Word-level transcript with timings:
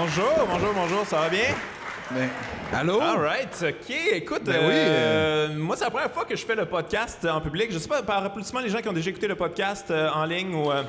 bonjour, 0.00 0.46
bonjour, 0.50 0.72
bonjour, 0.74 1.06
ça 1.06 1.20
va 1.20 1.28
bien? 1.28 1.54
Ben, 2.10 2.28
allô? 2.72 3.00
All 3.00 3.18
right, 3.18 3.64
OK. 3.68 3.94
Écoute, 4.12 4.42
Ben 4.44 4.58
oui, 4.60 4.72
euh, 4.74 5.54
moi, 5.56 5.76
c'est 5.76 5.84
la 5.84 5.90
première 5.90 6.10
fois 6.12 6.24
que 6.24 6.36
je 6.36 6.44
fais 6.44 6.54
le 6.54 6.66
podcast 6.66 7.24
en 7.26 7.40
public. 7.40 7.72
Je 7.72 7.78
sais 7.78 7.88
pas, 7.88 8.02
par 8.02 8.24
applaudissement, 8.24 8.60
les 8.60 8.68
gens 8.68 8.80
qui 8.80 8.88
ont 8.88 8.92
déjà 8.92 9.10
écouté 9.10 9.26
le 9.26 9.34
podcast 9.34 9.90
euh, 9.90 10.08
en 10.10 10.24
ligne 10.24 10.54
ou... 10.54 10.70
euh, 10.70 10.82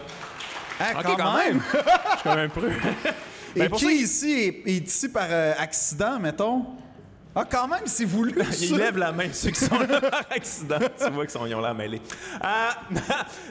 Ah, 0.79 0.91
OK, 0.99 1.03
quand, 1.05 1.15
quand 1.15 1.37
même. 1.37 1.53
même. 1.55 1.61
je 1.73 2.19
suis 2.19 2.23
quand 2.23 2.35
même 2.35 2.49
preux. 2.49 2.69
Et 3.55 3.59
Ben, 3.61 3.69
pour 3.69 3.79
qui 3.79 3.85
ça, 3.85 3.91
ici 3.91 4.31
est, 4.65 4.69
est 4.69 4.87
ici 4.87 5.09
par 5.09 5.25
euh, 5.29 5.53
accident, 5.57 6.19
mettons? 6.19 6.65
Ah, 7.39 7.45
quand 7.47 7.67
même, 7.67 7.83
c'est 7.85 8.03
voulu. 8.05 8.33
Ils 8.59 8.69
ça. 8.69 8.77
lèvent 8.77 8.97
la 8.97 9.11
main, 9.11 9.25
ceux 9.31 9.51
qui 9.51 9.59
sont 9.63 9.77
là 9.79 10.01
par 10.11 10.25
accident. 10.31 10.79
Tu 10.79 11.11
vois 11.11 11.23
qu'ils 11.23 11.29
sont- 11.31 11.45
ils 11.45 11.53
ont 11.53 11.61
l'air 11.61 11.75
mêlés. 11.75 12.01
Euh, 12.43 12.47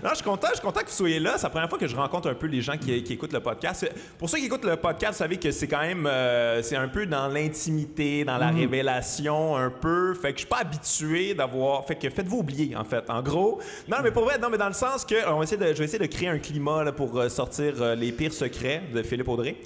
non, 0.02 0.10
je 0.10 0.14
suis 0.16 0.24
content, 0.24 0.48
je 0.50 0.54
suis 0.54 0.62
content 0.66 0.80
que 0.80 0.86
vous 0.86 0.92
soyez 0.92 1.20
là. 1.20 1.34
C'est 1.36 1.44
la 1.44 1.50
première 1.50 1.68
fois 1.68 1.78
que 1.78 1.86
je 1.86 1.94
rencontre 1.94 2.28
un 2.28 2.34
peu 2.34 2.48
les 2.48 2.60
gens 2.62 2.76
qui, 2.76 3.00
qui 3.04 3.12
écoutent 3.12 3.32
le 3.32 3.38
podcast. 3.38 3.88
Pour 4.18 4.28
ceux 4.28 4.38
qui 4.38 4.46
écoutent 4.46 4.64
le 4.64 4.74
podcast, 4.76 5.12
vous 5.12 5.18
savez 5.18 5.36
que 5.36 5.52
c'est 5.52 5.68
quand 5.68 5.82
même, 5.82 6.04
euh, 6.06 6.62
c'est 6.62 6.74
un 6.74 6.88
peu 6.88 7.06
dans 7.06 7.28
l'intimité, 7.28 8.24
dans 8.24 8.38
la 8.38 8.48
révélation, 8.48 9.56
un 9.56 9.70
peu. 9.70 10.14
Fait 10.14 10.30
que 10.32 10.38
je 10.38 10.40
suis 10.40 10.48
pas 10.48 10.62
habitué 10.62 11.34
d'avoir. 11.34 11.86
Fait 11.86 11.94
que 11.94 12.10
faites-vous 12.10 12.38
oublier, 12.38 12.74
en 12.76 12.84
fait. 12.84 13.08
En 13.08 13.22
gros. 13.22 13.60
Non, 13.86 13.98
mais 14.02 14.10
pour 14.10 14.24
vrai, 14.24 14.36
non, 14.38 14.48
mais 14.50 14.58
dans 14.58 14.66
le 14.66 14.72
sens 14.74 15.04
que 15.04 15.28
on 15.30 15.38
va 15.38 15.44
essayer 15.44 15.58
de, 15.58 15.66
je 15.72 15.78
vais 15.78 15.84
essayer 15.84 16.00
de 16.04 16.12
créer 16.12 16.28
un 16.28 16.38
climat 16.38 16.82
là, 16.82 16.90
pour 16.90 17.16
euh, 17.16 17.28
sortir 17.28 17.74
euh, 17.80 17.94
les 17.94 18.10
pires 18.10 18.32
secrets 18.32 18.82
de 18.92 19.02
Philippe 19.04 19.28
Audrey. 19.28 19.56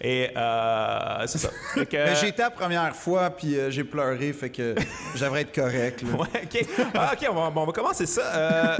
Et 0.00 0.30
euh, 0.36 1.26
c'est 1.26 1.38
ça. 1.38 1.50
Mais 1.76 2.14
j'ai 2.20 2.28
été 2.28 2.42
la 2.42 2.50
première 2.50 2.94
fois, 2.94 3.30
puis 3.30 3.58
euh, 3.58 3.70
j'ai 3.70 3.84
pleuré, 3.84 4.32
fait 4.32 4.50
que 4.50 4.74
j'aimerais 5.16 5.42
être 5.42 5.54
correct. 5.54 6.02
là. 6.02 6.08
Ouais, 6.18 6.42
OK. 6.44 6.66
Ah, 6.94 7.12
OK, 7.14 7.26
on 7.30 7.34
va, 7.34 7.52
on 7.60 7.66
va 7.66 7.72
commencer 7.72 8.06
ça. 8.06 8.22
Euh, 8.22 8.76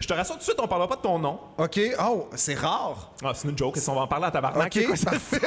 je 0.00 0.06
te 0.08 0.14
rassure 0.14 0.34
tout 0.34 0.40
de 0.40 0.44
suite, 0.44 0.58
on 0.60 0.66
parlera 0.66 0.88
pas 0.88 0.96
de 0.96 1.02
ton 1.02 1.18
nom. 1.18 1.38
OK. 1.58 1.80
Oh, 2.02 2.28
c'est 2.34 2.54
rare. 2.54 3.12
Ah, 3.22 3.32
c'est 3.34 3.48
une 3.48 3.56
joke, 3.58 3.76
on 3.88 3.94
va 3.94 4.00
en 4.02 4.06
parler 4.06 4.26
à 4.26 4.30
tabarnak? 4.30 4.76
OK, 4.76 5.04
parfait. 5.04 5.40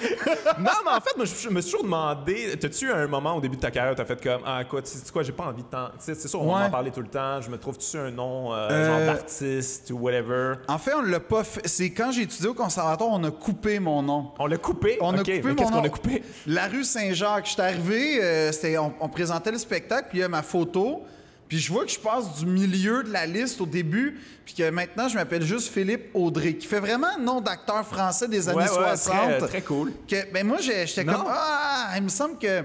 non, 0.58 0.70
mais 0.84 0.90
en 0.90 1.00
fait, 1.00 1.16
moi, 1.16 1.24
je, 1.24 1.34
je 1.34 1.48
me 1.48 1.60
suis 1.60 1.70
toujours 1.72 1.84
demandé, 1.84 2.56
t'as-tu 2.60 2.86
eu 2.86 2.92
un 2.92 3.06
moment 3.06 3.34
au 3.36 3.40
début 3.40 3.56
de 3.56 3.60
ta 3.60 3.70
carrière 3.70 3.92
où 3.92 3.96
t'as 3.96 4.04
fait 4.04 4.22
comme, 4.22 4.42
ah, 4.44 4.62
écoute, 4.62 4.86
c'est 4.86 5.10
quoi, 5.10 5.22
j'ai 5.22 5.32
pas 5.32 5.44
envie 5.44 5.62
de 5.62 5.68
sais, 5.98 6.14
c'est 6.14 6.28
sûr, 6.28 6.42
on 6.42 6.54
Ouais. 6.56 6.62
en 6.64 6.70
parler 6.70 6.90
tout 6.90 7.00
le 7.00 7.08
temps. 7.08 7.40
Je 7.40 7.50
me 7.50 7.58
trouve-tu 7.58 7.96
un 7.98 8.10
nom, 8.10 8.52
euh, 8.52 8.68
Euh, 8.70 8.86
genre 9.06 9.14
d'artiste 9.14 9.90
ou 9.90 9.98
whatever? 9.98 10.54
En 10.68 10.78
fait, 10.78 10.94
on 10.94 11.02
l'a 11.02 11.20
pas 11.20 11.44
fait. 11.44 11.66
C'est 11.66 11.90
quand 11.90 12.10
j'ai 12.12 12.22
étudié 12.22 12.48
au 12.48 12.54
conservatoire, 12.54 13.10
on 13.12 13.22
a 13.24 13.30
coupé 13.30 13.78
mon 13.78 14.02
nom. 14.02 14.30
On 14.38 14.46
l'a 14.46 14.56
coupé? 14.58 14.98
On 15.00 15.12
a 15.14 15.18
coupé 15.18 15.40
mais 15.42 15.50
mon 15.50 15.54
qu'est-ce 15.56 15.70
qu'on 15.70 15.76
nom. 15.78 15.84
a 15.84 15.88
coupé? 15.88 16.22
La 16.46 16.66
rue 16.68 16.84
Saint-Jacques. 16.84 17.46
Je 17.46 17.52
suis 17.52 17.60
arrivé, 17.62 18.18
euh, 18.22 18.50
on, 18.80 18.92
on 19.00 19.08
présentait 19.08 19.50
le 19.52 19.58
spectacle, 19.58 20.08
puis 20.10 20.18
il 20.18 20.20
y 20.20 20.24
a 20.24 20.28
ma 20.28 20.42
photo. 20.42 21.02
Puis 21.48 21.58
je 21.58 21.72
vois 21.72 21.84
que 21.84 21.90
je 21.90 21.98
passe 21.98 22.34
du 22.34 22.46
milieu 22.46 23.04
de 23.04 23.12
la 23.12 23.24
liste 23.24 23.60
au 23.60 23.66
début, 23.66 24.18
puis 24.44 24.54
que 24.54 24.68
maintenant 24.70 25.08
je 25.08 25.14
m'appelle 25.14 25.42
juste 25.42 25.72
Philippe 25.72 26.10
Audrey, 26.14 26.54
qui 26.54 26.66
fait 26.66 26.80
vraiment 26.80 27.06
un 27.16 27.20
nom 27.20 27.40
d'acteur 27.40 27.86
français 27.86 28.26
des 28.26 28.48
années 28.48 28.58
Ouais, 28.58 28.70
ouais, 28.70 28.96
60. 28.96 29.14
très, 29.38 29.38
très 29.48 29.62
cool. 29.62 29.92
Que, 30.08 30.32
ben 30.32 30.44
moi, 30.46 30.58
j'étais 30.60 31.04
comme 31.04 31.24
Ah, 31.28 31.92
il 31.96 32.02
me 32.02 32.08
semble 32.08 32.38
que 32.38 32.64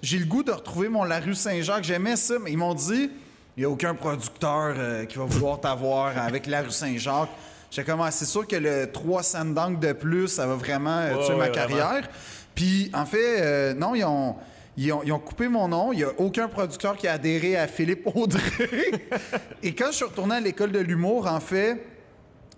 j'ai 0.00 0.18
le 0.18 0.24
goût 0.24 0.42
de 0.42 0.50
retrouver 0.52 0.88
mon 0.88 1.04
La 1.04 1.20
rue 1.20 1.34
Saint-Jacques. 1.34 1.84
J'aimais 1.84 2.16
ça, 2.16 2.34
mais 2.42 2.52
ils 2.52 2.58
m'ont 2.58 2.74
dit 2.74 3.10
il 3.56 3.60
n'y 3.60 3.64
a 3.66 3.68
aucun 3.68 3.94
producteur 3.94 4.74
euh, 4.78 5.04
qui 5.04 5.18
va 5.18 5.24
vouloir 5.24 5.60
t'avoir 5.60 6.16
avec 6.16 6.46
La 6.46 6.62
rue 6.62 6.70
Saint-Jacques. 6.70 7.28
J'étais 7.70 7.90
comme 7.90 8.00
Ah, 8.00 8.10
c'est 8.10 8.24
sûr 8.24 8.46
que 8.46 8.56
le 8.56 8.90
3 8.90 9.22
cents 9.22 9.44
de 9.44 9.92
plus, 9.92 10.28
ça 10.28 10.46
va 10.46 10.54
vraiment 10.54 10.98
euh, 10.98 11.16
Ouais, 11.16 11.26
tuer 11.26 11.36
ma 11.36 11.48
carrière. 11.50 12.08
Puis 12.54 12.90
en 12.94 13.04
fait, 13.04 13.40
euh, 13.42 13.74
non, 13.74 13.94
ils 13.94 14.04
ont. 14.04 14.36
Ils 14.76 14.92
ont, 14.92 15.02
ils 15.04 15.12
ont 15.12 15.18
coupé 15.18 15.48
mon 15.48 15.68
nom. 15.68 15.92
Il 15.92 15.98
n'y 15.98 16.04
a 16.04 16.12
aucun 16.18 16.48
producteur 16.48 16.96
qui 16.96 17.06
a 17.06 17.12
adhéré 17.12 17.56
à 17.56 17.66
Philippe 17.66 18.08
Audrey. 18.14 18.40
Et 19.62 19.74
quand 19.74 19.88
je 19.90 19.96
suis 19.96 20.04
retourné 20.04 20.36
à 20.36 20.40
l'école 20.40 20.72
de 20.72 20.78
l'humour, 20.78 21.26
en 21.26 21.40
fait, 21.40 21.84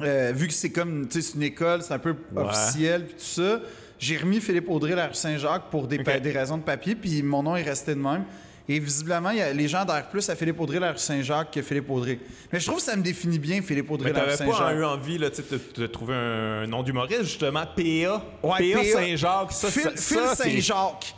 euh, 0.01 0.33
vu 0.35 0.47
que 0.49 0.53
c'est 0.53 0.71
comme, 0.71 1.09
tu 1.09 1.21
sais, 1.21 1.29
c'est 1.29 1.35
une 1.37 1.43
école, 1.43 1.83
c'est 1.83 1.95
un 1.95 1.99
peu 1.99 2.15
officiel, 2.37 3.07
puis 3.07 3.15
tout 3.15 3.25
ça, 3.25 3.61
j'ai 3.99 4.17
remis 4.17 4.41
Philippe 4.41 4.69
Audrey 4.69 4.95
la 4.95 5.09
rue 5.09 5.15
Saint-Jacques 5.15 5.71
pour 5.71 5.87
des, 5.87 5.99
raisons 6.33 6.59
de 6.59 6.63
papier, 6.63 6.95
puis 6.95 7.23
mon 7.23 7.43
nom 7.43 7.57
est 7.57 7.63
resté 7.63 7.95
de 7.95 8.01
même. 8.01 8.25
Et 8.67 8.79
visiblement, 8.79 9.31
y 9.31 9.43
a- 9.43 9.53
les 9.53 9.69
gens 9.69 9.81
adhèrent 9.81 10.09
plus 10.09 10.29
à 10.31 10.35
Philippe 10.35 10.59
Audrey 10.59 10.81
la 10.81 10.93
rue 10.93 10.99
Saint-Jacques 10.99 11.51
que 11.51 11.63
Philippe 11.63 11.91
Audrey. 11.91 12.19
Mais 12.51 12.59
je 12.61 12.67
trouve 12.67 12.79
que 12.79 12.85
ça 12.85 12.97
me 12.97 13.03
définit 13.03 13.39
bien, 13.39 13.61
Philippe 13.61 13.91
Audrey 13.91 14.13
la 14.13 14.21
rue 14.21 14.27
t'avais 14.37 14.51
pas 14.51 14.59
Saint-Jacques. 14.59 14.77
eu 14.77 14.85
envie 14.85 15.19
là, 15.19 15.29
de, 15.31 15.83
de 15.83 15.87
trouver 15.87 16.15
un 16.15 16.67
nom 16.67 16.83
d'humoriste, 16.83 17.25
justement, 17.25 17.65
PA. 17.65 17.83
Ouais, 17.83 18.23
PA 18.43 18.79
PA. 18.79 18.85
Saint-Jacques, 18.85 19.53
ça, 19.53 19.71
Phil, 19.71 19.83
ça, 19.95 20.35
Phil 20.37 20.37
Saint-Jacques. 20.37 21.15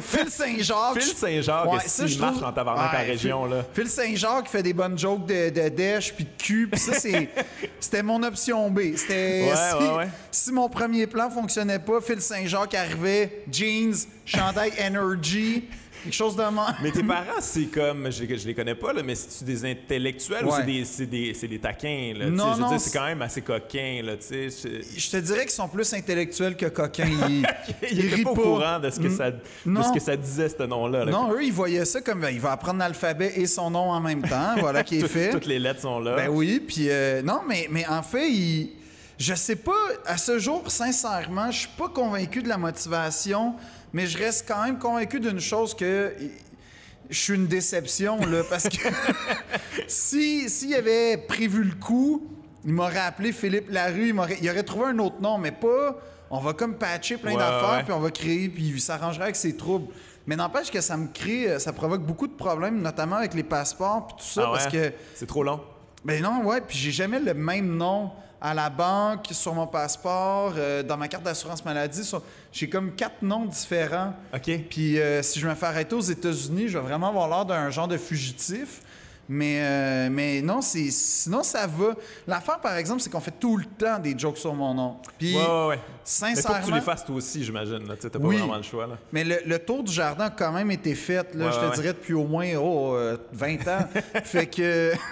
Phil 0.00 0.28
Saint-Jacques. 0.30 1.00
Phil 1.00 1.16
Saint-Jacques, 1.16 1.72
Ouais, 1.72 1.78
ça, 1.86 2.06
je 2.06 2.18
marche 2.18 2.38
trouve- 2.40 2.54
tabarnak 2.54 2.92
Ouais, 2.92 2.98
en 2.98 3.06
région, 3.06 3.44
là? 3.46 3.64
Phil 3.72 3.88
Saint-Jacques 3.88 4.48
fait 4.48 4.62
des 4.62 4.72
bonnes 4.72 4.98
jokes 4.98 5.26
de, 5.26 5.50
de 5.50 5.68
dèche 5.68 6.12
puis 6.14 6.24
de 6.24 6.42
cul. 6.42 6.68
Puis 6.70 6.80
ça, 6.80 6.94
c'est- 6.94 7.28
c'était 7.80 8.02
mon 8.02 8.22
option 8.22 8.70
B. 8.70 8.94
C'était 8.96 9.48
Ouais, 9.50 10.06
si, 10.30 10.44
si 10.46 10.52
mon 10.52 10.68
premier 10.68 11.06
plan 11.06 11.30
fonctionnait 11.30 11.78
pas, 11.78 12.00
Phil 12.00 12.20
Saint-Jacques 12.20 12.74
arrivait, 12.74 13.44
jeans, 13.50 13.94
chandail 14.24 14.72
Energy, 14.80 15.64
quelque 16.02 16.12
chose 16.14 16.36
de 16.36 16.42
même. 16.42 16.58
Mais 16.82 16.90
tes 16.90 17.02
parents, 17.02 17.40
c'est 17.40 17.66
comme, 17.66 18.10
je, 18.10 18.24
je 18.36 18.46
les 18.46 18.54
connais 18.54 18.74
pas, 18.74 18.92
là, 18.92 19.02
mais 19.02 19.14
c'est-tu 19.14 19.44
des 19.44 19.64
intellectuels 19.70 20.44
ou 20.44 20.50
c'est 20.54 20.64
des, 20.64 20.84
c'est 20.84 21.06
des, 21.06 21.34
c'est 21.34 21.48
des 21.48 21.58
taquins, 21.58 22.12
là? 22.16 22.30
Non, 22.30 22.56
non, 22.56 22.78
c'est 22.78 22.92
quand 22.92 23.04
même 23.06 23.22
assez 23.22 23.42
coquin, 23.42 24.00
là, 24.04 24.16
tu 24.16 24.26
sais. 24.26 24.48
je- 24.50 24.98
Je 25.00 25.10
te 25.10 25.16
dirais 25.18 25.42
qu'ils 25.42 25.50
sont 25.50 25.68
plus 25.68 25.92
intellectuels 25.94 26.56
que 26.56 26.66
coquins. 26.66 27.04
Ils, 27.28 27.44
Il 27.90 28.04
était 28.06 28.14
rient 28.16 28.24
pas 28.24 28.30
au 28.30 28.34
courant 28.34 28.78
de 28.80 28.90
ce 28.90 28.98
que, 29.00 29.08
ça, 29.10 29.30
de 29.30 29.38
ce 29.64 29.92
que 29.92 30.00
ça 30.00 30.16
disait, 30.16 30.48
ce 30.48 30.62
nom-là. 30.62 31.04
là. 31.04 31.10
Non, 31.12 31.32
eux, 31.32 31.42
ils 31.44 31.52
voyaient 31.52 31.84
ça 31.84 32.00
comme 32.00 32.20
ben, 32.20 32.30
il 32.30 32.40
va 32.40 32.52
apprendre 32.52 32.78
l'alphabet 32.80 33.32
et 33.36 33.46
son 33.46 33.70
nom 33.70 33.90
en 33.90 34.00
même 34.00 34.22
temps. 34.22 34.54
Voilà 34.58 34.82
qui 34.84 34.98
est 34.98 35.08
fait. 35.08 35.30
Toutes 35.30 35.46
les 35.46 35.58
lettres 35.58 35.80
sont 35.82 35.98
là. 36.00 36.16
Ben 36.16 36.28
oui, 36.28 36.60
puis 36.66 36.86
euh, 36.88 37.22
non, 37.22 37.40
mais, 37.48 37.68
mais 37.70 37.86
en 37.88 38.02
fait, 38.02 38.30
il- 38.30 38.70
je 39.18 39.34
sais 39.34 39.56
pas, 39.56 39.72
à 40.06 40.16
ce 40.16 40.38
jour, 40.38 40.64
sincèrement, 40.68 41.50
je 41.50 41.60
suis 41.60 41.68
pas 41.78 41.88
convaincu 41.88 42.42
de 42.42 42.48
la 42.48 42.58
motivation, 42.58 43.54
mais 43.92 44.06
je 44.06 44.18
reste 44.18 44.46
quand 44.48 44.64
même 44.64 44.78
convaincu 44.78 45.20
d'une 45.20 45.40
chose 45.40 45.74
que 45.74 46.14
je 47.10 47.18
suis 47.18 47.34
une 47.34 47.46
déception, 47.46 48.18
là, 48.24 48.42
parce 48.48 48.68
que 48.68 48.88
si 49.88 50.48
s'il 50.48 50.74
avait 50.74 51.16
prévu 51.16 51.62
le 51.64 51.74
coup, 51.74 52.26
il 52.64 52.72
m'aurait 52.72 52.98
appelé 52.98 53.32
Philippe 53.32 53.70
Larue, 53.70 54.08
il, 54.08 54.14
m'aurait- 54.14 54.38
il 54.40 54.48
aurait 54.50 54.62
trouvé 54.62 54.86
un 54.86 54.98
autre 54.98 55.20
nom, 55.20 55.38
mais 55.38 55.52
pas 55.52 55.98
on 56.30 56.38
va 56.40 56.54
comme 56.54 56.76
patcher 56.76 57.18
plein 57.18 57.32
Ouais, 57.32 57.38
d'affaires, 57.38 57.70
ouais. 57.78 57.82
puis 57.82 57.92
on 57.92 58.00
va 58.00 58.10
créer, 58.10 58.48
puis 58.48 58.62
il 58.68 58.80
s'arrangerait 58.80 59.24
avec 59.24 59.36
ses 59.36 59.54
troubles. 59.54 59.92
Mais 60.26 60.34
n'empêche 60.36 60.70
que 60.70 60.80
ça 60.80 60.96
me 60.96 61.08
crée, 61.08 61.50
euh, 61.50 61.58
ça 61.58 61.72
provoque 61.74 62.02
beaucoup 62.06 62.26
de 62.26 62.32
problèmes, 62.32 62.80
notamment 62.80 63.16
avec 63.16 63.34
les 63.34 63.42
passeports, 63.42 64.06
puis 64.06 64.16
tout 64.18 64.32
ça, 64.32 64.44
Ah 64.46 64.52
ouais? 64.52 64.58
parce 64.58 64.72
que 64.72 64.92
C'est 65.14 65.26
trop 65.26 65.42
long. 65.42 65.60
ben 66.06 66.22
non, 66.22 66.42
ouais, 66.44 66.62
puis 66.62 66.78
j'ai 66.78 66.90
jamais 66.92 67.18
le 67.18 67.34
même 67.34 67.76
nom 67.76 68.12
à 68.44 68.52
la 68.54 68.68
banque, 68.68 69.28
sur 69.30 69.54
mon 69.54 69.66
passeport, 69.68 70.54
euh, 70.56 70.82
dans 70.82 70.96
ma 70.96 71.06
carte 71.08 71.22
d'assurance 71.22 71.64
maladie. 71.64 72.02
sur- 72.04 72.22
J'ai 72.52 72.68
comme 72.68 72.92
quatre 72.94 73.22
noms 73.22 73.46
différents. 73.46 74.12
OK. 74.34 74.50
Puis 74.68 74.98
euh, 74.98 75.22
si 75.22 75.38
je 75.38 75.46
me 75.48 75.54
fais 75.54 75.66
arrêter 75.66 75.94
aux 75.94 76.00
États-Unis, 76.00 76.66
je 76.68 76.76
vais 76.76 76.84
vraiment 76.84 77.08
avoir 77.08 77.28
l'air 77.28 77.44
d'un 77.46 77.70
genre 77.70 77.86
de 77.88 77.96
fugitif. 77.96 78.82
Mais, 79.28 79.60
euh, 79.62 80.08
mais 80.10 80.42
non, 80.42 80.60
c'est 80.60 80.90
sinon 80.90 81.44
ça 81.44 81.66
va. 81.68 81.94
L'affaire, 82.26 82.58
par 82.60 82.76
exemple, 82.76 83.00
c'est 83.00 83.08
qu'on 83.08 83.20
fait 83.20 83.30
tout 83.38 83.56
le 83.56 83.64
temps 83.64 83.98
des 84.00 84.18
jokes 84.18 84.36
sur 84.36 84.52
mon 84.52 84.74
nom. 84.74 84.96
Puis, 85.16 85.36
Ouais, 85.36 85.46
ouais, 85.46 85.66
ouais. 85.68 85.78
Mais 86.04 86.34
sincèrement... 86.34 86.56
faut 86.58 86.62
que 86.62 86.68
tu 86.68 86.74
les 86.74 86.80
fasses 86.80 87.04
toi 87.04 87.14
aussi, 87.16 87.44
j'imagine. 87.44 87.80
tu 88.00 88.10
T'as 88.10 88.18
pas 88.18 88.18
vraiment 88.26 88.56
le 88.56 88.62
choix. 88.62 88.86
Là. 88.86 88.98
Mais 89.12 89.24
le, 89.24 89.36
le 89.46 89.58
tour 89.58 89.82
du 89.82 89.92
jardin 89.92 90.24
a 90.26 90.30
quand 90.30 90.52
même 90.52 90.70
été 90.70 90.94
fait, 90.94 91.34
là, 91.34 91.46
Ouais, 91.46 91.52
je 91.52 91.58
te 91.58 91.64
ouais, 91.66 91.74
dirais, 91.74 91.92
depuis 91.92 92.14
au 92.14 92.24
moins 92.24 92.46
oh, 92.56 92.94
euh, 92.94 93.16
20 93.32 93.68
ans. 93.68 93.88
fait 94.24 94.46
que... 94.46 94.92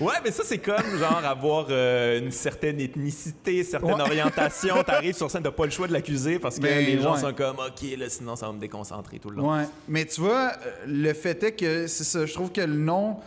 Ouais, 0.00 0.14
mais 0.24 0.30
ça, 0.32 0.42
c'est 0.44 0.58
comme, 0.58 0.98
genre, 0.98 1.22
avoir 1.24 1.66
euh, 1.70 2.18
une 2.18 2.32
certaine 2.32 2.80
ethnicité, 2.80 3.62
certaine 3.62 3.94
Ouais. 3.94 4.00
orientation. 4.00 4.82
T'arrives 4.86 5.14
sur 5.14 5.30
scène, 5.30 5.42
t'as 5.42 5.50
pas 5.52 5.64
le 5.66 5.70
choix 5.70 5.86
de 5.86 5.92
l'accuser 5.92 6.38
parce 6.38 6.58
que 6.58 6.66
les 6.66 7.00
gens 7.00 7.16
sont 7.16 7.32
comme, 7.32 7.56
OK, 7.58 7.82
là, 7.96 8.08
sinon, 8.08 8.34
ça 8.34 8.46
va 8.46 8.52
me 8.52 8.58
déconcentrer 8.58 9.18
tout 9.18 9.30
le 9.30 9.36
long. 9.36 9.54
Ouais, 9.56 9.64
mais 9.88 10.04
tu 10.06 10.20
vois, 10.20 10.52
euh, 10.66 10.70
le 10.86 11.12
fait 11.12 11.42
est 11.44 11.52
que 11.52 11.86
c'est 11.86 12.04
ça, 12.04 12.26
je 12.26 12.32
trouve 12.32 12.50
que 12.50 12.60
le 12.62 12.74
nom, 12.74 13.18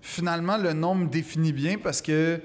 finalement, 0.00 0.56
le 0.56 0.72
nom 0.72 0.94
me 0.94 1.06
définit 1.08 1.52
bien 1.52 1.76
parce 1.78 2.00
que 2.00 2.40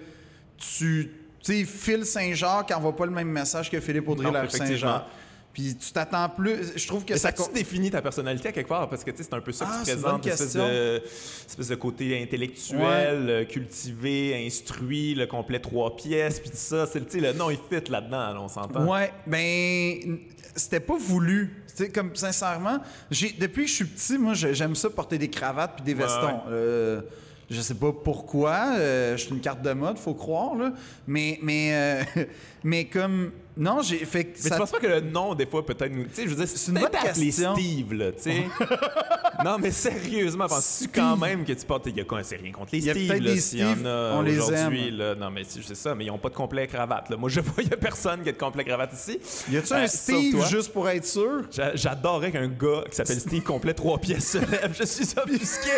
tu 0.57 1.11
sais, 1.53 1.65
Phil 1.65 2.05
Saint-Jacques 2.05 2.71
envoie 2.75 2.95
pas 2.95 3.05
le 3.05 3.11
même 3.11 3.29
message 3.29 3.69
que 3.69 3.79
Philippe 3.79 4.07
Audrey 4.07 4.31
la. 4.31 4.49
Saint-Jacques. 4.49 5.05
Puis 5.53 5.75
tu 5.75 5.91
t'attends 5.91 6.29
plus, 6.29 6.73
je 6.75 6.87
trouve 6.87 7.03
que 7.03 7.13
Mais 7.13 7.19
ça... 7.19 7.35
ça 7.35 7.49
définit 7.51 7.89
ta 7.89 7.99
personnalité 7.99 8.49
à 8.49 8.51
quelque 8.51 8.67
part? 8.67 8.87
Parce 8.87 9.03
que 9.03 9.09
c'est 9.15 9.33
un 9.33 9.41
peu 9.41 9.51
ça 9.51 9.65
Ah, 9.67 9.79
que 9.79 9.89
c'est 9.89 9.97
tu 9.97 10.07
une 10.07 10.27
espèce 10.27 10.53
de, 10.53 11.01
espèce 11.47 11.67
de 11.69 11.75
côté 11.75 12.21
intellectuel, 12.21 13.27
euh, 13.27 13.43
cultivé, 13.43 14.45
instruit, 14.45 15.15
le 15.15 15.25
complet 15.25 15.59
trois 15.59 15.95
pièces, 15.95 16.39
puis 16.39 16.51
tout 16.51 16.57
ça. 16.57 16.85
C'est, 16.85 17.11
le 17.15 17.33
nom, 17.33 17.49
il 17.49 17.57
fit 17.57 17.89
là-dedans, 17.89 18.33
là, 18.33 18.37
on 18.39 18.47
s'entend. 18.47 18.85
Ouais, 18.85 19.11
ben 19.25 20.19
c'était 20.55 20.79
pas 20.79 20.97
voulu. 20.97 21.63
Comme 21.91 22.15
sincèrement, 22.15 22.79
j'ai 23.09 23.31
depuis 23.31 23.63
que 23.63 23.69
je 23.69 23.75
suis 23.75 23.85
petit, 23.85 24.17
moi 24.19 24.35
j'aime 24.35 24.75
ça 24.75 24.91
porter 24.91 25.17
des 25.17 25.29
cravates 25.29 25.77
puis 25.77 25.85
des 25.85 25.95
vestons. 25.95 26.27
ouais. 26.27 26.51
Euh, 26.51 27.01
je 27.49 27.61
sais 27.61 27.75
pas 27.75 27.91
pourquoi, 27.91 28.73
euh, 28.77 29.15
je 29.15 29.23
suis 29.23 29.33
une 29.33 29.41
carte 29.41 29.61
de 29.61 29.71
mode, 29.71 29.97
faut 29.97 30.13
croire 30.13 30.55
là, 30.55 30.73
mais 31.07 31.39
mais 31.41 31.73
euh, 31.73 32.23
mais 32.63 32.85
comme 32.85 33.31
non, 33.57 33.81
j'ai 33.81 33.97
fait 34.05 34.25
que 34.25 34.37
Mais 34.43 34.49
ça- 34.49 34.55
tu 34.55 34.59
penses 34.61 34.71
pas 34.71 34.79
que 34.79 34.87
le 34.87 35.01
nom, 35.01 35.33
des 35.35 35.45
fois, 35.45 35.65
peut-être 35.65 35.91
nous. 35.91 36.03
Tu 36.05 36.13
sais, 36.13 36.23
je 36.23 36.29
veux 36.29 36.35
dire, 36.35 36.47
C'est 36.47 36.71
une 36.71 36.79
bonne 36.79 36.89
question. 36.89 37.55
Steve, 37.55 37.93
là, 37.93 38.11
tu 38.11 38.21
sais. 38.23 38.43
non, 39.45 39.57
mais 39.59 39.71
sérieusement, 39.71 40.47
penses-tu 40.47 40.87
quand 40.89 41.17
même 41.17 41.43
que 41.45 41.53
tu 41.53 41.65
portes. 41.65 41.85
Il 41.87 41.97
y 41.97 42.01
a 42.01 42.03
quoi, 42.03 42.23
c'est 42.23 42.35
rien 42.37 42.51
contre 42.51 42.69
les 42.73 42.81
Steve, 42.81 43.21
là, 43.23 43.37
s'il 43.37 43.59
y 43.59 43.63
en 43.63 43.85
a 43.85 44.11
on 44.15 44.21
les 44.21 44.37
aujourd'hui. 44.39 44.87
aime. 44.89 44.97
là. 44.97 45.15
Non, 45.15 45.29
mais 45.31 45.43
c'est 45.47 45.75
ça, 45.75 45.95
mais 45.95 46.05
ils 46.05 46.07
n'ont 46.07 46.17
pas 46.17 46.29
de 46.29 46.35
complet 46.35 46.67
cravate. 46.67 47.09
Là. 47.09 47.17
Moi, 47.17 47.29
je 47.29 47.39
vois, 47.41 47.55
il 47.63 47.67
n'y 47.67 47.73
a 47.73 47.77
personne 47.77 48.21
qui 48.23 48.29
a 48.29 48.31
de 48.31 48.37
complet 48.37 48.63
cravate 48.63 48.93
ici. 48.93 49.19
Y 49.51 49.57
a-tu 49.57 49.73
Euh, 49.73 49.83
un 49.83 49.87
Steve 49.87 50.45
juste 50.49 50.71
pour 50.73 50.87
être 50.89 51.05
sûr? 51.05 51.43
J'a- 51.51 51.75
J'adorerais 51.75 52.31
qu'un 52.31 52.47
gars 52.47 52.83
qui 52.89 52.95
s'appelle 52.95 53.19
Steve 53.19 53.43
complet 53.43 53.73
trois 53.73 53.97
pièces 53.97 54.31
se 54.31 54.37
lève. 54.39 54.75
Je 54.77 54.85
suis 54.85 55.07
offusqué. 55.17 55.71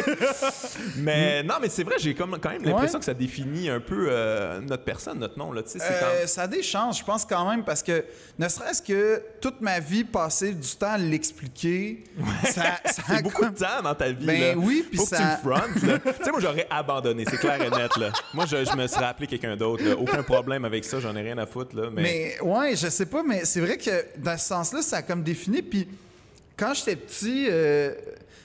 mais 0.97 1.43
non, 1.43 1.55
mais 1.61 1.69
c'est 1.69 1.83
vrai, 1.83 1.95
j'ai 1.99 2.13
quand 2.13 2.27
même 2.27 2.39
l'impression 2.41 2.95
Ouais. 2.95 2.99
que 2.99 3.05
ça 3.05 3.13
définit 3.13 3.69
un 3.69 3.79
peu 3.79 4.07
euh, 4.09 4.59
notre 4.61 4.83
personne, 4.83 5.19
notre 5.19 5.37
nom. 5.37 5.51
Là. 5.51 5.63
Tu 5.63 5.71
sais, 5.71 5.79
Euh, 5.81 5.99
quand- 6.21 6.27
Ça 6.27 6.43
a 6.43 6.47
des 6.47 6.63
chances, 6.63 6.99
je 6.99 7.03
pense 7.03 7.25
quand 7.25 7.49
même, 7.49 7.63
parce 7.69 7.83
que 7.83 8.03
ne 8.39 8.49
serait-ce 8.49 8.81
que 8.81 9.21
toute 9.39 9.61
ma 9.61 9.79
vie 9.79 10.03
passer 10.03 10.53
du 10.53 10.67
temps 10.75 10.93
à 10.93 10.97
l'expliquer, 10.97 12.03
ça, 12.45 12.51
ça 12.51 12.63
a 13.07 13.17
C'est 13.17 13.21
beaucoup 13.21 13.43
comme- 13.43 13.53
de 13.53 13.59
temps 13.59 13.83
dans 13.83 13.93
ta 13.93 14.11
vie. 14.11 14.25
Ben 14.25 14.41
là. 14.41 14.53
oui, 14.57 14.83
puis 14.89 14.97
ça- 14.97 15.39
tu 15.75 15.79
sais, 15.79 16.31
moi, 16.31 16.39
j'aurais 16.39 16.65
abandonné. 16.67 17.25
C'est 17.29 17.37
clair 17.37 17.61
et 17.61 17.69
net. 17.69 17.95
Là. 17.97 18.11
Moi, 18.33 18.47
je, 18.47 18.65
je 18.65 18.75
me 18.75 18.87
serais 18.87 19.05
appelé 19.05 19.27
quelqu'un 19.27 19.55
d'autre. 19.55 19.83
Aucun 19.99 20.23
problème 20.23 20.65
avec 20.65 20.83
ça. 20.83 20.99
J'en 20.99 21.15
ai 21.15 21.21
rien 21.21 21.37
à 21.37 21.45
foutre. 21.45 21.75
Là, 21.75 21.91
mais... 21.93 22.01
Mais 22.01 22.41
ouais, 22.41 22.75
je 22.75 22.87
sais 22.89 23.05
pas, 23.05 23.21
mais 23.21 23.45
c'est 23.45 23.59
vrai 23.61 23.77
que 23.77 24.05
dans 24.17 24.35
ce 24.37 24.47
sens-là, 24.47 24.81
ça 24.81 24.97
a 24.97 25.01
comme 25.03 25.21
défini. 25.21 25.61
Puis 25.61 25.87
quand 26.57 26.73
j'étais 26.73 26.95
petit, 26.95 27.45
euh, 27.51 27.93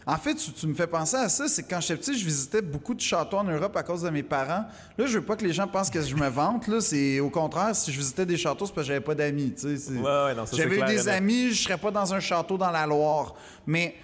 en 0.06 0.16
fait, 0.16 0.34
tu, 0.34 0.52
tu 0.52 0.66
me 0.66 0.74
fais 0.74 0.86
penser 0.86 1.16
à 1.16 1.28
ça, 1.28 1.48
c'est 1.48 1.62
que 1.62 1.70
quand 1.70 1.80
j'étais 1.80 1.96
petit, 1.96 2.18
je 2.18 2.24
visitais 2.24 2.60
beaucoup 2.62 2.94
de 2.94 3.00
châteaux 3.00 3.38
en 3.38 3.44
Europe 3.44 3.76
à 3.76 3.82
cause 3.82 4.02
de 4.02 4.10
mes 4.10 4.22
parents. 4.22 4.64
Là, 4.98 5.06
je 5.06 5.18
veux 5.18 5.24
pas 5.24 5.36
que 5.36 5.44
les 5.44 5.52
gens 5.52 5.66
pensent 5.66 5.90
que 5.90 6.02
je 6.02 6.14
me 6.14 6.28
vante. 6.28 6.68
Là, 6.68 6.80
c'est 6.80 7.20
au 7.20 7.30
contraire, 7.30 7.74
si 7.74 7.90
je 7.92 7.98
visitais 7.98 8.26
des 8.26 8.36
châteaux, 8.36 8.66
c'est 8.66 8.74
parce 8.74 8.86
que 8.86 8.92
j'avais 8.92 9.04
pas 9.04 9.14
d'amis. 9.14 9.52
tu 9.58 9.76
sais, 9.78 9.92
Ouais, 9.92 10.00
ouais, 10.02 10.34
J'avais 10.52 10.78
eu 10.78 10.84
des 10.84 11.08
amis, 11.08 11.50
je 11.52 11.62
serais 11.64 11.78
pas 11.78 11.90
dans 11.90 12.12
un 12.12 12.20
château 12.20 12.58
dans 12.58 12.70
la 12.70 12.86
Loire. 12.86 13.34
Mais 13.66 13.94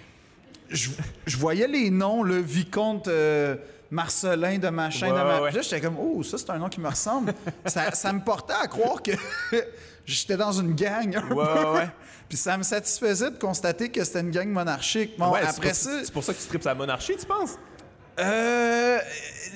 je, 0.69 0.89
je 1.25 1.37
voyais 1.37 1.67
les 1.67 1.89
noms, 1.91 2.23
le 2.23 2.37
vicomte. 2.39 3.07
euh, 3.07 3.55
Marcelin 3.93 4.57
de 4.57 4.69
machin, 4.69 5.07
Ouais, 5.11 5.19
de 5.19 5.23
ma... 5.25 5.41
ouais, 5.41 5.51
j'étais 5.51 5.81
comme, 5.81 5.97
oh, 5.99 6.23
ça, 6.23 6.37
c'est 6.37 6.49
un 6.49 6.57
nom 6.57 6.69
qui 6.69 6.79
me 6.79 6.87
ressemble. 6.87 7.33
ça, 7.65 7.91
ça 7.91 8.13
me 8.13 8.21
portait 8.21 8.53
à 8.53 8.65
croire 8.67 9.03
que 9.03 9.11
j'étais 10.05 10.37
dans 10.37 10.53
une 10.53 10.73
gang. 10.73 11.13
un 11.13 11.35
Ouais, 11.35 11.45
peu. 11.85 12.00
Puis 12.31 12.37
ça 12.37 12.57
me 12.57 12.63
satisfaisait 12.63 13.29
de 13.29 13.35
constater 13.37 13.89
que 13.89 14.01
c'était 14.05 14.21
une 14.21 14.31
gang 14.31 14.47
monarchique. 14.47 15.17
Bon, 15.19 15.31
Ouais, 15.33 15.41
après 15.41 15.67
pour- 15.67 15.75
ça, 15.75 15.99
C'est 16.01 16.13
pour 16.13 16.23
ça 16.23 16.33
que 16.33 16.39
tu 16.39 16.47
tripes 16.47 16.63
la 16.63 16.73
monarchie, 16.75 17.17
tu 17.19 17.25
penses? 17.25 17.57
euh, 18.19 18.99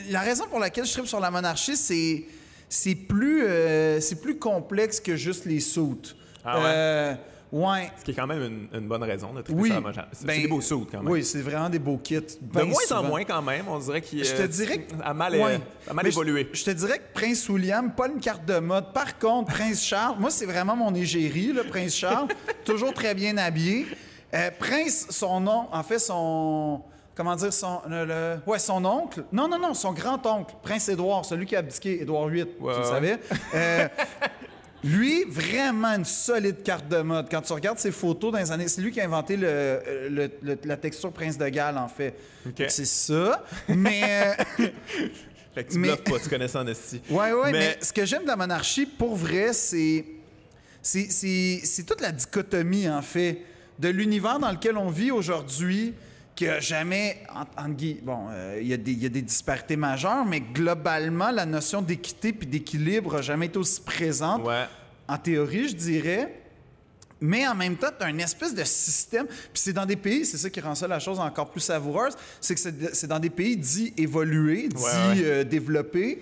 la 0.09 0.19
raison 0.19 0.43
pour 0.49 0.59
laquelle 0.59 0.85
je 0.85 0.91
tripe 0.91 1.07
sur 1.07 1.21
la 1.21 1.31
monarchie, 1.31 1.77
c'est 1.77 2.25
c'est 2.67 2.95
plus 2.95 3.45
euh, 3.45 4.01
c'est 4.01 4.19
plus 4.19 4.37
complexe 4.37 4.99
que 4.99 5.15
juste 5.15 5.45
les 5.45 5.61
soutes. 5.61 6.17
Ah 6.43 6.57
ouais? 6.59 6.63
Euh, 6.67 7.13
ouais. 7.51 7.91
Ce 7.99 8.03
qui 8.05 8.11
est 8.11 8.13
quand 8.13 8.27
même 8.27 8.41
une, 8.71 8.79
une 8.79 8.87
bonne 8.87 9.03
raison 9.03 9.33
de 9.33 9.41
triper 9.41 9.59
Oui. 9.59 9.67
sur 9.69 9.75
la 9.75 9.81
monarchie. 9.81 10.09
C'est 10.13 10.25
Ben, 10.25 10.35
c'est 10.35 10.41
des 10.41 10.47
beaux 10.47 10.61
sous, 10.61 10.87
quand 10.91 11.01
même. 11.01 11.11
Oui, 11.11 11.23
c'est 11.23 11.41
vraiment 11.41 11.69
des 11.69 11.79
beaux 11.79 11.97
kits. 11.97 12.15
De 12.19 12.25
Ben 12.41 12.65
moins 12.65 12.81
souvent. 12.87 12.99
en 12.99 13.03
moins, 13.03 13.23
quand 13.23 13.41
même. 13.41 13.65
On 13.67 13.79
dirait 13.79 14.01
qu'il 14.01 14.23
Je 14.23 14.33
te 14.35 14.41
euh, 14.43 14.47
dirais 14.47 14.79
que. 14.79 14.93
a 15.03 15.13
mal, 15.13 15.33
Ouais. 15.35 15.59
a 15.89 15.93
mal 15.93 16.05
je- 16.05 16.09
évolué. 16.11 16.49
Je, 16.53 16.63
te 16.65 16.71
dirais 16.71 16.99
que 16.99 17.13
Prince 17.19 17.47
William, 17.49 17.91
pas 17.91 18.07
une 18.07 18.19
carte 18.19 18.45
de 18.45 18.59
mode. 18.59 18.93
Par 18.93 19.17
contre, 19.19 19.53
Prince 19.53 19.83
Charles, 19.85 20.15
moi, 20.19 20.29
c'est 20.29 20.45
vraiment 20.45 20.75
mon 20.75 20.93
égérie, 20.95 21.47
le 21.53 21.63
Prince 21.63 21.95
Charles. 21.95 22.27
toujours 22.65 22.93
très 22.93 23.13
bien 23.15 23.37
habillé. 23.37 23.85
Euh, 24.33 24.49
Prince, 24.59 25.07
son 25.11 25.39
nom, 25.39 25.67
en 25.71 25.83
fait, 25.83 25.99
son. 25.99 26.81
Comment 27.15 27.35
dire, 27.37 27.53
son. 27.53 27.79
Le, 27.87 28.03
le- 28.05 28.35
ouais, 28.45 28.59
son 28.59 28.83
oncle. 28.83 29.23
Non, 29.31 29.47
non, 29.47 29.57
non, 29.57 29.73
son 29.73 29.93
grand-oncle, 29.93 30.53
Prince 30.61 30.89
Édouard, 30.89 31.23
celui 31.23 31.45
qui 31.45 31.55
a 31.55 31.59
abdiqué, 31.59 32.01
Édouard 32.01 32.27
VIII, 32.27 32.43
Ouais, 32.59 32.73
tu 32.73 32.81
le 32.81 32.99
ouais. 33.07 33.19
Euh, 33.53 33.87
lui, 34.83 35.23
vraiment 35.27 35.95
une 35.95 36.05
solide 36.05 36.61
carte 36.63 36.87
de 36.87 36.97
mode. 37.01 37.27
Quand 37.29 37.41
tu 37.41 37.53
regardes 37.53 37.79
ses 37.79 37.91
photos 37.91 38.31
dans 38.31 38.37
les 38.39 38.51
années. 38.51 38.67
C'est 38.67 38.81
lui 38.81 38.91
qui 38.91 39.01
a 39.01 39.05
inventé 39.05 39.35
le, 39.37 39.79
le- 40.09 40.29
le- 40.43 40.57
la 40.63 40.77
texture 40.77 41.11
Prince 41.11 41.37
de 41.37 41.47
Galles, 41.49 41.77
en 41.77 41.87
fait. 41.87 42.13
C'est 42.67 42.85
ça. 42.85 43.43
Mais. 43.67 44.35
euh, 44.59 44.67
Fait 45.55 45.63
que 45.63 45.71
tu 45.71 45.79
mais- 45.79 45.95
pas, 45.95 46.19
tu 46.21 46.27
connais 46.29 46.49
ça 46.49 46.59
en 46.61 46.67
esti. 46.67 47.01
Ouais, 47.09 47.31
ouais, 47.31 47.51
mais, 47.51 47.59
Mais- 47.59 47.77
ce 47.81 47.93
que 47.93 48.05
j'aime 48.05 48.23
de 48.23 48.27
la 48.27 48.35
monarchie, 48.35 48.85
pour 48.85 49.15
vrai, 49.15 49.53
c'est- 49.53 50.03
c'est 50.81 51.85
toute 51.87 52.01
la 52.01 52.11
dichotomie, 52.11 52.89
en 52.89 53.01
fait, 53.01 53.39
de 53.79 53.87
l'univers 53.89 54.37
dans 54.39 54.51
lequel 54.51 54.77
on 54.77 54.89
vit 54.89 55.11
aujourd'hui, 55.11 55.93
qui 56.35 56.47
a 56.47 56.59
jamais. 56.59 57.17
En, 57.33 57.65
en 57.65 57.69
bon, 58.03 58.27
euh, 58.29 58.59
il 58.61 58.67
y, 58.67 58.73
a 58.73 58.77
des- 58.77 58.91
il 58.91 59.01
y 59.03 59.05
a 59.05 59.09
des 59.09 59.21
disparités 59.21 59.75
majeures, 59.77 60.25
mais 60.25 60.41
globalement, 60.41 61.31
la 61.31 61.45
notion 61.45 61.81
d'équité 61.81 62.33
puis 62.33 62.47
d'équilibre 62.47 63.15
n'a 63.15 63.21
jamais 63.21 63.45
été 63.47 63.57
aussi 63.57 63.81
présente. 63.81 64.45
Ouais. 64.45 64.65
En 65.07 65.17
théorie, 65.17 65.69
je 65.69 65.75
dirais. 65.75 66.41
Mais 67.21 67.47
en 67.47 67.55
même 67.55 67.77
temps, 67.77 67.87
tu 67.97 68.03
as 68.05 68.09
une 68.09 68.19
espèce 68.19 68.53
de 68.53 68.63
système. 68.65 69.25
Puis 69.27 69.37
c'est 69.53 69.73
dans 69.73 69.85
des 69.85 69.95
pays, 69.95 70.25
c'est 70.25 70.37
ça 70.37 70.49
qui 70.49 70.59
rend 70.59 70.75
ça 70.75 70.87
la 70.87 70.99
chose 70.99 71.19
encore 71.19 71.49
plus 71.49 71.61
savoureuse, 71.61 72.13
c'est 72.41 72.53
que 72.55 72.59
c'est 72.59 72.93
c'est 72.93 73.07
dans 73.07 73.19
des 73.19 73.29
pays 73.29 73.55
dits 73.55 73.93
évolués, 73.97 74.67
dits 74.67 74.75
Ouais, 74.75 74.83
ouais. 75.15 75.23
euh, 75.23 75.43
développés, 75.45 76.21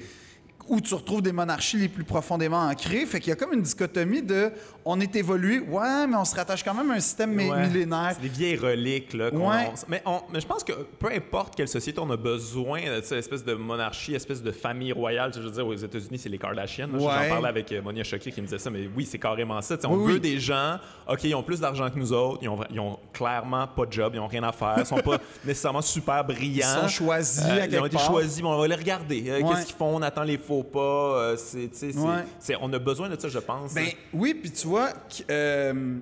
où 0.68 0.80
tu 0.80 0.94
retrouves 0.94 1.24
des 1.24 1.32
monarchies 1.34 1.78
les 1.78 1.90
plus 1.90 2.04
profondément 2.04 2.60
ancrées. 2.62 3.06
Fait 3.08 3.20
qu'il 3.20 3.30
y 3.30 3.34
a 3.34 3.36
comme 3.36 3.54
une 3.54 3.64
dichotomie 3.64 4.22
de 4.22 4.52
on 4.86 5.00
est 5.00 5.16
évolué, 5.16 5.60
ouais, 5.60 6.08
mais 6.08 6.16
on 6.18 6.26
se 6.26 6.36
rattache 6.36 6.64
quand 6.64 6.74
même 6.74 6.92
à 6.92 6.96
un 6.96 7.00
système 7.00 7.32
mi- 7.34 7.50
Ouais. 7.50 7.68
millénaire. 7.68 8.12
C'est 8.16 8.22
des 8.22 8.28
vieilles 8.30 8.58
reliques. 8.58 9.14
Là, 9.14 9.32
qu'on- 9.32 9.50
Ouais. 9.50 9.70
on- 9.72 9.90
mais, 9.90 10.02
on- 10.06 10.22
mais 10.32 10.42
je 10.42 10.48
pense 10.48 10.64
que 10.64 10.74
peu 10.74 11.08
importe 11.12 11.56
quelle 11.56 11.68
société 11.68 12.00
on 12.00 12.10
a 12.12 12.18
besoin 12.18 12.82
de 12.82 13.02
cette 13.02 13.20
espèce 13.20 13.44
de 13.46 13.54
monarchie, 13.54 14.14
espèce 14.14 14.44
de 14.44 14.52
famille 14.52 14.92
royale. 14.92 15.32
Je 15.34 15.40
veux 15.40 15.52
dire, 15.52 15.66
aux 15.66 15.74
États-Unis, 15.74 16.18
c'est 16.18 16.30
les 16.30 16.38
Kardashians. 16.38 16.88
là. 16.92 17.00
J'en 17.00 17.06
Ouais. 17.08 17.30
parlais 17.30 17.48
avec 17.50 17.72
euh, 17.72 17.82
Monia 17.82 18.04
Chokri 18.04 18.32
qui 18.32 18.42
me 18.42 18.46
disait 18.48 18.58
ça, 18.60 18.70
mais 18.70 18.90
oui, 18.96 19.06
c'est 19.06 19.20
carrément 19.20 19.62
ça. 19.62 19.76
On 19.86 19.96
Oui, 19.96 20.06
veut 20.08 20.14
oui. 20.16 20.20
des 20.20 20.40
gens, 20.40 20.78
OK, 21.08 21.24
ils 21.24 21.36
ont 21.36 21.44
plus 21.44 21.60
d'argent 21.62 21.90
que 21.90 21.98
nous 21.98 22.12
autres, 22.12 22.40
ils 22.42 22.50
ont, 22.50 22.60
ils 22.70 22.80
ont 22.80 23.00
clairement 23.14 23.68
pas 23.68 23.86
de 23.86 23.94
job, 23.94 24.12
ils 24.16 24.20
ont 24.20 24.28
rien 24.28 24.44
à 24.44 24.52
faire, 24.52 24.76
ils 24.80 24.86
sont 24.86 24.98
pas 24.98 25.18
nécessairement 25.46 25.82
super 25.82 26.24
brillants. 26.26 26.68
Ils 26.78 26.82
sont 26.82 26.88
choisis 26.90 27.42
à 27.44 27.54
Euh, 27.54 27.68
ils 27.70 27.80
ont 27.80 27.86
été 27.86 27.96
part. 27.96 28.06
choisis, 28.08 28.42
bon, 28.42 28.54
on 28.54 28.58
va 28.60 28.68
les 28.68 28.76
regarder. 28.76 29.24
Euh, 29.30 29.40
Ouais. 29.42 29.50
Qu'est-ce 29.50 29.68
qu'ils 29.68 29.76
font? 29.76 29.96
On 29.96 30.02
attend 30.02 30.24
les 30.24 30.38
faux 30.38 30.64
pas. 30.64 30.80
euh, 30.80 31.38
c'est, 31.38 31.70
tu 31.72 31.78
sais, 31.78 31.92
c'est- 31.94 32.00
Ouais. 32.00 32.24
c'est- 32.40 32.58
on 32.62 32.72
a 32.74 32.80
besoin 32.80 33.08
de 33.10 33.20
ça, 33.20 33.30
je 33.30 33.40
pense. 33.40 33.74
Ben 33.74 33.88
oui, 34.14 34.34
puis 34.34 34.52
tu 34.52 34.68
vois, 34.68 34.73
qu- 35.10 35.24
euh, 35.30 35.98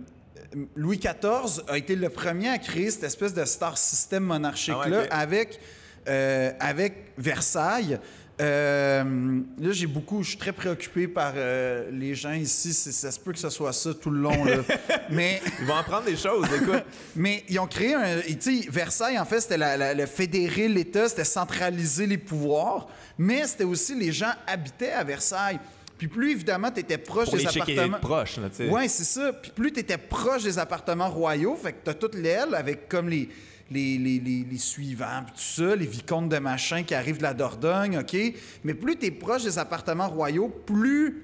Louis 0.76 0.98
XIV 0.98 1.64
a 1.68 1.78
été 1.78 1.96
le 1.96 2.10
premier 2.10 2.50
à 2.50 2.58
créer 2.58 2.92
cette 2.92 3.04
espèce 3.06 3.34
de 3.34 3.46
star 3.46 3.78
system 3.78 4.24
monarchique-là 4.24 4.84
Ah 4.86 4.90
ouais, 4.90 5.08
avec, 5.12 5.60
euh, 6.08 6.52
avec 6.60 7.14
Versailles. 7.18 8.00
Euh, 8.42 9.40
là, 9.60 9.72
j'ai 9.72 9.86
beaucoup, 9.88 10.24
je 10.24 10.30
suis 10.30 10.38
très 10.38 10.52
préoccupé 10.52 11.08
par 11.08 11.34
euh, 11.36 11.90
les 11.92 12.16
gens 12.16 12.32
ici. 12.34 12.74
Ça 12.74 13.12
se 13.12 13.20
peut 13.20 13.32
que 13.34 13.38
ce 13.40 13.50
soit 13.50 13.72
ça 13.72 13.94
tout 13.94 14.10
le 14.10 14.20
long. 14.20 14.44
Là. 14.44 14.56
Mais 15.12 15.42
Ils 15.60 15.66
vont 15.68 15.76
apprendre 15.76 16.06
des 16.06 16.16
choses, 16.18 16.48
écoute. 16.56 16.84
mais 17.16 17.44
ils 17.50 17.60
ont 17.60 17.68
créé 17.68 17.94
un. 17.94 18.20
Tu 18.40 18.68
Versailles, 18.70 19.20
en 19.20 19.26
fait, 19.26 19.42
c'était 19.42 19.58
la- 19.58 19.78
la- 19.78 19.94
le 19.94 20.06
fédérer 20.08 20.68
l'État, 20.68 21.08
c'était 21.08 21.24
centraliser 21.24 22.08
les 22.08 22.18
pouvoirs, 22.18 22.88
mais 23.18 23.46
c'était 23.46 23.64
aussi 23.66 23.94
les 23.94 24.12
gens 24.12 24.32
habitaient 24.48 24.94
à 24.94 25.04
Versailles. 25.04 25.60
Puis 26.02 26.08
plus, 26.08 26.32
évidemment, 26.32 26.72
tu 26.72 26.80
étais 26.80 26.98
proche 26.98 27.26
Pour 27.26 27.38
des 27.38 27.44
les 27.44 27.48
appartements. 27.48 28.00
proches, 28.00 28.38
là, 28.38 28.50
tu 28.50 28.56
sais. 28.56 28.70
Ouais, 28.70 28.88
c'est 28.88 29.04
ça. 29.04 29.34
Puis 29.34 29.52
plus 29.54 29.72
tu 29.72 29.82
étais 29.82 30.00
proche 30.00 30.42
des 30.42 30.58
appartements 30.58 31.12
royaux, 31.12 31.56
fait 31.56 31.74
que 31.74 31.78
t'as 31.84 31.94
toute 31.94 32.16
l'aile 32.16 32.56
avec 32.56 32.90
comme 32.90 33.08
les, 33.08 33.30
les, 33.70 34.00
les, 34.00 34.20
les- 34.20 34.44
les 34.50 34.58
suivants, 34.58 35.22
puis 35.28 35.36
tout 35.36 35.62
ça, 35.64 35.76
les 35.76 35.86
vicomtes 35.86 36.28
de 36.30 36.40
machin 36.40 36.82
qui 36.82 36.96
arrivent 36.96 37.20
de 37.20 37.22
la 37.24 37.36
Dordogne, 37.36 38.00
OK? 38.00 38.18
Mais 38.64 38.74
plus 38.74 38.98
tu 38.98 39.06
es 39.06 39.12
proche 39.12 39.44
des 39.44 39.60
appartements 39.60 40.10
royaux, 40.10 40.48
plus, 40.50 41.22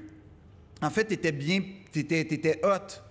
en 0.83 0.91
fait, 0.91 1.05
tu 1.07 1.13
étais 1.15 1.31
bien, 1.31 1.63
tu 2.05 2.15
étais, 2.15 2.59
hot, 2.63 2.69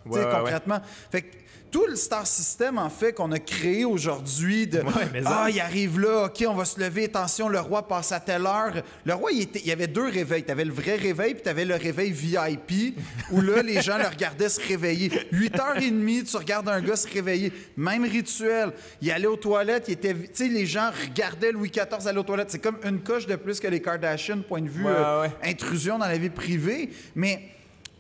Ouais, 0.09 0.21
ouais, 0.21 0.31
concrètement. 0.31 0.81
Fait 1.11 1.23
que 1.23 1.27
tout 1.69 1.85
le 1.89 1.97
star 1.97 2.27
system, 2.27 2.79
en 2.79 2.89
fait, 2.89 3.13
qu'on 3.13 3.33
a 3.33 3.41
créé 3.41 3.85
aujourd'hui 3.85 4.69
de 4.69 4.79
Ouais, 4.81 5.23
Ah, 5.27 5.49
il 5.51 5.61
arrive 5.61 5.99
là, 5.99 6.27
OK, 6.27 6.45
on 6.49 6.55
va 6.55 6.65
se 6.65 6.79
lever, 6.81 7.05
attention, 7.07 7.49
le 7.49 7.59
roi 7.59 7.87
passe 7.89 8.13
à 8.13 8.21
telle 8.21 8.47
heure. 8.47 8.83
Le 9.05 9.13
roi, 9.15 9.33
il, 9.33 9.43
était- 9.43 9.59
il 9.59 9.67
y 9.67 9.73
avait 9.73 9.89
deux 9.89 10.09
réveils. 10.09 10.45
Tu 10.45 10.53
avais 10.53 10.65
le 10.65 10.73
vrai 10.73 10.95
réveil, 10.95 11.35
puis 11.35 11.43
tu 11.43 11.49
avais 11.49 11.65
le 11.65 11.75
réveil 11.75 12.13
VIP, 12.13 12.97
où 13.33 13.41
là, 13.41 13.63
les 13.63 13.83
gens 13.83 13.99
le 13.99 14.07
regardaient 14.07 14.49
se 14.49 14.61
réveiller. 14.67 15.11
8h30, 15.33 16.25
tu 16.31 16.37
regardes 16.37 16.69
un 16.69 16.81
gars 16.81 16.97
se 16.97 17.09
réveiller. 17.13 17.53
Même 17.77 18.05
rituel. 18.05 18.71
Il 19.03 19.11
allait 19.11 19.27
aux 19.27 19.37
toilettes, 19.37 19.87
il 19.89 19.95
était. 19.95 20.15
Tu 20.15 20.29
sais, 20.35 20.49
les 20.49 20.67
gens 20.67 20.91
regardaient 21.09 21.51
Louis 21.53 21.71
XIV 21.71 22.07
aller 22.07 22.19
aux 22.19 22.23
toilettes. 22.23 22.53
C'est 22.53 22.61
comme 22.63 22.79
une 22.85 23.01
coche 23.01 23.27
de 23.27 23.37
plus 23.37 23.59
que 23.61 23.67
les 23.67 23.83
Kardashians, 23.83 24.43
point 24.47 24.63
de 24.63 24.69
vue 24.69 24.85
Ouais, 24.85 24.93
euh, 24.95 25.23
ouais. 25.23 25.31
intrusion 25.45 25.99
dans 25.99 26.07
la 26.07 26.17
vie 26.17 26.31
privée. 26.31 26.91
Mais. 27.17 27.51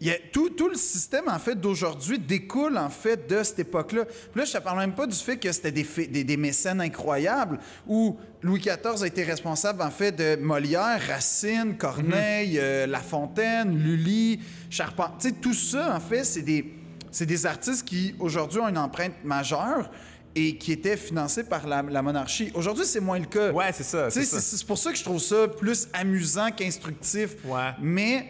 Il 0.00 0.08
y 0.08 0.10
a- 0.10 0.18
tout, 0.32 0.50
tout 0.50 0.68
le 0.68 0.74
système, 0.76 1.24
en 1.28 1.38
fait, 1.38 1.54
d'aujourd'hui 1.54 2.18
découle, 2.18 2.76
en 2.76 2.90
fait, 2.90 3.28
de 3.30 3.42
cette 3.42 3.60
époque-là. 3.60 4.04
Puis 4.04 4.38
là, 4.40 4.44
je 4.44 4.52
te 4.52 4.58
parle 4.58 4.78
même 4.78 4.94
pas 4.94 5.06
du 5.06 5.16
fait 5.16 5.36
que 5.38 5.50
c'était 5.50 5.72
des, 5.72 5.86
des, 6.08 6.24
des 6.24 6.36
mécènes 6.36 6.80
incroyables, 6.80 7.58
où 7.86 8.16
Louis 8.42 8.60
XIV 8.60 9.02
a 9.02 9.06
été 9.06 9.24
responsable, 9.24 9.80
en 9.82 9.90
fait, 9.90 10.12
de 10.12 10.36
Molière, 10.36 11.00
Racine, 11.08 11.76
Corneille, 11.78 12.58
euh, 12.58 12.86
La 12.86 13.00
Fontaine, 13.00 13.76
Lully, 13.78 14.40
Charpentier. 14.70 15.32
Tout 15.32 15.54
ça, 15.54 15.94
en 15.96 16.00
fait, 16.00 16.24
c'est 16.24 16.42
des, 16.42 16.74
des 17.18 17.46
artistes 17.46 17.84
qui, 17.86 18.14
aujourd'hui, 18.18 18.60
ont 18.60 18.68
une 18.68 18.76
empreinte 18.78 19.14
majeure 19.24 19.90
et 20.38 20.58
qui 20.58 20.72
étaient 20.72 20.98
financés 20.98 21.44
par 21.44 21.66
la, 21.66 21.80
la 21.80 22.02
monarchie. 22.02 22.50
Aujourd'hui, 22.54 22.84
c'est 22.84 23.00
moins 23.00 23.18
le 23.18 23.24
cas. 23.24 23.50
Ouais, 23.52 23.72
C'est 23.72 23.82
ça. 23.84 24.10
c'est 24.10 24.66
pour 24.66 24.76
ça 24.76 24.92
que 24.92 24.98
je 24.98 25.02
trouve 25.04 25.18
ça 25.18 25.48
plus 25.48 25.88
amusant 25.94 26.50
qu'instructif. 26.50 27.36
Ouais. 27.46 27.70
Mais 27.80 28.26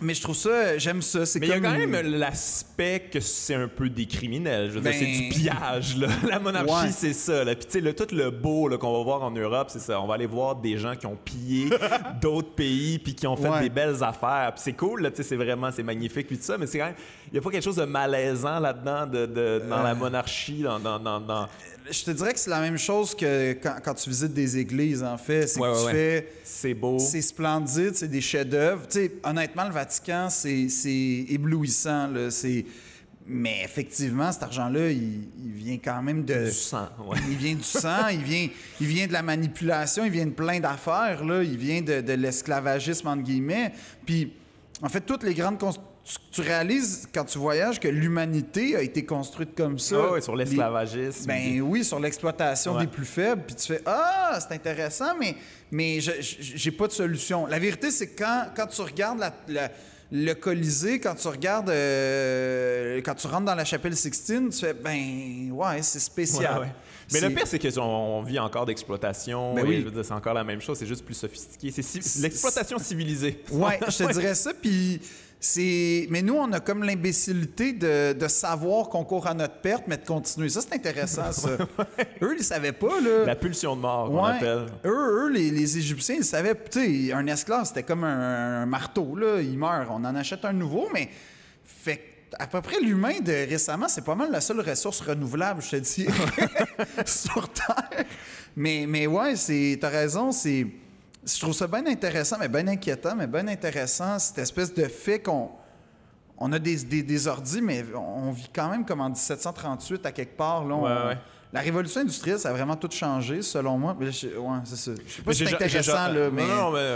Mais 0.00 0.12
je 0.12 0.20
trouve 0.20 0.36
ça, 0.36 0.76
j'aime 0.76 1.00
ça. 1.00 1.24
C'est 1.24 1.38
Mais 1.40 1.46
il 1.46 1.50
y 1.50 1.52
a 1.52 1.60
quand 1.60 1.70
même 1.78 1.98
l'aspect 2.18 3.08
que 3.10 3.18
c'est 3.18 3.54
un 3.54 3.66
peu 3.68 3.88
des 3.88 4.04
criminels. 4.04 4.68
Je 4.68 4.74
veux 4.74 4.80
dire, 4.82 4.90
Ben- 4.92 4.98
c'est 4.98 5.06
du 5.22 5.28
pillage. 5.30 5.96
Là. 5.96 6.08
La 6.28 6.38
monarchie, 6.38 6.70
Ouais. 6.86 6.90
c'est 6.92 7.14
ça. 7.14 7.44
Là. 7.44 7.54
Puis 7.54 7.64
tu 7.64 7.72
sais, 7.72 7.80
le- 7.80 7.94
tout 7.94 8.14
le 8.14 8.30
beau 8.30 8.68
là, 8.68 8.76
qu'on 8.76 8.96
va 8.98 9.02
voir 9.02 9.22
en 9.22 9.30
Europe, 9.30 9.68
c'est 9.70 9.78
ça. 9.78 9.98
On 10.00 10.06
va 10.06 10.14
aller 10.14 10.26
voir 10.26 10.56
des 10.56 10.76
gens 10.76 10.94
qui 10.96 11.06
ont 11.06 11.16
pillé 11.16 11.70
d'autres 12.20 12.50
pays 12.50 12.98
puis 12.98 13.14
qui 13.14 13.26
ont 13.26 13.36
fait 13.36 13.48
Ouais. 13.48 13.60
des 13.62 13.70
belles 13.70 14.02
affaires. 14.04 14.52
Puis 14.54 14.62
c'est 14.64 14.72
cool, 14.74 15.00
là, 15.00 15.10
tu 15.10 15.16
sais, 15.18 15.22
c'est 15.22 15.36
vraiment, 15.36 15.70
c'est 15.70 15.82
magnifique 15.82 16.26
puis 16.26 16.36
tout 16.36 16.44
ça. 16.44 16.58
Mais 16.58 16.66
c'est 16.66 16.78
quand 16.78 16.86
même, 16.86 16.94
il 17.28 17.32
n'y 17.32 17.38
a 17.38 17.42
pas 17.42 17.50
quelque 17.50 17.64
chose 17.64 17.76
de 17.76 17.84
malaisant 17.84 18.60
là-dedans 18.60 19.06
de, 19.06 19.24
de- 19.26 19.62
dans 19.68 19.78
Euh. 19.78 19.82
la 19.82 19.94
monarchie, 19.94 20.60
dans... 20.62 20.78
dans, 20.78 20.98
dans, 20.98 21.20
dans- 21.20 21.48
Je 21.90 22.04
te 22.04 22.10
dirais 22.10 22.32
que 22.32 22.38
c'est 22.40 22.50
la 22.50 22.60
même 22.60 22.78
chose 22.78 23.14
que 23.14 23.52
quand, 23.62 23.76
quand 23.84 23.94
tu 23.94 24.10
visites 24.10 24.32
des 24.32 24.58
églises, 24.58 25.02
en 25.02 25.16
fait. 25.18 25.46
C'est 25.46 25.60
Ouais, 25.60 25.68
que 25.68 25.74
ouais, 25.74 25.80
tu 25.80 25.86
ouais. 25.86 25.92
fais. 25.92 26.28
C'est 26.44 26.74
beau. 26.74 26.98
C'est 26.98 27.22
splendide, 27.22 27.94
c'est 27.94 28.08
des 28.08 28.20
chefs-d'œuvre. 28.20 28.86
Tu 28.88 28.98
sais, 28.98 29.12
honnêtement, 29.22 29.64
le 29.66 29.72
Vatican, 29.72 30.28
c'est 30.30 30.68
éblouissant. 31.28 32.10
C'est- 32.30 32.64
Mais 33.28 33.62
effectivement, 33.64 34.30
cet 34.30 34.44
argent-là, 34.44 34.90
il, 34.90 35.28
il 35.44 35.52
vient 35.52 35.78
quand 35.82 36.00
même 36.02 36.24
de. 36.24 36.44
Du 36.46 36.50
sang, 36.52 36.88
ouais. 37.08 37.18
Il 37.28 37.36
vient 37.36 37.54
du 37.54 37.62
sang, 37.62 38.08
il 38.12 38.22
vient, 38.22 38.48
il 38.80 38.86
vient 38.86 39.06
de 39.08 39.12
la 39.12 39.22
manipulation, 39.22 40.04
il 40.04 40.12
vient 40.12 40.26
de 40.26 40.30
plein 40.30 40.60
d'affaires, 40.60 41.24
là. 41.24 41.42
Il 41.42 41.56
vient 41.58 41.82
de, 41.82 42.00
de 42.00 42.12
l'esclavagisme, 42.12 43.08
entre 43.08 43.22
guillemets. 43.22 43.72
Puis, 44.04 44.32
en 44.82 44.88
fait, 44.88 45.00
toutes 45.00 45.22
les 45.24 45.34
grandes... 45.34 45.58
Tu, 46.08 46.14
tu 46.30 46.40
réalises, 46.40 47.08
quand 47.12 47.24
tu 47.24 47.36
voyages, 47.38 47.80
que 47.80 47.88
l'humanité 47.88 48.76
a 48.76 48.82
été 48.82 49.04
construite 49.04 49.56
comme 49.56 49.76
ça. 49.78 49.96
Ah 49.98 50.12
ouais, 50.12 50.20
sur 50.20 50.36
Les- 50.36 50.44
l'esclavagisme. 50.44 51.26
ben 51.26 51.60
oui, 51.62 51.84
sur 51.84 51.98
l'exploitation 51.98 52.74
Ouais. 52.74 52.82
des 52.82 52.86
plus 52.86 53.04
faibles. 53.04 53.42
Puis 53.44 53.56
tu 53.56 53.66
fais 53.66 53.82
Ah, 53.84 54.38
c'est 54.40 54.54
intéressant, 54.54 55.16
mais, 55.18 55.34
mais 55.72 55.98
j'ai 56.00 56.70
pas 56.70 56.86
de 56.86 56.92
solution. 56.92 57.46
La 57.46 57.58
vérité, 57.58 57.90
c'est 57.90 58.06
que 58.10 58.22
quand, 58.22 58.44
quand 58.54 58.66
tu 58.68 58.82
regardes 58.82 59.18
la- 59.18 59.34
la- 59.48 59.70
le 60.12 60.34
Colisée, 60.34 61.00
quand 61.00 61.16
tu 61.16 61.26
regardes. 61.26 61.70
euh, 61.70 63.00
quand 63.04 63.14
tu 63.16 63.26
rentres 63.26 63.46
dans 63.46 63.56
la 63.56 63.64
chapelle 63.64 63.96
Sixtine, 63.96 64.50
tu 64.50 64.60
fais 64.60 64.74
Ben 64.74 65.50
ouais, 65.50 65.82
c'est 65.82 65.98
spécial. 65.98 66.54
Ouais, 66.54 66.60
ouais. 66.66 66.72
Mais 67.12 67.20
le 67.20 67.30
pire, 67.30 67.46
c'est 67.46 67.58
qu'on 67.58 67.80
on 67.82 68.22
vit 68.22 68.38
encore 68.38 68.66
d'exploitation. 68.66 69.54
Ben 69.54 69.64
oui. 69.66 69.84
C'est 70.04 70.12
encore 70.12 70.34
la 70.34 70.44
même 70.44 70.60
chose, 70.60 70.78
c'est 70.78 70.86
juste 70.86 71.04
plus 71.04 71.14
sophistiqué. 71.14 71.72
C'est 71.72 71.82
ci- 71.82 72.02
c'est 72.02 72.20
l'exploitation 72.22 72.78
civilisée. 72.78 73.42
Ouais, 73.50 73.80
je 73.88 74.04
te 74.04 74.12
dirais 74.20 74.34
ça. 74.36 74.52
Puis 74.54 75.00
c'est. 75.40 76.06
Mais 76.10 76.22
nous, 76.22 76.34
on 76.34 76.50
a 76.52 76.60
comme 76.60 76.82
l'imbécilité 76.82 77.72
de, 77.72 78.12
de 78.12 78.28
savoir 78.28 78.88
qu'on 78.88 79.04
court 79.04 79.26
à 79.26 79.34
notre 79.34 79.60
perte, 79.60 79.84
mais 79.86 79.96
de 79.96 80.06
continuer. 80.06 80.48
Ça, 80.48 80.60
c'est 80.60 80.74
intéressant, 80.74 81.30
ça. 81.32 81.50
Eux, 82.22 82.34
ils 82.38 82.44
savaient 82.44 82.72
pas, 82.72 83.00
là. 83.00 83.24
La 83.26 83.36
pulsion 83.36 83.76
de 83.76 83.80
mort, 83.82 84.08
qu'on 84.08 84.24
Ouais. 84.24 84.30
appelle. 84.32 84.66
Eux, 84.84 85.26
eux, 85.26 85.30
les, 85.32 85.50
les 85.50 85.78
Égyptiens, 85.78 86.16
ils 86.18 86.24
savaient, 86.24 86.54
tu 86.70 87.08
sais, 87.08 87.12
un 87.12 87.26
esclave, 87.26 87.66
c'était 87.66 87.82
comme 87.82 88.04
un, 88.04 88.62
un 88.62 88.66
marteau, 88.66 89.14
là. 89.16 89.40
Il 89.40 89.58
meurt, 89.58 89.88
on 89.90 90.04
en 90.04 90.14
achète 90.16 90.44
un 90.44 90.52
nouveau, 90.52 90.88
mais. 90.92 91.08
Fait 91.64 92.00
à 92.38 92.48
peu 92.48 92.60
près 92.60 92.80
l'humain 92.80 93.20
de 93.20 93.32
récemment, 93.48 93.86
c'est 93.88 94.04
pas 94.04 94.16
mal 94.16 94.30
la 94.32 94.40
seule 94.40 94.60
ressource 94.60 95.00
renouvelable, 95.00 95.62
je 95.62 95.70
te 95.70 95.76
dis, 95.76 96.06
sur 97.06 97.48
Terre. 97.50 98.04
Mais, 98.56 98.84
mais 98.88 99.06
ouais, 99.06 99.36
c'est, 99.36 99.78
t'as 99.80 99.90
raison, 99.90 100.32
c'est. 100.32 100.66
Je 101.26 101.40
trouve 101.40 101.52
ça 101.54 101.66
bien 101.66 101.84
intéressant, 101.86 102.36
mais 102.38 102.48
bien 102.48 102.66
inquiétant, 102.68 103.14
mais 103.16 103.26
bien 103.26 103.48
intéressant, 103.48 104.18
cette 104.18 104.38
espèce 104.38 104.72
de 104.72 104.84
fait 104.84 105.20
qu'on. 105.20 105.50
On 106.38 106.52
a 106.52 106.58
des, 106.58 106.76
des, 106.76 107.02
des 107.02 107.26
ordis, 107.26 107.62
mais 107.62 107.84
on 107.94 108.30
vit 108.30 108.50
quand 108.54 108.68
même 108.68 108.84
comme 108.84 109.00
en 109.00 109.08
1738 109.08 110.04
à 110.06 110.12
quelque 110.12 110.36
part. 110.36 110.64
Là, 110.64 110.74
on- 110.74 110.82
Ouais, 110.84 111.06
ouais. 111.08 111.18
La 111.52 111.60
révolution 111.60 112.00
industrielle, 112.02 112.38
ça 112.38 112.50
a 112.50 112.52
vraiment 112.52 112.76
tout 112.76 112.90
changé, 112.90 113.40
selon 113.40 113.78
moi. 113.78 113.96
Mais 113.98 114.12
je- 114.12 114.26
ouais, 114.36 114.58
c'est 114.64 114.76
ça. 114.76 114.90
Je 115.06 115.12
sais 115.12 115.22
pas 115.22 115.32
si 115.32 115.46
c'est 115.46 115.54
intéressant, 115.54 116.08
là, 116.08 116.28
mais. 116.30 116.46
Non, 116.46 116.70
non, 116.70 116.70
mais 116.72 116.94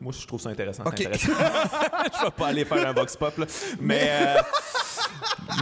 moi, 0.00 0.12
je 0.12 0.26
trouve 0.26 0.40
ça 0.40 0.50
intéressant. 0.50 0.84
c'est 0.84 0.88
Ok. 0.88 1.00
intéressant. 1.14 1.32
je 2.20 2.24
vais 2.26 2.30
pas 2.30 2.46
aller 2.46 2.64
faire 2.64 2.88
un 2.88 2.92
box 2.94 3.16
pop, 3.16 3.36
là. 3.38 3.46
Mais. 3.80 4.08
euh, 4.12 4.40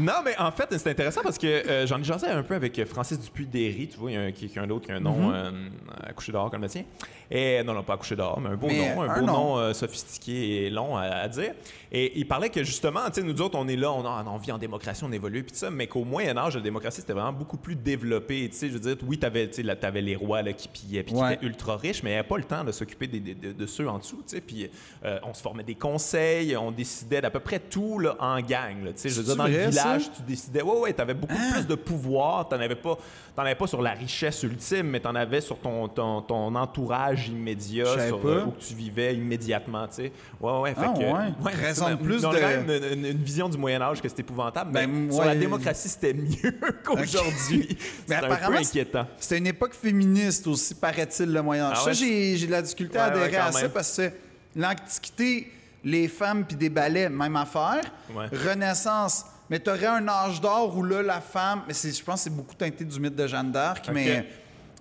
non, 0.02 0.14
mais 0.25 0.37
en 0.38 0.50
fait, 0.50 0.66
c'est 0.78 0.90
intéressant 0.90 1.20
parce 1.23 1.38
que 1.38 1.46
euh, 1.46 1.87
j'en 1.87 1.99
ai 2.00 2.04
jasé 2.04 2.26
un 2.26 2.42
peu 2.42 2.54
avec 2.54 2.84
Francis 2.87 3.18
Dupuis-Derry, 3.20 3.88
tu 3.88 3.99
vois, 3.99 4.11
il 4.11 4.14
y 4.14 4.16
a 4.58 4.62
un- 4.62 4.66
d'autre 4.66 4.87
qui 4.87 4.92
a 4.92 4.96
un 4.96 5.00
nom 5.00 5.30
Mm-hmm. 5.30 5.34
euh, 5.34 5.68
à 6.08 6.12
coucher 6.12 6.32
dehors 6.32 6.50
comme 6.50 6.62
le 6.62 6.68
tien. 6.68 6.84
Et 7.30 7.62
non, 7.64 7.73
non, 7.73 7.82
pas 7.82 7.94
à 7.94 7.96
coucher 7.96 8.16
dehors, 8.16 8.38
mais 8.40 8.50
un 8.50 8.56
beau 8.56 8.66
Mais 8.66 8.94
nom, 8.94 9.02
un 9.02 9.08
un 9.08 9.20
beau 9.20 9.26
nom. 9.26 9.32
nom 9.32 9.58
euh, 9.58 9.73
sophistiqué 9.73 10.66
et 10.66 10.70
long 10.70 10.96
à, 10.96 11.02
à 11.04 11.28
dire. 11.28 11.52
Et 11.90 12.18
il 12.18 12.26
parlait 12.28 12.50
que 12.50 12.62
justement, 12.64 13.00
tu 13.06 13.20
sais, 13.20 13.23
nous 13.23 13.40
autres, 13.40 13.56
on 13.58 13.66
est 13.68 13.76
là, 13.76 13.92
on, 13.92 14.04
a, 14.04 14.25
on 14.26 14.37
vit 14.37 14.52
en 14.52 14.58
démocratie, 14.58 15.04
on 15.04 15.12
évolue, 15.12 15.42
puis 15.44 15.56
ça, 15.56 15.70
mais 15.70 15.87
qu'au 15.87 16.04
Moyen 16.04 16.37
Âge, 16.37 16.56
la 16.56 16.61
démocratie, 16.61 17.00
c'était 17.00 17.12
vraiment 17.12 17.32
beaucoup 17.32 17.56
plus 17.56 17.76
développé. 17.76 18.49
Tu 18.50 18.56
sais, 18.56 18.68
je 18.68 18.75
veux 18.75 18.80
dire, 18.80 18.96
oui, 19.06 19.18
t'avais, 19.18 19.49
t'avais 19.49 20.00
les 20.02 20.16
rois 20.16 20.42
là, 20.42 20.52
qui 20.52 20.68
pillaient, 20.68 21.02
puis 21.02 21.14
qui 21.14 21.20
étaient 21.32 21.44
ultra 21.46 21.76
riches, 21.76 22.02
mais 22.02 22.11
il 22.11 22.12
n'y 22.14 22.18
avait 22.18 22.28
pas 22.28 22.37
le 22.38 22.44
temps 22.44 22.64
de 22.64 22.73
s'occuper 22.73 23.06
des- 23.06 23.20
de, 23.34 23.52
de 23.52 23.66
ceux 23.66 23.88
en 23.88 23.99
dessous, 23.99 24.23
tu 24.28 24.34
sais. 24.37 24.40
Puis 24.40 24.68
euh, 25.04 25.18
on 25.25 25.32
se 25.32 25.40
formait 25.40 25.62
des 25.64 25.76
conseils, 25.76 26.56
on 26.56 26.73
décidait 26.73 27.20
d'à 27.23 27.30
peu 27.30 27.40
près 27.40 27.58
tout 27.61 27.99
là, 28.00 28.16
en 28.18 28.40
gang, 28.40 28.76
tu 28.87 28.92
sais. 28.96 29.08
Je 29.08 29.20
veux 29.20 29.25
dire, 29.25 29.37
Dans 29.46 29.58
le 29.58 29.66
village, 29.68 30.02
ça? 30.04 30.10
tu 30.16 30.22
décidais, 30.22 30.62
ouais, 30.62 30.78
ouais, 30.80 30.92
t'avais 30.92 31.14
beaucoup 31.14 31.34
Ah! 31.38 31.52
plus 31.54 31.66
de 31.66 31.74
pouvoir, 31.74 32.48
t'en 32.48 32.58
avais 32.60 32.74
pas, 32.74 32.96
t'en 33.36 33.42
avais 33.42 33.54
pas 33.54 33.66
sur 33.66 33.80
la 33.82 33.92
richesse 33.92 34.42
ultime, 34.42 34.88
mais 34.90 35.00
t'en 35.00 35.14
avais 35.14 35.40
sur 35.40 35.58
ton, 35.58 35.88
ton, 35.88 36.22
ton 36.22 36.54
entourage 36.54 37.28
immédiat, 37.28 37.84
sur 38.08 38.20
euh, 38.26 38.44
où 38.46 38.52
tu 38.58 38.74
vivais 38.74 39.14
immédiatement, 39.14 39.86
tu 39.88 39.94
sais. 39.94 40.12
Ouais, 40.40 40.58
ouais, 40.60 40.74
fait 40.74 40.80
Ah, 40.84 40.92
que, 40.94 41.44
ouais. 41.44 41.52
Raison 41.54 41.86
de 41.86 41.90
c'est- 41.92 41.96
plus 42.02 42.22
de- 42.22 42.28
même 42.28 42.70
une, 42.92 43.04
une- 43.06 43.22
vision 43.22 43.48
du 43.48 43.56
Moyen 43.58 43.80
Âge 43.82 44.00
que 44.02 44.08
c'est 44.08 44.20
épouvantable, 44.20 44.70
mais 44.72 44.86
Ben, 44.86 45.10
sur 45.12 45.22
la 45.24 45.32
ouais. 45.32 45.36
démocratie, 45.38 45.88
c'était 45.88 46.14
mieux 46.14 46.58
qu'aujourd'hui. 46.84 47.68
Mais 47.70 47.76
C'est 48.06 48.14
un 48.14 48.20
peu 48.20 48.26
apparemment, 48.26 48.58
inquiétant. 48.58 49.06
C'était 49.18 49.38
une 49.38 49.46
époque 49.46 49.74
féministe 49.74 50.46
aussi, 50.46 50.74
paraît-il, 50.74 51.32
le 51.32 51.42
Moyen-Âge. 51.42 51.72
Ah 51.76 51.80
ça, 51.80 51.86
ouais? 51.86 51.94
j'ai 51.94 52.36
j'ai 52.36 52.46
de 52.46 52.52
la 52.52 52.62
difficulté 52.62 52.98
à 52.98 53.08
Ouais, 53.08 53.14
ouais, 53.14 53.22
adhérer 53.24 53.36
à 53.42 53.52
ça 53.52 53.68
parce 53.68 53.96
que 53.96 54.10
l'Antiquité, 54.56 55.50
les 55.84 56.08
femmes 56.08 56.44
puis 56.46 56.56
des 56.56 56.70
ballets, 56.70 57.08
même 57.08 57.36
affaire. 57.36 57.82
Ouais. 58.14 58.26
Renaissance, 58.32 59.26
mais 59.50 59.60
tu 59.60 59.70
aurais 59.70 59.86
un 59.86 60.06
âge 60.08 60.40
d'or 60.40 60.76
où 60.76 60.82
là, 60.82 61.02
la 61.02 61.20
femme. 61.20 61.62
Mais 61.66 61.74
c'est- 61.74 61.92
je 61.96 62.02
pense 62.04 62.20
que 62.20 62.24
c'est 62.24 62.36
beaucoup 62.36 62.54
teinté 62.54 62.84
du 62.84 62.98
mythe 63.00 63.14
de 63.16 63.26
Jeanne 63.26 63.50
d'Arc, 63.52 63.84
mais, 63.94 64.06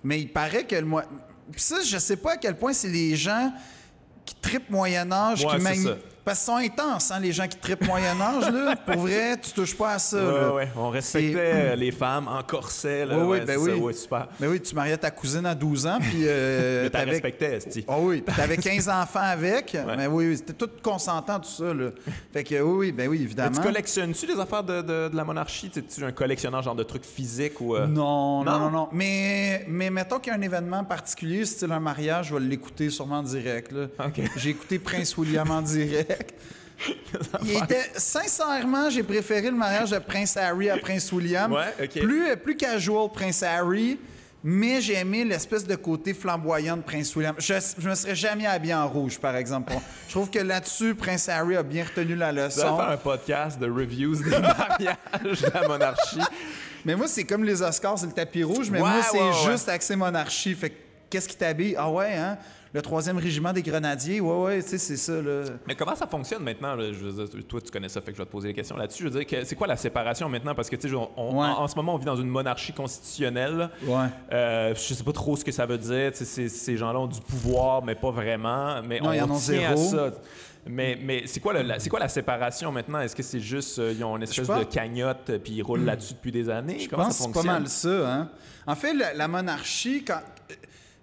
mais 0.02 0.20
il 0.20 0.28
paraît 0.32 0.64
que 0.64 0.76
le. 0.76 0.84
mo- 0.86 1.00
Puis 1.52 1.60
ça, 1.60 1.76
je 1.84 1.98
sais 1.98 2.16
pas 2.16 2.32
à 2.32 2.36
quel 2.36 2.56
point 2.56 2.72
c'est 2.72 2.88
les 2.88 3.14
gens 3.16 3.52
qui 4.24 4.34
tripent 4.36 4.70
Moyen-Âge, 4.70 5.44
Ouais, 5.44 5.58
qui. 5.58 5.96
Parce 6.24 6.38
qu'ils 6.38 6.46
sont 6.46 6.56
intenses, 6.56 7.10
hein, 7.10 7.20
les 7.20 7.32
gens 7.32 7.46
qui 7.46 7.58
tripent 7.58 7.86
Moyen-Âge, 7.86 8.50
là. 8.50 8.76
Pour 8.86 8.96
vrai, 9.02 9.36
tu 9.42 9.50
touches 9.52 9.76
pas 9.76 9.92
à 9.92 9.98
ça. 9.98 10.16
Ouais, 10.16 10.40
là. 10.40 10.54
ouais, 10.54 10.68
on 10.74 10.88
respectait 10.88 11.34
euh, 11.36 11.76
les 11.76 11.92
femmes 11.92 12.28
en 12.28 12.42
corset. 12.42 13.04
Là, 13.04 13.18
Ouais, 13.18 13.22
ouais, 13.24 13.28
ouais, 13.40 13.44
ben 13.44 13.58
ça, 13.58 13.60
oui. 13.62 13.72
ouais, 13.80 13.92
super. 13.92 14.28
Mais 14.40 14.46
oui, 14.46 14.60
tu 14.60 14.74
mariais 14.74 14.96
ta 14.96 15.10
cousine 15.10 15.44
à 15.44 15.54
12 15.54 15.86
ans, 15.86 15.98
puis 16.00 16.22
euh, 16.24 16.82
Mais 16.84 16.90
t'as 16.90 16.98
t'avais- 17.00 17.10
respecté, 17.10 17.44
esti. 17.46 17.84
Ah 17.86 17.96
oui, 18.00 18.22
puis 18.22 18.34
t'avais 18.34 18.56
15 18.56 18.88
enfants 18.88 19.20
avec. 19.20 19.76
Mais 19.96 20.06
oui, 20.06 20.28
oui, 20.28 20.36
c'était 20.38 20.54
tout 20.54 20.70
consentant, 20.82 21.38
tout 21.40 21.50
ça. 21.50 21.74
Là. 21.74 21.90
Fait 22.32 22.42
que 22.42 22.60
oui, 22.62 22.90
ben 22.92 23.06
oui, 23.08 23.18
Mais 23.18 23.24
évidemment. 23.24 23.56
tu 23.56 23.60
collectionnes-tu 23.62 24.26
les 24.26 24.40
affaires 24.40 24.64
de, 24.64 24.80
de- 24.80 25.08
de 25.10 25.16
la 25.16 25.24
monarchie? 25.24 25.68
Tu 25.70 25.80
es 25.80 26.04
un 26.04 26.12
collectionneur 26.12 26.62
genre 26.62 26.74
de 26.74 26.84
trucs 26.84 27.04
physiques 27.04 27.60
ou... 27.60 27.76
euh, 27.76 27.86
Non, 27.86 28.42
non, 28.44 28.52
Non? 28.52 28.58
non, 28.60 28.70
non. 28.70 28.88
Mais, 28.92 29.66
mais 29.68 29.90
mettons 29.90 30.18
qu'il 30.18 30.32
y 30.32 30.36
a 30.36 30.38
un 30.38 30.42
événement 30.42 30.84
particulier, 30.84 31.44
style 31.44 31.70
un 31.72 31.80
mariage, 31.80 32.28
je 32.28 32.34
vais 32.34 32.40
l'écouter 32.40 32.88
sûrement 32.88 33.18
en 33.18 33.22
direct. 33.22 33.72
Là. 33.72 33.88
J'ai 34.36 34.50
écouté 34.50 34.78
Prince 34.78 35.16
William 35.18 35.50
en 35.50 35.60
direct. 35.60 36.13
Il 37.44 37.56
était, 37.62 37.90
sincèrement, 37.96 38.90
j'ai 38.90 39.02
préféré 39.02 39.50
le 39.50 39.56
mariage 39.56 39.90
de 39.90 39.98
Prince 39.98 40.36
Harry 40.36 40.68
à 40.70 40.76
Prince 40.78 41.10
William. 41.12 41.52
Ouais, 41.52 41.72
OK. 41.82 42.00
Plus, 42.02 42.36
plus 42.36 42.56
casual 42.56 43.08
Prince 43.12 43.42
Harry, 43.42 43.98
mais 44.42 44.80
j'ai 44.82 44.94
aimé 44.94 45.24
l'espèce 45.24 45.66
de 45.66 45.74
côté 45.76 46.12
flamboyant 46.12 46.76
de 46.76 46.82
Prince 46.82 47.14
William. 47.16 47.34
Je, 47.38 47.54
je 47.78 47.88
me 47.88 47.94
serais 47.94 48.14
jamais 48.14 48.46
habillé 48.46 48.74
en 48.74 48.86
rouge, 48.88 49.18
par 49.18 49.36
exemple. 49.36 49.72
Je 50.06 50.12
trouve 50.12 50.28
que 50.28 50.40
là-dessus, 50.40 50.94
Prince 50.94 51.28
Harry 51.28 51.56
a 51.56 51.62
bien 51.62 51.84
retenu 51.84 52.14
la 52.14 52.30
leçon. 52.32 52.76
faire 52.76 52.90
un 52.90 52.96
podcast 52.98 53.58
de 53.58 53.70
reviews 53.70 54.16
des 54.22 54.30
mariages 54.38 55.40
de 55.40 55.50
la 55.54 55.66
monarchie. 55.68 56.20
Mais 56.84 56.94
moi, 56.96 57.06
c'est 57.08 57.24
comme 57.24 57.44
les 57.44 57.62
Oscars, 57.62 57.98
c'est 57.98 58.06
le 58.06 58.12
tapis 58.12 58.42
rouge, 58.44 58.68
mais 58.70 58.82
Ouais, 58.82 58.90
moi, 58.90 59.02
c'est 59.10 59.18
ouais, 59.18 59.50
juste 59.52 59.68
accès 59.70 59.96
monarchie. 59.96 60.54
Fait 60.54 60.68
que 60.70 60.76
qu'est-ce 61.08 61.28
qui 61.28 61.36
t'habille? 61.36 61.74
Ah 61.78 61.88
ouais, 61.90 62.12
hein? 62.14 62.36
Le 62.74 62.82
troisième 62.82 63.18
régiment 63.18 63.52
des 63.52 63.62
grenadiers, 63.62 64.20
ouais, 64.20 64.36
ouais, 64.36 64.60
tu 64.62 64.70
sais, 64.70 64.78
c'est 64.78 64.96
ça, 64.96 65.12
là. 65.22 65.42
Mais 65.68 65.76
comment 65.76 65.94
ça 65.94 66.08
fonctionne 66.08 66.42
maintenant? 66.42 66.74
là? 66.74 66.92
Je 66.92 66.98
veux 66.98 67.24
dire, 67.24 67.46
toi, 67.46 67.60
tu 67.60 67.70
connais 67.70 67.88
ça, 67.88 68.00
fait 68.00 68.10
que 68.10 68.16
je 68.16 68.22
vais 68.22 68.26
te 68.26 68.32
poser 68.32 68.48
des 68.48 68.54
questions 68.54 68.76
là-dessus. 68.76 69.04
Je 69.04 69.08
veux 69.10 69.24
dire, 69.24 69.40
c'est 69.44 69.54
quoi 69.54 69.68
la 69.68 69.76
séparation 69.76 70.28
maintenant? 70.28 70.56
Parce 70.56 70.68
que, 70.68 70.74
tu 70.74 70.88
sais, 70.88 70.94
on- 70.96 71.08
on- 71.16 71.40
Ouais. 71.40 71.46
en, 71.46 71.60
en 71.62 71.68
ce 71.68 71.76
moment, 71.76 71.94
on 71.94 71.98
vit 71.98 72.04
dans 72.04 72.16
une 72.16 72.26
monarchie 72.28 72.72
constitutionnelle. 72.72 73.70
Ouais. 73.86 74.06
Euh, 74.32 74.74
je 74.74 74.92
sais 74.94 75.04
pas 75.04 75.12
trop 75.12 75.36
ce 75.36 75.44
que 75.44 75.52
ça 75.52 75.66
veut 75.66 75.78
dire. 75.78 76.10
Ces, 76.14 76.76
gens-là 76.76 76.98
ont 76.98 77.06
du 77.06 77.20
pouvoir, 77.20 77.84
mais 77.84 77.94
pas 77.94 78.10
vraiment. 78.10 78.82
Mais 78.82 78.98
Non, 78.98 79.10
on 79.10 79.30
en 79.30 79.38
tient 79.38 79.70
à 79.70 79.76
ça. 79.76 80.10
Mais, 80.66 80.98
mais 81.00 81.24
c'est 81.26 81.38
quoi, 81.40 81.52
la, 81.52 81.78
c'est 81.78 81.90
quoi 81.90 82.00
la 82.00 82.08
séparation 82.08 82.72
maintenant? 82.72 82.98
Est-ce 83.00 83.14
que 83.14 83.22
c'est 83.22 83.38
juste, 83.38 83.78
euh, 83.78 83.94
ils 83.96 84.02
ont 84.02 84.16
une 84.16 84.22
espèce 84.24 84.48
de 84.48 84.64
cagnotte 84.64 85.30
puis 85.44 85.52
ils 85.52 85.62
roulent 85.62 85.84
là-dessus 85.84 86.14
depuis 86.14 86.32
des 86.32 86.48
années? 86.50 86.78
Je 86.80 86.88
Comment 86.88 87.04
pense 87.04 87.18
ça 87.18 87.24
c'est 87.26 87.32
pas 87.32 87.42
mal 87.42 87.68
ça, 87.68 88.12
hein? 88.12 88.30
En 88.66 88.74
fait, 88.74 88.94
la, 88.94 89.12
la 89.14 89.28
monarchie, 89.28 90.02
quand. 90.04 90.20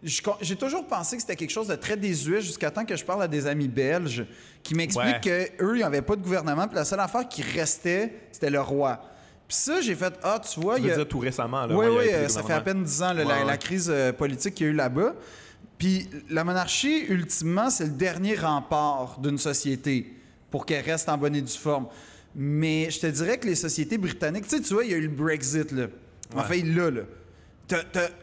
J'ai 0.03 0.55
toujours 0.55 0.87
pensé 0.87 1.15
que 1.15 1.21
c'était 1.21 1.35
quelque 1.35 1.51
chose 1.51 1.67
de 1.67 1.75
très 1.75 1.95
désuet 1.95 2.41
jusqu'à 2.41 2.71
temps 2.71 2.85
que 2.85 2.95
je 2.95 3.05
parle 3.05 3.21
à 3.23 3.27
des 3.27 3.45
amis 3.45 3.67
belges 3.67 4.25
qui 4.63 4.73
m'expliquent 4.73 5.21
qu'eux, 5.21 5.77
ils 5.77 5.81
n'avaient 5.81 6.01
pas 6.01 6.15
de 6.15 6.21
gouvernement, 6.21 6.67
puis 6.67 6.75
la 6.75 6.85
seule 6.85 6.99
affaire 7.01 7.27
qui 7.27 7.43
restait, 7.43 8.13
c'était 8.31 8.49
le 8.49 8.61
roi. 8.61 8.99
Puis 9.47 9.57
ça, 9.57 9.79
j'ai 9.81 9.95
fait 9.95 10.13
Ah, 10.23 10.39
tu 10.39 10.59
vois, 10.59 10.77
Tu 10.77 10.83
il 10.85 10.91
a- 10.91 10.95
dire 10.95 11.07
tout 11.07 11.19
récemment? 11.19 11.65
Là, 11.67 11.75
Oui, 11.75 11.85
oui, 11.87 12.29
ça 12.29 12.41
fait 12.41 12.53
à 12.53 12.61
peine 12.61 12.83
10 12.83 13.01
ans, 13.03 13.13
là, 13.13 13.25
Ouais, 13.25 13.45
la, 13.45 13.57
crise 13.57 13.89
euh, 13.93 14.11
politique 14.13 14.55
qu'il 14.55 14.65
y 14.67 14.69
a 14.69 14.71
eu 14.73 14.75
là-bas. 14.75 15.13
Puis 15.77 16.07
la 16.29 16.43
monarchie, 16.43 17.05
ultimement, 17.09 17.69
c'est 17.69 17.83
le 17.85 17.91
dernier 17.91 18.35
rempart 18.35 19.19
d'une 19.19 19.37
société. 19.37 20.15
pour 20.49 20.65
qu'elle 20.65 20.83
reste 20.83 21.07
en 21.07 21.17
bonne 21.17 21.33
et 21.35 21.41
due 21.41 21.57
forme. 21.57 21.87
Mais 22.35 22.89
je 22.91 22.99
te 22.99 23.07
dirais 23.07 23.37
que 23.37 23.47
les 23.47 23.55
sociétés 23.55 23.97
britanniques, 23.97 24.43
tu 24.49 24.57
sais, 24.57 24.61
tu 24.61 24.73
vois, 24.73 24.83
il 24.83 24.91
y 24.91 24.93
a 24.93 24.97
eu 24.97 25.03
le 25.03 25.07
Brexit, 25.07 25.71
là. 25.71 25.85
En 26.35 26.39
Ouais. 26.39 26.43
fait, 26.43 26.61
là, 26.63 26.89
là. 26.91 27.01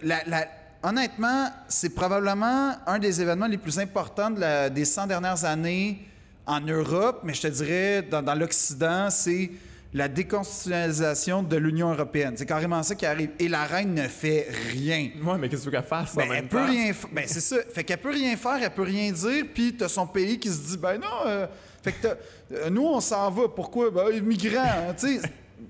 La- 0.03 0.25
la- 0.27 0.49
honnêtement, 0.83 1.49
c'est 1.69 1.95
probablement 1.95 2.75
un 2.87 2.99
des 2.99 3.21
événements 3.21 3.47
les 3.47 3.59
plus 3.59 3.79
importants 3.79 4.31
de 4.31 4.41
la- 4.41 4.71
des 4.71 4.85
100 4.85 5.07
dernières 5.07 5.45
années 5.45 5.99
en 6.47 6.61
Europe, 6.61 7.21
mais 7.25 7.35
je 7.35 7.43
te 7.43 7.47
dirais, 7.49 8.03
dans, 8.03 8.23
dans 8.23 8.35
l'Occident, 8.35 9.09
c'est 9.11 9.51
la 9.95 10.07
déconstitutionnalisation 10.09 11.43
de 11.43 11.57
l'Union 11.57 11.93
européenne. 11.93 12.35
C'est 12.37 12.45
carrément 12.47 12.83
ça 12.83 12.95
qui 12.95 13.07
arrive. 13.07 13.31
Et 13.39 13.49
la 13.49 13.65
reine 13.65 13.95
ne 13.95 14.07
fait 14.09 14.47
rien. 14.71 15.09
Ouais, 15.25 15.39
mais 15.39 15.49
qu'est-ce 15.49 15.69
qu'elle 15.69 15.83
fasse 15.83 16.13
en 16.15 16.17
Ben, 16.19 16.29
même 16.29 16.37
elle 16.45 16.49
peut 16.49 16.63
rien 16.65 16.93
Ben, 17.13 17.25
c'est 17.27 17.41
ça. 17.41 17.57
Fait 17.73 17.85
qu'elle 17.85 17.99
peut 17.99 18.11
rien 18.11 18.37
faire, 18.37 18.59
elle 18.63 18.71
peut 18.71 18.83
rien 18.83 19.11
dire, 19.13 19.45
puis 19.53 19.75
t'as 19.77 19.89
son 19.89 20.07
pays 20.07 20.39
qui 20.39 20.49
se 20.51 20.59
dit, 20.71 20.77
ben 20.77 20.99
non, 20.99 21.07
euh, 21.27 21.47
fait 21.83 21.93
que 21.93 22.07
euh, 22.53 22.71
nous, 22.71 22.85
on 22.85 23.01
s'en 23.01 23.31
va. 23.31 23.49
Pourquoi? 23.49 23.91
Ben, 23.91 24.21
migrants, 24.23 24.61
hein, 24.63 24.95
tu 24.99 25.19
sais. 25.19 25.21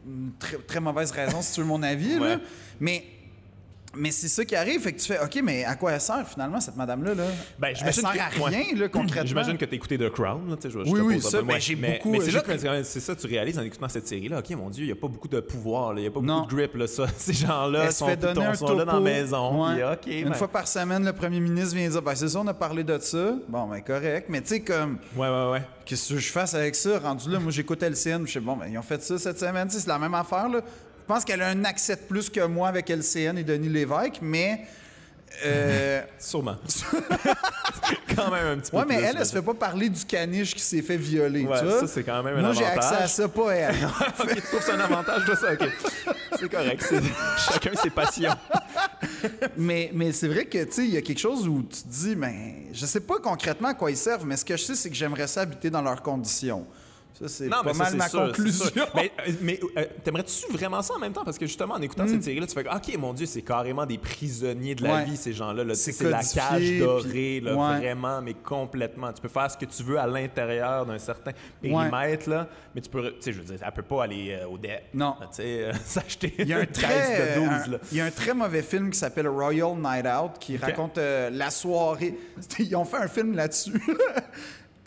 Une 0.07 0.33
Très, 0.38 0.57
très 0.59 0.81
mauvaise 0.81 1.11
raison, 1.12 1.41
si 1.41 1.55
tu 1.55 1.61
veux 1.61 1.67
mon 1.67 1.83
avis, 1.83 2.19
là. 2.19 2.38
Mais, 2.81 3.05
mais 3.97 4.11
c'est 4.11 4.28
ça 4.28 4.45
qui 4.45 4.54
arrive. 4.54 4.80
Fait 4.83 4.92
que 4.92 5.00
tu 5.00 5.07
fais, 5.07 5.18
OK, 5.23 5.40
mais 5.42 5.64
à 5.64 5.75
quoi 5.76 5.92
elle 5.92 6.00
sert, 6.00 6.26
finalement, 6.28 6.61
cette 6.61 6.76
madame-là, 6.76 7.14
là? 7.14 7.25
Ben, 7.59 7.68
elle 7.68 7.95
sert 7.95 8.12
que- 8.12 8.18
à 8.18 8.45
ouais. 8.45 8.57
rien, 8.57 8.76
là, 8.76 8.88
concrètement. 8.88 9.26
J'imagine 9.26 9.57
que 9.57 9.64
tu 9.64 9.73
as 9.73 9.75
écouté 9.76 9.99
The 9.99 10.11
Crown. 10.11 10.49
Là, 10.50 10.57
tu 10.57 10.62
sais, 10.62 10.71
je, 10.71 10.85
je 10.85 10.90
Oui, 10.90 10.99
te 11.00 11.04
oui, 11.04 11.23
ça, 11.23 11.42
ben, 11.42 11.59
j'ai 11.59 11.75
mais, 11.76 11.97
beaucoup, 11.97 12.11
Mais 12.11 12.21
c'est 12.21 12.26
j'ai 12.30 12.37
là 12.37 12.42
que 12.42 12.83
c'est 12.85 13.00
ça, 13.00 13.16
tu 13.16 13.26
réalises 13.26 13.59
en 13.59 13.62
écoutant 13.62 13.88
cette 13.88 14.07
série-là. 14.07 14.38
OK, 14.40 14.50
mon 14.50 14.71
Dieu, 14.71 14.85
il 14.85 14.87
n'y 14.87 14.92
a 14.92 14.97
pas 14.97 15.09
beaucoup 15.09 15.28
de 15.28 15.40
pouvoir. 15.40 15.95
Il 15.97 16.02
n'y 16.02 16.07
a 16.07 16.11
pas 16.11 16.21
Non. 16.21 16.40
beaucoup 16.42 16.50
de 16.52 16.57
grip. 16.57 16.75
Là, 16.75 16.87
ça. 16.87 17.07
Ces 17.16 17.33
gens-là 17.33 17.90
sont, 17.90 18.07
sont 18.54 18.76
là 18.76 18.85
dans 18.85 18.92
la 18.95 19.00
maison. 19.00 19.66
Ouais. 19.66 19.80
Une 20.07 20.28
ben, 20.28 20.35
fois 20.35 20.49
par 20.49 20.68
semaine, 20.68 21.04
le 21.04 21.12
premier 21.12 21.40
ministre 21.40 21.75
vient 21.75 21.88
dire, 21.88 22.02
ben 22.02 22.14
c'est 22.14 22.28
ça, 22.28 22.38
on 22.40 22.47
a 22.47 22.54
parlé 22.54 22.85
de 22.85 22.99
ça. 22.99 23.35
Bon, 23.49 23.66
ben 23.66 23.80
correct. 23.80 24.26
Mais 24.28 24.40
tu 24.42 24.49
sais, 24.49 24.61
comme, 24.61 24.99
Ouais, 25.16 25.28
ouais, 25.28 25.50
ouais. 25.52 25.62
Qu'est-ce 25.85 26.12
que 26.12 26.18
je 26.21 26.30
fasse 26.30 26.52
avec 26.54 26.75
ça? 26.75 26.99
Rendu 26.99 27.30
là, 27.30 27.38
moi, 27.38 27.50
j'écoute 27.50 27.83
LCN. 27.83 28.26
Je 28.26 28.33
sais, 28.33 28.40
bon, 28.40 28.57
ben, 28.57 28.66
ils 28.71 28.76
ont 28.76 28.83
fait 28.83 29.02
ça 29.02 29.16
cette 29.18 29.38
semaine. 29.38 29.71
C'est 29.71 29.87
la 29.87 29.99
même 29.99 30.12
affaire, 30.14 30.49
là. 30.49 30.61
Je 31.09 31.15
pense 31.15 31.25
qu'elle 31.25 31.41
a 31.41 31.49
un 31.49 31.65
accès 31.65 31.97
de 31.97 32.03
plus 32.03 32.29
que 32.29 32.45
moi 32.45 32.69
avec 32.69 32.91
LCN 32.91 33.38
et 33.38 33.43
Denis 33.43 33.71
Lévesque, 33.71 34.19
mais. 34.21 34.67
euh, 35.43 36.03
Sûrement. 36.19 36.57
quand 38.15 38.31
même 38.31 38.47
un 38.47 38.59
petit 38.59 38.71
peu. 38.71 38.77
ouais, 38.77 38.85
mais 38.87 38.97
plus, 38.99 39.05
elle, 39.07 39.17
elle 39.19 39.25
se 39.25 39.33
fait 39.33 39.41
pas 39.41 39.55
parler 39.55 39.88
du 39.88 40.05
caniche 40.05 40.55
qui 40.55 40.61
s'est 40.61 40.83
fait 40.83 40.99
violer. 40.99 41.47
Ouais, 41.47 41.57
ça, 41.57 41.87
c'est 41.87 42.03
quand 42.03 42.23
même 42.23 42.37
un 42.37 42.43
Moi, 42.43 42.53
j'ai 42.53 42.67
avantage. 42.67 42.93
accès 42.93 43.03
à 43.05 43.09
ça, 43.09 43.27
pas 43.27 43.53
elle. 43.55 43.75
OK, 44.21 44.35
tu 44.35 44.43
trouves 44.43 44.61
ça 44.62 44.75
un 44.75 44.81
avantage 44.81 45.25
de 45.25 45.35
ça? 45.35 45.53
OK. 45.55 45.69
C'est 46.38 46.50
correct. 46.50 46.95
Chacun 47.38 47.71
ses 47.83 47.88
passions. 47.91 48.37
mais 49.57 49.91
mais 49.95 50.12
c'est 50.12 50.29
vrai 50.29 50.45
que, 50.45 50.62
tu 50.65 50.73
sais, 50.73 50.85
il 50.85 50.91
y 50.91 50.99
a 50.99 51.00
quelque 51.03 51.21
chose 51.21 51.49
où 51.49 51.62
tu 51.62 51.83
te 51.85 51.88
dis, 51.88 52.17
ben, 52.17 52.65
je 52.71 52.85
sais 52.85 53.00
pas 53.00 53.19
concrètement 53.19 53.69
à 53.69 53.75
quoi 53.75 53.91
ils 53.91 53.97
servent, 53.97 54.27
mais 54.27 54.37
ce 54.37 54.45
que 54.45 54.59
je 54.59 54.62
sais, 54.62 54.75
c'est 54.75 54.91
que 54.91 54.97
j'aimerais 54.97 55.27
ça 55.27 55.41
habiter 55.41 55.71
dans 55.71 55.81
leurs 55.81 56.03
conditions. 56.03 56.67
Ça, 57.18 57.26
c'est 57.28 57.48
pas 57.48 57.62
ça, 57.64 57.72
mal 57.84 57.96
ma 57.96 58.08
sûr, 58.08 58.26
conclusion. 58.26 58.87
Mais, 58.94 59.10
mais 59.40 59.58
euh, 59.76 59.84
t'aimerais-tu 60.04 60.52
vraiment 60.52 60.80
ça 60.82 60.94
en 60.94 60.98
même 61.00 61.12
temps? 61.12 61.25
Parce 61.25 61.37
que 61.38 61.46
justement, 61.46 61.75
en 61.75 61.82
écoutant 61.82 62.06
cette 62.06 62.22
série-là, 62.22 62.46
tu 62.46 62.54
fais 62.54 62.64
OK, 62.68 62.96
mon 62.98 63.12
Dieu, 63.12 63.26
c'est 63.26 63.42
carrément 63.42 63.84
des 63.87 63.98
prisonniers 63.98 64.75
de 64.76 64.84
la 64.84 64.94
Ouais. 64.94 65.04
vie, 65.04 65.16
ces 65.16 65.32
gens-là. 65.32 65.64
là. 65.64 65.75
C'est 65.75 66.00
la 66.02 66.22
cage 66.22 66.78
dorée, 66.78 67.08
puis- 67.10 67.40
là, 67.40 67.54
ouais. 67.56 67.78
vraiment, 67.78 68.22
mais 68.22 68.34
complètement. 68.34 69.12
Tu 69.12 69.20
peux 69.20 69.28
faire 69.28 69.50
ce 69.50 69.56
que 69.56 69.64
tu 69.64 69.82
veux 69.82 69.98
à 69.98 70.06
l'intérieur 70.06 70.87
d'un 70.87 70.98
certain 70.98 71.32
périmètre, 71.60 72.28
là, 72.30 72.48
mais 72.75 72.80
tu 72.80 72.88
peux, 72.88 73.10
tu 73.10 73.16
sais, 73.20 73.32
je 73.32 73.38
veux 73.40 73.44
dire, 73.44 73.58
elle 73.66 73.72
peut 73.72 73.82
pas 73.82 74.04
aller 74.04 74.38
euh, 74.40 74.46
au 74.46 74.56
dé. 74.56 74.76
Non. 74.94 75.16
Tu 75.20 75.26
sais, 75.32 75.64
euh, 75.64 75.72
s'acheter 75.84 76.34
Il 76.38 76.48
y 76.48 76.52
a 76.52 76.58
un 76.58 76.60
une 76.60 76.66
très, 76.68 76.87
caisse 76.87 77.34
de 77.37 77.40
12, 77.40 77.48
un- 77.48 77.70
là. 77.72 77.78
il 77.90 77.98
y 77.98 78.00
a 78.00 78.04
un 78.04 78.10
très 78.12 78.34
mauvais 78.34 78.62
film 78.62 78.90
qui 78.90 78.98
s'appelle 78.98 79.26
Royal 79.28 79.75
Night 79.76 80.06
Out 80.06 80.32
qui 80.38 80.56
raconte 80.56 80.98
euh, 80.98 81.30
la 81.30 81.50
soirée. 81.50 82.16
Ils 82.60 82.76
ont 82.76 82.84
fait 82.84 82.98
un 82.98 83.08
film 83.08 83.34
là-dessus. 83.34 83.72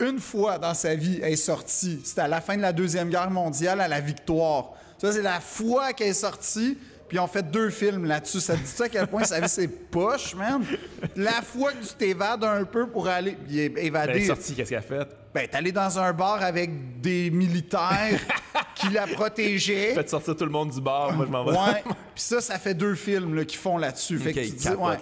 Une 0.02 0.18
fois 0.18 0.58
dans 0.58 0.74
sa 0.74 0.94
vie, 0.94 1.20
elle 1.22 1.32
est 1.32 1.36
sortie. 1.36 2.00
C'était 2.04 2.22
à 2.22 2.28
la 2.28 2.40
fin 2.40 2.56
de 2.56 2.62
la 2.62 2.72
Deuxième 2.72 3.08
Guerre 3.08 3.30
mondiale, 3.30 3.80
à 3.80 3.86
la 3.88 4.00
victoire. 4.00 4.72
Ça, 4.98 5.12
c'est 5.12 5.22
la 5.22 5.40
fois 5.40 5.92
qu'elle 5.92 6.08
est 6.08 6.12
sortie. 6.14 6.76
Puis 7.08 7.18
ont 7.18 7.26
fait 7.26 7.42
deux 7.42 7.68
films 7.68 8.06
là-dessus. 8.06 8.40
Ça 8.40 8.54
te 8.54 8.60
dit 8.60 8.82
à 8.82 8.88
quel 8.88 9.06
point 9.06 9.22
sa 9.24 9.38
vie, 9.38 9.48
c'est 9.48 9.68
poche, 9.68 10.34
man? 10.34 10.64
La 11.14 11.42
fois 11.42 11.72
que 11.72 11.84
tu 11.86 11.94
t'évades 11.94 12.42
un 12.42 12.64
peu 12.64 12.86
pour 12.88 13.06
aller 13.06 13.32
puis 13.32 13.58
é- 13.58 13.66
Elle 13.66 13.78
est 13.78 13.86
évader. 13.86 14.26
sortie, 14.26 14.54
qu'est-ce 14.54 14.70
qu'elle 14.70 14.78
a 14.78 14.82
fait? 14.82 15.08
Ben, 15.34 15.46
t'es 15.46 15.56
allé 15.56 15.72
dans 15.72 15.98
un 15.98 16.10
bar 16.14 16.42
avec 16.42 17.00
des 17.02 17.30
militaires 17.30 18.18
qui 18.74 18.88
la 18.88 19.06
protégeaient. 19.06 19.92
Faites 19.94 20.08
sortir 20.08 20.34
tout 20.36 20.44
le 20.46 20.50
monde 20.50 20.70
du 20.70 20.80
bar, 20.80 21.12
moi 21.12 21.26
je 21.26 21.30
m'en 21.30 21.44
vais. 21.44 21.50
Ouais. 21.52 21.82
Puis 21.84 22.24
ça, 22.24 22.40
ça 22.40 22.58
fait 22.58 22.72
deux 22.74 22.94
films 22.94 23.34
là, 23.34 23.44
qui 23.44 23.56
font 23.58 23.76
là-dessus. 23.76 24.18
Fait 24.18 24.32
que 24.32 24.40
tu 24.40 24.50
dis, 24.52 24.68
ouais, 24.68 24.96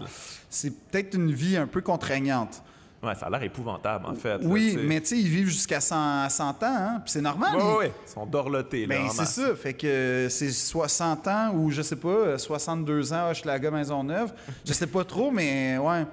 c'est 0.49 0.71
peut-être 0.89 1.15
une 1.15 1.33
vie 1.33 1.57
un 1.57 1.69
peu 1.69 1.81
contraignante. 1.81 2.61
Ouais, 3.03 3.15
ça 3.15 3.27
a 3.27 3.31
l'air 3.31 3.43
épouvantable, 3.43 4.05
en 4.07 4.15
fait. 4.15 4.41
Oui, 4.43 4.77
mais 4.85 5.01
tu 5.01 5.07
sais, 5.07 5.19
ils 5.19 5.27
vivent 5.29 5.49
jusqu'à 5.49 5.81
100, 5.81 6.29
100 6.29 6.49
ans, 6.51 6.55
hein? 6.63 7.01
Puis 7.03 7.13
c'est 7.13 7.23
normal. 7.23 7.57
Ouais, 7.57 7.77
ouais. 7.79 7.93
Ils 8.07 8.13
sont 8.13 8.27
dorlotés, 8.27 8.85
là. 8.87 8.95
Ben, 8.99 9.07
en 9.07 9.11
c'est 9.11 9.25
ça. 9.25 9.55
Fait 9.57 9.73
que 9.73 10.27
c'est 10.29 10.51
60 10.51 11.27
ans 11.29 11.53
ou 11.55 11.71
je 11.71 11.81
sais 11.81 11.97
pas, 11.97 12.37
62 12.37 13.13
ans, 13.15 13.31
Hochelaga 13.31 13.71
Maisonneuve. 13.71 14.33
Je 14.67 14.73
sais 14.75 14.87
pas 14.87 15.03
trop, 15.05 15.31
mais 15.31 15.79
ouais. 15.79 16.05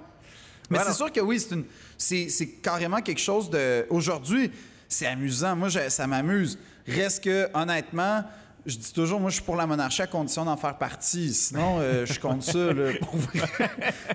Mais 0.69 0.79
c'est 0.85 0.93
sûr 0.93 1.11
que 1.11 1.19
oui, 1.19 1.39
c'est 1.39 1.55
une, 1.55 1.65
c'est, 1.97 2.29
c'est 2.29 2.47
carrément 2.47 3.01
quelque 3.01 3.21
chose 3.21 3.49
de. 3.49 3.85
Aujourd'hui, 3.89 4.49
c'est 4.87 5.07
amusant. 5.07 5.55
Moi, 5.57 5.67
je- 5.69 5.89
ça 5.89 6.07
m'amuse. 6.07 6.57
Reste 6.87 7.23
que, 7.25 7.49
honnêtement, 7.53 8.23
je 8.67 8.77
dis 8.77 8.93
toujours, 8.93 9.19
moi, 9.19 9.29
je 9.29 9.35
suis 9.35 9.43
pour 9.43 9.55
la 9.55 9.65
monarchie 9.65 10.01
à 10.03 10.07
condition 10.07 10.45
d'en 10.45 10.57
faire 10.57 10.77
partie. 10.77 11.33
Sinon, 11.33 11.77
euh, 11.79 12.05
je 12.05 12.19
compte 12.19 12.43
ça. 12.43 12.73
là, 12.73 12.91
pour 12.99 13.15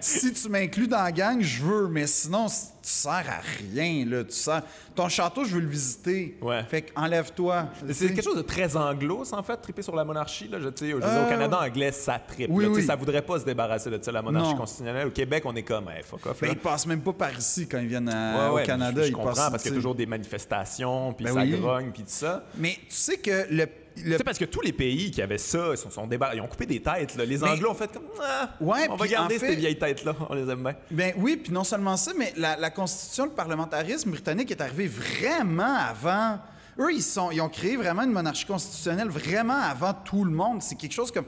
si 0.01 0.33
tu 0.33 0.49
m'inclus 0.49 0.87
dans 0.89 1.03
la 1.03 1.11
gang, 1.13 1.41
je 1.41 1.63
veux, 1.63 1.89
mais 1.89 2.07
sinon, 2.07 2.47
tu 2.49 2.89
sers 2.89 3.11
à 3.13 3.41
rien. 3.73 4.05
Là, 4.07 4.25
tu 4.25 4.33
sers... 4.33 4.63
Ton 4.95 5.09
château, 5.09 5.45
je 5.45 5.55
veux 5.55 5.61
le 5.63 5.69
visiter. 5.69 6.37
Ouais. 6.43 6.63
Fait 6.65 6.83
qu'enlève-toi. 6.83 7.69
C'est 7.93 8.09
quelque 8.09 8.23
chose 8.23 8.37
de 8.37 8.43
très 8.43 8.77
anglo, 8.77 9.25
ça, 9.25 9.39
en 9.39 9.43
fait, 9.43 9.57
triper 9.57 9.81
sur 9.81 9.97
la 9.97 10.05
monarchie. 10.05 10.49
Là. 10.49 10.59
Je, 10.61 10.69
dire, 10.69 10.97
Euh, 11.03 11.25
au 11.27 11.29
Canada 11.31 11.61
anglais, 11.63 11.93
ça 11.93 12.19
tripe. 12.19 12.51
oui, 12.51 12.65
là. 12.65 12.71
Oui. 12.71 12.83
Ça 12.85 12.95
voudrait 12.95 13.23
pas 13.23 13.39
se 13.41 13.45
débarrasser 13.47 13.89
de 13.89 13.99
ça, 14.03 14.13
la 14.13 14.21
monarchie 14.21 14.51
Non. 14.51 14.57
constitutionnelle. 14.59 15.07
Au 15.07 15.11
Québec, 15.11 15.45
on 15.47 15.57
est 15.57 15.63
comme, 15.63 15.89
hey, 15.89 16.03
fuck 16.03 16.27
off. 16.27 16.41
Ben, 16.43 16.51
ils 16.53 16.59
passent 16.59 16.87
même 16.87 17.01
pas 17.01 17.15
par 17.15 17.33
ici 17.39 17.67
quand 17.67 17.79
ils 17.79 17.87
viennent 17.87 18.09
à- 18.11 18.51
Ouais, 18.51 18.55
ouais, 18.57 18.63
au 18.63 18.67
Canada. 18.67 19.01
Je, 19.01 19.07
je 19.07 19.09
ils 19.09 19.15
comprends 19.15 19.31
passent, 19.33 19.51
parce 19.51 19.63
qu'il 19.63 19.73
y 19.73 19.75
a 19.75 19.79
toujours 19.79 19.95
des 19.95 20.05
manifestations, 20.07 21.15
puis 21.15 21.25
Ben 21.25 21.33
ça 21.35 21.41
oui. 21.41 21.59
grogne, 21.59 21.91
puis 21.91 22.03
tout 22.03 22.09
ça. 22.11 22.45
Mais 22.59 22.75
tu 22.89 22.95
sais 22.95 23.17
que 23.17 23.47
le. 23.51 23.67
Le- 23.97 24.13
Tu 24.13 24.17
sais, 24.19 24.25
parce 24.25 24.39
que 24.39 24.45
tous 24.45 24.61
les 24.61 24.73
pays 24.73 25.11
qui 25.11 25.21
avaient 25.23 25.39
ça, 25.39 25.69
ils, 25.73 25.77
sont, 25.77 25.91
sont 25.91 26.07
débar- 26.07 26.35
ils 26.35 26.41
ont 26.41 26.47
coupé 26.47 26.67
des 26.67 26.81
têtes. 26.81 27.15
là. 27.17 27.25
Les 27.25 27.39
Mais- 27.39 27.49
Anglo 27.51 27.71
ont 27.71 27.75
fait 27.75 27.93
comme, 27.93 28.03
ah, 28.23 28.51
Ouais, 28.61 28.87
on 28.91 28.97
va 28.97 29.07
garder 29.07 29.37
en 29.37 29.39
fait- 29.39 29.49
ces 29.51 29.57
vieilles 29.57 29.79
têtes-là, 29.79 30.15
on 30.29 30.35
les 30.35 30.49
aime 30.51 30.63
bien. 30.63 30.75
Ben 30.91 31.13
oui, 31.17 31.37
puis 31.37 31.53
non 31.53 31.65
seulement 31.65 31.97
ça, 31.97 32.13
mais 32.19 32.33
la, 32.37 32.57
la 32.57 32.71
constitution, 32.71 33.25
le 33.27 33.33
parlementarisme 33.33 34.11
britannique 34.11 34.51
est 34.51 34.61
arrivé 34.61 34.87
vraiment 34.87 35.75
avant. 35.77 36.39
Eux, 36.79 36.93
ils, 36.93 37.03
sont, 37.03 37.31
ils 37.31 37.41
ont 37.41 37.49
créé 37.51 37.77
vraiment 37.77 38.03
une 38.03 38.13
monarchie 38.13 38.47
constitutionnelle 38.47 39.09
vraiment 39.09 39.59
avant 39.61 39.93
tout 39.93 40.25
le 40.25 40.31
monde. 40.33 40.63
C'est 40.63 40.75
quelque 40.77 40.95
chose 40.95 41.11
comme. 41.13 41.27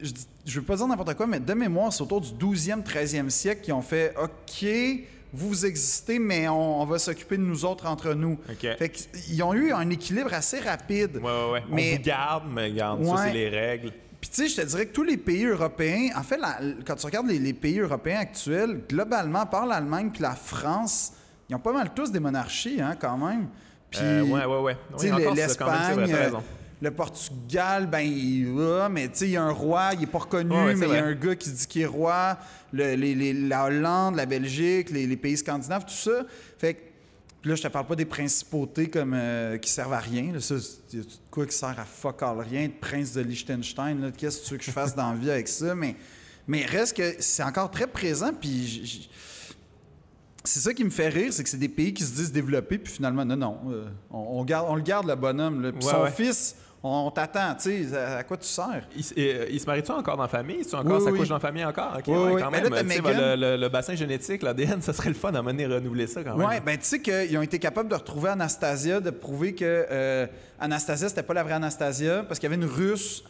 Je, 0.00 0.10
je 0.44 0.58
veux 0.60 0.66
pas 0.66 0.76
dire 0.76 0.86
n'importe 0.88 1.14
quoi, 1.14 1.26
mais 1.26 1.38
de 1.40 1.54
mémoire, 1.54 1.92
c'est 1.92 2.02
autour 2.02 2.20
du 2.20 2.32
12e, 2.32 2.82
13e 2.82 3.30
siècle 3.30 3.60
qu'ils 3.62 3.72
ont 3.74 3.80
fait 3.82 4.12
OK, 4.20 4.66
vous 5.32 5.64
existez, 5.66 6.18
mais 6.18 6.48
on, 6.48 6.82
on 6.82 6.84
va 6.84 6.98
s'occuper 6.98 7.36
de 7.38 7.42
nous 7.42 7.64
autres 7.64 7.86
entre 7.86 8.12
nous. 8.14 8.38
OK. 8.50 8.76
Fait 8.78 8.88
qu'ils 8.90 9.42
ont 9.42 9.54
eu 9.54 9.72
un 9.72 9.88
équilibre 9.90 10.32
assez 10.34 10.60
rapide. 10.60 11.16
Ouais, 11.16 11.22
ouais, 11.22 11.50
ouais. 11.52 11.62
Mais- 11.70 11.92
On 11.94 11.96
vous 11.96 12.02
garde, 12.02 12.44
mais 12.52 12.70
garde, 12.72 13.04
ça, 13.04 13.16
c'est 13.24 13.32
les 13.32 13.48
règles. 13.48 13.92
Puis 14.20 14.30
tu 14.30 14.36
sais, 14.36 14.48
je 14.48 14.60
te 14.60 14.66
dirais 14.66 14.86
que 14.86 14.92
tous 14.92 15.02
les 15.02 15.16
pays 15.16 15.46
européens, 15.46 16.10
en 16.16 16.22
fait, 16.22 16.36
la- 16.36 16.60
quand 16.86 16.94
tu 16.94 17.06
regardes 17.06 17.26
les, 17.26 17.38
les 17.40 17.52
pays 17.54 17.80
européens 17.80 18.20
actuels, 18.20 18.82
globalement, 18.88 19.40
à 19.40 19.46
part 19.46 19.66
l'Allemagne 19.66 20.10
puis 20.12 20.22
la 20.22 20.34
France, 20.36 21.12
ils 21.48 21.56
ont 21.56 21.60
pas 21.60 21.72
mal 21.72 21.90
tous 21.94 22.12
des 22.12 22.20
monarchies, 22.20 22.80
hein, 22.80 22.94
quand 23.00 23.16
même. 23.18 23.48
Puis, 23.90 24.00
Euh, 24.02 24.22
ouais, 24.22 24.44
ouais, 24.44 24.58
ouais. 24.60 24.76
tu 24.98 25.06
sais, 25.08 25.12
Oui, 25.12 25.22
l'Espagne. 25.34 26.06
Le 26.82 26.90
Portugal, 26.90 27.86
ben, 27.86 28.00
il 28.00 28.52
va, 28.52 28.88
mais 28.88 29.06
tu 29.08 29.18
sais, 29.18 29.26
il 29.28 29.30
y 29.32 29.36
a 29.36 29.42
un 29.42 29.52
roi, 29.52 29.90
il 29.94 30.02
est 30.02 30.06
pas 30.06 30.18
reconnu, 30.18 30.50
Ouais, 30.50 30.64
ouais, 30.64 30.74
c'est 30.74 30.80
mais 30.80 30.88
il 30.88 30.94
y 30.94 30.98
a 30.98 31.04
un 31.04 31.14
gars 31.14 31.36
qui 31.36 31.50
dit 31.50 31.66
qu'il 31.66 31.82
est 31.82 31.86
roi. 31.86 32.36
Le- 32.72 32.94
les- 32.96 33.14
les- 33.14 33.32
la 33.32 33.64
Hollande, 33.66 34.16
la 34.16 34.26
Belgique, 34.26 34.90
les, 34.90 35.06
les 35.06 35.16
pays 35.16 35.36
scandinaves, 35.36 35.84
tout 35.84 35.94
ça. 35.94 36.24
Fait 36.58 36.74
que 36.74 36.80
là, 37.48 37.54
je 37.54 37.62
te 37.62 37.68
parle 37.68 37.86
pas 37.86 37.94
des 37.94 38.04
principautés 38.04 38.88
comme 38.90 39.12
euh, 39.14 39.58
qui 39.58 39.70
servent 39.70 39.92
à 39.92 40.00
rien. 40.00 40.32
Là, 40.32 40.40
ça, 40.40 40.56
y 40.92 40.98
a 40.98 41.02
quoi 41.30 41.46
qui 41.46 41.54
sert 41.56 41.78
à 41.78 41.84
fuck 41.84 42.20
all 42.22 42.40
rien, 42.40 42.66
de 42.66 42.72
prince 42.72 43.12
de 43.12 43.20
Liechtenstein. 43.20 44.10
Qu'est-ce 44.16 44.40
que 44.40 44.44
tu 44.46 44.50
veux 44.54 44.58
que 44.58 44.64
je 44.64 44.70
fasse 44.72 44.94
dans 44.96 45.10
la 45.12 45.16
vie 45.16 45.30
avec 45.30 45.46
ça? 45.48 45.74
Mais, 45.76 45.94
mais 46.48 46.66
reste 46.66 46.96
que 46.96 47.14
c'est 47.20 47.44
encore 47.44 47.70
très 47.70 47.86
présent. 47.86 48.32
Puis 48.32 49.08
c'est 50.44 50.58
ça 50.60 50.74
qui 50.74 50.82
me 50.82 50.90
fait 50.90 51.08
rire, 51.10 51.32
c'est 51.32 51.44
que 51.44 51.48
c'est 51.48 51.56
des 51.58 51.68
pays 51.68 51.94
qui 51.94 52.02
se 52.02 52.12
disent 52.14 52.32
développés, 52.32 52.78
puis 52.78 52.92
finalement, 52.92 53.24
non, 53.24 53.36
non. 53.36 53.58
euh, 53.70 53.84
on, 54.10 54.40
on 54.40 54.44
garde, 54.44 54.66
on 54.68 54.74
le 54.74 54.82
garde, 54.82 55.06
le 55.06 55.14
bonhomme. 55.14 55.62
Là. 55.62 55.70
Puis 55.72 55.86
Ouais, 55.86 55.92
son 55.92 56.02
ouais. 56.02 56.10
fils, 56.10 56.56
on, 56.84 57.10
t'attend. 57.10 57.54
Tu 57.54 57.88
sais, 57.88 57.96
à, 57.96 58.16
à 58.18 58.22
quoi 58.24 58.36
tu 58.36 58.46
sers? 58.46 58.82
Il, 58.96 59.04
euh, 59.18 59.46
il 59.50 59.60
se 59.60 59.66
marie-tu 59.66 59.90
encore 59.92 60.16
dans 60.16 60.24
la 60.24 60.28
famille? 60.28 60.56
Est-ce 60.60 60.74
encore 60.74 60.98
Oui, 60.98 61.04
sa 61.04 61.10
oui. 61.10 61.18
couche 61.18 61.28
dans 61.28 61.36
la 61.36 61.40
famille 61.40 61.64
encore? 61.64 61.94
OK, 61.98 62.04
Oui, 62.08 62.14
ouais, 62.16 62.32
oui. 62.34 62.42
quand 62.42 62.50
même. 62.50 62.64
là, 62.68 62.80
Tu 62.80 62.86
Meghan. 62.86 63.10
le, 63.10 63.36
le- 63.36 63.56
le 63.56 63.68
bassin 63.68 63.94
génétique, 63.94 64.42
l'ADN, 64.42 64.82
ça 64.82 64.92
serait 64.92 65.10
le 65.10 65.14
fun 65.14 65.32
à 65.34 65.42
mener 65.42 65.66
renouveler 65.66 66.06
ça 66.06 66.24
quand 66.24 66.36
même. 66.36 66.46
Ouais, 66.48 66.60
ben 66.60 66.76
tu 66.76 66.84
sais 66.84 67.00
qu'ils 67.00 67.36
ont 67.38 67.42
été 67.42 67.58
capables 67.58 67.88
de 67.88 67.94
retrouver 67.94 68.30
Anastasia, 68.30 69.00
de 69.00 69.10
prouver 69.10 69.54
que 69.54 69.64
euh, 69.90 70.26
Anastasia, 70.58 71.08
c'était 71.08 71.22
pas 71.22 71.34
la 71.34 71.42
vraie 71.44 71.54
Anastasia, 71.54 72.24
parce 72.24 72.38
qu'il 72.40 72.50
y 72.50 72.52
avait 72.52 72.62
une 72.62 72.68
russe. 72.68 73.22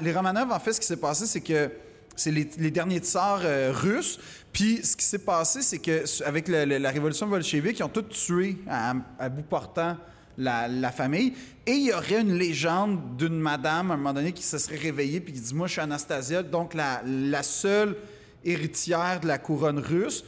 Les 0.00 0.12
Romanov, 0.12 0.50
en 0.52 0.58
fait, 0.60 0.72
ce 0.72 0.80
qui 0.80 0.86
s'est 0.86 0.96
passé, 0.96 1.26
c'est 1.26 1.40
que 1.40 1.70
c'est 2.16 2.30
les, 2.30 2.48
les 2.58 2.70
derniers 2.70 2.98
tsars 3.00 3.40
euh, 3.44 3.72
russes. 3.74 4.18
Puis 4.52 4.80
ce 4.84 4.96
qui 4.96 5.04
s'est 5.04 5.18
passé, 5.18 5.62
c'est 5.62 5.78
que 5.78 6.04
avec 6.24 6.46
le- 6.48 6.64
le- 6.64 6.78
la 6.78 6.90
révolution 6.90 7.26
bolchevique, 7.26 7.78
ils 7.78 7.82
ont 7.82 7.88
tous 7.88 8.02
tué 8.04 8.56
à, 8.68 8.94
à 9.18 9.28
bout 9.28 9.42
portant 9.42 9.96
la, 10.38 10.68
la 10.68 10.90
famille. 10.90 11.34
Et 11.66 11.72
il 11.72 11.86
y 11.86 11.92
aurait 11.92 12.20
une 12.20 12.34
légende 12.36 13.16
d'une 13.16 13.38
madame, 13.38 13.90
à 13.90 13.94
un 13.94 13.96
moment 13.96 14.12
donné, 14.12 14.32
qui 14.32 14.42
se 14.42 14.58
serait 14.58 14.76
réveillée 14.76 15.20
puis 15.20 15.32
qui 15.32 15.40
dit 15.40 15.54
Moi, 15.54 15.66
je 15.66 15.72
suis 15.72 15.80
Anastasia, 15.80 16.42
donc 16.42 16.74
la, 16.74 17.02
la 17.04 17.42
seule 17.42 17.96
héritière 18.44 19.20
de 19.20 19.26
la 19.26 19.38
couronne 19.38 19.78
russe. 19.78 20.24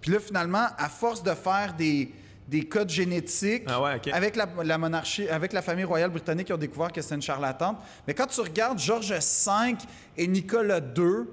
Puis 0.00 0.12
là, 0.12 0.20
finalement, 0.20 0.66
à 0.78 0.88
force 0.88 1.22
de 1.22 1.34
faire 1.34 1.74
des, 1.76 2.10
des 2.48 2.64
codes 2.64 2.88
génétiques 2.88 3.64
Ah 3.66 3.82
ouais, 3.82 4.00
avec 4.12 4.36
la, 4.36 4.48
la 4.64 4.78
monarchie, 4.78 5.28
avec 5.28 5.52
la 5.52 5.60
famille 5.62 5.84
royale 5.84 6.10
britannique, 6.10 6.48
ils 6.48 6.54
ont 6.54 6.58
découvert 6.58 6.90
que 6.90 7.02
c'était 7.02 7.16
une 7.16 7.22
charlatane. 7.22 7.76
Mais 8.06 8.14
quand 8.14 8.26
tu 8.26 8.40
regardes 8.40 8.78
Georges 8.78 9.12
V 9.12 9.76
et 10.16 10.26
Nicolas 10.26 10.80
II 10.80 11.26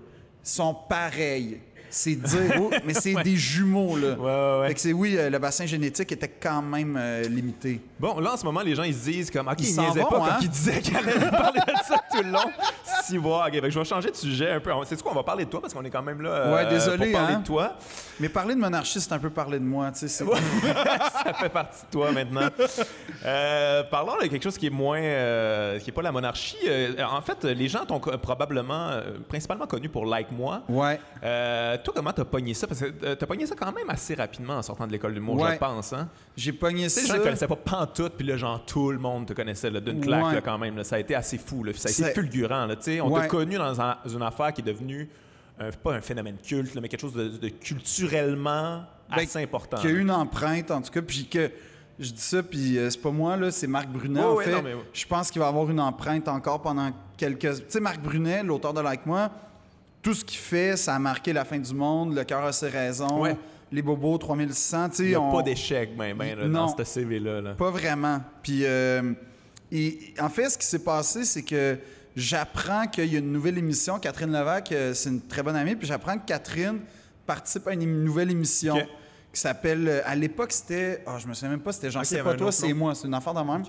sont 0.44 0.74
pareils. 0.74 1.60
C'est 1.90 2.16
dire, 2.16 2.60
oh, 2.60 2.70
mais 2.86 2.94
c'est 2.94 3.14
des 3.24 3.36
jumeaux 3.36 3.98
là. 3.98 4.14
Ouais, 4.14 4.26
ouais, 4.26 4.60
ouais. 4.62 4.68
Fait 4.70 4.74
que 4.74 4.80
c'est 4.80 4.94
oui, 4.94 5.16
euh, 5.18 5.30
le 5.30 5.40
bassin 5.40 5.66
génétique 5.66 6.12
était 6.12 6.28
quand 6.28 6.62
même 6.62 6.98
euh, 7.00 7.24
limité. 7.24 7.82
Bon, 8.00 8.20
là, 8.20 8.34
en 8.34 8.38
ce 8.38 8.46
moment, 8.46 8.62
les 8.62 8.76
gens, 8.76 8.84
ils 8.84 8.94
se 8.94 9.04
disent 9.06 9.32
comme, 9.32 9.48
OK, 9.48 9.56
Ils 9.60 9.70
ils 9.70 9.80
niaisaient 9.80 10.02
vont, 10.02 10.10
pas 10.10 10.30
hein? 10.32 10.38
ils 10.42 10.50
disaient 10.50 10.82
qu'elle 10.82 10.98
allait 10.98 11.30
parler 11.30 11.60
de 11.60 11.84
ça 11.88 11.96
tout 12.12 12.24
le 12.24 12.32
long. 12.32 12.52
Si, 13.04 13.18
voir. 13.18 13.48
OK, 13.48 13.54
je 13.56 13.80
vais 13.80 13.86
changer 13.86 14.12
de 14.12 14.16
sujet 14.16 14.52
un 14.52 14.60
peu. 14.60 14.72
C'est 14.86 15.02
quoi, 15.02 15.12
on 15.12 15.16
va 15.16 15.24
parler 15.24 15.46
de 15.46 15.50
toi 15.50 15.62
parce 15.62 15.74
qu'on 15.74 15.84
est 15.84 15.90
quand 15.90 16.04
même 16.04 16.22
là 16.22 16.30
euh, 16.30 16.56
Ouais, 16.56 16.70
désolé, 16.70 17.12
pour 17.12 17.20
parler 17.20 17.36
hein? 17.36 17.40
de 17.40 17.46
toi. 17.46 17.78
Mais 18.20 18.30
parler 18.30 18.56
de 18.56 18.60
monarchie, 18.60 19.00
c'est 19.00 19.14
un 19.14 19.20
peu 19.20 19.30
parler 19.30 19.60
de 19.60 19.64
moi, 19.64 19.92
tu 19.92 20.08
sais. 20.08 20.26
ça 21.24 21.34
fait 21.34 21.50
partie 21.50 21.86
de 21.86 21.92
toi 21.92 22.12
maintenant. 22.12 22.50
Euh, 23.26 23.84
parlons 23.84 24.16
de 24.22 24.28
quelque 24.28 24.44
chose 24.44 24.58
qui 24.58 24.68
est 24.68 24.72
moins, 24.72 25.00
euh, 25.02 25.80
qui 25.80 25.90
est 25.90 25.94
pas 25.94 26.02
la 26.02 26.12
monarchie. 26.12 26.58
Euh, 26.68 26.94
en 27.10 27.22
fait, 27.22 27.44
les 27.44 27.68
gens 27.68 27.86
t'ont 27.86 28.00
probablement, 28.00 28.92
principalement 29.30 29.68
connu 29.68 29.90
pour 29.90 30.06
Like 30.06 30.32
Moi. 30.32 30.62
Ouais. 30.70 31.00
Euh, 31.78 31.84
toi, 31.84 31.94
comment 31.96 32.12
t'as 32.14 32.26
pogné 32.26 32.54
ça? 32.54 32.68
Parce 32.68 32.80
que 32.82 32.86
euh, 33.04 33.16
t'as 33.16 33.26
pogné 33.26 33.46
ça 33.46 33.56
quand 33.56 33.72
même 33.72 33.90
assez 33.90 34.16
rapidement 34.16 34.56
en 34.58 34.62
sortant 34.62 34.88
de 34.88 34.92
l'école 34.92 35.14
d'humour, 35.14 35.36
Ouais. 35.42 35.54
je 35.54 35.58
pense. 35.60 35.94
Hein? 35.94 36.10
J'ai 36.36 36.54
pogné 36.54 36.90
ça. 36.90 37.02
les 37.02 37.08
gens 37.08 37.14
ne 37.18 37.20
connaissaient 37.24 37.48
pas 37.48 37.56
pantoute, 37.56 38.14
puis 38.18 38.26
là, 38.28 38.38
genre, 38.38 38.64
tout 38.66 38.92
le 38.92 39.00
monde 39.00 39.26
te 39.28 39.34
connaissait 39.34 39.70
d'une 39.72 40.02
claque 40.02 40.26
Ouais. 40.26 40.34
là, 40.36 40.42
quand 40.42 40.58
même. 40.58 40.76
là. 40.78 40.84
Ça 40.84 40.98
a 40.98 41.00
été 41.00 41.16
assez 41.16 41.38
fou. 41.38 41.64
Là. 41.64 41.72
Ça 41.76 41.90
a 41.90 41.92
été 41.92 42.14
fulgurant. 42.14 42.66
Là, 42.66 42.76
on 43.04 43.10
t'a 43.12 43.20
Ouais. 43.22 43.28
connu 43.28 43.56
dans 43.58 43.82
un- 43.82 43.98
une 44.12 44.22
affaire 44.24 44.54
qui 44.54 44.62
est 44.62 44.66
devenue, 44.66 45.10
un- 45.60 45.72
pas 45.72 45.94
un 45.96 46.02
phénomène 46.02 46.38
culte, 46.38 46.76
là, 46.76 46.82
mais 46.82 46.90
quelque 46.90 47.02
chose 47.02 47.14
de, 47.14 47.30
de 47.30 47.50
culturellement 47.50 48.84
Ben, 49.10 49.24
assez 49.24 49.42
important. 49.42 49.78
Qu'il 49.78 49.92
y 49.92 49.96
a 49.96 49.98
une 49.98 50.12
empreinte, 50.12 50.72
en 50.72 50.82
tout 50.82 50.92
cas, 50.92 51.02
puis 51.02 51.28
que 51.28 51.50
je 52.00 52.12
dis 52.12 52.22
ça, 52.22 52.44
puis 52.44 52.78
euh, 52.78 52.90
c'est 52.90 53.02
pas 53.02 53.12
moi, 53.12 53.38
là, 53.38 53.50
c'est 53.52 53.68
Marc 53.68 53.88
Brunet. 53.90 54.22
En 54.22 54.38
fait, 54.38 54.52
non, 54.52 54.62
mais- 54.62 54.76
je 54.94 55.06
pense 55.08 55.32
qu'il 55.32 55.42
va 55.42 55.48
avoir 55.48 55.70
une 55.70 55.80
empreinte 55.80 56.28
encore 56.28 56.62
pendant 56.62 56.92
quelques. 57.18 57.40
Tu 57.40 57.64
sais, 57.70 57.80
Marc 57.80 58.00
Brunet, 58.02 58.44
l'auteur 58.44 58.74
de 58.74 58.82
Like 58.82 59.06
Moi, 59.06 59.30
tout 60.02 60.14
ce 60.14 60.24
qu'il 60.24 60.40
fait, 60.40 60.78
ça 60.78 60.96
a 60.96 61.00
marqué 61.00 61.34
la 61.34 61.44
fin 61.46 61.58
du 61.60 61.74
monde, 61.74 62.16
le 62.16 62.24
cœur 62.24 62.44
a 62.46 62.54
ses 62.54 62.70
raisons, 62.70 63.22
Ouais. 63.22 63.36
les 63.72 63.82
bobos 63.82 64.18
3600, 64.18 64.90
tu 64.90 64.96
sais. 64.96 65.04
Il 65.04 65.10
n'y 65.10 65.16
a 65.16 65.22
on- 65.22 65.32
pas 65.36 65.42
d'échec, 65.44 65.96
ben, 65.98 66.16
ben, 66.16 66.38
là, 66.38 66.48
Non. 66.48 66.66
dans 66.68 66.78
ce 66.78 66.84
CV-là. 66.84 67.42
là. 67.42 67.54
Pas 67.56 67.72
vraiment. 67.72 68.22
Puis, 68.42 68.62
euh, 68.64 69.14
et- 69.72 70.14
en 70.20 70.30
fait, 70.30 70.50
ce 70.50 70.58
qui 70.58 70.66
s'est 70.66 70.84
passé, 70.84 71.26
c'est 71.26 71.44
que 71.44 71.78
j'apprends 72.16 72.88
qu'il 72.88 73.12
y 73.12 73.16
a 73.16 73.20
une 73.20 73.32
nouvelle 73.32 73.58
émission. 73.58 74.00
Catherine 74.00 74.32
Levac, 74.32 74.72
euh, 74.72 74.94
c'est 74.94 75.10
une 75.10 75.22
très 75.22 75.44
bonne 75.44 75.56
amie. 75.56 75.76
Puis 75.76 75.88
j'apprends 75.88 76.18
que 76.18 76.26
Catherine 76.26 76.80
participe 77.26 77.68
à 77.68 77.74
une 77.74 78.04
nouvelle 78.04 78.32
émission 78.32 78.76
qui 79.34 79.42
s'appelle. 79.42 79.88
euh, 79.88 80.02
à 80.06 80.16
l'époque, 80.16 80.52
c'était. 80.54 81.04
Ah, 81.06 81.18
je 81.20 81.28
me 81.28 81.34
souviens 81.34 81.50
même 81.50 81.60
pas, 81.60 81.74
c'était 81.74 81.92
jean 81.92 82.00
Ok, 82.00 82.06
il 82.10 82.14
y 82.14 82.18
c'est 82.18 82.24
pas 82.24 82.34
toi, 82.36 82.52
c'est 82.52 82.74
moi. 82.74 82.96
C'est 82.96 83.08
une 83.08 83.14
affaire 83.14 83.34
de 83.34 83.42
même. 83.42 83.64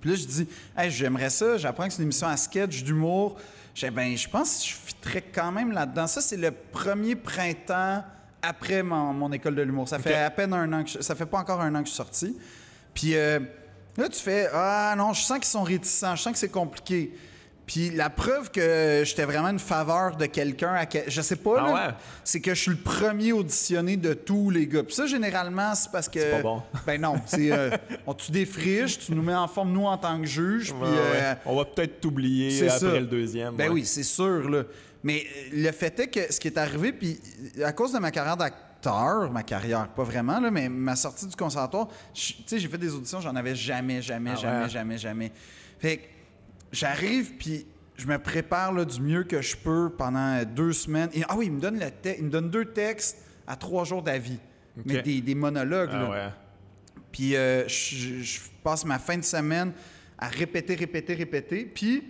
Puis 0.00 0.10
là, 0.10 0.16
je 0.16 0.24
dis, 0.26 0.48
hey, 0.76 0.90
j'aimerais 0.90 1.30
ça. 1.30 1.56
J'apprends 1.58 1.84
que 1.86 1.90
c'est 1.92 1.98
une 1.98 2.04
émission 2.04 2.26
à 2.26 2.36
sketch, 2.36 2.82
d'humour. 2.82 3.36
Ben, 3.92 4.16
je 4.16 4.28
pense 4.28 4.58
que 4.60 4.68
je 4.68 4.74
fitterais 4.74 5.22
quand 5.22 5.50
même 5.52 5.72
là-dedans. 5.72 6.06
Ça, 6.06 6.20
c'est 6.20 6.36
le 6.36 6.50
premier 6.50 7.16
printemps 7.16 8.04
après 8.42 8.82
mon, 8.82 9.12
mon 9.12 9.32
école 9.32 9.54
de 9.54 9.62
l'humour. 9.62 9.88
Ça 9.88 9.98
fait 9.98 10.14
à 10.14 10.30
peine 10.30 10.52
un 10.52 10.72
an 10.72 10.84
que 10.84 10.90
je- 10.90 11.00
ça 11.00 11.14
fait 11.14 11.26
pas 11.26 11.38
encore 11.38 11.60
un 11.60 11.74
an 11.74 11.80
que 11.80 11.86
je 11.86 11.90
suis 11.92 11.96
sorti. 11.96 12.36
Puis 12.94 13.14
euh, 13.16 13.40
là, 13.96 14.08
tu 14.08 14.20
fais, 14.20 14.48
ah 14.52 14.94
non, 14.96 15.12
je 15.12 15.22
sens 15.22 15.38
qu'ils 15.38 15.46
sont 15.46 15.62
réticents, 15.62 16.14
je 16.16 16.22
sens 16.22 16.32
que 16.32 16.38
c'est 16.38 16.48
compliqué. 16.50 17.12
Puis 17.66 17.90
la 17.90 18.10
preuve 18.10 18.50
que 18.50 19.02
j'étais 19.04 19.24
vraiment 19.24 19.48
une 19.50 19.58
faveur 19.60 20.16
de 20.16 20.26
quelqu'un, 20.26 20.74
à 20.74 20.84
que- 20.86 20.98
je 21.08 21.22
sais 21.22 21.36
pas, 21.36 21.54
Ah 21.58 21.62
là, 21.66 21.74
ouais? 21.74 21.94
c'est 22.24 22.40
que 22.40 22.54
je 22.54 22.60
suis 22.60 22.70
le 22.72 22.76
premier 22.76 23.32
auditionné 23.32 23.96
de 23.96 24.14
tous 24.14 24.50
les 24.50 24.66
gars. 24.66 24.82
Puis 24.82 24.94
ça, 24.94 25.06
généralement, 25.06 25.74
c'est 25.74 25.90
parce 25.90 26.08
que. 26.08 26.20
C'est 26.20 26.30
pas 26.32 26.42
bon. 26.42 26.62
Ben 26.86 27.00
non, 27.00 27.14
c'est. 27.24 27.52
euh, 27.52 27.70
on 28.06 28.14
tu 28.14 28.32
défriches, 28.32 28.98
tu 28.98 29.14
nous 29.14 29.22
mets 29.22 29.34
en 29.34 29.46
forme, 29.48 29.72
nous, 29.72 29.84
en 29.86 29.96
tant 29.96 30.20
que 30.20 30.26
juge. 30.26 30.72
Ouais, 30.72 30.78
puis, 30.82 30.90
ouais. 30.90 30.96
euh, 31.22 31.34
On 31.46 31.56
va 31.56 31.64
peut-être 31.64 32.00
t'oublier 32.00 32.64
après 32.66 32.78
ça. 32.78 32.98
le 32.98 33.06
deuxième. 33.06 33.54
Ben 33.54 33.70
oui, 33.70 33.86
c'est 33.86 34.02
sûr, 34.02 34.50
là. 34.50 34.64
Mais 35.04 35.24
euh, 35.24 35.48
le 35.64 35.72
fait 35.72 35.98
est 36.00 36.08
que 36.08 36.32
ce 36.32 36.38
qui 36.40 36.48
est 36.48 36.58
arrivé, 36.58 36.92
puis 36.92 37.18
euh, 37.58 37.66
à 37.66 37.72
cause 37.72 37.92
de 37.92 37.98
ma 37.98 38.10
carrière 38.10 38.36
d'acteur, 38.36 39.30
ma 39.30 39.44
carrière, 39.44 39.86
pas 39.88 40.02
vraiment, 40.04 40.40
là, 40.40 40.50
mais 40.50 40.68
ma 40.68 40.96
sortie 40.96 41.26
du 41.26 41.36
conservatoire, 41.36 41.88
tu 42.12 42.34
sais, 42.46 42.58
j'ai 42.58 42.68
fait 42.68 42.78
des 42.78 42.92
auditions, 42.92 43.20
j'en 43.20 43.34
avais 43.36 43.54
jamais, 43.54 44.02
jamais, 44.02 44.30
Ah 44.34 44.36
jamais, 44.36 44.68
jamais, 44.68 44.98
jamais. 44.98 45.32
Fait 45.78 45.96
que 45.98 46.02
j'arrive, 46.72 47.34
puis 47.36 47.66
je 47.96 48.06
me 48.06 48.18
prépare 48.18 48.72
là, 48.72 48.84
du 48.84 49.00
mieux 49.00 49.22
que 49.24 49.40
je 49.42 49.56
peux 49.56 49.90
pendant 49.96 50.38
euh, 50.40 50.44
deux 50.44 50.72
semaines. 50.72 51.10
Et, 51.12 51.22
ah 51.28 51.36
oui, 51.36 51.46
il 51.46 51.52
me 51.52 51.60
donne 51.60 51.78
le 51.78 51.90
te- 51.90 52.16
il 52.18 52.24
me 52.24 52.30
donne 52.30 52.50
deux 52.50 52.64
textes 52.66 53.18
à 53.46 53.54
trois 53.56 53.84
jours 53.84 54.02
d'avis. 54.02 54.38
Mais 54.86 55.02
des, 55.02 55.20
des 55.20 55.34
monologues, 55.34 55.90
Ah 55.92 55.98
là. 55.98 56.10
ouais. 56.10 56.28
Puis 57.12 57.36
euh, 57.36 57.68
je, 57.68 58.20
je 58.22 58.40
passe 58.64 58.84
ma 58.86 58.98
fin 58.98 59.18
de 59.18 59.22
semaine 59.22 59.72
à 60.18 60.28
répéter, 60.28 60.74
répéter, 60.74 61.12
répéter. 61.14 61.64
Puis 61.66 62.04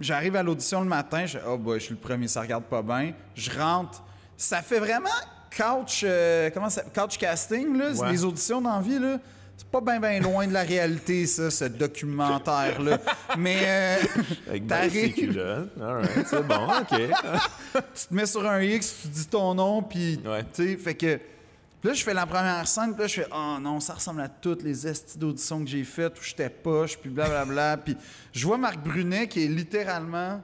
j'arrive 0.00 0.36
à 0.36 0.42
l'audition 0.42 0.80
le 0.80 0.88
matin, 0.88 1.26
je 1.26 1.38
oh 1.46 1.56
boy, 1.58 1.78
je 1.78 1.84
suis 1.86 1.94
le 1.94 2.00
premier, 2.00 2.28
ça 2.28 2.40
regarde 2.40 2.64
pas 2.64 2.82
bien. 2.82 3.12
Je 3.34 3.50
rentre. 3.56 4.02
Ça 4.36 4.62
fait 4.62 4.78
vraiment 4.80 5.08
couch, 5.56 6.02
euh, 6.04 6.50
comment 6.52 6.70
ça, 6.70 6.82
couch 6.82 7.18
casting, 7.18 7.76
là, 7.76 7.92
Ouais. 7.92 8.12
les 8.12 8.24
auditions 8.24 8.60
dans 8.60 8.76
la 8.76 8.82
vie, 8.82 8.98
là. 8.98 9.18
C'est 9.60 9.66
pas 9.68 9.80
bien 9.80 9.98
bien 9.98 10.20
loin 10.20 10.46
de 10.46 10.52
la 10.52 10.62
réalité, 10.62 11.26
ça, 11.26 11.50
ce 11.50 11.64
documentaire-là. 11.64 12.98
Mais 13.36 13.58
euh, 13.66 13.96
Avec 14.48 14.66
ben, 14.66 14.76
t'arrives, 14.76 14.92
c'est 14.92 15.10
culottes. 15.12 15.76
Bon, 16.46 16.68
OK. 16.80 17.00
tu 17.94 18.06
te 18.08 18.14
mets 18.14 18.26
sur 18.26 18.46
un 18.48 18.62
X, 18.62 18.98
tu 19.02 19.08
dis 19.08 19.26
ton 19.26 19.54
nom, 19.54 19.82
puis 19.82 20.20
Ouais. 20.24 20.44
tu 20.54 20.68
sais, 20.68 20.76
fait 20.76 20.94
que. 20.94 21.16
Puis 21.80 21.90
là, 21.90 21.94
je 21.94 22.02
fais 22.04 22.14
la 22.14 22.24
première 22.26 22.66
scène, 22.68 22.92
puis 22.92 23.02
là, 23.02 23.06
je 23.08 23.14
fais 23.14 23.26
Oh 23.34 23.56
non, 23.60 23.80
ça 23.80 23.94
ressemble 23.94 24.20
à 24.20 24.28
toutes 24.28 24.62
les 24.62 24.86
estis 24.86 25.18
d'auditions 25.18 25.62
que 25.64 25.70
j'ai 25.70 25.84
faites 25.84 26.16
où 26.18 26.22
j'étais 26.22 26.50
poche, 26.50 26.96
puis 26.96 27.10
blablabla. 27.10 27.76
puis 27.78 27.96
je 28.32 28.46
vois 28.46 28.58
Marc 28.58 28.78
Brunet 28.78 29.26
qui 29.26 29.44
est 29.44 29.48
littéralement. 29.48 30.40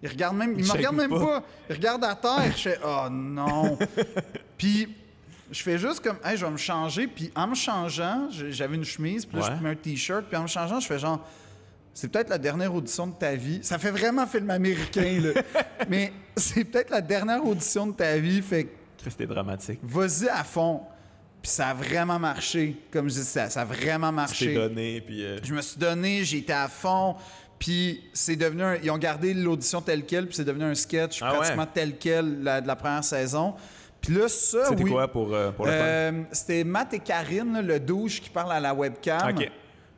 Il 0.00 0.08
regarde 0.10 0.36
même. 0.36 0.52
Il, 0.52 0.60
Il 0.60 0.66
me 0.66 0.72
regarde 0.72 0.96
même 0.96 1.10
pas. 1.10 1.18
pas. 1.18 1.42
Il 1.70 1.74
regarde 1.76 2.04
à 2.04 2.14
terre. 2.14 2.52
Je 2.56 2.62
fais 2.70 2.78
Oh 2.84 3.08
non. 3.10 3.76
puis 4.58 4.94
je 5.54 5.62
fais 5.62 5.78
juste 5.78 6.00
comme 6.00 6.16
Hey, 6.24 6.36
je 6.36 6.44
vais 6.44 6.50
me 6.50 6.56
changer. 6.56 7.06
Puis 7.06 7.30
en 7.34 7.46
me 7.46 7.54
changeant, 7.54 8.28
j'avais 8.50 8.74
une 8.74 8.84
chemise, 8.84 9.24
puis 9.24 9.38
là, 9.38 9.44
Ouais. 9.50 9.52
je 9.58 9.62
mets 9.62 9.70
un 9.70 9.74
t-shirt, 9.76 10.24
puis 10.26 10.36
en 10.36 10.42
me 10.42 10.46
changeant, 10.48 10.80
je 10.80 10.86
fais 10.86 10.98
genre. 10.98 11.24
C'est 11.96 12.08
peut-être 12.08 12.28
la 12.28 12.38
dernière 12.38 12.74
audition 12.74 13.06
de 13.06 13.14
ta 13.14 13.34
vie. 13.36 13.60
Ça 13.62 13.78
fait 13.78 13.92
vraiment 13.92 14.26
film 14.26 14.50
américain, 14.50 15.20
là. 15.22 15.42
Mais 15.88 16.12
c'est 16.36 16.64
peut-être 16.64 16.90
la 16.90 17.00
dernière 17.00 17.44
audition 17.46 17.86
de 17.86 17.92
ta 17.92 18.16
vie. 18.18 18.42
Fait 18.42 18.64
que 18.64 18.70
C'était 19.08 19.26
dramatique. 19.26 19.78
vas-y 19.82 20.28
à 20.28 20.42
fond. 20.42 20.80
Puis 21.40 21.52
ça 21.52 21.68
a 21.68 21.74
vraiment 21.74 22.18
marché. 22.18 22.74
Comme 22.90 23.08
je 23.08 23.14
dis, 23.14 23.22
ça, 23.24 23.48
ça 23.48 23.60
a 23.60 23.64
vraiment 23.64 24.10
marché. 24.10 24.54
donné, 24.54 25.02
puis... 25.02 25.22
euh, 25.24 25.38
Je 25.42 25.54
me 25.54 25.60
suis 25.62 25.78
donné, 25.78 26.24
j'ai 26.24 26.38
été 26.38 26.52
à 26.52 26.66
fond. 26.68 27.14
Puis 27.60 28.02
c'est 28.12 28.34
devenu 28.34 28.62
un- 28.64 28.76
Ils 28.82 28.90
ont 28.90 28.98
gardé 28.98 29.32
l'audition 29.34 29.80
telle 29.80 30.04
quelle, 30.04 30.26
puis 30.26 30.34
c'est 30.34 30.44
devenu 30.44 30.64
un 30.64 30.74
sketch 30.74 31.20
Ah 31.22 31.30
ouais? 31.30 31.36
pratiquement 31.38 31.66
tel 31.72 31.96
quel 31.98 32.42
la- 32.42 32.60
de 32.60 32.66
la 32.66 32.74
première 32.76 33.04
saison. 33.04 33.54
Puis 34.04 34.14
là, 34.14 34.28
ça, 34.28 34.66
C'était 34.68 34.82
oui. 34.84 34.90
quoi 34.90 35.08
pour, 35.08 35.32
euh, 35.34 35.50
pour 35.50 35.64
le? 35.66 35.72
Euh, 35.72 36.12
C'était 36.32 36.62
Matt 36.64 36.92
et 36.94 36.98
Karine, 36.98 37.60
le 37.64 37.80
douche 37.80 38.20
qui 38.20 38.28
parle 38.30 38.52
à 38.52 38.60
la 38.60 38.74
webcam. 38.74 39.30
OK. 39.30 39.36
Puis 39.38 39.50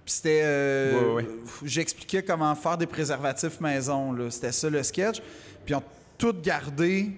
c'était. 0.05 0.42
euh, 0.45 1.01
Ouais, 1.14 1.14
ouais. 1.25 1.27
J'expliquais 1.64 2.23
comment 2.23 2.55
faire 2.55 2.79
des 2.79 2.87
préservatifs 2.87 3.61
maison. 3.61 4.12
là. 4.12 4.31
C'était 4.31 4.53
ça 4.53 4.71
le 4.71 4.83
sketch. 4.85 5.21
Puis 5.64 5.73
ils 5.73 5.75
ont 5.75 5.83
tout 6.16 6.35
gardé. 6.40 7.11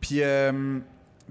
Puis, 0.00 0.18
euh, 0.22 0.78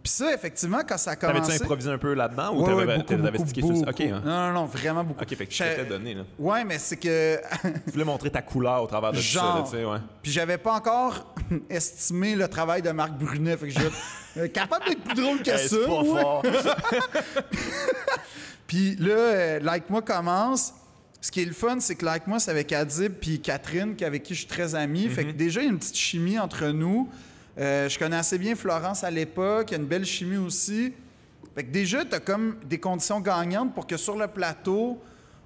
puis 0.04 0.12
ça, 0.12 0.34
effectivement, 0.34 0.82
quand 0.88 0.98
ça 0.98 1.12
a 1.12 1.16
commencé. 1.16 1.42
T'avais-tu 1.42 1.64
improvisé 1.64 1.90
un 1.92 1.98
peu 1.98 2.14
là-dedans 2.14 2.54
ou 2.54 2.62
Ouais, 2.62 2.70
t'avais 2.76 2.98
beaucoup, 2.98 3.08
t'avais 3.16 3.38
beaucoup, 3.38 3.50
sur 3.50 3.68
beaucoup. 3.86 4.04
hein. 4.04 4.22
Non, 4.26 4.48
non, 4.48 4.54
non, 4.54 4.66
vraiment 4.66 5.04
beaucoup. 5.04 5.24
OK, 5.24 5.30
fait 5.36 5.46
que 5.46 5.52
tu 5.52 5.64
Je- 5.64 5.70
t'étais 5.70 5.86
donné, 5.86 6.14
là. 6.14 6.24
Ouais, 6.38 6.64
mais 6.66 6.78
c'est 6.78 6.98
que. 6.98 7.40
Tu 7.86 7.92
voulais 7.94 8.04
montrer 8.06 8.30
ta 8.30 8.42
couleur 8.42 8.84
au 8.84 8.88
travers 8.88 9.12
de 9.14 9.18
tout 9.18 9.24
ça, 9.24 9.64
tu 9.66 9.72
sais, 9.78 9.86
ouais. 9.86 9.98
Puis 10.22 10.32
j'avais 10.32 10.58
pas 10.58 10.74
encore 10.74 11.34
estimé 11.70 12.36
le 12.36 12.48
travail 12.50 12.82
de 12.82 12.92
Marc 12.92 13.14
Brunet. 13.14 13.56
Fait 13.58 13.70
que 13.70 13.74
je. 13.74 13.80
euh, 14.42 14.48
capable 14.50 14.86
d'être 14.90 15.02
plus 15.04 15.16
drôle 15.16 15.42
que 15.42 15.52
Hey, 15.52 15.70
ça. 15.70 15.76
c'est 15.78 15.86
pas 15.86 16.02
ouais. 16.02 16.22
fort. 16.22 16.44
Puis 18.68 18.96
là, 18.98 19.12
euh, 19.12 19.60
Like 19.60 19.90
Moi 19.90 20.02
commence. 20.02 20.74
Ce 21.22 21.32
qui 21.32 21.42
est 21.42 21.46
le 21.46 21.54
fun, 21.54 21.78
c'est 21.80 21.96
que 21.96 22.04
Like 22.06 22.28
Moi, 22.28 22.40
c'est 22.40 22.52
avec 22.52 22.72
Adib 22.74 23.14
puis 23.14 23.40
Catherine, 23.40 23.96
avec 24.02 24.24
qui 24.24 24.34
je 24.34 24.40
suis 24.40 24.48
très 24.50 24.76
ami. 24.76 25.08
Fait 25.08 25.24
que 25.24 25.30
Mhm. 25.30 25.38
déjà, 25.38 25.62
il 25.62 25.66
y 25.66 25.68
a 25.68 25.72
une 25.72 25.80
petite 25.80 25.96
chimie 25.98 26.38
entre 26.38 26.68
nous. 26.68 27.10
Euh, 27.60 27.88
je 27.88 28.00
connais 28.00 28.16
assez 28.16 28.38
bien 28.38 28.56
Florence 28.56 29.04
à 29.04 29.12
l'époque. 29.12 29.68
Il 29.70 29.74
y 29.74 29.76
a 29.76 29.80
une 29.80 29.88
belle 29.88 30.06
chimie 30.06 30.38
aussi. 30.38 30.94
Fait 31.56 31.64
que 31.64 31.72
déjà, 31.72 32.04
tu 32.04 32.16
as 32.16 32.20
comme 32.20 32.58
des 32.66 32.80
conditions 32.80 33.20
gagnantes 33.20 33.74
pour 33.76 33.86
que 33.86 33.98
sur 33.98 34.18
le 34.18 34.28
plateau, 34.28 35.00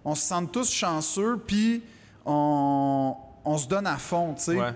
on 0.06 0.16
se 0.16 0.26
sente 0.26 0.52
tous 0.54 0.72
chanceux, 0.72 1.38
puis 1.46 1.84
on, 2.26 3.14
on 3.44 3.58
se 3.58 3.68
donne 3.68 3.88
à 3.88 3.98
fond, 3.98 4.34
tu 4.36 4.44
sais. 4.44 4.56
Ouais. 4.56 4.72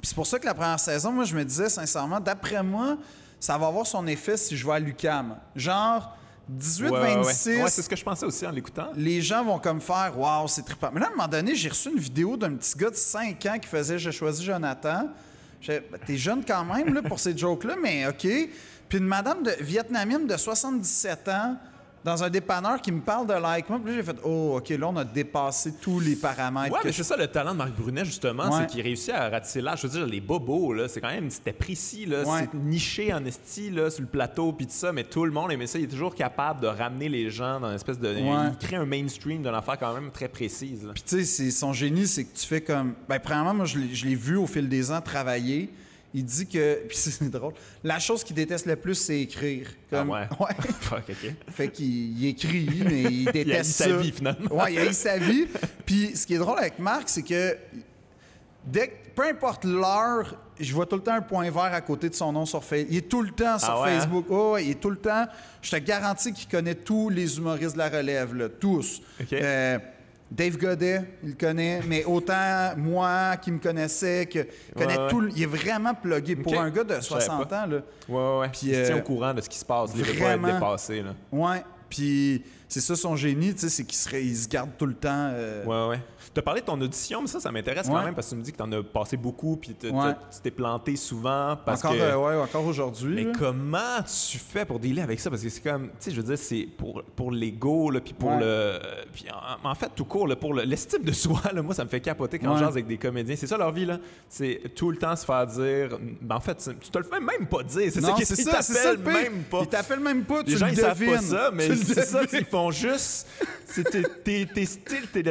Puis 0.00 0.08
c'est 0.08 0.14
pour 0.14 0.26
ça 0.26 0.38
que 0.38 0.46
la 0.46 0.54
première 0.54 0.80
saison, 0.80 1.12
moi, 1.12 1.24
je 1.24 1.34
me 1.34 1.44
disais 1.44 1.68
sincèrement, 1.68 2.20
d'après 2.20 2.62
moi, 2.62 2.98
ça 3.38 3.56
va 3.56 3.68
avoir 3.68 3.86
son 3.86 4.06
effet 4.06 4.36
si 4.36 4.56
je 4.56 4.66
vais 4.66 4.74
à 4.74 4.78
l'UCAM. 4.78 5.36
Genre, 5.56 6.14
18-26. 6.58 6.82
Ouais, 6.82 6.90
ouais, 6.90 6.98
ouais. 6.98 7.62
Ouais, 7.62 7.70
c'est 7.70 7.82
ce 7.82 7.88
que 7.88 7.96
je 7.96 8.04
pensais 8.04 8.26
aussi 8.26 8.46
en 8.46 8.50
l'écoutant. 8.50 8.88
les 8.96 9.22
gens 9.22 9.44
vont 9.44 9.58
comme 9.58 9.80
faire 9.80 10.12
Waouh, 10.18 10.48
c'est 10.48 10.62
trippant. 10.62 10.90
Mais 10.92 11.00
là, 11.00 11.06
à 11.06 11.08
un 11.08 11.12
moment 11.12 11.28
donné, 11.28 11.54
j'ai 11.54 11.68
reçu 11.68 11.90
une 11.90 11.98
vidéo 11.98 12.36
d'un 12.36 12.54
petit 12.54 12.76
gars 12.76 12.90
de 12.90 12.96
5 12.96 13.46
ans 13.46 13.58
qui 13.58 13.68
faisait 13.68 13.98
J'ai 13.98 14.12
choisi 14.12 14.44
Jonathan. 14.44 15.08
J'ai 15.60 15.80
Ben, 15.80 16.00
T'es 16.06 16.16
jeune 16.16 16.44
quand 16.44 16.64
même 16.64 17.02
pour 17.02 17.18
ces 17.18 17.36
jokes-là, 17.36 17.76
mais 17.80 18.06
OK. 18.06 18.26
Puis 18.88 18.98
une 18.98 19.06
madame 19.06 19.42
de, 19.42 19.52
vietnamienne 19.60 20.26
de 20.26 20.36
77 20.36 21.28
ans 21.28 21.56
dans 22.04 22.24
un 22.24 22.30
dépanneur 22.30 22.80
qui 22.80 22.92
me 22.92 23.00
parle 23.00 23.26
de 23.26 23.34
like 23.34 23.68
moi. 23.68 23.78
Puis 23.84 23.94
j'ai 23.94 24.02
fait 24.02 24.16
Oh, 24.24 24.54
OK, 24.56 24.68
là, 24.70 24.88
on 24.88 24.96
a 24.96 25.04
dépassé 25.04 25.74
tous 25.80 26.00
les 26.00 26.16
paramètres. 26.16 26.72
Ouais, 26.74 26.80
mais 26.84 26.92
je- 26.92 26.96
c'est 26.96 27.02
ça 27.04 27.16
le 27.16 27.26
talent 27.26 27.52
de 27.52 27.58
Marc 27.58 27.72
Brunet, 27.72 28.04
justement, 28.04 28.44
Ouais. 28.44 28.60
c'est 28.60 28.66
qu'il 28.68 28.80
réussit 28.82 29.10
à 29.10 29.28
ratisser 29.28 29.60
là. 29.60 29.74
Je 29.76 29.86
veux 29.86 29.92
dire, 29.92 30.06
les 30.06 30.20
bobos, 30.20 30.72
là, 30.72 30.88
c'est 30.88 31.00
quand 31.00 31.10
même, 31.10 31.28
c'était 31.30 31.52
précis, 31.52 32.06
là, 32.06 32.22
Ouais. 32.24 32.40
c'est 32.50 32.54
niché 32.58 33.12
en 33.12 33.24
esti, 33.24 33.70
là, 33.70 33.90
sur 33.90 34.00
le 34.02 34.08
plateau, 34.08 34.52
puis 34.52 34.66
tout 34.66 34.72
ça, 34.74 34.92
mais 34.92 35.04
tout 35.04 35.24
le 35.24 35.30
monde 35.30 35.52
aimait 35.52 35.66
ça. 35.66 35.78
Il 35.78 35.84
est 35.84 35.88
toujours 35.88 36.14
capable 36.14 36.60
de 36.60 36.66
ramener 36.68 37.08
les 37.08 37.28
gens 37.30 37.60
dans 37.60 37.68
une 37.68 37.74
espèce 37.76 37.98
de. 37.98 38.08
Ouais. 38.14 38.48
Il 38.60 38.66
crée 38.66 38.76
un 38.76 38.86
mainstream 38.86 39.42
d'une 39.42 39.54
affaire 39.54 39.78
quand 39.78 39.92
même 39.92 40.10
très 40.10 40.28
précise. 40.28 40.88
Puis 40.94 41.02
tu 41.02 41.16
sais, 41.18 41.24
c'est- 41.24 41.50
son 41.50 41.72
génie, 41.72 42.06
c'est 42.06 42.24
que 42.24 42.36
tu 42.36 42.46
fais 42.46 42.60
comme. 42.62 42.94
Ben, 43.08 43.18
premièrement, 43.18 43.52
moi, 43.54 43.66
je 43.66 43.78
l'ai 43.78 44.14
vu 44.14 44.36
au 44.36 44.46
fil 44.46 44.68
des 44.68 44.90
ans 44.90 45.00
travailler. 45.02 45.70
Il 46.12 46.24
dit 46.24 46.46
que. 46.46 46.82
Puis 46.88 46.96
c'est 46.96 47.30
drôle. 47.30 47.54
La 47.84 47.98
chose 47.98 48.24
qu'il 48.24 48.34
déteste 48.36 48.66
le 48.66 48.76
plus, 48.76 48.94
c'est 48.96 49.20
écrire. 49.20 49.68
Comme, 49.90 50.10
Ah 50.12 50.28
ouais? 50.40 50.54
Fuck, 50.80 51.04
OK. 51.08 51.32
Fait 51.52 51.68
qu'il 51.68 52.18
il 52.20 52.26
écrit, 52.28 52.82
mais 52.84 53.02
il 53.02 53.24
déteste 53.32 53.46
Il 53.46 53.52
a 53.52 53.60
eu 53.60 53.64
sa 53.64 53.96
vie, 53.96 54.12
finalement. 54.12 54.54
Ouais, 54.54 54.72
il 54.74 54.78
a 54.78 54.86
eu 54.86 54.92
sa 54.92 55.18
vie. 55.18 55.46
Puis 55.86 56.16
ce 56.16 56.26
qui 56.26 56.34
est 56.34 56.38
drôle 56.38 56.58
avec 56.58 56.78
Marc, 56.78 57.08
c'est 57.08 57.22
que 57.22 57.56
dès 58.66 58.88
que, 58.88 58.94
peu 59.14 59.22
importe 59.28 59.64
l'heure, 59.64 60.36
je 60.58 60.72
vois 60.74 60.86
tout 60.86 60.96
le 60.96 61.02
temps 61.02 61.14
un 61.14 61.22
point 61.22 61.50
vert 61.50 61.62
à 61.72 61.80
côté 61.80 62.08
de 62.10 62.14
son 62.14 62.32
nom 62.32 62.44
sur 62.44 62.62
Facebook. 62.62 62.88
Il 62.90 62.98
est 62.98 63.08
tout 63.08 63.22
le 63.22 63.30
temps 63.30 63.58
sur 63.58 63.70
Ah 63.70 63.82
ouais, 63.82 63.90
hein? 63.92 64.00
Facebook. 64.00 64.26
Oh, 64.28 64.52
ouais, 64.54 64.64
il 64.66 64.70
est 64.72 64.80
tout 64.80 64.90
le 64.90 64.96
temps. 64.98 65.26
Je 65.62 65.70
te 65.70 65.76
garantis 65.76 66.32
qu'il 66.32 66.48
connaît 66.48 66.74
tous 66.74 67.08
les 67.08 67.38
humoristes 67.38 67.74
de 67.74 67.78
la 67.78 67.88
relève, 67.88 68.34
là, 68.34 68.48
tous. 68.48 69.00
OK. 69.20 69.32
Euh, 69.32 69.78
Dave 70.30 70.56
Godet, 70.56 71.02
il 71.24 71.30
le 71.30 71.34
connaît, 71.34 71.80
mais 71.88 72.04
autant 72.04 72.74
moi 72.76 73.36
qui 73.38 73.50
me 73.50 73.58
connaissais, 73.58 74.26
que 74.26 74.46
connaît 74.76 74.96
Ouais, 74.96 75.02
ouais. 75.04 75.10
tout. 75.10 75.28
Il 75.34 75.42
est 75.42 75.46
vraiment 75.46 75.92
plugué. 75.94 76.36
Pour 76.36 76.58
un 76.60 76.70
gars 76.70 76.84
de 76.84 76.94
Je 76.94 77.00
savais 77.00 77.20
60 77.22 77.48
pas. 77.48 77.62
ans, 77.62 77.66
là. 77.66 77.78
Ouais, 78.08 78.40
ouais. 78.40 78.48
Puis, 78.52 78.68
il 78.68 78.74
se 78.76 78.84
tient 78.86 78.96
euh, 78.96 79.00
au 79.00 79.02
courant 79.02 79.34
de 79.34 79.40
ce 79.40 79.48
qui 79.48 79.58
se 79.58 79.64
passe. 79.64 79.90
Il 79.96 80.04
veut 80.04 80.18
pas 80.18 80.34
être 80.34 80.42
dépassé, 80.54 81.02
là. 81.02 81.14
Ouais. 81.32 81.64
Puis 81.88 82.44
c'est 82.68 82.80
ça 82.80 82.94
son 82.94 83.16
génie, 83.16 83.52
tu 83.52 83.62
sais, 83.62 83.68
c'est 83.68 83.82
qu'il 83.84 84.18
il 84.20 84.36
se 84.36 84.46
garde 84.48 84.70
tout 84.78 84.86
le 84.86 84.94
temps. 84.94 85.30
euh, 85.32 85.64
Ouais, 85.64 85.96
ouais. 85.96 86.00
Tu 86.34 86.38
as 86.38 86.42
parlé 86.42 86.60
de 86.60 86.66
ton 86.66 86.80
audition, 86.80 87.20
mais 87.22 87.26
ça, 87.26 87.40
ça 87.40 87.50
m'intéresse 87.52 87.86
Ouais. 87.86 87.92
quand 87.94 88.04
même 88.04 88.14
parce 88.14 88.26
que 88.28 88.32
tu 88.32 88.36
me 88.38 88.42
dis 88.42 88.52
que 88.52 88.56
tu 88.56 88.62
en 88.62 88.72
as 88.72 88.82
passé 88.82 89.16
beaucoup 89.16 89.56
puis 89.56 89.74
Ouais. 89.82 89.90
tu 90.32 90.40
t'es 90.42 90.50
planté 90.50 90.96
souvent 90.96 91.56
parce 91.64 91.84
encore, 91.84 91.96
que. 91.96 92.02
euh, 92.02 92.16
ouais, 92.16 92.34
encore 92.42 92.64
aujourd'hui. 92.66 93.14
Mais 93.14 93.24
là. 93.24 93.32
comment 93.38 94.02
tu 94.30 94.38
fais 94.38 94.64
pour 94.64 94.78
dealer 94.78 95.02
avec 95.02 95.18
ça? 95.20 95.30
Parce 95.30 95.42
que 95.42 95.48
c'est 95.48 95.62
comme, 95.62 95.88
tu 95.88 95.94
sais, 96.00 96.10
je 96.10 96.16
veux 96.16 96.26
dire, 96.26 96.38
c'est 96.38 96.68
pour, 96.78 97.02
pour 97.16 97.30
l'ego, 97.32 97.90
puis 98.04 98.12
pour 98.14 98.32
le. 98.38 98.78
Puis 99.12 99.24
en, 99.64 99.68
en 99.68 99.74
fait, 99.74 99.90
tout 99.94 100.04
court, 100.04 100.26
là, 100.28 100.36
pour 100.36 100.54
le- 100.54 100.62
l'estime 100.62 101.02
de 101.02 101.12
soi, 101.12 101.40
là, 101.52 101.62
moi, 101.62 101.74
ça 101.74 101.84
me 101.84 101.88
fait 101.88 102.00
capoter 102.00 102.38
quand 102.38 102.54
je 102.54 102.60
jase 102.60 102.68
avec 102.70 102.86
des 102.86 102.98
comédiens. 102.98 103.36
C'est 103.36 103.46
ça 103.46 103.56
leur 103.56 103.72
vie, 103.72 103.86
là. 103.86 103.98
C'est 104.28 104.60
tout 104.74 104.90
le 104.90 104.96
temps 104.96 105.16
se 105.16 105.24
faire 105.24 105.46
dire. 105.46 105.98
Ben, 106.20 106.36
en 106.36 106.40
fait, 106.40 106.56
tu 106.80 106.90
te 106.90 106.98
le 106.98 107.04
fais 107.04 107.20
même 107.20 107.46
pas 107.46 107.62
dire. 107.62 107.90
C'est 107.92 108.00
ça 108.00 108.08
Non, 108.08 108.14
qui 108.14 108.24
c'est 108.26 108.38
ils 108.38 108.44
ça, 108.44 108.62
c'est 108.62 108.74
ça 108.74 108.92
le 108.92 108.98
t'appellent 108.98 109.22
même 109.32 109.42
pas. 109.44 109.60
Ils 109.62 109.66
t'appellent 109.68 110.00
même 110.00 110.24
pas, 110.24 110.42
tu 110.44 110.50
Les 110.52 110.56
gens, 110.56 110.66
le 110.66 110.72
ils 110.72 110.76
savent 110.78 111.04
pas 111.04 111.18
ça, 111.20 111.50
mais 111.52 111.74
c'est 111.74 112.02
ça, 112.04 112.20
devines. 112.24 112.40
ils 112.40 112.44
font 112.46 112.70
juste. 112.70 113.26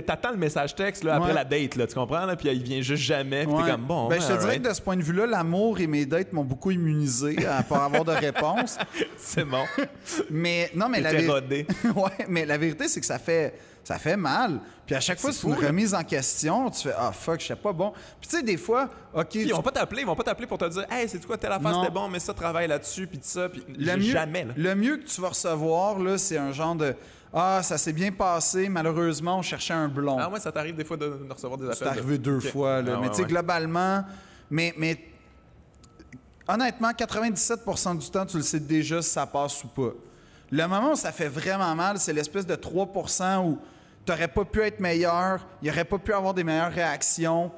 t'attends 0.06 0.32
le 0.32 0.38
message 0.38 0.76
texte 0.76 0.89
là, 1.04 1.16
après 1.16 1.30
Ouais. 1.30 1.34
la 1.36 1.44
date, 1.46 1.76
là, 1.76 1.88
tu 1.88 1.96
comprends? 1.96 2.26
Là, 2.26 2.36
puis 2.36 2.50
il 2.50 2.64
vient 2.64 2.82
juste 2.82 3.04
jamais, 3.04 3.46
puis 3.46 3.54
Ouais. 3.54 3.64
t'es 3.66 3.72
comme 3.72 3.86
bon. 3.86 4.08
Ben, 4.08 4.20
je 4.22 4.28
te 4.28 4.40
dirais 4.40 4.60
que 4.60 4.68
de 4.68 4.74
ce 4.74 4.82
point 4.82 4.98
de 4.98 5.04
vue-là, 5.04 5.26
l'amour 5.26 5.80
et 5.80 5.88
mes 5.88 6.06
dates 6.06 6.34
m'ont 6.34 6.44
beaucoup 6.44 6.72
immunisé 6.72 7.46
à 7.46 7.64
pas 7.64 7.86
avoir 7.86 8.04
de 8.06 8.12
réponse. 8.12 8.78
C'est 9.18 9.46
bon. 9.46 9.64
Mais 10.30 10.72
non, 10.76 10.90
mais 10.90 11.02
la, 11.02 11.12
T'étais 11.12 11.24
vé- 11.24 11.32
rodé. 11.32 11.68
ouais, 11.96 12.26
mais 12.28 12.46
la 12.46 12.58
vérité, 12.58 12.88
c'est 12.88 13.00
que 13.00 13.06
ça 13.06 13.20
fait, 13.20 13.54
ça 13.84 13.98
fait 13.98 14.18
mal. 14.18 14.60
Puis 14.86 14.96
à 14.96 15.00
chaque 15.00 15.20
fois, 15.20 15.32
C'est 15.32 15.46
une 15.48 15.60
là. 15.60 15.68
remise 15.68 15.94
en 15.94 16.04
question. 16.04 16.70
Tu 16.72 16.84
fais 16.88 16.94
Ah, 16.98 17.12
fuck, 17.12 17.40
je 17.42 17.48
sais 17.48 17.56
pas 17.56 17.72
bon. 17.74 17.92
Puis 18.20 18.30
tu 18.30 18.38
sais, 18.38 18.44
des 18.44 18.58
fois, 18.58 18.90
OK. 19.14 19.28
Puis 19.30 19.42
ils 19.44 19.54
vont 19.54 19.62
pas 19.62 19.72
t'appeler, 19.72 20.02
ils 20.02 20.08
vont 20.08 20.16
pas 20.16 20.24
t'appeler 20.24 20.48
pour 20.48 20.58
te 20.58 20.68
dire 20.68 20.86
Hey, 20.90 21.08
c'est 21.08 21.24
quoi 21.26 21.38
telle 21.38 21.52
affaire, 21.52 21.76
c'était 21.82 21.94
bon, 21.94 22.08
mais 22.08 22.20
ça 22.20 22.34
travaille 22.34 22.68
là-dessus, 22.68 23.06
puis 23.08 23.18
tout 23.20 23.28
ça, 23.28 23.50
puis 23.50 23.64
le 23.78 23.96
mieux, 23.98 24.02
jamais 24.04 24.46
là. 24.46 24.54
le 24.58 24.76
mieux 24.76 24.98
que 24.98 25.06
tu 25.06 25.22
vas 25.22 25.30
recevoir, 25.30 26.00
là, 26.00 26.18
c'est 26.18 26.38
un 26.38 26.52
genre 26.52 26.76
de 26.76 26.96
Ah, 27.34 27.62
ça 27.64 27.78
s'est 27.78 27.94
bien 27.94 28.12
passé, 28.12 28.70
malheureusement, 28.70 29.38
on 29.38 29.42
cherchait 29.44 29.74
un 29.74 29.88
blond. 29.88 30.18
Ah 30.20 30.30
ouais, 30.30 30.40
ça 30.40 30.52
t'arrive 30.52 30.76
des 30.76 30.84
fois 30.84 30.98
de, 30.98 31.06
de 31.28 31.32
recevoir 31.34 31.58
des 31.60 31.66
appels. 31.66 31.78
C'est 31.78 31.86
de- 31.86 31.90
arrivé 31.90 32.18
deux 32.18 32.40
fois. 32.40 32.82
Là. 32.82 32.94
Ah 32.96 32.98
mais 33.00 33.04
ouais, 33.06 33.10
tu 33.10 33.16
sais, 33.18 33.22
ouais. 33.22 33.28
globalement, 33.28 34.04
mais, 34.50 34.74
mais 34.78 34.98
honnêtement, 36.48 36.90
97% 36.92 37.98
du 37.98 38.10
temps, 38.10 38.26
tu 38.26 38.38
le 38.38 38.44
sais 38.44 38.60
déjà 38.60 39.02
si 39.02 39.10
ça 39.10 39.26
passe 39.26 39.64
ou 39.64 39.68
pas. 39.68 39.92
Le 40.52 40.66
moment 40.68 40.94
où 40.94 40.96
ça 40.96 41.12
fait 41.12 41.28
vraiment 41.28 41.76
mal, 41.76 42.00
c'est 42.00 42.14
l'espèce 42.14 42.46
de 42.48 42.56
3% 42.56 43.46
où 43.46 43.60
tu 44.06 44.12
n'aurais 44.12 44.28
pas 44.28 44.46
pu 44.46 44.62
être 44.62 44.80
meilleur, 44.80 45.46
il 45.62 45.66
n'y 45.66 45.70
aurait 45.72 45.86
pas 45.86 46.00
pu 46.00 46.12
avoir 46.14 46.34
des 46.34 46.44
meilleures 46.44 46.72
réactions, 46.72 47.52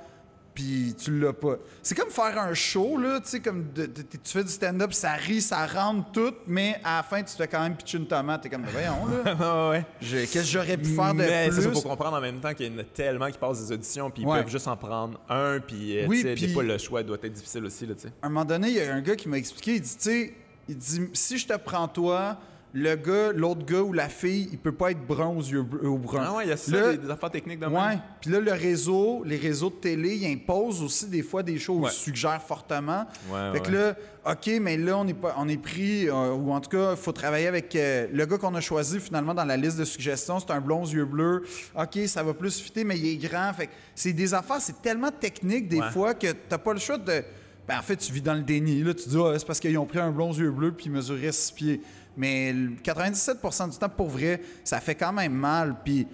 puis 0.53 0.93
tu 1.01 1.17
l'as 1.19 1.33
pas. 1.33 1.55
C'est 1.81 1.95
comme 1.95 2.09
faire 2.09 2.37
un 2.37 2.53
show, 2.53 2.97
là, 2.97 3.19
tu 3.21 3.29
sais, 3.29 3.39
comme 3.39 3.71
de- 3.73 3.85
de- 3.85 4.01
tu 4.01 4.19
fais 4.31 4.43
du 4.43 4.49
stand-up, 4.51 4.91
ça 4.93 5.13
rit, 5.13 5.41
ça 5.41 5.65
rentre 5.65 6.11
tout, 6.11 6.33
mais 6.47 6.79
à 6.83 6.97
la 6.97 7.03
fin, 7.03 7.17
tu 7.23 7.31
te 7.31 7.37
fais 7.37 7.47
quand 7.47 7.61
même 7.61 7.75
pitcher 7.75 7.97
une 7.99 8.07
tomate. 8.07 8.41
T'es 8.43 8.49
comme, 8.49 8.65
voyons, 8.65 9.07
là, 9.23 9.69
ouais. 9.71 9.85
qu'est-ce 10.01 10.33
que 10.33 10.41
j'aurais 10.43 10.77
pu 10.77 10.89
faire 10.93 11.13
de 11.13 11.19
mais 11.19 11.47
plus? 11.47 11.55
c'est 11.55 11.61
ça, 11.61 11.71
faut 11.71 11.81
comprendre 11.81 12.17
en 12.17 12.21
même 12.21 12.39
temps 12.39 12.53
qu'il 12.53 12.71
y 12.71 12.75
en 12.75 12.79
a 12.79 12.83
tellement 12.83 13.29
qui 13.31 13.37
passent 13.37 13.65
des 13.65 13.71
auditions, 13.73 14.09
puis 14.11 14.23
ils 14.23 14.27
Ouais. 14.27 14.41
peuvent 14.41 14.51
juste 14.51 14.67
en 14.67 14.75
prendre 14.77 15.19
un, 15.29 15.59
puis 15.59 15.97
euh, 15.99 16.05
Oui, 16.07 16.23
puis- 16.35 16.51
fois 16.53 16.63
le 16.63 16.77
choix 16.77 17.01
doit 17.03 17.17
être 17.23 17.33
difficile 17.33 17.65
aussi, 17.65 17.85
là, 17.85 17.95
tu 17.95 18.01
sais. 18.01 18.13
À 18.21 18.27
un 18.27 18.29
moment 18.29 18.45
donné, 18.45 18.67
il 18.69 18.75
y 18.75 18.81
a 18.81 18.93
un 18.93 19.01
gars 19.01 19.15
qui 19.15 19.29
m'a 19.29 19.37
expliqué, 19.37 19.75
il 19.75 19.81
dit, 19.81 19.95
tu 19.97 20.03
sais, 20.03 20.33
il 20.67 20.77
dit, 20.77 21.01
si 21.13 21.37
je 21.37 21.47
te 21.47 21.55
prends 21.57 21.87
toi, 21.87 22.37
le 22.73 22.95
gars, 22.95 23.33
l'autre 23.33 23.65
gars 23.65 23.81
ou 23.81 23.91
la 23.91 24.07
fille, 24.07 24.47
il 24.51 24.57
peut 24.57 24.71
pas 24.71 24.91
être 24.91 25.05
brun 25.05 25.27
aux 25.27 25.41
yeux 25.41 25.61
br- 25.63 25.85
aux 25.85 25.97
bruns. 25.97 26.23
Ah 26.25 26.35
ouais, 26.35 26.45
il 26.45 26.49
y 26.49 26.53
a 26.53 26.57
ça, 26.57 26.71
Là- 26.71 26.91
des, 26.91 26.99
des 26.99 27.09
affaires 27.09 27.29
techniques 27.31 27.59
de 27.59 27.65
Ouais. 27.65 27.97
Puis 28.21 28.31
là, 28.31 28.39
le 28.39 28.51
réseau, 28.53 29.23
les 29.25 29.35
réseaux 29.35 29.69
de 29.69 29.75
télé, 29.75 30.15
ils 30.15 30.31
imposent 30.31 30.81
aussi 30.81 31.07
des 31.07 31.21
fois 31.21 31.43
des 31.43 31.59
choses, 31.59 31.81
Ouais. 31.83 31.89
ils 31.91 31.95
suggèrent 31.97 32.41
fortement. 32.41 33.05
Ouais, 33.29 33.51
fait 33.53 33.59
que 33.59 33.71
là, 33.71 33.95
OK, 34.25 34.49
mais 34.61 34.77
là, 34.77 34.97
on 34.97 35.05
est, 35.07 35.13
pas, 35.13 35.35
on 35.37 35.49
est 35.49 35.57
pris, 35.61 36.07
euh, 36.07 36.31
ou 36.33 36.51
en 36.53 36.61
tout 36.61 36.69
cas, 36.69 36.91
il 36.91 36.97
faut 36.97 37.11
travailler 37.11 37.47
avec 37.47 37.75
euh, 37.75 38.07
le 38.13 38.25
gars 38.25 38.37
qu'on 38.37 38.55
a 38.55 38.61
choisi 38.61 38.99
finalement 38.99 39.33
dans 39.33 39.43
la 39.45 39.57
liste 39.57 39.77
de 39.77 39.83
suggestions. 39.85 40.39
C'est 40.39 40.51
un 40.51 40.61
blond 40.61 40.83
aux 40.83 40.87
yeux 40.87 41.05
bleus. 41.05 41.43
OK, 41.77 41.99
ça 42.07 42.23
va 42.23 42.33
plus 42.33 42.57
fitter, 42.59 42.83
mais 42.85 42.97
il 42.97 43.07
est 43.07 43.17
grand. 43.29 43.51
Fait 43.53 43.67
que 43.67 43.71
c'est 43.95 44.13
des 44.13 44.33
affaires, 44.33 44.61
c'est 44.61 44.81
tellement 44.81 45.11
technique 45.11 45.67
des 45.67 45.81
fois 45.91 46.13
que 46.13 46.27
t'as 46.47 46.57
pas 46.57 46.71
le 46.73 46.79
choix 46.79 46.97
de. 46.97 47.21
Ben, 47.67 47.77
en 47.77 47.81
fait, 47.83 47.95
tu 47.95 48.11
vis 48.11 48.21
dans 48.21 48.33
le 48.33 48.41
déni. 48.41 48.81
Là, 48.83 48.93
tu 48.93 49.07
dis, 49.07 49.17
Ah, 49.23 49.37
c'est 49.37 49.45
parce 49.45 49.59
qu'ils 49.59 49.77
ont 49.77 49.85
pris 49.85 49.99
un 49.99 50.09
blond 50.11 50.31
aux 50.31 50.35
yeux 50.35 50.49
bleus 50.51 50.71
puis 50.71 50.87
ils 50.87 50.91
mesuraient 50.91 51.31
6 51.31 51.51
pieds. 51.51 51.81
Mais 52.17 52.51
le 52.51 52.71
97% 52.71 53.71
du 53.71 53.77
temps, 53.77 53.89
pour 53.89 54.09
vrai, 54.09 54.41
ça 54.63 54.79
fait 54.79 54.95
quand 54.95 55.13
même 55.13 55.33
mal. 55.33 55.75
Puis 55.83 56.07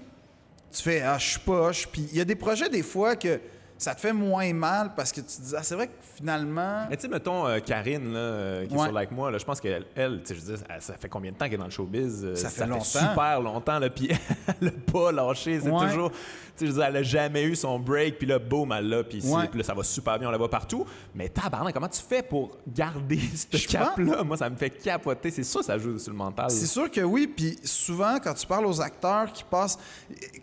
tu 0.71 0.83
fais 0.83 1.01
ah 1.01 1.17
je 1.17 1.25
suis 1.31 1.39
poche 1.39 1.87
puis 1.87 2.07
il 2.11 2.17
y 2.17 2.21
a 2.21 2.25
des 2.25 2.35
projets 2.35 2.69
des 2.69 2.83
fois 2.83 3.15
que 3.15 3.39
ça 3.77 3.93
te 3.95 3.99
fait 4.01 4.13
moins 4.13 4.51
mal 4.53 4.93
parce 4.95 5.11
que 5.11 5.21
tu 5.21 5.27
te 5.27 5.41
dis 5.41 5.53
ah 5.55 5.61
c'est 5.63 5.75
vrai 5.75 5.87
que 5.87 5.93
finalement 6.15 6.85
Mais 6.89 6.95
tu 6.97 7.03
sais, 7.03 7.07
mettons 7.07 7.45
euh, 7.47 7.59
Karine, 7.59 8.11
là, 8.13 8.19
euh, 8.19 8.65
qui 8.65 8.73
est 8.73 8.77
sur 8.77 8.91
Like 8.91 9.11
Moi, 9.11 9.29
là, 9.31 9.37
je 9.37 9.45
pense 9.45 9.61
qu'elle, 9.61 9.85
elle, 9.95 10.21
tu 10.23 10.35
sais, 10.35 10.55
je 10.57 10.79
ça 10.81 10.93
fait 10.95 11.09
combien 11.09 11.31
de 11.31 11.37
temps 11.37 11.45
qu'elle 11.45 11.55
est 11.55 11.57
dans 11.57 11.65
le 11.65 11.69
showbiz? 11.71 12.23
Euh, 12.25 12.35
Ça 12.35 12.49
fait 12.49 12.65
longtemps. 12.65 12.83
super 12.83 13.39
longtemps, 13.41 13.79
là, 13.79 13.89
puis 13.89 14.09
elle 14.61 14.71
pas 14.71 15.11
lâché. 15.11 15.59
C'est 15.61 15.69
Ouais. 15.69 15.87
toujours, 15.87 16.11
tu 16.57 16.67
sais, 16.67 16.73
je 16.73 16.79
elle 16.81 16.95
a 16.97 17.03
jamais 17.03 17.43
eu 17.43 17.55
son 17.55 17.77
break, 17.79 18.17
puis 18.17 18.25
là, 18.27 18.39
boum, 18.39 18.71
elle 18.71 18.89
l'a, 18.89 19.03
puis 19.03 19.21
Ouais. 19.25 19.63
ça 19.63 19.73
va 19.73 19.83
super 19.83 20.17
bien, 20.17 20.27
on 20.27 20.31
la 20.31 20.37
voit 20.37 20.49
partout. 20.49 20.85
Mais 21.13 21.29
tabarnak, 21.29 21.73
comment 21.73 21.87
tu 21.89 22.01
fais 22.01 22.23
pour 22.23 22.57
garder 22.67 23.19
ce 23.35 23.67
cap-là? 23.67 24.23
Moi, 24.23 24.37
ça 24.37 24.49
me 24.49 24.55
fait 24.55 24.69
capoter. 24.71 25.29
C'est 25.31 25.43
sûr, 25.43 25.63
ça 25.63 25.77
joue 25.77 25.99
sur 25.99 26.11
le 26.11 26.17
mental. 26.17 26.49
c'est 26.49 26.65
sûr 26.65 26.89
que 26.89 27.01
oui 27.01 27.27
puis 27.27 27.57
souvent 27.63 28.17
quand 28.23 28.33
tu 28.33 28.45
parles 28.47 28.65
aux 28.65 28.81
acteurs 28.81 29.31
qui 29.31 29.43
passent 29.43 29.77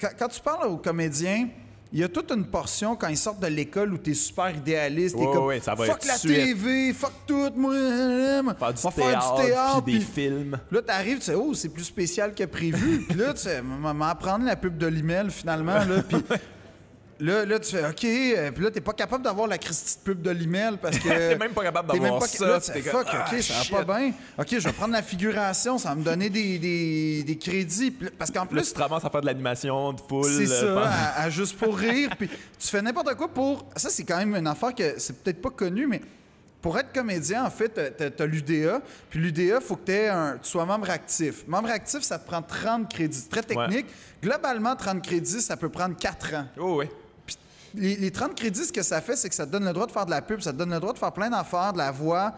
quand, 0.01 0.11
quand 0.18 0.29
tu 0.29 0.40
parles 0.40 0.68
aux 0.68 0.77
comédiens 0.77 1.49
il 1.94 2.00
y 2.00 2.02
a 2.04 2.09
toute 2.09 2.30
une 2.33 2.44
portion 2.44 2.96
quand 2.96 3.07
ils 3.07 3.16
sortent 3.16 3.40
de 3.40 3.46
l'école 3.46 3.92
où 3.94 3.98
t'es 3.98 4.14
super 4.14 4.50
idéaliste, 4.50 5.14
t'es 5.16 5.24
Ouais, 5.24 5.33
comme 5.33 5.44
ouais, 5.46 5.61
ça 5.61 5.74
va 5.76 5.87
fuck 5.87 5.96
être 5.98 6.07
la 6.07 6.18
suite. 6.18 6.35
TV, 6.35 6.92
fuck 6.92 7.12
tout, 7.24 7.50
moi, 7.57 7.72
on 7.72 8.54
Faire 8.54 8.72
du 8.74 8.83
va 8.83 8.90
théâtre, 8.90 8.96
faire 8.96 9.37
du 9.37 9.46
théâtre, 9.46 9.83
puis 9.85 9.92
des 9.94 9.98
puis- 10.04 10.09
films. 10.12 10.59
Là, 10.72 10.83
t'arrives, 10.83 11.18
tu 11.18 11.24
sais, 11.26 11.35
oh, 11.35 11.54
c'est 11.54 11.68
plus 11.68 11.85
spécial 11.85 12.35
que 12.35 12.44
prévu. 12.44 13.04
Puis 13.09 13.16
là, 13.18 13.33
tu 13.33 13.42
sais, 13.42 13.62
m'apprendre 13.62 14.44
la 14.44 14.57
pub 14.57 14.76
de 14.76 14.87
l'email 14.88 15.30
finalement. 15.30 15.74
Là, 15.85 16.02
puis 16.09 16.16
là, 17.20 17.44
là, 17.44 17.59
tu 17.59 17.70
fais 17.77 17.87
OK. 17.87 18.05
euh, 18.05 18.50
Puis 18.53 18.64
là, 18.64 18.70
t'es 18.70 18.81
pas 18.81 18.92
capable 18.92 19.22
d'avoir 19.24 19.46
la 19.46 19.59
Christie 19.59 19.98
de 19.98 20.03
pub 20.03 20.22
de 20.22 20.31
l'email 20.31 20.77
parce 20.81 20.98
que. 20.98 21.09
T'es 21.09 21.37
même 21.38 21.53
pas 21.53 21.62
capable 21.62 21.88
d'avoir 21.92 22.22
ça, 22.27 22.46
Là, 22.46 22.61
tu 22.61 22.72
fais, 22.72 22.81
fuck, 22.83 23.07
ah, 23.12 23.27
OK, 23.33 23.42
ça 23.42 23.55
shit. 23.62 23.72
va 23.72 23.85
pas 23.85 23.98
bien. 23.98 24.12
OK, 24.38 24.46
je 24.50 24.59
vais 24.59 24.72
prendre 24.72 24.92
la 24.92 25.03
figuration, 25.03 25.79
ça 25.79 25.90
va 25.90 25.94
me 25.96 26.03
donner 26.05 26.31
des, 26.31 26.59
des, 26.59 27.22
des 27.24 27.38
crédits. 27.38 27.90
Parce 27.90 28.31
qu'en 28.31 28.40
Là, 28.42 28.46
plus, 28.46 28.62
tu 28.68 28.72
te 28.72 28.79
ramasses 28.81 29.05
à 29.05 29.11
faire 29.11 29.20
de 29.20 29.27
l'animation, 29.27 29.92
de 29.92 30.00
foule. 30.00 30.24
c'est 30.24 30.50
euh, 30.53 30.83
ça, 30.85 30.90
à, 30.90 31.22
à 31.24 31.31
juste 31.31 31.57
pour 31.59 31.77
rire. 31.77 32.11
Puis 32.18 32.29
tu 32.29 32.68
fais 32.68 32.83
n'importe 32.83 33.14
quoi 33.14 33.29
pour. 33.29 33.66
Ça, 33.77 33.90
c'est 33.90 34.05
quand 34.05 34.18
même 34.18 34.35
une 34.37 34.46
affaire 34.46 34.74
que 34.74 34.94
c'est 34.98 35.22
peut-être 35.22 35.40
pas 35.42 35.50
connu, 35.50 35.87
mais 35.87 36.00
pour 36.61 36.79
être 36.79 36.92
comédien, 36.94 37.44
en 37.44 37.50
fait, 37.50 37.68
t'as- 37.68 37.90
t'as 37.90 38.09
t'as 38.11 38.24
l'UDA. 38.24 38.81
Puis 39.11 39.20
l'UDA, 39.20 39.57
il 39.57 39.61
faut 39.61 39.77
que 39.77 39.85
t'aies 39.85 40.09
un- 40.09 40.38
tu 40.42 40.48
sois 40.48 40.64
membre 40.64 40.88
actif. 40.88 41.44
Membre 41.46 41.68
actif, 41.68 42.00
ça 42.00 42.18
te 42.18 42.27
prend 42.27 42.40
30 42.40 42.90
crédits. 42.90 43.18
C'est 43.22 43.29
Très 43.31 43.42
technique. 43.42 43.87
Globalement, 44.22 44.74
30 44.74 45.03
crédits, 45.03 45.42
ça 45.42 45.57
peut 45.59 45.68
prendre 45.68 45.94
4 45.96 46.35
ans. 46.35 46.46
Oh, 46.59 46.77
oui. 46.79 46.87
Les, 47.74 47.96
les 47.96 48.10
30 48.10 48.34
crédits, 48.34 48.64
ce 48.64 48.72
que 48.72 48.82
ça 48.82 49.00
fait, 49.00 49.16
c'est 49.16 49.28
que 49.28 49.34
ça 49.34 49.46
te 49.46 49.50
donne 49.52 49.64
le 49.64 49.72
droit 49.72 49.87
de 49.87 49.92
faire 49.92 50.06
de 50.06 50.10
la 50.10 50.22
pub, 50.22 50.40
ça 50.40 50.52
te 50.52 50.58
donne 50.58 50.72
le 50.72 50.80
droit 50.80 50.92
de 50.92 50.98
faire 50.98 51.12
plein 51.12 51.30
d'affaires, 51.30 51.72
de 51.72 51.78
la 51.78 51.90
voix, 51.90 52.34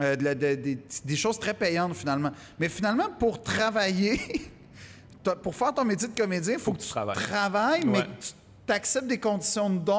euh, 0.00 0.16
de 0.16 0.24
la- 0.24 0.34
de- 0.34 0.54
de- 0.54 0.78
des 1.04 1.16
choses 1.16 1.38
très 1.38 1.54
payantes 1.54 1.94
finalement. 1.94 2.30
Mais 2.58 2.68
finalement, 2.68 3.08
pour 3.18 3.42
travailler, 3.42 4.20
pour 5.42 5.54
faire 5.54 5.72
ton 5.72 5.84
métier 5.84 6.08
de 6.08 6.16
comédien, 6.16 6.54
il 6.54 6.60
faut, 6.60 6.72
que, 6.72 6.80
tu 6.82 6.88
travailles. 6.88 7.16
travailles, 7.16 7.84
mais 7.86 8.02
que 8.02 8.06
tu 8.66 8.72
acceptes 8.72 9.06
des 9.06 9.18
conditions 9.18 9.70
de 9.70 9.90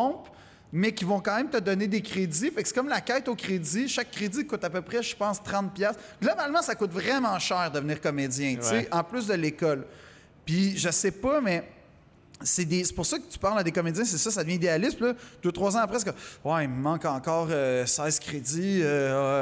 mais 0.73 0.91
qui 0.93 1.05
vont 1.05 1.21
quand 1.21 1.37
même 1.37 1.49
te 1.49 1.57
donner 1.57 1.87
des 1.87 2.01
crédits. 2.01 2.51
Fait 2.51 2.61
que 2.61 2.67
c'est 2.67 2.75
comme 2.75 2.89
la 2.89 2.99
quête 2.99 3.29
au 3.29 3.35
crédit. 3.35 3.87
Chaque 3.87 4.11
crédit 4.11 4.45
coûte 4.45 4.63
à 4.63 4.69
peu 4.69 4.81
près, 4.81 5.01
je 5.01 5.15
pense, 5.15 5.41
30 5.41 5.73
pièces. 5.73 5.95
Globalement, 6.21 6.61
ça 6.61 6.75
coûte 6.75 6.91
vraiment 6.91 7.39
cher 7.39 7.71
devenir 7.71 8.01
comédien, 8.01 8.55
tu 8.55 8.61
sais, 8.63 8.71
Ouais. 8.71 8.87
en 8.91 9.03
plus 9.03 9.25
de 9.27 9.35
l'école. 9.35 9.85
Puis 10.43 10.77
je 10.77 10.89
sais 10.89 11.11
pas, 11.11 11.39
mais 11.39 11.63
c'est 12.41 12.93
pour 12.93 13.05
ça 13.05 13.17
que 13.17 13.23
tu 13.29 13.39
parles 13.39 13.57
à 13.59 13.63
des 13.63 13.71
comédiens, 13.71 14.03
c'est 14.03 14.17
ça, 14.17 14.29
ça 14.29 14.43
devient 14.43 14.55
idéaliste. 14.55 14.97
Puis 14.97 15.05
là, 15.05 15.13
deux, 15.41 15.51
trois 15.51 15.75
ans 15.77 15.79
après, 15.79 15.99
c'est 15.99 16.05
comme, 16.05 16.51
ouais, 16.53 16.65
il 16.65 16.69
me 16.69 16.81
manque 16.81 17.05
encore 17.05 17.47
euh, 17.49 17.85
16 17.85 18.19
crédits, 18.19 18.81
euh, 18.81 18.85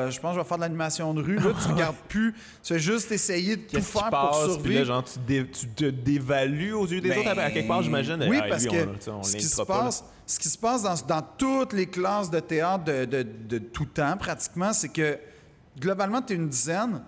euh, 0.05 0.11
je 0.11 0.19
pense 0.19 0.31
que 0.31 0.35
je 0.37 0.43
vais 0.43 0.47
faire 0.47 0.57
de 0.57 0.61
l'animation 0.63 1.13
de 1.13 1.21
rue. 1.21 1.37
Là, 1.37 1.51
tu 1.61 1.67
regardes 1.73 1.95
plus, 2.07 2.33
tu 2.63 2.73
fais 2.73 2.79
juste 2.79 3.11
essayer 3.11 3.55
de 3.57 3.61
tout 3.63 3.81
faire 3.81 4.09
pour? 4.09 4.29
Puis 4.29 4.47
là, 4.47 4.53
survivre. 4.53 4.85
genre, 4.85 5.03
tu, 5.03 5.19
dé- 5.19 5.47
tu 5.49 5.67
te 5.69 5.85
dévalues 5.85 6.73
aux 6.73 6.85
yeux 6.87 7.01
des 7.01 7.09
Ben, 7.09 7.19
autres. 7.19 7.39
À 7.39 7.51
quelque 7.51 7.67
part, 7.67 7.81
j'imagine. 7.81 8.23
Oui, 8.29 8.37
ah, 8.41 8.45
parce 8.49 8.63
lui, 8.63 8.71
que 8.71 9.09
on- 9.09 9.19
on 9.19 9.23
ce, 9.23 9.37
qui 9.37 9.43
se 9.43 9.61
passe, 9.63 10.03
ce 10.27 10.39
qui 10.39 10.49
se 10.49 10.57
passe 10.57 10.83
dans, 10.83 10.95
dans 11.07 11.27
toutes 11.37 11.73
les 11.73 11.87
classes 11.87 12.29
de 12.29 12.39
théâtre 12.39 12.83
de, 12.85 13.05
de- 13.05 13.23
de 13.49 13.57
tout 13.57 13.85
temps, 13.85 14.15
pratiquement, 14.17 14.71
c'est 14.71 14.89
que 14.89 15.17
globalement, 15.79 16.21
tu 16.21 16.33
es 16.33 16.35
une 16.35 16.49
dizaine. 16.49 17.01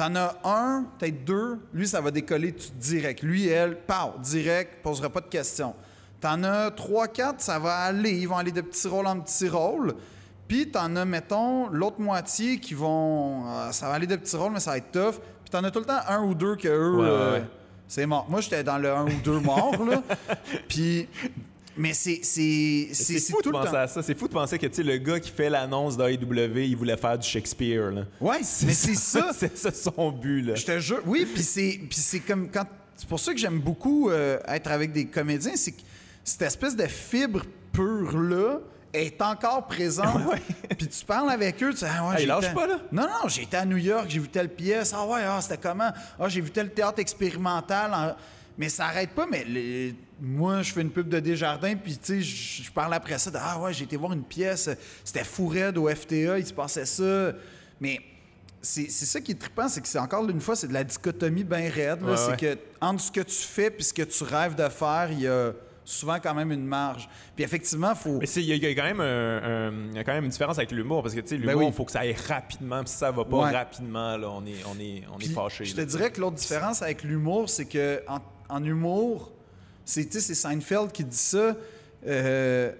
Tu 0.00 0.06
en 0.06 0.16
as 0.16 0.34
un, 0.44 0.86
peut-être 0.98 1.26
deux. 1.26 1.58
Lui, 1.74 1.86
ça 1.86 2.00
va 2.00 2.10
décoller 2.10 2.52
tout 2.52 2.70
direct. 2.78 3.22
Lui, 3.22 3.48
elle, 3.48 3.76
pow, 3.76 4.18
direct, 4.18 4.82
posera 4.82 5.10
pas 5.10 5.20
de 5.20 5.26
questions. 5.26 5.74
Tu 6.22 6.26
en 6.26 6.42
as 6.42 6.70
trois, 6.70 7.06
quatre, 7.06 7.42
ça 7.42 7.58
va 7.58 7.74
aller. 7.80 8.12
Ils 8.12 8.26
vont 8.26 8.38
aller 8.38 8.50
de 8.50 8.62
petits 8.62 8.88
rôles 8.88 9.06
en 9.06 9.20
petits 9.20 9.50
rôles. 9.50 9.94
Puis 10.48 10.70
tu 10.70 10.78
en 10.78 10.96
as, 10.96 11.04
mettons, 11.04 11.68
l'autre 11.68 12.00
moitié 12.00 12.58
qui 12.58 12.72
vont. 12.72 13.44
euh, 13.46 13.72
ça 13.72 13.88
va 13.88 13.92
aller 13.92 14.06
de 14.06 14.16
petits 14.16 14.36
rôles, 14.36 14.52
mais 14.52 14.60
ça 14.60 14.70
va 14.70 14.78
être 14.78 14.90
tough. 14.90 15.20
Puis 15.42 15.50
tu 15.50 15.56
en 15.58 15.64
as 15.64 15.70
tout 15.70 15.80
le 15.80 15.84
temps 15.84 16.00
un 16.08 16.22
ou 16.22 16.34
deux 16.34 16.56
que 16.56 16.68
eux. 16.68 16.96
Ouais, 16.96 17.06
euh, 17.06 17.32
ouais. 17.34 17.44
c'est 17.86 18.06
mort. 18.06 18.24
Moi, 18.26 18.40
j'étais 18.40 18.64
dans 18.64 18.78
le 18.78 18.90
1 18.90 19.04
ou 19.04 19.20
2 19.22 19.38
mort, 19.40 19.84
là. 19.84 20.02
Puis, 20.68 21.10
mais 21.80 21.94
c'est 21.94 22.16
de 22.20 23.42
tout 23.42 23.48
le 23.50 23.52
penser 23.52 23.70
temps. 23.70 23.76
à 23.76 23.86
ça. 23.88 24.02
C'est 24.02 24.18
fou 24.18 24.28
de 24.28 24.32
penser 24.32 24.58
que 24.58 24.66
tu 24.66 24.74
sais, 24.74 24.82
le 24.82 24.98
gars 24.98 25.18
qui 25.18 25.30
fait 25.30 25.48
l'annonce 25.48 25.96
d'AEW, 25.96 26.58
il 26.58 26.76
voulait 26.76 26.96
faire 26.96 27.18
du 27.18 27.26
Shakespeare. 27.26 27.90
Là. 27.90 28.02
Ouais, 28.20 28.38
mais 28.66 28.72
c'est 28.74 28.94
ça. 28.94 29.30
c'est 29.36 29.56
ça 29.56 29.72
son 29.72 30.12
but. 30.12 30.42
Là. 30.42 30.54
Je 30.54 30.64
te 30.66 30.78
jure. 30.78 31.00
Oui, 31.06 31.26
puis 31.26 31.42
c'est 31.42 32.20
comme 32.20 32.50
quand 32.50 32.64
c'est 32.96 33.08
pour 33.08 33.18
ça 33.18 33.32
que 33.32 33.38
j'aime 33.38 33.60
beaucoup 33.60 34.10
euh, 34.10 34.38
être 34.46 34.70
avec 34.70 34.92
des 34.92 35.06
comédiens, 35.06 35.56
c'est 35.56 35.72
que 35.72 35.80
cette 36.22 36.42
espèce 36.42 36.76
de 36.76 36.86
fibre 36.86 37.42
pure 37.72 38.18
là 38.20 38.58
est 38.92 39.22
encore 39.22 39.66
présente. 39.66 40.20
Puis 40.76 40.86
tu 40.88 41.04
parles 41.06 41.30
avec 41.30 41.62
eux, 41.62 41.70
tu 41.70 41.78
sais, 41.78 41.86
ah 41.88 42.08
ouais, 42.10 42.26
lâchent 42.26 42.44
été- 42.46 42.54
pas, 42.54 42.66
là? 42.66 42.78
Non, 42.92 43.04
non, 43.04 43.28
été 43.28 43.56
à 43.56 43.64
New 43.64 43.76
York, 43.78 44.06
j'ai 44.08 44.18
vu 44.18 44.28
telle 44.28 44.48
pièce. 44.48 44.92
Ah 44.94 45.06
ouais, 45.06 45.20
ah, 45.24 45.38
c'était 45.40 45.56
comment? 45.56 45.90
Ah, 46.18 46.28
j'ai 46.28 46.40
vu 46.40 46.50
tel 46.50 46.70
théâtre 46.70 46.98
expérimental. 46.98 47.94
en- 47.94 48.14
Mais 48.60 48.68
ça 48.68 48.84
arrête 48.88 49.10
pas, 49.10 49.26
mais 49.26 49.46
moi, 50.20 50.60
je 50.60 50.70
fais 50.74 50.82
une 50.82 50.90
pub 50.90 51.08
de 51.08 51.18
Desjardins, 51.18 51.74
puis 51.76 51.92
tu 51.96 51.98
sais, 52.02 52.20
je 52.20 52.62
je 52.64 52.70
parle 52.70 52.92
après 52.92 53.16
ça 53.18 53.30
de 53.30 53.38
Ah 53.40 53.58
ouais, 53.58 53.72
j'ai 53.72 53.84
été 53.84 53.96
voir 53.96 54.12
une 54.12 54.22
pièce, 54.22 54.68
c'était 55.02 55.24
fou 55.24 55.46
raide 55.48 55.78
au 55.78 55.88
FTA, 55.88 56.38
il 56.38 56.44
se 56.46 56.52
passait 56.52 56.84
ça. 56.84 57.32
Mais 57.80 57.98
c'est 58.60 58.90
ça 58.90 59.18
qui 59.22 59.32
est 59.32 59.40
trippant, 59.40 59.66
c'est 59.66 59.80
que 59.80 59.88
c'est 59.88 59.98
encore 59.98 60.28
une 60.28 60.42
fois, 60.42 60.54
c'est 60.56 60.68
de 60.68 60.74
la 60.74 60.84
dichotomie 60.84 61.42
bien 61.44 61.70
raide. 61.70 62.02
Ouais, 62.02 62.18
c'est 62.18 62.32
ouais. 62.32 62.36
que 62.36 62.58
entre 62.82 63.00
ce 63.00 63.10
que 63.10 63.22
tu 63.22 63.34
fais 63.34 63.70
puis 63.70 63.82
ce 63.82 63.94
que 63.94 64.02
tu 64.02 64.22
rêves 64.24 64.54
de 64.54 64.68
faire, 64.68 65.08
il 65.10 65.20
y 65.20 65.26
a 65.26 65.52
souvent 65.82 66.18
quand 66.20 66.34
même 66.34 66.52
une 66.52 66.66
marge. 66.66 67.08
Puis 67.34 67.42
effectivement, 67.42 67.94
faut. 67.94 68.18
Mais 68.20 68.26
il 68.36 68.42
y, 68.42 68.52
a- 68.52 68.56
il 68.56 68.62
y 68.62 68.66
a 68.66 68.74
quand 68.74 68.84
même 68.84 69.00
un- 69.00 69.42
un- 69.70 69.88
il 69.90 69.96
y 69.96 69.98
a 69.98 70.04
quand 70.04 70.12
même 70.12 70.24
une 70.24 70.30
différence 70.30 70.58
avec 70.58 70.70
l'humour 70.72 71.02
parce 71.02 71.14
que 71.14 71.20
tu 71.20 71.28
sais 71.28 71.36
l'humour 71.38 71.54
Ben 71.54 71.58
oui. 71.60 71.66
il 71.68 71.72
faut 71.72 71.86
que 71.86 71.92
ça 71.92 72.00
aille 72.00 72.14
rapidement 72.28 72.80
puis 72.84 72.92
si 72.92 72.98
ça 72.98 73.10
va 73.10 73.24
pas 73.24 73.36
Ouais. 73.38 73.50
rapidement 73.52 74.18
là 74.18 74.28
on 74.28 74.44
est 74.44 74.56
on 74.66 74.78
est 74.78 75.02
on 75.10 75.14
est 75.16 75.24
Puis, 75.24 75.28
fâché. 75.28 75.64
Je 75.64 75.72
te 75.72 75.80
là. 75.80 75.86
dirais 75.86 76.10
que 76.12 76.20
l'autre 76.20 76.36
différence 76.36 76.82
avec 76.82 77.02
l'humour, 77.02 77.48
c'est 77.48 77.64
que 77.64 78.02
en, 78.06 78.18
en 78.50 78.64
humour, 78.64 79.32
c'est 79.84 80.14
Seinfeld 80.34 80.92
qui 80.92 81.04
dit 81.04 81.16
ça. 81.16 81.56
Euh, 82.06 82.72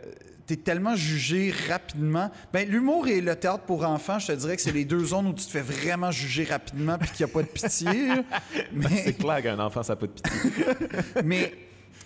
T'es 0.46 0.56
tellement 0.56 0.96
jugé 0.96 1.54
rapidement. 1.68 2.28
Ben, 2.52 2.68
l'humour 2.68 3.06
et 3.06 3.20
le 3.20 3.36
théâtre 3.36 3.62
pour 3.62 3.84
enfants, 3.86 4.18
je 4.18 4.26
te 4.26 4.32
dirais 4.32 4.56
que 4.56 4.62
c'est 4.62 4.72
les 4.72 4.84
deux 4.84 5.04
zones 5.04 5.28
où 5.28 5.32
tu 5.32 5.44
te 5.46 5.50
fais 5.50 5.60
vraiment 5.60 6.10
juger 6.10 6.42
rapidement 6.42 6.98
puis 6.98 7.08
qu'il 7.10 7.24
n'y 7.24 7.30
a 7.30 7.32
pas 7.34 7.42
de 7.42 7.46
pitié. 7.46 8.08
là. 8.08 8.22
Mais, 8.72 9.02
C'est 9.04 9.12
clair 9.12 9.40
qu'un 9.44 9.60
enfant 9.60 9.84
ça 9.84 9.92
a 9.92 9.96
pas 9.96 10.08
de 10.08 10.12
pitié. 10.12 10.40
mais, 11.24 11.54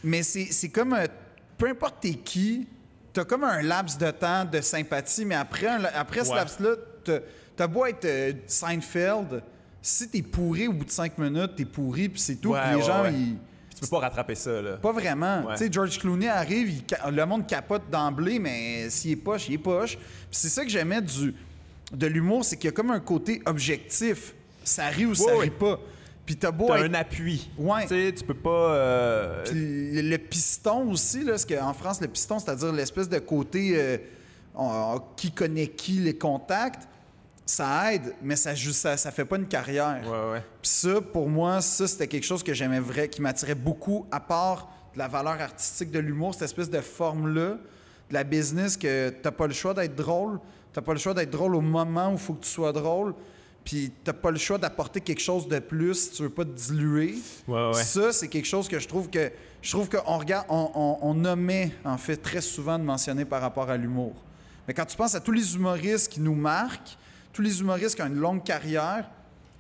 mais 0.03 0.23
c'est 0.23 0.45
c'est 0.51 0.69
comme. 0.69 0.93
euh, 0.93 1.07
peu 1.57 1.69
importe 1.71 2.01
t'es 2.03 2.13
qui, 2.17 2.69
t'as 3.15 3.25
comme 3.25 3.45
un 3.45 3.63
laps 3.63 3.97
de 3.97 4.11
temps 4.11 4.45
de 4.45 4.61
sympathie, 4.61 5.25
mais 5.25 5.37
après, 5.37 5.69
un- 5.69 5.85
après 5.95 6.23
ce 6.27 6.35
laps-là, 6.35 6.75
t'as- 7.57 7.67
beau 7.67 7.87
être 7.87 8.05
euh, 8.05 8.33
Seinfeld, 8.47 9.43
si 9.81 10.11
t'es 10.11 10.21
pourri 10.21 10.69
au 10.69 10.75
bout 10.75 10.85
de 10.85 10.91
cinq 10.91 11.17
minutes, 11.17 11.53
t'es 11.57 11.65
pourri, 11.65 12.11
puis 12.11 12.21
c'est 12.21 12.37
tout. 12.37 12.51
Ouais, 12.51 12.61
puis 12.61 12.71
les 12.73 12.77
ouais, 12.77 12.83
gens, 12.83 13.05
ils. 13.07 13.37
Peux 13.85 13.97
pas 13.97 14.01
rattraper 14.01 14.35
ça 14.35 14.63
là. 14.63 14.77
Pas 14.77 14.93
vraiment. 14.93 15.45
Ouais. 15.45 15.55
Tu 15.57 15.65
sais, 15.65 15.69
George 15.73 15.99
Clooney 15.99 16.29
arrive, 16.29 16.71
il 16.71 16.83
le 17.15 17.27
monde 17.27 17.47
capote 17.47 17.83
d'emblée, 17.91 18.39
mais 18.39 18.91
s'il 18.91 19.13
est 19.13 19.17
poche, 19.17 19.49
il 19.49 19.55
est 19.55 19.59
poche. 19.59 19.99
C'est 20.31 20.49
ça 20.49 20.65
que 20.65 20.71
j'aimais 20.71 21.03
du, 21.03 21.35
de 21.93 22.07
l'humour, 22.07 22.45
c'est 22.45 22.57
qu'il 22.57 22.67
y 22.67 22.69
a 22.69 22.73
comme 22.73 22.91
un 22.91 23.01
côté 23.01 23.43
objectif. 23.47 24.35
Ça 24.63 24.87
rit 24.87 25.07
ou 25.07 25.15
ça 25.15 25.37
rit 25.39 25.51
pas. 25.51 25.79
Puis 26.25 26.37
t'as 26.37 26.51
beau 26.51 26.67
T'as 26.69 26.79
être 26.79 26.91
un 26.91 26.95
appui. 26.95 27.51
Ouais. 27.59 27.83
Tu 27.83 27.89
sais 27.89 28.13
tu 28.17 28.25
peux 28.25 28.33
pas 28.33 28.75
euh, 28.75 29.43
puis 29.45 30.01
le 30.03 30.17
piston 30.17 30.91
aussi, 30.91 31.23
là, 31.23 31.33
parce 31.33 31.45
qu'en 31.45 31.75
France, 31.75 32.01
le 32.01 32.09
piston, 32.09 32.39
c'est-à-dire 32.39 32.73
l'espèce 32.73 33.11
de 33.11 33.19
côté 33.19 33.73
euh, 33.75 33.99
on- 34.55 35.01
qui 35.17 35.33
connaît 35.33 35.67
qui, 35.67 35.93
les 36.01 36.17
contacts, 36.17 36.89
ça 37.47 37.93
aide, 37.93 38.15
mais 38.23 38.37
ça 38.37 38.53
ne 38.53 38.57
ça, 38.57 38.97
ça 38.97 39.11
fait 39.11 39.25
pas 39.25 39.37
une 39.37 39.47
carrière. 39.47 40.03
Ouais 40.05 40.33
ouais. 40.33 40.43
Puis 40.63 40.71
ça, 40.71 41.01
pour 41.01 41.29
moi, 41.29 41.61
ça, 41.61 41.87
c'était 41.87 42.07
quelque 42.09 42.25
chose 42.25 42.43
que 42.43 42.55
j'aimais 42.55 42.81
vrai, 42.81 43.09
qui 43.09 43.21
m'attirait 43.21 43.55
beaucoup, 43.55 44.07
à 44.11 44.21
part 44.21 44.71
de 44.95 44.99
la 44.99 45.09
valeur 45.09 45.41
artistique 45.41 45.91
de 45.91 45.99
l'humour, 45.99 46.35
cette 46.35 46.45
espèce 46.45 46.71
de 46.71 46.81
forme-là, 46.81 47.59
de 48.09 48.15
la 48.15 48.25
business, 48.25 48.77
que 48.77 49.11
t'as 49.11 49.31
pas 49.31 49.47
le 49.47 49.53
choix 49.53 49.75
d'être 49.75 49.95
drôle, 49.95 50.41
t'as 50.73 50.81
pas 50.81 50.93
le 50.93 50.99
choix 50.99 51.15
d'être 51.15 51.31
drôle 51.31 51.55
au 51.55 51.61
moment 51.61 52.11
où 52.11 52.13
il 52.13 52.19
faut 52.19 52.35
que 52.35 52.45
tu 52.45 52.51
sois 52.51 52.73
drôle, 52.73 53.15
puis 53.65 53.93
t'as 54.05 54.13
pas 54.13 54.31
le 54.31 54.39
choix 54.39 54.59
d'apporter 54.59 55.01
quelque 55.01 55.23
chose 55.23 55.49
de 55.49 55.59
plus 55.59 55.95
si 55.95 56.11
tu 56.13 56.23
veux 56.23 56.31
pas 56.31 56.45
te 56.45 56.51
diluer. 56.51 57.17
Ouais. 57.49 57.73
Ça, 57.73 58.13
c'est 58.13 58.29
quelque 58.29 58.47
chose 58.47 58.69
que 58.69 58.79
je 58.79 58.87
trouve 58.87 59.09
que 59.09 59.33
je 59.63 59.71
trouve 59.71 59.89
qu'on 59.89 60.19
regarde, 60.19 60.47
on, 60.51 60.71
on, 60.75 60.99
on 61.01 61.25
omet 61.25 61.73
en 61.85 61.97
fait 61.97 62.19
très 62.19 62.43
souvent 62.43 62.79
de 62.79 62.85
mentionner 62.85 63.25
par 63.25 63.41
rapport 63.41 63.71
à 63.71 63.77
l'humour. 63.79 64.13
Mais 64.69 64.75
quand 64.75 64.85
tu 64.85 64.97
penses 64.97 65.15
à 65.15 65.21
tous 65.21 65.33
les 65.33 65.55
humoristes 65.55 66.13
qui 66.13 66.21
nous 66.21 66.35
marquent, 66.35 66.99
tous 67.35 67.43
les 67.43 67.61
humoristes 67.61 67.97
qui 67.97 68.03
ont 68.03 68.07
une 68.07 68.21
longue 68.21 68.45
carrière, 68.45 69.11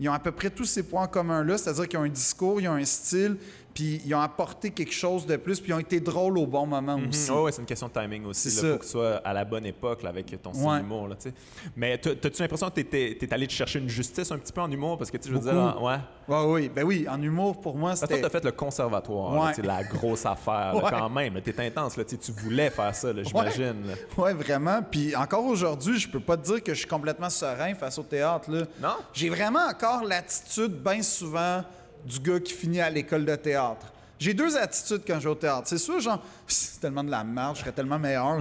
ils 0.00 0.08
ont 0.08 0.12
à 0.12 0.18
peu 0.20 0.32
près 0.32 0.48
tous 0.48 0.64
ces 0.64 0.84
points 0.84 1.02
en 1.02 1.06
commun-là, 1.08 1.58
c'est-à-dire 1.58 1.88
qu'ils 1.88 1.98
ont 1.98 2.04
un 2.04 2.08
discours, 2.08 2.60
ils 2.60 2.68
ont 2.68 2.74
un 2.74 2.84
style, 2.84 3.36
puis 3.74 4.00
ils 4.06 4.14
ont 4.14 4.20
apporté 4.20 4.70
quelque 4.70 4.92
chose 4.92 5.26
de 5.26 5.36
plus, 5.36 5.60
puis 5.60 5.70
ils 5.70 5.74
ont 5.74 5.78
été 5.80 5.98
drôles 6.00 6.38
au 6.38 6.46
bon 6.46 6.64
moment 6.64 6.96
aussi. 7.08 7.28
Mhm. 7.30 7.36
Ouais, 7.36 7.42
ouais, 7.44 7.52
c'est 7.52 7.60
une 7.60 7.66
question 7.66 7.88
de 7.88 7.92
timing 7.92 8.24
aussi. 8.26 8.48
Il 8.48 8.54
faut 8.54 8.78
que 8.78 8.82
tu 8.84 8.88
sois 8.90 9.16
à 9.16 9.32
la 9.32 9.44
bonne 9.44 9.66
époque 9.66 10.02
là, 10.04 10.10
avec 10.10 10.40
ton 10.40 10.52
Ouais. 10.52 10.78
d'humour. 10.78 11.08
là, 11.08 11.16
tu. 11.20 11.32
Mais 11.76 11.98
t'as-tu 11.98 12.40
l'impression 12.40 12.70
que 12.70 12.80
t'es 12.80 13.18
es 13.20 13.34
allé 13.34 13.46
te 13.48 13.52
chercher 13.52 13.80
une 13.80 13.88
justice 13.88 14.30
un 14.30 14.38
petit 14.38 14.52
peu 14.52 14.60
en 14.60 14.70
humour? 14.70 14.96
Parce 14.96 15.10
que 15.10 15.16
tu 15.16 15.28
je 15.28 15.34
veux 15.34 15.40
dire, 15.40 15.82
ouais. 15.82 15.96
Ouais, 16.28 16.44
oui, 16.46 16.70
ben 16.74 16.84
oui, 16.84 17.06
en 17.10 17.20
humour, 17.20 17.60
pour 17.60 17.76
moi, 17.76 17.92
que 17.94 17.98
toi, 17.98 18.06
c'était... 18.08 18.20
t'as 18.22 18.30
fait 18.30 18.44
le 18.44 18.52
conservatoire, 18.52 19.34
là, 19.34 19.40
Ouais. 19.42 19.48
tu 19.54 19.60
sais, 19.60 19.66
la 19.66 19.82
grosse 19.82 20.24
affaire, 20.24 20.74
là, 20.74 20.90
quand 20.90 21.10
même. 21.10 21.34
là, 21.34 21.40
T'es 21.40 21.60
intense, 21.66 21.96
là, 21.96 22.04
tu 22.04 22.16
tu 22.16 22.32
voulais 22.32 22.70
faire 22.70 22.94
ça, 22.94 23.12
là, 23.12 23.22
j'imagine. 23.22 23.86
là. 23.88 23.94
Ouais, 24.16 24.32
vraiment. 24.32 24.80
Puis 24.88 25.14
encore 25.16 25.44
aujourd'hui, 25.44 25.98
je 25.98 26.08
peux 26.08 26.20
pas 26.20 26.36
te 26.36 26.44
dire 26.46 26.62
que 26.62 26.72
je 26.72 26.78
suis 26.78 26.88
complètement 26.88 27.28
serein 27.28 27.74
face 27.74 27.98
au 27.98 28.02
théâtre. 28.04 28.50
Là. 28.50 28.62
Non? 28.80 28.94
J'ai 29.12 29.28
vraiment 29.28 29.66
encore 29.68 30.04
l'attitude, 30.04 30.72
bien 30.82 31.02
souvent, 31.02 31.62
du 32.04 32.20
gars 32.20 32.40
qui 32.40 32.52
finit 32.52 32.80
à 32.80 32.90
l'école 32.90 33.24
de 33.24 33.36
théâtre. 33.36 33.92
J'ai 34.18 34.34
deux 34.34 34.56
attitudes 34.56 35.02
quand 35.06 35.18
je 35.18 35.24
vais 35.24 35.30
au 35.30 35.34
théâtre. 35.34 35.64
C'est 35.66 35.78
sûr, 35.78 36.00
genre, 36.00 36.22
c'est 36.46 36.80
tellement 36.80 37.04
de 37.04 37.10
la 37.10 37.24
merde, 37.24 37.56
je 37.56 37.60
serais 37.60 37.72
tellement 37.72 37.98
meilleur. 37.98 38.38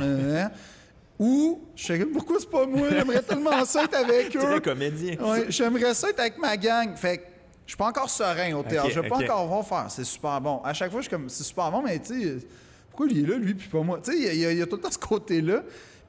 Ou, 1.20 1.62
je 1.76 1.86
sais 1.86 2.06
pourquoi 2.06 2.38
c'est 2.40 2.50
pas 2.50 2.66
moi, 2.66 2.88
j'aimerais 2.90 3.22
tellement 3.22 3.64
ça 3.66 3.84
être 3.84 3.96
avec 3.96 4.36
eux. 4.36 4.60
Comédien. 4.60 5.16
Ouais, 5.20 5.46
j'aimerais 5.50 5.94
ça 5.94 6.10
être 6.10 6.20
avec 6.20 6.38
ma 6.40 6.58
gang. 6.58 6.96
Fait 6.96 7.20
que 7.20 7.24
je 7.66 7.72
suis 7.72 7.78
pas 7.78 7.88
encore 7.88 8.10
serein 8.10 8.54
au 8.54 8.64
théâtre. 8.64 8.90
Je 8.90 9.00
vais 9.00 9.08
pas 9.08 9.18
encore 9.18 9.48
voir 9.48 9.66
faire. 9.66 9.86
C'est 9.90 10.04
super 10.04 10.42
bon. 10.42 10.62
À 10.64 10.74
chaque 10.74 10.92
fois, 10.92 11.02
je 11.02 11.08
suis 11.08 11.16
comme, 11.16 11.30
c'est 11.30 11.44
super 11.44 11.72
bon, 11.72 11.82
mais 11.84 12.00
tu 12.00 12.40
sais, 12.40 12.46
pourquoi 12.90 13.08
il 13.10 13.24
est 13.24 13.28
là, 13.28 13.38
lui, 13.38 13.54
puis 13.54 13.70
pas 13.70 13.82
moi? 13.82 14.00
Tu 14.04 14.12
sais, 14.12 14.18
y 14.18 14.40
y, 14.40 14.52
il 14.52 14.58
y 14.58 14.62
a 14.62 14.66
tout 14.66 14.76
le 14.76 14.82
temps 14.82 14.92
ce 14.92 14.98
côté-là. 14.98 15.64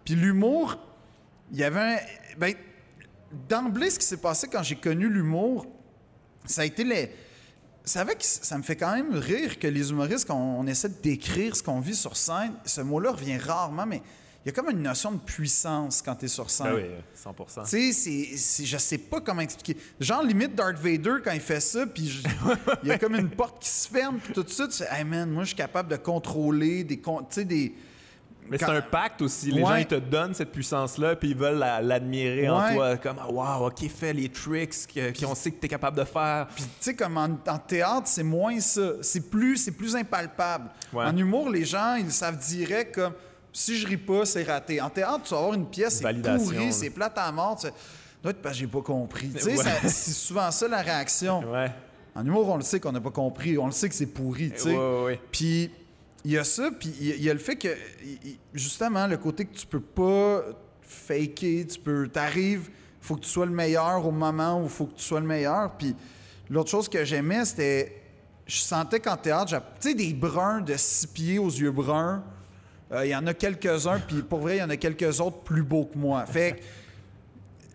Puis 0.05 0.15
l'humour, 0.15 0.77
il 1.53 1.59
y 1.59 1.65
avait 1.65 1.81
un. 1.81 1.97
Ben, 2.39 2.55
d'emblée, 3.49 3.91
ce 3.91 3.99
qui 3.99 4.07
s'est 4.07 4.17
passé 4.17 4.49
quand 4.49 4.63
j'ai 4.63 4.77
connu 4.77 5.09
l'humour, 5.09 5.67
ça 6.45 6.63
a 6.63 6.65
été 6.65 6.83
les. 6.83 7.11
C'est 7.85 8.03
vrai 8.03 8.15
que 8.15 8.25
ça 8.25 8.57
me 8.57 8.63
fait 8.63 8.77
quand 8.77 8.95
même 8.95 9.15
rire 9.15 9.59
que 9.59 9.67
les 9.67 9.91
humoristes, 9.91 10.27
quand 10.27 10.37
on 10.39 10.67
essaie 10.67 10.89
de 10.89 10.95
décrire 11.03 11.55
ce 11.55 11.63
qu'on 11.63 11.81
vit 11.81 11.95
sur 11.95 12.17
scène, 12.17 12.55
ce 12.65 12.81
mot-là 12.81 13.13
revient 13.13 13.37
rarement, 13.37 13.85
mais 13.85 14.01
il 14.43 14.49
y 14.49 14.51
a 14.51 14.53
comme 14.53 14.71
une 14.71 14.83
notion 14.83 15.13
de 15.13 15.19
puissance 15.19 16.01
quand 16.03 16.15
tu 16.17 16.25
es 16.25 16.29
sur 16.29 16.49
scène. 16.51 16.67
Ben 16.67 16.75
oui, 16.77 17.35
100% 17.65 17.69
Tu 17.69 17.93
sais, 17.93 18.65
je 18.65 18.79
sais 18.79 18.99
pas 18.99 19.21
comment 19.21 19.41
expliquer. 19.43 19.77
Genre, 20.01 20.23
limite 20.23 20.55
Darth 20.55 20.79
Vader, 20.79 21.17
quand 21.23 21.33
il 21.33 21.41
fait 21.41 21.61
ça, 21.61 21.87
puis 21.87 22.09
je- 22.09 22.23
il 22.83 22.89
y 22.89 22.93
a 22.93 22.99
comme 22.99 23.15
une 23.17 23.31
porte 23.31 23.63
qui 23.63 23.69
se 23.69 23.89
ferme, 23.89 24.19
puis 24.19 24.33
tout 24.33 24.45
ça, 24.49 24.67
tu 24.67 24.73
sais, 24.75 24.87
hey 24.91 25.05
man, 25.05 25.31
moi, 25.31 25.43
je 25.45 25.49
suis 25.49 25.57
capable 25.57 25.91
de 25.91 25.97
contrôler 25.97 26.85
des. 26.85 26.99
con- 26.99 27.21
Tu 27.21 27.27
sais, 27.35 27.45
des. 27.45 27.75
Mais 28.51 28.59
c'est 28.59 28.65
un 28.67 28.83
pacte 28.83 29.23
aussi. 29.23 29.51
Les 29.51 29.63
Ouais. 29.63 29.69
gens, 29.69 29.77
ils 29.77 29.87
te 29.87 29.95
donnent 29.95 30.35
cette 30.35 30.53
puissance-là, 30.53 31.17
puis 31.17 31.31
ils 31.31 31.37
veulent 31.37 31.59
la- 31.59 31.81
l'admirer 31.81 32.49
en 32.49 32.73
toi. 32.75 32.97
Comme, 32.99 33.17
wow, 33.31 33.67
OK, 33.69 33.89
fais 33.89 34.13
les 34.13 34.29
tricks 34.29 34.75
qu'on 35.19 35.35
sait 35.35 35.51
que 35.51 35.61
tu 35.61 35.67
es 35.67 35.69
capable 35.69 35.97
de 35.97 36.05
faire. 36.05 36.47
Puis, 36.55 36.65
tu 36.65 36.71
sais, 36.81 36.95
comme 36.95 37.17
en, 37.17 37.29
en 37.49 37.59
théâtre, 37.59 38.03
c'est 38.07 38.23
moins 38.23 38.61
ça. 38.61 38.93
C'est 39.01 39.31
plus, 39.31 39.57
c'est 39.57 39.73
plus 39.73 39.97
impalpable. 39.97 40.71
Ouais. 40.93 41.05
En 41.05 41.17
humour, 41.17 41.49
les 41.49 41.65
gens, 41.65 41.95
ils 41.95 42.11
savent 42.13 42.37
direct 42.39 42.95
comme 42.95 43.15
si 43.53 43.77
je 43.79 43.87
ris 43.87 43.97
pas, 43.97 44.25
c'est 44.27 44.43
raté. 44.43 44.81
En 44.81 44.91
théâtre, 44.91 45.23
tu 45.25 45.31
vas 45.33 45.39
avoir 45.41 45.55
une 45.55 45.67
pièce, 45.67 45.99
c'est 46.03 46.23
pourri, 46.23 46.73
c'est 46.73 46.91
plate 46.91 47.17
à 47.17 47.31
mort. 47.33 47.57
Tu 47.59 47.69
doit 48.23 48.31
être 48.31 48.43
parce 48.43 48.55
que 48.55 48.61
j'ai 48.61 48.67
pas 48.67 48.81
compris. 48.83 49.31
Tu 49.31 49.39
sais, 49.41 49.57
c'est 49.89 50.13
souvent 50.13 50.51
ça 50.51 50.67
la 50.69 50.83
réaction. 50.83 51.43
En 52.17 52.25
humour, 52.25 52.49
on 52.49 52.57
le 52.57 52.63
sait 52.63 52.79
qu'on 52.79 52.93
n'a 52.93 53.01
pas 53.01 53.11
compris. 53.11 53.59
On 53.59 53.67
le 53.67 53.73
sait 53.73 53.89
que 53.89 53.95
c'est 53.95 54.07
pourri, 54.07 54.51
tu 54.53 54.59
sais. 54.71 54.77
Puis 55.33 55.71
il 56.25 56.33
y 56.33 56.39
a 56.39 56.45
ça, 56.45 56.71
puis 56.71 56.93
il 57.01 57.23
y 57.23 57.29
a- 57.31 57.35
le 57.35 57.39
fait 57.41 57.57
que, 57.57 57.69
justement, 58.55 59.07
le 59.07 59.17
côté 59.17 59.45
que 59.45 59.55
tu 59.55 59.67
peux 59.67 59.81
pas 59.81 60.43
faker, 60.83 61.67
tu 61.67 61.79
peux, 61.81 62.09
t'arrives, 62.09 62.71
faut 63.01 63.17
que 63.17 63.21
tu 63.23 63.29
sois 63.29 63.47
le 63.47 63.53
meilleur 63.53 64.07
au 64.07 64.11
moment 64.11 64.63
où 64.63 64.69
faut 64.69 64.87
que 64.87 64.97
tu 64.97 65.05
sois 65.05 65.21
le 65.21 65.27
meilleur. 65.27 65.73
Puis 65.77 65.95
l'autre 66.49 66.71
chose 66.71 66.89
que 66.89 67.05
j'aimais, 67.05 67.45
c'était, 67.45 68.01
je 68.47 68.57
sentais 68.59 69.01
qu'en 69.01 69.17
théâtre, 69.17 69.51
tu 69.81 69.89
sais, 69.91 69.95
des 69.95 70.15
bruns 70.15 70.61
de 70.63 70.75
six 70.77 71.07
pieds 71.07 71.39
aux 71.39 71.51
yeux 71.51 71.71
bruns, 71.73 72.25
euh, 72.93 73.05
il 73.05 73.11
y 73.11 73.17
en 73.17 73.27
a 73.27 73.35
quelques-uns, 73.35 74.01
puis 74.01 74.23
pour 74.23 74.41
vrai, 74.41 74.57
il 74.57 74.61
y 74.61 74.63
en 74.63 74.71
a 74.71 74.77
quelques 74.77 75.21
autres 75.21 75.39
plus 75.41 75.63
beaux 75.63 75.85
que 75.85 75.99
moi. 75.99 76.25
Fait 76.27 76.63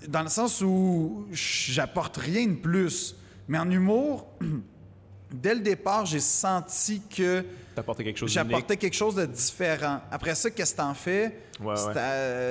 que, 0.02 0.08
dans 0.08 0.24
le 0.24 0.30
sens 0.30 0.62
où 0.62 1.28
j'apporte 1.32 2.18
rien 2.18 2.48
de 2.48 2.54
plus. 2.56 3.16
Mais 3.48 3.58
en 3.58 3.70
humour, 3.70 4.28
dès 5.32 5.54
le 5.56 5.62
départ, 5.62 6.06
j'ai 6.06 6.20
senti 6.20 7.02
que 7.16 7.44
j'apportais 8.34 8.78
quelque 8.78 8.96
chose 8.96 9.16
de 9.16 9.26
différent. 9.26 10.02
Après 10.12 10.36
ça, 10.36 10.50
qu'est-ce 10.50 10.74
que 10.74 10.78
t'en 10.78 10.94
fais? 10.94 11.40
Ouais, 11.62 11.76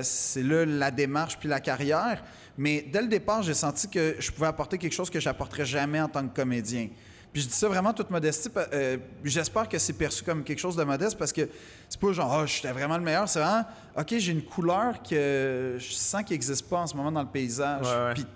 C'est 0.03 0.41
ouais. 0.43 0.47
là 0.49 0.65
la 0.67 0.91
démarche 0.91 1.39
puis 1.39 1.49
la 1.49 1.61
carrière. 1.61 2.23
Mais 2.57 2.83
dès 2.91 3.03
le 3.03 3.09
départ, 3.09 3.43
j'ai 3.43 3.55
senti 3.55 3.89
que 3.89 4.17
je 4.19 4.31
pouvais 4.33 4.49
apporter 4.49 4.79
quelque 4.79 4.93
chose 4.93 5.11
que 5.11 5.21
j'apporterais 5.21 5.65
jamais 5.65 6.01
en 6.01 6.09
tant 6.09 6.27
que 6.27 6.35
comédien. 6.35 6.89
Puis 7.33 7.43
je 7.43 7.49
dis 7.49 7.55
ça 7.55 7.69
vraiment 7.69 7.93
toute 7.93 8.11
modestie. 8.11 8.49
euh, 8.73 8.97
J'espère 9.23 9.69
que 9.69 9.79
c'est 9.79 9.93
perçu 9.93 10.25
comme 10.25 10.43
quelque 10.43 10.59
chose 10.59 10.75
de 10.77 10.83
modeste 10.83 11.17
parce 11.19 11.33
que 11.33 11.49
c'est 11.89 12.01
pas 12.01 12.11
genre, 12.13 12.33
ah, 12.33 12.47
j'étais 12.47 12.73
vraiment 12.73 12.97
le 12.97 13.05
meilleur. 13.05 13.29
C'est 13.29 13.39
vraiment, 13.39 13.65
OK, 13.97 14.15
j'ai 14.17 14.33
une 14.33 14.43
couleur 14.43 15.03
que 15.03 15.77
je 15.79 15.93
sens 15.93 16.23
qui 16.25 16.33
n'existe 16.33 16.69
pas 16.69 16.79
en 16.79 16.87
ce 16.87 16.97
moment 16.97 17.13
dans 17.13 17.23
le 17.23 17.29
paysage. 17.29 17.87
Ouais, 17.87 18.05
ouais. 18.07 18.15
Puis 18.15 18.27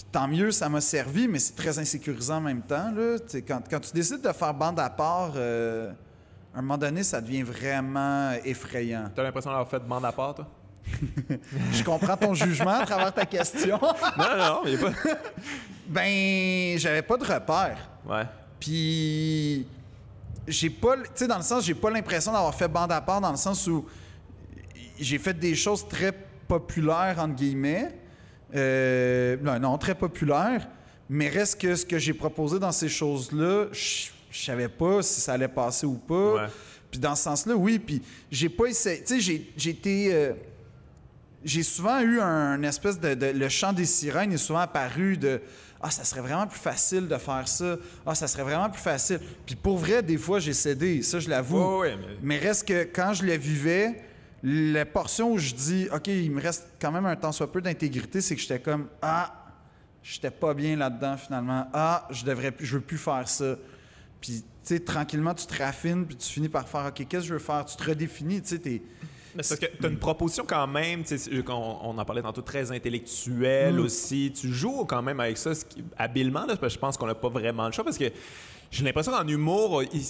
puis 0.00 0.10
tant 0.10 0.26
mieux, 0.26 0.50
ça 0.50 0.70
m'a 0.70 0.80
servi, 0.80 1.28
mais 1.28 1.38
c'est 1.38 1.54
très 1.54 1.78
insécurisant 1.78 2.36
en 2.36 2.40
même 2.40 2.62
temps. 2.62 2.90
Là. 2.90 3.18
Quand, 3.46 3.60
quand 3.68 3.80
tu 3.80 3.92
décides 3.92 4.22
de 4.22 4.32
faire 4.32 4.54
bande 4.54 4.80
à 4.80 4.88
part, 4.88 5.32
euh, 5.36 5.92
à 6.54 6.58
un 6.58 6.62
moment 6.62 6.78
donné, 6.78 7.02
ça 7.02 7.20
devient 7.20 7.42
vraiment 7.42 8.32
effrayant. 8.42 9.10
T'as 9.14 9.22
l'impression 9.22 9.50
d'avoir 9.50 9.68
fait 9.68 9.78
de 9.78 9.84
bande 9.84 10.06
à 10.06 10.12
part, 10.12 10.36
toi? 10.36 10.48
Je 11.72 11.84
comprends 11.84 12.16
ton 12.16 12.32
jugement 12.32 12.80
à 12.80 12.86
travers 12.86 13.12
ta 13.12 13.26
question. 13.26 13.78
non, 14.18 14.36
non, 14.38 14.62
a 14.64 14.78
pas. 14.80 14.92
ben, 15.86 16.78
j'avais 16.78 17.02
pas 17.02 17.18
de 17.18 17.24
repère. 17.24 17.90
Ouais. 18.08 18.24
Puis 18.58 19.66
j'ai 20.48 20.70
pas, 20.70 20.96
tu 20.96 21.10
sais, 21.14 21.26
dans 21.28 21.36
le 21.36 21.42
sens, 21.42 21.62
j'ai 21.62 21.74
pas 21.74 21.90
l'impression 21.90 22.32
d'avoir 22.32 22.54
fait 22.54 22.68
bande 22.68 22.90
à 22.90 23.02
part 23.02 23.20
dans 23.20 23.32
le 23.32 23.36
sens 23.36 23.66
où 23.66 23.84
j'ai 24.98 25.18
fait 25.18 25.34
des 25.34 25.54
choses 25.54 25.86
très 25.86 26.12
populaires 26.48 27.16
entre 27.18 27.34
guillemets. 27.34 27.99
Euh, 28.54 29.36
non, 29.42 29.58
non, 29.58 29.78
très 29.78 29.94
populaires. 29.94 30.66
Mais 31.08 31.28
reste 31.28 31.60
que 31.60 31.74
ce 31.74 31.84
que 31.84 31.98
j'ai 31.98 32.14
proposé 32.14 32.58
dans 32.58 32.72
ces 32.72 32.88
choses-là, 32.88 33.66
je 33.72 34.06
savais 34.32 34.68
pas 34.68 35.02
si 35.02 35.20
ça 35.20 35.32
allait 35.32 35.48
passer 35.48 35.86
ou 35.86 35.96
pas. 35.96 36.34
Ouais. 36.34 36.46
Puis 36.90 37.00
dans 37.00 37.14
ce 37.16 37.24
sens-là, 37.24 37.54
oui. 37.56 37.78
Puis 37.78 38.00
j'ai 38.30 38.48
pas 38.48 38.66
essayé. 38.66 39.02
Tu 39.02 39.20
sais, 39.20 39.20
j'ai- 39.56 39.70
été. 39.70 40.10
euh, 40.14 40.32
j'ai 41.44 41.62
souvent 41.62 42.00
eu 42.00 42.20
un 42.20 42.62
espèce 42.62 43.00
de, 43.00 43.14
de- 43.14 43.26
Le 43.36 43.48
chant 43.48 43.72
des 43.72 43.86
sirènes 43.86 44.32
est 44.32 44.36
souvent 44.36 44.60
apparu 44.60 45.16
de. 45.16 45.40
Ah, 45.82 45.90
ça 45.90 46.04
serait 46.04 46.20
vraiment 46.20 46.46
plus 46.46 46.58
facile 46.60 47.08
de 47.08 47.16
faire 47.16 47.48
ça. 47.48 47.76
Ah, 48.04 48.14
ça 48.14 48.28
serait 48.28 48.42
vraiment 48.42 48.68
plus 48.68 48.82
facile. 48.82 49.18
Puis 49.46 49.56
pour 49.56 49.78
vrai, 49.78 50.02
des 50.02 50.18
fois, 50.18 50.38
j'ai 50.38 50.52
cédé. 50.52 51.00
Ça, 51.02 51.18
je 51.20 51.28
l'avoue. 51.30 51.82
Mais- 51.82 51.96
mais... 52.22 52.38
reste 52.38 52.68
que 52.68 52.84
quand 52.84 53.14
je 53.14 53.24
le 53.24 53.32
vivais, 53.32 54.02
la 54.42 54.86
portion 54.86 55.32
où 55.32 55.38
je 55.38 55.54
dis, 55.54 55.88
OK, 55.94 56.06
il 56.08 56.30
me 56.30 56.40
reste 56.40 56.66
quand 56.80 56.90
même 56.92 57.06
un 57.06 57.16
temps 57.16 57.32
soit 57.32 57.50
peu 57.52 57.60
d'intégrité, 57.60 58.20
c'est 58.20 58.34
que 58.36 58.40
j'étais 58.40 58.60
comme, 58.60 58.88
ah, 59.02 59.34
j'étais 60.02 60.30
pas 60.30 60.54
bien 60.54 60.76
là-dedans 60.76 61.16
finalement. 61.16 61.66
Ah, 61.72 62.06
je 62.10 62.24
devrais 62.24 62.54
je 62.58 62.74
veux 62.76 62.80
plus 62.82 62.98
faire 62.98 63.28
ça. 63.28 63.56
Puis, 64.20 64.42
tu 64.42 64.46
sais, 64.62 64.80
tranquillement, 64.80 65.34
tu 65.34 65.46
te 65.46 65.62
raffines, 65.62 66.04
puis 66.06 66.16
tu 66.16 66.28
finis 66.30 66.48
par 66.48 66.68
faire, 66.68 66.86
OK, 66.86 67.06
qu'est-ce 67.08 67.22
que 67.22 67.28
je 67.28 67.32
veux 67.34 67.38
faire? 67.38 67.64
Tu 67.64 67.76
te 67.76 67.84
redéfinis, 67.84 68.40
tu 68.42 68.48
sais, 68.48 68.58
t'es. 68.58 68.82
Mais 69.34 69.42
c'est 69.42 69.60
parce 69.60 69.72
que 69.72 69.78
tu 69.78 69.86
as 69.86 69.88
une 69.88 69.98
proposition 69.98 70.44
quand 70.46 70.66
même, 70.66 71.04
on, 71.48 71.52
on 71.52 71.98
en 71.98 72.04
parlait 72.04 72.20
tantôt, 72.22 72.42
très 72.42 72.72
intellectuelle 72.72 73.76
Mm. 73.76 73.80
aussi. 73.80 74.32
Tu 74.38 74.48
joues 74.52 74.84
quand 74.86 75.02
même 75.02 75.20
avec 75.20 75.38
ça 75.38 75.52
habilement, 75.96 76.40
là, 76.46 76.56
parce 76.56 76.60
que 76.60 76.68
je 76.70 76.78
pense 76.78 76.96
qu'on 76.96 77.06
n'a 77.06 77.14
pas 77.14 77.28
vraiment 77.28 77.66
le 77.66 77.72
choix 77.72 77.84
parce 77.84 77.96
que 77.98 78.10
j'ai 78.70 78.84
l'impression 78.84 79.12
qu'en 79.12 79.26
humour, 79.28 79.82
il- 79.84 80.02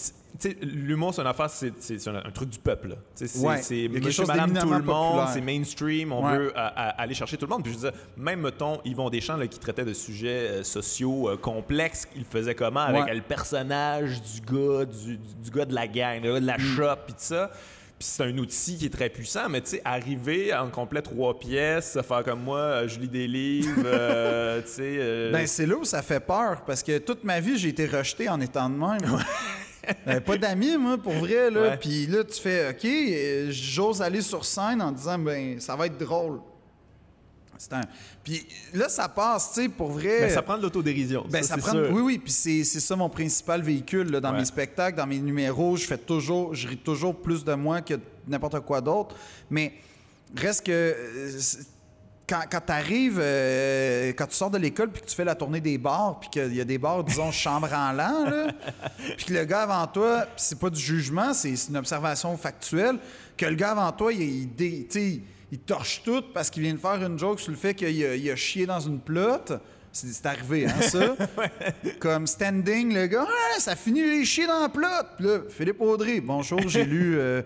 l'humour, 0.63 1.13
c'est 1.15 1.21
une 1.21 1.27
affaire, 1.27 1.51
c'est 1.51 2.09
un, 2.09 2.15
un 2.17 2.31
truc 2.31 2.49
du 2.51 2.59
peuple. 2.59 2.97
C'est 3.15 3.39
Ouais. 3.41 3.57
monsieur, 3.57 4.11
chose 4.11 4.29
madame, 4.29 4.53
tout 4.57 4.69
le 4.71 4.79
monde, 4.83 4.85
populaire. 4.85 5.29
c'est 5.33 5.41
mainstream, 5.41 6.13
on 6.13 6.25
Ouais. 6.27 6.39
veut 6.39 6.53
à- 6.59 6.67
à- 6.69 7.03
aller 7.03 7.15
chercher 7.15 7.37
tout 7.37 7.47
le 7.47 7.51
monde. 7.51 7.63
Puis 7.65 7.73
je 7.73 7.79
dire, 7.79 7.93
même, 8.17 8.41
mettons, 8.41 8.81
Yvon 8.85 9.11
Deschamps, 9.11 9.37
là, 9.37 9.47
qui 9.47 9.59
traitait 9.59 9.85
de 9.85 9.93
sujets 9.93 10.29
euh, 10.29 10.63
sociaux 10.63 11.29
euh, 11.31 11.37
complexes, 11.37 12.07
il 12.17 12.25
faisait 12.25 12.55
comment 12.55 12.81
avec 12.81 13.05
Ouais. 13.05 13.15
le 13.15 13.23
personnage 13.23 14.21
du 14.23 14.41
gars, 14.41 14.85
du, 14.85 15.51
gars 15.51 15.65
de 15.65 15.75
la 15.75 15.87
gang, 15.89 16.23
le 16.23 16.35
gars 16.35 16.41
de 16.41 16.47
la 16.47 16.59
Mm. 16.59 16.77
shop, 16.77 16.97
puis 17.07 17.15
tout 17.15 17.19
ça. 17.21 17.51
Puis 17.99 18.09
c'est 18.09 18.23
un 18.23 18.39
outil 18.39 18.79
qui 18.79 18.87
est 18.87 18.91
très 18.91 19.11
puissant, 19.11 19.51
mais 19.51 19.61
tu 19.61 19.71
sais, 19.73 19.83
arriver 19.85 20.55
en 20.55 20.71
complet 20.71 21.03
trois 21.03 21.39
pièces, 21.39 21.99
faire 22.09 22.25
comme 22.25 22.41
moi, 22.43 22.59
euh, 22.59 22.89
je 22.89 22.99
lis 22.99 23.09
des 23.09 23.27
livres, 23.29 23.83
euh, 23.85 24.63
tu 24.63 24.69
sais. 24.69 24.83
euh, 24.99 25.31
Ben, 25.33 25.47
c'est 25.47 25.67
là 25.67 25.77
où 25.77 25.85
ça 25.85 26.01
fait 26.01 26.21
peur, 26.21 26.63
parce 26.65 26.83
que 26.83 26.97
toute 26.97 27.25
ma 27.25 27.41
vie, 27.41 27.59
j'ai 27.59 27.69
été 27.69 27.85
rejeté 27.85 28.27
en 28.31 28.41
étant 28.41 28.71
de 28.71 28.77
même. 28.77 29.19
J'avais 30.07 30.21
pas 30.21 30.37
d'amis, 30.39 30.77
moi, 30.77 30.99
pour 30.99 31.13
vrai, 31.13 31.51
là. 31.51 31.61
Ouais. 31.71 31.77
Puis 31.77 32.07
là, 32.07 32.25
tu 32.25 32.41
fais, 32.41 32.71
OK, 32.71 32.85
euh, 32.85 33.49
j'ose 33.51 34.01
aller 34.03 34.23
sur 34.23 34.45
scène 34.45 34.81
en 34.83 34.93
disant, 34.93 35.19
ben, 35.19 35.59
ça 35.61 35.77
va 35.77 35.87
être 35.87 35.99
drôle. 35.99 36.41
C'est 37.59 37.75
un... 37.75 37.83
Puis 38.25 38.47
là, 38.73 38.89
ça 38.89 39.07
passe, 39.09 39.53
tu 39.53 39.63
sais, 39.63 39.69
pour 39.69 39.91
vrai. 39.91 40.21
ben, 40.21 40.31
ça 40.31 40.41
prend 40.41 40.57
de 40.57 40.63
l'autodérision. 40.63 41.27
Ben, 41.29 41.43
ça 41.43 41.59
prend... 41.59 41.73
sûr. 41.73 41.91
Oui, 41.93 42.01
oui, 42.01 42.19
puis 42.19 42.33
c'est, 42.33 42.65
ça 42.65 42.97
mon 42.97 43.11
principal 43.11 43.61
véhicule 43.61 44.11
là, 44.11 44.21
dans 44.21 44.33
Ouais. 44.33 44.39
mes 44.39 44.45
spectacles, 44.47 44.97
dans 44.97 45.07
mes 45.07 45.19
numéros. 45.19 45.77
Je 45.77 45.85
fais 45.87 45.99
toujours, 45.99 46.55
je 46.55 46.67
ris 46.69 46.79
toujours 46.79 47.15
plus 47.15 47.45
de 47.45 47.53
moi 47.53 47.83
que 47.83 47.95
n'importe 48.27 48.61
quoi 48.61 48.81
d'autre. 48.81 49.15
Mais 49.51 49.75
reste 50.35 50.65
que 50.65 50.73
euh, 50.73 51.39
quand, 52.31 52.43
quand 52.49 52.61
tu 52.65 52.73
arrives, 52.73 53.19
quand 54.17 54.27
tu 54.27 54.35
sors 54.37 54.51
de 54.51 54.59
l'école 54.59 54.91
puis 54.91 55.03
que 55.03 55.07
tu 55.07 55.17
fais 55.17 55.25
la 55.25 55.35
tournée 55.35 55.61
des 55.61 55.79
bars, 55.79 56.21
puis 56.21 56.31
qu'il 56.31 56.55
y 56.55 56.61
a 56.61 56.65
des 56.65 56.79
bars, 56.79 57.03
disons, 57.03 57.33
chambre 57.33 57.69
en 57.75 57.93
l'an, 57.93 58.53
puis 59.17 59.27
que 59.27 59.35
le 59.35 59.45
gars 59.45 59.63
avant 59.63 59.87
toi, 59.89 60.27
c'est 60.37 60.59
pas 60.59 60.71
du 60.71 60.81
jugement, 60.81 61.35
c'est, 61.35 61.55
une 61.69 61.77
observation 61.77 62.37
factuelle, 62.37 62.99
que 63.37 63.47
le 63.47 63.57
gars 63.57 63.73
avant 63.73 63.91
toi, 63.91 64.13
il, 64.13 64.49
il, 64.61 65.59
torche 65.67 66.03
tout 66.05 66.23
parce 66.33 66.49
qu'il 66.51 66.63
vient 66.63 66.75
de 66.75 66.79
faire 66.79 67.05
une 67.05 67.19
joke 67.19 67.41
sur 67.41 67.51
le 67.51 67.57
fait 67.57 67.75
qu'il 67.75 68.29
a, 68.29 68.33
a 68.33 68.37
chié 68.37 68.65
dans 68.65 68.81
une 68.81 69.01
plotte. 69.01 69.53
C'est, 69.93 70.25
arrivé, 70.25 70.67
hein, 70.67 70.81
ça? 70.83 71.17
Comme 71.99 72.29
standing, 72.29 72.95
le 72.95 73.09
gars, 73.09 73.27
Ah, 73.27 73.59
ça 73.59 73.75
finit 73.75 74.03
les 74.03 74.25
chier 74.25 74.47
dans 74.47 74.61
la 74.61 74.69
plotte. 74.69 75.09
Puis 75.17 75.27
là, 75.27 75.39
Philippe 75.49 75.81
Audrey, 75.81 76.21
bonjour, 76.21 76.61
j'ai 76.69 76.85
lu 76.85 77.19
euh, 77.19 77.43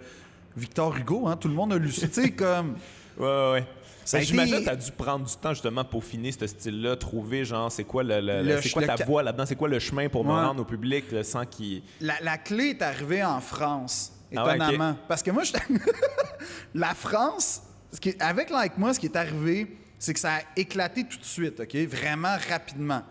Victor 0.54 0.94
Hugo, 0.94 1.26
hein, 1.26 1.38
tout 1.38 1.48
le 1.48 1.54
monde 1.54 1.72
a 1.72 1.78
lu 1.78 1.90
ça. 1.90 2.06
Tu 2.06 2.22
sais, 2.22 2.30
comme. 2.32 2.76
Ouais, 3.16 3.24
ouais, 3.24 3.52
ouais. 3.52 3.64
Ça 4.04 4.18
Ben, 4.18 4.24
J'imagine 4.24 4.58
que 4.58 4.64
tu 4.64 4.68
as 4.68 4.76
dû 4.76 4.90
prendre 4.92 5.24
du 5.26 5.34
temps 5.36 5.50
justement 5.54 5.84
pour 5.84 6.04
finir 6.04 6.34
ce 6.38 6.46
style-là, 6.46 6.96
trouver 6.96 7.44
genre 7.44 7.72
c'est 7.72 7.84
quoi 7.84 8.02
le, 8.02 8.20
le- 8.20 8.42
Le 8.42 8.60
c'est 8.62 8.70
quoi 8.70 8.86
ta 8.86 8.96
voix 9.04 9.22
là-dedans, 9.22 9.46
c'est 9.46 9.56
quoi 9.56 9.68
le 9.68 9.78
chemin 9.78 10.08
pour 10.08 10.24
me 10.24 10.30
rendre 10.32 10.60
au 10.62 10.64
public 10.64 11.10
là, 11.12 11.24
sans 11.24 11.44
qu'il. 11.46 11.82
La, 12.00 12.14
la 12.22 12.36
clé 12.38 12.70
est 12.70 12.82
arrivée 12.82 13.24
en 13.24 13.40
France, 13.40 14.12
Ah 14.36 14.44
ouais, 14.44 14.56
étonnamment. 14.56 14.96
Parce 15.08 15.22
que 15.22 15.30
moi, 15.30 15.42
je... 15.44 15.52
la 16.74 16.94
France, 16.94 17.62
ce 17.92 18.00
qui 18.00 18.10
est- 18.10 18.22
avec 18.22 18.50
Like 18.50 18.76
Moi, 18.78 18.94
ce 18.94 19.00
qui 19.00 19.06
est 19.06 19.16
arrivé, 19.16 19.76
c'est 19.98 20.12
que 20.14 20.20
ça 20.20 20.34
a 20.34 20.40
éclaté 20.56 21.04
tout 21.04 21.18
de 21.18 21.24
suite, 21.24 21.60
OK? 21.60 21.74
Vraiment 21.88 22.36
rapidement. 22.50 23.02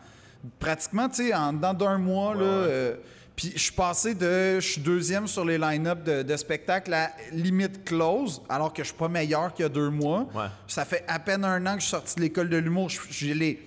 Pratiquement, 0.60 1.08
tu 1.10 1.28
sais, 1.28 1.34
en 1.34 1.54
dedans 1.54 1.74
d'un 1.74 1.98
mois, 1.98 2.36
là. 2.36 2.42
euh, 2.42 2.96
puis 3.36 3.52
je 3.56 3.62
suis 3.62 3.72
passé 3.72 4.14
de. 4.14 4.60
Je 4.60 4.68
suis 4.68 4.82
deuxième 4.82 5.28
sur 5.28 5.44
les 5.44 5.58
line-up 5.58 6.04
de, 6.04 6.22
de 6.22 6.38
spectacles 6.38 6.94
à 6.94 7.12
limite 7.32 7.84
close, 7.84 8.42
alors 8.48 8.72
que 8.72 8.84
je 8.84 8.90
suis 8.90 8.98
pas 8.98 9.08
meilleur 9.08 9.54
qu'il 9.54 9.64
y 9.64 9.66
a 9.66 9.70
deux 9.70 9.90
mois. 9.90 10.28
Ouais. 10.36 10.46
Ça 10.68 10.86
fait 10.86 11.04
à 11.08 11.20
peine 11.20 11.44
un 11.44 11.66
an 11.66 11.74
que 11.76 11.80
je 11.80 11.86
suis 11.86 11.92
sorti 11.92 12.16
de 12.16 12.22
l'école 12.22 12.50
de 12.50 12.58
l'humour. 12.58 12.90
J'ai 13.10 13.34
les, 13.34 13.60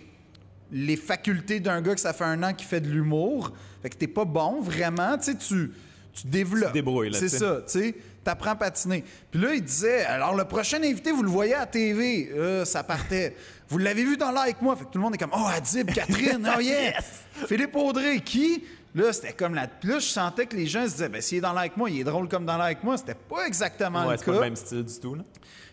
les 0.70 0.96
facultés 0.96 1.58
d'un 1.58 1.80
gars 1.82 1.94
que 1.94 2.00
ça 2.00 2.12
fait 2.12 2.24
un 2.24 2.42
an 2.44 2.54
qui 2.54 2.64
fait 2.64 2.80
de 2.80 2.88
l'humour. 2.88 3.52
Fait 3.82 3.90
que 3.90 3.96
t'es 3.96 4.06
pas 4.06 4.24
bon, 4.24 4.60
vraiment. 4.60 5.18
Tu 5.18 5.32
sais, 5.32 5.36
tu, 5.36 5.72
tu 6.12 6.26
développes. 6.28 6.68
Tu 6.68 6.74
débrouilles, 6.74 7.10
là, 7.10 7.18
C'est 7.18 7.28
ça, 7.28 7.62
tu 7.66 7.80
sais. 7.80 7.94
T'apprends 8.22 8.50
à 8.50 8.56
patiner. 8.56 9.04
Puis 9.30 9.40
là, 9.40 9.54
il 9.54 9.62
disait, 9.62 10.04
alors 10.04 10.34
le 10.34 10.44
prochain 10.44 10.82
invité, 10.82 11.12
vous 11.12 11.22
le 11.22 11.30
voyez 11.30 11.54
à 11.54 11.66
TV. 11.66 12.30
Euh, 12.34 12.64
ça 12.64 12.82
partait. 12.82 13.36
Vous 13.68 13.78
l'avez 13.78 14.04
vu 14.04 14.16
dans 14.16 14.30
l'air 14.30 14.42
avec 14.42 14.62
moi. 14.62 14.76
Fait 14.76 14.84
que 14.84 14.90
tout 14.90 14.98
le 14.98 15.02
monde 15.02 15.16
est 15.16 15.18
comme, 15.18 15.32
oh, 15.32 15.46
Adib, 15.48 15.92
Catherine, 15.92 16.48
oh 16.56 16.60
yes! 16.60 17.24
Philippe 17.48 17.74
Audrey, 17.74 18.20
qui? 18.20 18.62
Là, 18.96 19.12
c'était 19.12 19.34
comme 19.34 19.54
la. 19.54 19.68
Puis 19.68 19.90
là, 19.90 19.98
je 19.98 20.06
sentais 20.06 20.46
que 20.46 20.56
les 20.56 20.66
gens 20.66 20.86
se 20.86 20.92
disaient, 20.92 21.08
ben, 21.10 21.20
s'il 21.20 21.38
est 21.38 21.42
dans 21.42 21.52
l'air 21.52 21.60
avec 21.60 21.76
moi, 21.76 21.90
il 21.90 22.00
est 22.00 22.04
drôle 22.04 22.28
comme 22.28 22.46
dans 22.46 22.56
l'air 22.56 22.64
avec 22.64 22.82
moi. 22.82 22.96
C'était 22.96 23.14
pas 23.14 23.46
exactement 23.46 24.06
Ouais, 24.06 24.12
le 24.12 24.18
c'est 24.18 24.24
cas. 24.24 24.32
pas 24.32 24.38
le 24.38 24.44
même 24.44 24.56
style 24.56 24.84
du 24.84 24.98
tout, 24.98 25.14
là. 25.14 25.22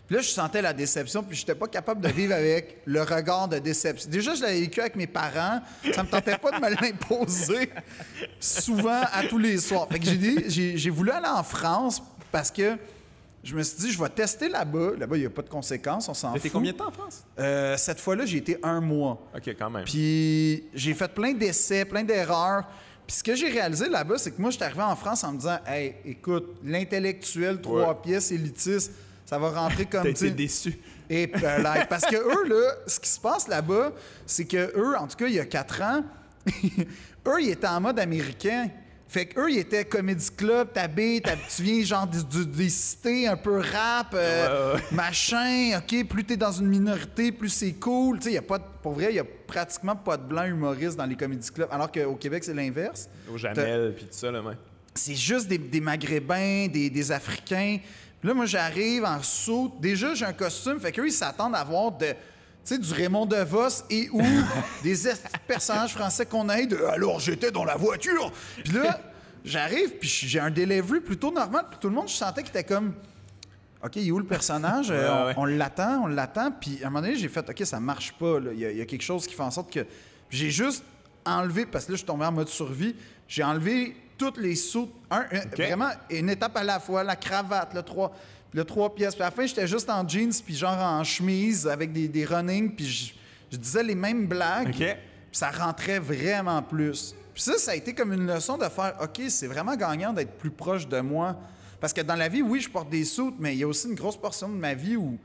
Puis 0.06 0.16
là, 0.16 0.20
je 0.22 0.28
sentais 0.28 0.60
la 0.60 0.74
déception, 0.74 1.22
puis 1.22 1.34
j'étais 1.34 1.54
pas 1.54 1.66
capable 1.66 2.02
de 2.02 2.08
vivre 2.08 2.34
avec 2.34 2.82
le 2.84 3.00
regard 3.00 3.48
de 3.48 3.58
déception. 3.58 4.10
Déjà, 4.10 4.34
je 4.34 4.42
l'avais 4.42 4.60
vécu 4.60 4.80
avec 4.80 4.96
mes 4.96 5.06
parents. 5.06 5.62
Ça 5.94 6.02
me 6.02 6.08
tentait 6.10 6.36
pas 6.36 6.50
de 6.50 6.62
me 6.62 6.68
l'imposer 6.82 7.70
souvent 8.38 9.00
à 9.10 9.24
tous 9.26 9.38
les 9.38 9.56
soirs. 9.56 9.88
Fait 9.90 9.98
que 9.98 10.04
j'ai 10.04 10.18
dit, 10.18 10.76
j'ai, 10.76 10.90
voulu 10.90 11.10
aller 11.10 11.26
en 11.26 11.42
France 11.42 12.02
parce 12.30 12.50
que 12.50 12.76
je 13.42 13.56
me 13.56 13.62
suis 13.62 13.78
dit, 13.78 13.92
je 13.92 13.98
vais 13.98 14.10
tester 14.10 14.50
là-bas. 14.50 14.90
Là-bas, 14.98 15.16
il 15.16 15.20
n'y 15.20 15.26
a 15.26 15.30
pas 15.30 15.40
de 15.42 15.48
conséquences, 15.48 16.06
on 16.10 16.14
s'en 16.14 16.28
T'as 16.28 16.34
fout. 16.34 16.42
fait 16.42 16.50
combien 16.50 16.72
de 16.72 16.76
temps 16.76 16.88
en 16.88 16.90
France? 16.90 17.24
Euh, 17.38 17.78
cette 17.78 18.00
fois-là, 18.00 18.26
j'ai 18.26 18.38
été 18.38 18.58
un 18.62 18.82
mois. 18.82 19.26
OK, 19.34 19.48
quand 19.58 19.70
même. 19.70 19.84
Puis 19.84 20.64
j'ai 20.74 20.92
fait 20.92 21.08
plein 21.08 21.32
d'essais, 21.32 21.86
plein 21.86 22.04
d'erreurs. 22.04 22.64
Puis 23.06 23.16
ce 23.16 23.22
que 23.22 23.34
j'ai 23.34 23.48
réalisé 23.48 23.88
là-bas, 23.88 24.16
c'est 24.18 24.30
que 24.30 24.40
moi, 24.40 24.50
je 24.50 24.56
suis 24.56 24.64
arrivé 24.64 24.82
en 24.82 24.96
France 24.96 25.24
en 25.24 25.32
me 25.32 25.38
disant 25.38 25.58
Hey, 25.66 25.94
écoute, 26.04 26.56
l'intellectuel, 26.64 27.60
trois 27.60 27.88
Ouais. 27.90 27.94
pièces, 28.02 28.32
élitiste, 28.32 28.92
ça 29.26 29.38
va 29.38 29.50
rentrer 29.50 29.86
comme 29.86 30.02
T'as 30.04 30.10
été 30.10 30.30
déçu. 30.30 30.78
et 31.10 31.26
là, 31.26 31.84
parce 31.86 32.04
que 32.06 32.16
eux, 32.16 32.48
là, 32.48 32.72
ce 32.86 32.98
qui 33.00 33.08
se 33.08 33.20
passe 33.20 33.48
là-bas, 33.48 33.92
c'est 34.26 34.44
que 34.46 34.72
eux, 34.76 34.96
en 34.98 35.06
tout 35.06 35.16
cas, 35.16 35.26
il 35.26 35.34
y 35.34 35.40
a 35.40 35.44
quatre 35.46 35.82
ans, 35.82 36.02
eux, 37.26 37.40
ils 37.42 37.50
étaient 37.50 37.66
en 37.66 37.80
mode 37.80 37.98
américain. 37.98 38.68
Fait 39.14 39.26
qu'eux, 39.26 39.48
ils 39.48 39.58
étaient 39.58 39.84
comédie 39.84 40.28
club, 40.36 40.72
t'habites, 40.72 41.22
t'hab- 41.26 41.38
tu 41.54 41.62
viens 41.62 41.84
genre 41.84 42.06
des, 42.08 42.20
du- 42.24 42.46
des 42.46 42.68
cités 42.68 43.28
un 43.28 43.36
peu 43.36 43.58
rap, 43.60 44.08
euh, 44.12 44.74
Ouais, 44.74 44.80
ouais. 44.80 44.86
machin, 44.90 45.78
OK, 45.78 46.08
plus 46.08 46.24
t'es 46.24 46.36
dans 46.36 46.50
une 46.50 46.66
minorité, 46.66 47.30
plus 47.30 47.48
c'est 47.48 47.74
cool. 47.74 48.18
Tu 48.18 48.32
sais, 48.32 48.40
pas 48.40 48.58
de- 48.58 48.64
pour 48.82 48.94
vrai, 48.94 49.06
il 49.10 49.14
y 49.14 49.20
a 49.20 49.24
pratiquement 49.46 49.94
pas 49.94 50.16
de 50.16 50.24
blancs 50.24 50.48
humoristes 50.48 50.96
dans 50.96 51.06
les 51.06 51.14
comédie 51.14 51.48
clubs, 51.48 51.68
alors 51.70 51.92
qu'au 51.92 52.16
Québec, 52.16 52.42
c'est 52.42 52.54
l'inverse 52.54 53.08
Au 53.32 53.38
Jamel, 53.38 53.92
puis 53.94 54.06
tout 54.06 54.10
ça, 54.18 54.32
là, 54.32 54.42
ouais. 54.42 54.54
c'est 54.96 55.14
juste 55.14 55.46
des, 55.46 55.58
des 55.58 55.80
Maghrébins, 55.80 56.66
des, 56.66 56.90
des 56.90 57.12
Africains. 57.12 57.78
Puis 58.18 58.28
là, 58.28 58.34
moi, 58.34 58.46
j'arrive 58.46 59.04
en 59.04 59.22
saut. 59.22 59.72
Déjà, 59.80 60.14
j'ai 60.14 60.24
un 60.24 60.32
costume. 60.32 60.80
Fait 60.80 60.90
qu'eux, 60.90 61.06
ils 61.06 61.12
s'attendent 61.12 61.54
à 61.54 61.62
voir 61.62 61.92
de, 61.92 62.06
sais, 62.68 62.78
du 62.78 62.92
Raymond 62.92 63.26
DeVos 63.26 63.84
et 63.90 64.08
ou 64.12 64.20
des 64.82 64.94
personnages 65.46 65.92
français 65.94 66.26
qu'on 66.26 66.48
a 66.48 66.62
de 66.64 66.76
Alors, 66.84 67.20
j'étais 67.20 67.50
dans 67.50 67.64
la 67.64 67.76
voiture. 67.76 68.32
Puis 68.64 68.72
là, 68.74 69.00
j'arrive, 69.44 69.90
puis 69.98 70.08
j'ai 70.08 70.40
un 70.40 70.50
delivery 70.50 71.00
plutôt 71.00 71.30
normal. 71.32 71.66
Puis 71.70 71.78
tout 71.80 71.88
le 71.88 71.94
monde, 71.94 72.08
je 72.08 72.14
sentais 72.14 72.42
qu'il 72.42 72.50
était 72.50 72.64
comme. 72.64 72.94
OK, 73.84 73.96
il 73.96 74.08
est 74.08 74.10
où 74.10 74.18
le 74.18 74.24
personnage? 74.24 74.86
Euh, 74.90 75.10
on- 75.12 75.26
ouais. 75.26 75.34
on 75.36 75.44
l'attend, 75.44 76.04
on 76.04 76.06
l'attend. 76.06 76.50
Puis 76.52 76.78
à 76.82 76.86
un 76.86 76.90
moment 76.90 77.02
donné, 77.02 77.16
j'ai 77.16 77.28
fait, 77.28 77.48
OK, 77.48 77.62
ça 77.66 77.80
marche 77.80 78.12
pas. 78.12 78.38
Il 78.52 78.58
y, 78.58 78.64
a- 78.64 78.70
il 78.70 78.78
y 78.78 78.80
a 78.80 78.86
quelque 78.86 79.02
chose 79.02 79.26
qui 79.26 79.34
fait 79.34 79.42
en 79.42 79.50
sorte 79.50 79.70
que. 79.72 79.86
J'ai 80.30 80.50
juste 80.50 80.82
enlevé, 81.26 81.66
parce 81.66 81.84
que 81.84 81.92
là, 81.92 81.96
je 81.96 81.98
suis 81.98 82.06
tombé 82.06 82.24
en 82.24 82.32
mode 82.32 82.48
survie, 82.48 82.96
j'ai 83.28 83.44
enlevé 83.44 83.94
toutes 84.16 84.38
les 84.38 84.54
sous. 84.56 84.90
Un, 85.10 85.20
un- 85.30 85.54
Vraiment, 85.54 85.90
une 86.10 86.30
étape 86.30 86.56
à 86.56 86.64
la 86.64 86.80
fois, 86.80 87.04
la 87.04 87.16
cravate, 87.16 87.74
le 87.74 87.82
trois, 87.82 88.12
le 88.54 88.64
trois 88.64 88.94
pièces. 88.94 89.14
Puis 89.14 89.22
à 89.22 89.26
la 89.26 89.30
fin, 89.30 89.44
j'étais 89.44 89.66
juste 89.66 89.90
en 89.90 90.06
jeans, 90.08 90.32
puis 90.44 90.54
genre 90.54 90.78
en 90.78 91.02
chemise 91.04 91.66
avec 91.66 91.92
des, 91.92 92.08
des 92.08 92.24
running, 92.24 92.74
puis 92.74 92.86
je, 92.86 93.12
je 93.50 93.56
disais 93.58 93.82
les 93.82 93.94
mêmes 93.96 94.26
blagues. 94.26 94.72
Puis 94.74 94.86
ça 95.32 95.50
rentrait 95.50 95.98
vraiment 95.98 96.62
plus. 96.62 97.14
Puis 97.34 97.42
ça, 97.42 97.58
ça 97.58 97.72
a 97.72 97.74
été 97.74 97.92
comme 97.92 98.12
une 98.12 98.26
leçon 98.32 98.56
de 98.56 98.64
faire 98.66 98.94
OK, 99.02 99.20
c'est 99.28 99.48
vraiment 99.48 99.74
gagnant 99.76 100.12
d'être 100.12 100.38
plus 100.38 100.50
proche 100.52 100.86
de 100.88 101.00
moi. 101.00 101.36
Parce 101.80 101.92
que 101.92 102.00
dans 102.00 102.14
la 102.14 102.28
vie, 102.28 102.40
oui, 102.42 102.60
je 102.60 102.70
porte 102.70 102.88
des 102.88 103.04
soutes, 103.04 103.34
mais 103.40 103.54
il 103.54 103.58
y 103.58 103.64
a 103.64 103.66
aussi 103.68 103.88
une 103.88 103.96
grosse 103.96 104.16
portion 104.16 104.48
de 104.48 104.54
ma 104.54 104.72
vie 104.74 104.96
où 104.96 105.18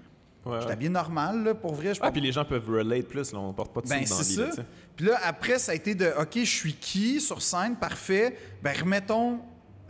Ouais, 0.46 0.60
je 0.62 0.68
habillé 0.70 0.90
normal, 0.90 1.44
là, 1.44 1.54
pour 1.54 1.76
vrai. 1.76 1.94
Je 1.94 2.00
Ah, 2.00 2.04
porte- 2.06 2.14
puis 2.14 2.22
les 2.22 2.32
gens 2.32 2.46
peuvent 2.46 2.68
relate 2.70 3.08
plus, 3.08 3.34
là. 3.34 3.40
On 3.40 3.54
porte 3.54 3.74
pas 3.74 3.82
de 3.82 3.90
ben, 3.90 4.06
sous 4.08 4.38
dans 4.38 4.44
la 4.46 4.50
vie. 4.52 4.62
Puis 4.96 5.06
là, 5.06 5.20
après, 5.26 5.60
ça 5.60 5.74
a 5.74 5.76
été 5.76 5.94
de 5.94 6.12
OK, 6.20 6.30
je 6.36 6.44
suis 6.46 6.74
qui 6.74 7.20
sur 7.22 7.42
scène, 7.42 7.76
parfait. 7.76 8.36
Ben, 8.64 8.74
remettons 8.82 9.40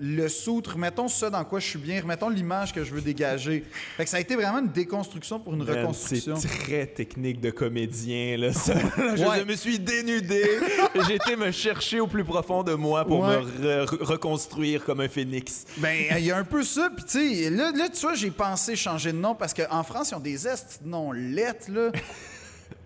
le 0.02 0.28
soute, 0.30 0.68
remettons 0.68 1.08
ça 1.08 1.30
dans 1.30 1.43
quoi 1.43 1.60
je 1.60 1.68
suis 1.68 1.80
bien, 1.80 2.02
remettons 2.02 2.30
l'image 2.30 2.74
que 2.74 2.84
je 2.84 2.93
veux 2.93 3.02
dégager. 3.02 3.64
Fait 3.97 4.04
que 4.06 4.10
ça 4.10 4.18
a 4.18 4.20
été 4.20 4.36
vraiment 4.36 4.60
une 4.60 4.70
déconstruction 4.72 5.39
pour 5.39 5.54
une 5.54 5.64
Man, 5.64 5.78
reconstruction. 5.78 6.36
C'est 6.38 6.47
très 6.47 6.86
technique 6.88 7.41
de 7.41 7.50
comédien, 7.52 8.38
là, 8.38 8.54
ça. 8.54 8.74
je 9.16 9.24
Ouais. 9.24 9.45
me 9.45 9.56
suis 9.56 9.80
dénudé. 9.80 10.43
J'ai 11.08 11.16
été 11.16 11.36
me 11.36 11.52
chercher 11.52 12.00
au 12.00 12.08
plus 12.08 12.24
profond 12.24 12.64
de 12.64 12.74
moi 12.74 13.06
pour 13.06 13.20
Ouais. 13.22 13.39
me 13.41 13.86
re- 13.86 13.86
re- 13.86 14.04
reconstruire 14.04 14.84
comme 14.86 15.02
un 15.02 15.10
phénix. 15.10 15.66
Ben, 15.78 15.95
il 16.18 16.26
y 16.26 16.32
a 16.32 16.38
un 16.38 16.43
peu 16.43 16.64
ça. 16.64 16.89
Puis, 16.95 17.06
tu 17.06 17.36
sais, 17.43 17.50
là, 17.50 17.72
là, 17.76 17.89
tu 17.89 18.00
vois, 18.02 18.14
j'ai 18.16 18.32
pensé 18.32 18.76
changer 18.76 19.12
de 19.12 19.18
nom 19.18 19.36
parce 19.36 19.54
qu'en 19.54 19.84
France, 19.84 20.12
ils 20.12 20.16
ont 20.16 20.20
des 20.20 20.47
estes 20.47 20.80
noms 20.86 21.12
lettres, 21.12 21.70
là. 21.72 21.91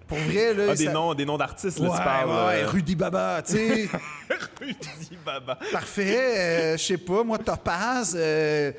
Pour 0.07 0.17
vrai, 0.17 0.53
là. 0.53 0.63
Ah, 0.71 0.75
des 0.75 0.85
ça- 0.85 0.91
noms, 0.91 1.13
des 1.13 1.25
noms 1.25 1.37
d'artistes, 1.37 1.79
là, 1.79 1.89
Ouais, 1.89 1.97
tu 1.97 2.03
parles. 2.03 2.29
ouais, 2.29 2.63
euh, 2.63 2.67
Rudy 2.67 2.95
Baba, 2.95 3.41
tu 3.45 3.53
sais. 3.53 3.89
Rudy 4.61 5.17
Baba. 5.25 5.57
Parfait. 5.71 6.37
euh, 6.73 6.77
je 6.77 6.83
sais 6.83 6.97
pas, 6.97 7.23
moi, 7.23 7.37
Topaz. 7.37 8.13
euh, 8.15 8.71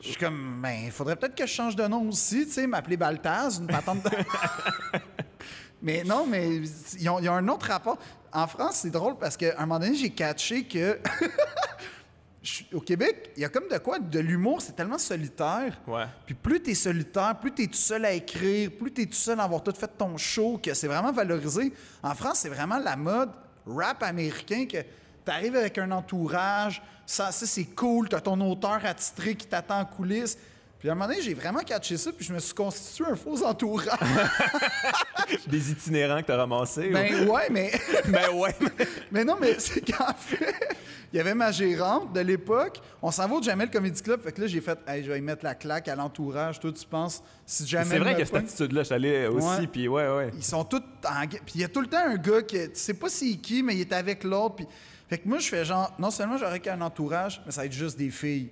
je 0.00 0.08
suis 0.08 0.16
comme, 0.16 0.60
ben, 0.62 0.84
il 0.86 0.90
faudrait 0.90 1.16
peut-être 1.16 1.34
que 1.34 1.46
je 1.46 1.52
change 1.52 1.76
de 1.76 1.86
nom 1.86 2.08
aussi, 2.08 2.46
tu 2.46 2.52
sais, 2.52 2.66
m'appeler 2.66 2.96
Baltaz, 2.96 3.58
une 3.60 3.66
patente 3.66 4.02
de... 4.04 4.10
mais 5.82 6.02
non, 6.04 6.26
mais 6.26 6.60
ont, 7.08 7.18
ils 7.20 7.28
ont 7.28 7.34
un 7.34 7.48
autre 7.48 7.66
rapport. 7.66 7.98
En 8.32 8.46
France, 8.46 8.76
c'est 8.82 8.90
drôle 8.90 9.16
parce 9.18 9.36
qu'à 9.36 9.54
un 9.58 9.66
moment 9.66 9.80
donné, 9.80 9.94
j'ai 9.96 10.10
catché 10.10 10.64
que. 10.64 10.98
je 12.50 12.76
Au 12.76 12.80
Québec, 12.80 13.32
il 13.36 13.42
y 13.42 13.44
a 13.44 13.48
comme 13.48 13.68
de 13.68 13.78
quoi 13.78 13.98
de 13.98 14.18
l'humour, 14.18 14.60
c'est 14.60 14.74
tellement 14.74 14.98
solitaire. 14.98 15.80
Ouais. 15.86 16.04
Puis 16.26 16.34
plus 16.34 16.60
t'es 16.60 16.74
solitaire, 16.74 17.38
plus 17.40 17.52
t'es 17.52 17.66
tout 17.66 17.74
seul 17.74 18.04
à 18.04 18.12
écrire, 18.12 18.70
plus 18.78 18.92
t'es 18.92 19.06
tout 19.06 19.12
seul 19.12 19.38
à 19.40 19.44
avoir 19.44 19.62
tout 19.62 19.72
fait 19.72 19.90
ton 19.96 20.16
show, 20.16 20.58
que 20.62 20.74
c'est 20.74 20.86
vraiment 20.86 21.12
valorisé. 21.12 21.72
En 22.02 22.14
France, 22.14 22.40
c'est 22.40 22.48
vraiment 22.48 22.78
la 22.78 22.96
mode 22.96 23.30
rap 23.66 24.02
américain 24.02 24.66
que 24.66 24.78
t'arrives 25.24 25.56
avec 25.56 25.78
un 25.78 25.90
entourage, 25.90 26.82
ça, 27.06 27.30
ça 27.32 27.46
c'est 27.46 27.64
cool, 27.64 28.08
t'as 28.08 28.20
ton 28.20 28.40
auteur 28.40 28.84
attitré 28.84 29.34
qui 29.34 29.46
t'attend 29.46 29.80
en 29.80 29.84
coulisses. 29.84 30.38
Puis 30.80 30.88
à 30.88 30.92
un 30.92 30.94
moment 30.94 31.08
donné, 31.08 31.20
j'ai 31.20 31.34
vraiment 31.34 31.60
catché 31.60 31.98
ça, 31.98 32.10
puis 32.10 32.24
je 32.24 32.32
me 32.32 32.38
suis 32.38 32.54
constitué 32.54 33.04
un 33.04 33.14
faux 33.14 33.44
entourage. 33.44 33.98
Des 35.46 35.70
itinérants 35.72 36.22
que 36.22 36.26
t'as 36.26 36.38
ramassés. 36.38 36.88
ou- 36.88 36.92
ben 36.94 37.28
ouais, 37.28 37.48
mais, 37.50 37.70
ben 38.08 38.30
ouais. 38.34 38.54
mais 39.12 39.22
non, 39.22 39.36
mais 39.38 39.56
c'est 39.58 39.82
qu'en 39.82 40.14
fait, 40.14 40.54
il 41.12 41.18
y 41.18 41.20
avait 41.20 41.34
ma 41.34 41.52
gérante 41.52 42.14
de 42.14 42.20
l'époque. 42.20 42.80
On 43.02 43.10
s'en 43.10 43.28
va 43.28 43.34
au 43.34 43.42
Jamel 43.42 43.70
Comedy 43.70 44.00
Club, 44.00 44.22
fait 44.22 44.32
que 44.32 44.40
là, 44.40 44.46
j'ai 44.46 44.62
fait, 44.62 44.78
hey, 44.88 45.04
je 45.04 45.10
vais 45.10 45.18
y 45.18 45.20
mettre 45.20 45.44
la 45.44 45.54
claque 45.54 45.86
à 45.88 45.94
l'entourage. 45.94 46.58
Toi, 46.58 46.72
tu 46.72 46.86
penses, 46.86 47.22
si 47.44 47.66
Jamel. 47.66 47.88
C'est 47.88 47.98
vrai 47.98 48.14
que 48.14 48.24
cette 48.24 48.36
attitude-là, 48.36 48.82
je 48.82 48.94
allé 48.94 49.26
aussi, 49.26 49.66
puis 49.66 49.86
ouais, 49.86 50.08
ouais. 50.08 50.30
Ils 50.34 50.42
sont 50.42 50.64
tous 50.64 50.78
en 51.04 51.26
Puis 51.28 51.40
il 51.56 51.60
y 51.60 51.64
a 51.64 51.68
tout 51.68 51.82
le 51.82 51.88
temps 51.88 52.06
un 52.06 52.16
gars 52.16 52.40
qui, 52.40 52.56
tu 52.56 52.70
sais 52.72 52.94
pas 52.94 53.10
c'est 53.10 53.36
qui, 53.36 53.62
mais 53.62 53.74
il 53.74 53.82
est 53.82 53.92
avec 53.92 54.24
l'autre. 54.24 54.56
Puis 54.56 54.66
fait 55.10 55.18
que 55.18 55.28
moi 55.28 55.38
je 55.40 55.48
fais 55.48 55.62
genre, 55.64 55.92
non 55.98 56.10
seulement 56.10 56.38
j'aurais 56.38 56.60
qu'un 56.60 56.80
entourage, 56.80 57.42
mais 57.44 57.52
ça 57.52 57.60
va 57.60 57.66
être 57.66 57.72
juste 57.72 57.98
des 57.98 58.10
filles. 58.10 58.48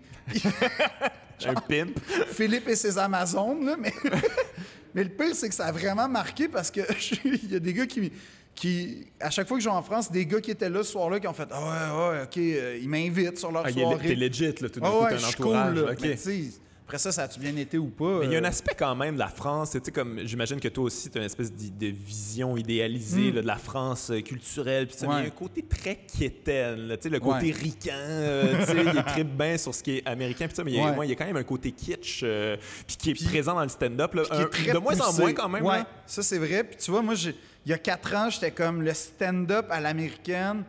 Un 1.46 1.54
pimp. 1.54 1.98
Philippe 2.32 2.68
et 2.68 2.76
ses 2.76 2.98
Amazones, 2.98 3.64
là, 3.64 3.76
mais 3.78 3.92
mais 4.94 5.04
le 5.04 5.10
pire 5.10 5.34
c'est 5.34 5.48
que 5.48 5.54
ça 5.54 5.66
a 5.66 5.72
vraiment 5.72 6.08
marqué 6.08 6.48
parce 6.48 6.70
que 6.70 6.80
il 7.24 7.52
y 7.52 7.56
a 7.56 7.58
des 7.60 7.72
gars 7.72 7.86
qui 7.86 8.10
qui 8.54 9.06
à 9.20 9.30
chaque 9.30 9.46
fois 9.46 9.56
que 9.56 9.62
je 9.62 9.68
vais 9.68 9.74
en 9.74 9.82
France, 9.82 10.10
des 10.10 10.26
gars 10.26 10.40
qui 10.40 10.50
étaient 10.50 10.68
là 10.68 10.82
ce 10.82 10.90
soir-là 10.92 11.20
qui 11.20 11.28
ont 11.28 11.32
fait 11.32 11.46
ah 11.52 11.60
ouais 11.60 12.10
ouais 12.16 12.22
ok, 12.24 12.36
euh, 12.38 12.78
ils 12.82 12.88
m'invitent 12.88 13.38
sur 13.38 13.52
leur 13.52 13.62
Ah, 13.66 13.70
soirée. 13.70 14.08
T'es 14.08 14.14
legit, 14.16 14.52
là, 14.60 14.68
tout 14.68 14.80
d'un 14.80 14.86
Ah 14.86 14.90
coup, 14.90 15.04
ouais, 15.04 15.14
un 15.14 15.18
suis 15.18 15.34
cool, 15.36 15.46
entourage. 15.46 15.74
là. 15.76 15.82
là, 15.82 15.92
ok. 15.92 15.98
Mais 16.02 16.16
tu 16.16 16.18
sais, 16.18 16.44
après 16.88 16.96
ça, 16.98 17.12
ça 17.12 17.24
a-tu 17.24 17.38
bien 17.38 17.54
été 17.56 17.76
ou 17.76 17.88
pas? 17.88 18.20
Mais 18.20 18.26
il 18.26 18.32
y 18.32 18.36
a 18.36 18.38
un 18.38 18.44
euh, 18.44 18.48
aspect 18.48 18.74
quand 18.74 18.96
même 18.96 19.14
de 19.14 19.18
la 19.18 19.28
France, 19.28 19.72
tu 19.72 19.78
sais, 19.84 19.90
comme 19.92 20.20
j'imagine 20.24 20.58
que 20.58 20.68
toi 20.68 20.84
aussi, 20.84 21.10
tu 21.10 21.18
as 21.18 21.20
une 21.20 21.26
espèce 21.26 21.52
de 21.52 21.86
vision 21.86 22.56
idéalisée 22.56 23.30
là, 23.30 23.42
de 23.42 23.46
la 23.46 23.56
France 23.56 24.10
euh, 24.10 24.20
culturelle, 24.22 24.86
puis 24.86 24.96
il 25.00 25.04
y 25.04 25.06
a 25.06 25.08
Hmm. 25.20 25.26
Un 25.26 25.30
côté 25.30 25.62
très 25.62 25.96
quétaine, 25.96 26.88
tu 26.96 27.02
sais, 27.02 27.08
le 27.10 27.20
côté 27.20 27.46
Ouais. 27.52 27.58
ricain, 27.58 27.92
euh, 27.94 28.60
tu 28.60 28.72
sais, 28.72 28.82
il 28.90 28.98
est 28.98 29.02
très 29.02 29.24
bien 29.24 29.58
sur 29.58 29.74
ce 29.74 29.82
qui 29.82 29.98
est 29.98 30.06
américain, 30.06 30.46
puis 30.46 30.56
ça, 30.56 30.64
mais 30.64 30.72
il 30.72 30.76
y, 30.78 30.80
a, 30.80 30.92
Ouais. 30.92 31.06
il 31.06 31.10
y 31.10 31.12
a 31.12 31.16
quand 31.16 31.26
même 31.26 31.36
un 31.36 31.42
côté 31.42 31.72
kitsch, 31.72 32.20
euh, 32.22 32.56
puis 32.86 32.96
qui 32.96 33.10
est 33.10 33.14
présent 33.28 33.54
dans 33.54 33.62
le 33.62 33.68
stand-up, 33.68 34.14
de 34.14 34.78
moins 34.78 34.98
en 35.00 35.12
moins 35.12 35.32
quand 35.34 35.48
même. 35.50 35.64
Ouais, 35.64 35.78
là. 35.78 35.86
ça 36.06 36.22
c'est 36.22 36.38
vrai. 36.38 36.64
Puis 36.64 36.76
tu 36.78 36.90
vois, 36.90 37.02
moi, 37.02 37.14
j'ai- 37.14 37.34
il 37.66 37.70
y 37.70 37.74
a 37.74 37.78
quatre 37.78 38.14
ans, 38.14 38.30
j'étais 38.30 38.50
comme 38.50 38.80
le 38.82 38.94
stand-up 38.94 39.66
à 39.68 39.78
l'américaine. 39.80 40.64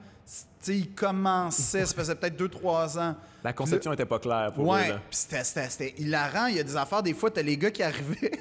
Il 0.67 0.91
commençait, 0.91 1.85
ça 1.85 1.93
faisait 1.95 2.15
peut-être 2.15 2.35
deux, 2.35 2.49
trois 2.49 2.97
ans. 2.99 3.15
La 3.43 3.53
conception 3.53 3.93
était 3.93 4.05
pas 4.05 4.19
claire 4.19 4.51
pour 4.53 4.65
eux, 4.65 4.77
Ouais, 4.77 4.89
puis 5.09 5.17
c'était- 5.17 5.93
hilarant. 5.97 6.47
Il 6.47 6.57
y 6.57 6.59
a 6.59 6.63
des 6.63 6.75
affaires, 6.75 7.01
des 7.01 7.13
fois, 7.13 7.31
t'as 7.31 7.41
les 7.41 7.55
gars 7.57 7.71
qui 7.71 7.81
arrivaient. 7.81 8.31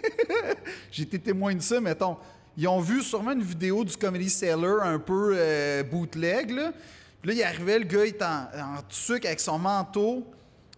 J'ai 0.91 1.05
été 1.05 1.19
témoin 1.19 1.55
de 1.55 1.61
ça, 1.62 1.81
mettons. 1.81 2.16
Ils 2.57 2.66
ont 2.66 2.81
vu 2.81 3.03
sûrement 3.03 3.31
une 3.33 3.43
vidéo 3.43 3.85
du 3.85 3.97
Comedy 3.97 4.29
Seller 4.29 4.79
un 4.83 4.99
peu 4.99 5.35
euh, 5.37 5.85
bootleg, 5.85 6.51
là. 6.51 6.73
Puis 7.23 7.31
là, 7.31 7.35
il 7.37 7.43
arrivait, 7.45 7.79
le 7.79 7.85
gars, 7.85 8.05
il 8.05 8.09
est 8.09 8.23
en, 8.23 8.49
en 8.79 8.83
tuque 8.89 9.25
avec 9.25 9.39
son 9.39 9.59
manteau. 9.59 10.27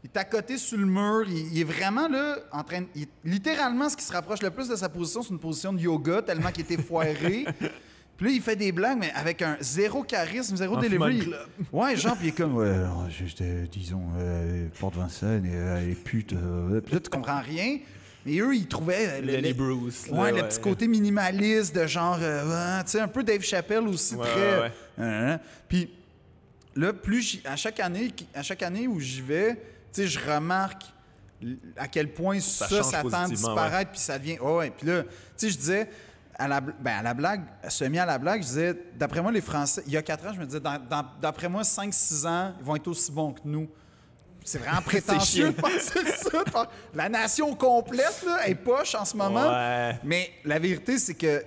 Il 0.05 0.11
est 0.13 0.17
à 0.19 0.25
côté 0.25 0.59
sur 0.59 0.77
le 0.79 0.87
mur. 0.87 1.25
Il, 1.27 1.53
il 1.55 1.61
est 1.61 1.65
vraiment 1.65 2.09
là, 2.09 2.37
en 2.53 2.63
train 2.63 2.83
de- 2.83 2.87
il- 2.95 3.07
littéralement, 3.25 3.89
ce 3.89 3.97
qui 3.97 4.05
se 4.05 4.13
rapproche 4.13 4.43
le 4.43 4.51
plus 4.51 4.69
de 4.69 4.77
sa 4.77 4.89
position, 4.91 5.23
c'est 5.23 5.31
une 5.31 5.39
position 5.39 5.73
de 5.73 5.81
yoga, 5.81 6.21
tellement 6.21 6.51
qu'il 6.51 6.65
était 6.65 6.81
foiré. 6.83 7.47
Puis 8.21 8.29
là, 8.29 8.35
il 8.35 8.43
fait 8.43 8.55
des 8.57 8.71
blagues, 8.71 8.99
mais 9.01 9.11
avec 9.15 9.41
un 9.41 9.57
zéro 9.61 10.03
charisme, 10.03 10.55
zéro 10.55 10.77
En 10.77 10.81
delivery. 10.81 11.33
Ouais, 11.73 11.97
genre, 11.97 12.15
puis 12.19 12.27
il 12.27 12.29
est 12.29 12.33
comme, 12.33 12.55
ouais, 12.57 12.69
alors, 12.75 13.07
euh, 13.41 13.67
disons, 13.73 14.03
euh, 14.19 14.69
Porte 14.79 14.95
Vincennes 14.97 15.47
et 15.47 15.55
euh, 15.55 15.87
les 15.87 15.95
putes. 15.95 16.35
euh, 16.35 16.83
puis 16.83 16.93
là, 16.95 17.01
tu 17.01 17.09
comprends 17.09 17.41
rien. 17.41 17.79
Mais 18.27 18.37
eux, 18.41 18.55
ils 18.55 18.67
trouvaient. 18.67 19.23
le- 19.23 19.33
Lenny 19.33 19.49
le- 19.49 19.55
Bruce. 19.55 20.05
Ouais, 20.11 20.33
le 20.33 20.43
petit 20.47 20.61
côté 20.61 20.87
minimaliste 20.87 21.75
de 21.75 21.87
genre, 21.87 22.19
euh, 22.21 22.77
ouais, 22.79 22.85
tu 22.85 22.91
sais, 22.91 23.01
un 23.01 23.09
peu 23.09 23.23
Dave 23.23 23.41
Chappelle 23.41 23.89
aussi, 23.89 24.15
Ouais, 24.17 24.27
très. 24.27 24.61
ouais. 24.61 24.73
Hein, 24.99 25.31
hein. 25.33 25.41
Puis 25.67 25.89
là, 26.77 26.93
plus 26.93 27.41
à 27.47 27.57
chaque 27.57 27.81
année, 27.81 28.13
à 28.35 28.43
chaque 28.43 28.63
année 28.63 28.87
où 28.87 29.01
j'y 29.01 29.23
vais, 29.23 29.55
tu 29.55 30.03
sais, 30.03 30.07
je 30.07 30.19
remarque 30.19 30.83
à 31.79 31.89
quel 31.89 32.13
point 32.13 32.39
ça, 32.41 32.69
change 32.69 32.83
ça, 32.83 33.01
tend 33.03 33.09
à 33.25 33.27
disparaître, 33.29 33.93
puis 33.93 34.01
ça 34.01 34.19
devient. 34.19 34.37
Oh, 34.43 34.59
ouais. 34.59 34.71
Puis 34.77 34.87
là, 34.87 35.05
tu 35.05 35.09
sais, 35.39 35.49
je 35.49 35.57
disais, 35.57 35.89
à 36.41 36.49
la, 36.49 36.61
ben, 36.61 36.99
à 36.99 37.03
la 37.03 37.15
blague, 37.15 37.43
semi 37.69 37.99
à 37.99 38.07
la 38.07 38.19
blague, 38.19 38.41
je 38.43 38.47
disais, 38.47 38.75
d'après 38.97 39.21
moi, 39.21 39.31
les 39.31 39.43
Français, 39.43 39.83
il 39.87 39.93
y 39.93 39.97
a 39.97 40.03
quatre 40.03 40.27
ans, 40.27 40.33
je 40.35 40.41
me 40.41 40.47
disais, 40.47 40.61
d'après 41.21 41.49
moi, 41.49 41.63
5-6 41.63 42.27
ans, 42.27 42.55
ils 42.59 42.65
vont 42.65 42.77
être 42.77 42.89
aussi 42.89 43.13
bons 43.13 43.33
que 43.33 43.41
nous. 43.45 43.69
C'est 44.43 44.59
vraiment 44.59 44.81
prétentieux 44.85 45.49
de 45.49 45.61
penser 45.61 46.01
ça. 46.17 46.69
La 46.95 47.11
nation 47.11 47.55
complète 47.55 48.25
là, 48.25 48.49
est 48.49 48.55
poche 48.55 48.95
en 48.95 49.05
ce 49.05 49.17
moment. 49.17 49.51
Ouais. 49.51 49.99
Mais 50.03 50.31
la 50.45 50.59
vérité, 50.59 50.99
c'est 50.99 51.15
que 51.15 51.45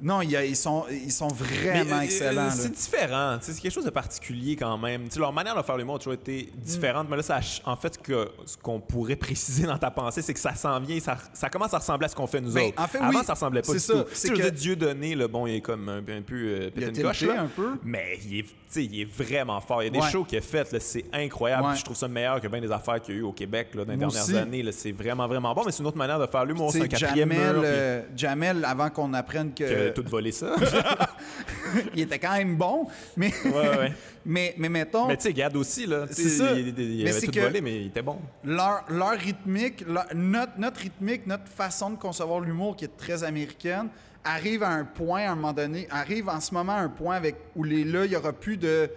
non, 0.00 0.22
il 0.22 0.30
y 0.30 0.36
a- 0.36 0.44
ils, 0.44 0.54
sont, 0.56 0.84
ils 0.90 1.10
sont 1.12 1.28
vraiment 1.28 1.96
euh, 1.98 2.00
excellents. 2.02 2.50
C'est 2.50 2.70
différent. 2.72 3.38
C'est 3.40 3.58
quelque 3.60 3.72
chose 3.72 3.84
de 3.84 3.90
particulier 3.90 4.54
quand 4.56 4.78
même. 4.78 5.08
Leur 5.16 5.32
manière 5.32 5.56
de 5.56 5.62
faire 5.62 5.76
l'humour 5.76 5.96
a 5.96 5.98
toujours 5.98 6.12
été 6.14 6.52
différente. 6.56 7.08
Mais 7.10 7.16
là, 7.16 7.22
ça, 7.22 7.40
en 7.64 7.76
fait, 7.76 8.00
que, 8.00 8.28
ce 8.46 8.56
qu'on 8.56 8.80
pourrait 8.80 9.16
préciser 9.28 9.64
dans 9.66 9.78
ta 9.78 9.90
pensée, 9.90 10.22
c'est 10.22 10.34
que 10.34 10.40
ça 10.40 10.54
s'en 10.54 10.78
vient, 10.80 10.98
ça, 11.00 11.16
ça 11.32 11.48
commence 11.50 11.74
à 11.74 11.78
ressembler 11.78 12.06
à 12.06 12.08
ce 12.08 12.16
qu'on 12.16 12.26
fait 12.26 12.40
nous 12.40 12.52
Ben, 12.52 12.68
autres. 12.68 12.80
en 12.82 12.86
fait, 12.86 12.98
Avant, 12.98 13.18
oui. 13.18 13.24
ça 13.24 13.34
ressemblait 13.34 13.62
pas 13.62 13.72
du 13.72 13.78
ça. 13.78 13.92
tout. 13.94 14.04
C'est 14.12 14.32
que- 14.32 14.48
Dieu 14.50 14.76
donné, 14.76 15.14
le 15.14 15.26
bon, 15.28 15.46
il 15.46 15.56
est 15.56 15.60
comme 15.60 15.88
un, 15.88 15.98
un 15.98 16.22
peu 16.22 16.34
euh, 16.36 16.70
Il 16.76 16.84
a 16.84 16.86
pété 16.88 17.00
une 17.00 17.06
coche. 17.06 17.18
tilté 17.18 17.34
là. 17.34 17.42
un 17.42 17.46
peu. 17.48 17.70
Mais 17.84 18.18
il 18.24 18.38
est, 18.40 18.46
il 18.76 19.00
est 19.00 19.04
vraiment 19.04 19.60
fort. 19.60 19.82
Il 19.82 19.86
y 19.86 19.88
a 19.88 19.90
des 19.90 19.98
Ouais. 20.00 20.10
shows 20.10 20.24
qu'il 20.24 20.38
a 20.38 20.40
fait, 20.40 20.80
c'est 20.80 21.04
incroyable. 21.12 21.66
Ouais. 21.68 21.76
Je 21.76 21.84
trouve 21.84 21.96
ça 21.96 22.08
meilleur 22.08 22.40
que 22.40 22.48
bien 22.48 22.60
des 22.60 22.70
affaires 22.72 23.00
qu'il 23.00 23.14
y 23.14 23.18
a 23.18 23.20
eu 23.20 23.24
au 23.24 23.32
Québec 23.32 23.68
là, 23.74 23.84
dans 23.84 23.92
les 23.92 23.98
Moi 23.98 24.08
dernières 24.08 24.22
aussi. 24.24 24.36
années. 24.36 24.64
C'est 24.72 24.92
vraiment, 24.92 25.26
vraiment 25.26 25.54
bon. 25.54 25.62
Mais 25.66 25.72
c'est 25.72 25.80
une 25.80 25.86
autre 25.88 25.96
manière 25.98 26.18
de 26.18 26.26
faire 26.26 26.44
l'humour. 26.44 26.70
C'est 26.72 26.82
un 26.82 26.86
quatrième 26.88 27.30
Jamel, 27.32 27.52
mur. 27.52 27.60
puis 27.62 27.70
euh, 27.70 28.02
Jamel, 28.16 28.64
avant 28.64 28.90
qu'on 28.90 29.12
apprenne 29.14 29.52
que, 29.54 29.87
qu'il 29.92 30.00
a 30.00 30.04
tout 30.04 30.10
volé 30.10 30.32
ça. 30.32 30.54
il 31.94 32.00
était 32.02 32.18
quand 32.18 32.32
même 32.36 32.56
bon, 32.56 32.86
mais, 33.16 33.32
ouais, 33.44 33.50
ouais. 33.78 33.92
mais, 34.26 34.54
mais 34.58 34.68
mettons, 34.68 35.06
Mais 35.08 35.16
tu 35.16 35.24
sais, 35.24 35.32
Gad 35.32 35.56
aussi, 35.56 35.86
là. 35.86 36.06
C'est 36.10 36.28
ça. 36.28 36.52
Il, 36.52 36.68
il- 36.68 36.78
il 36.80 37.04
Mais 37.04 37.10
avait 37.10 37.20
tout 37.26 37.40
volé, 37.40 37.60
mais 37.60 37.80
il 37.82 37.86
était 37.88 38.02
bon. 38.02 38.18
leur, 38.44 38.84
leur 38.88 39.12
rythmique, 39.18 39.84
leur- 39.86 40.06
notre, 40.14 40.52
notre 40.58 40.80
rythmique, 40.80 41.26
notre 41.26 41.48
façon 41.48 41.90
de 41.90 41.96
concevoir 41.96 42.40
l'humour 42.40 42.76
qui 42.76 42.84
est 42.84 42.96
très 42.96 43.24
américaine, 43.24 43.88
arrive 44.24 44.62
à 44.62 44.70
un 44.70 44.84
point, 44.84 45.22
à 45.22 45.32
un 45.32 45.34
moment 45.34 45.52
donné, 45.52 45.86
arrive 45.90 46.28
en 46.28 46.40
ce 46.40 46.52
moment 46.52 46.72
à 46.72 46.80
un 46.80 46.88
point 46.88 47.16
avec 47.16 47.36
où 47.56 47.64
les 47.64 47.84
là, 47.84 48.04
il 48.04 48.10
n'y 48.10 48.16
aura 48.16 48.32
plus 48.32 48.56
de 48.56 48.90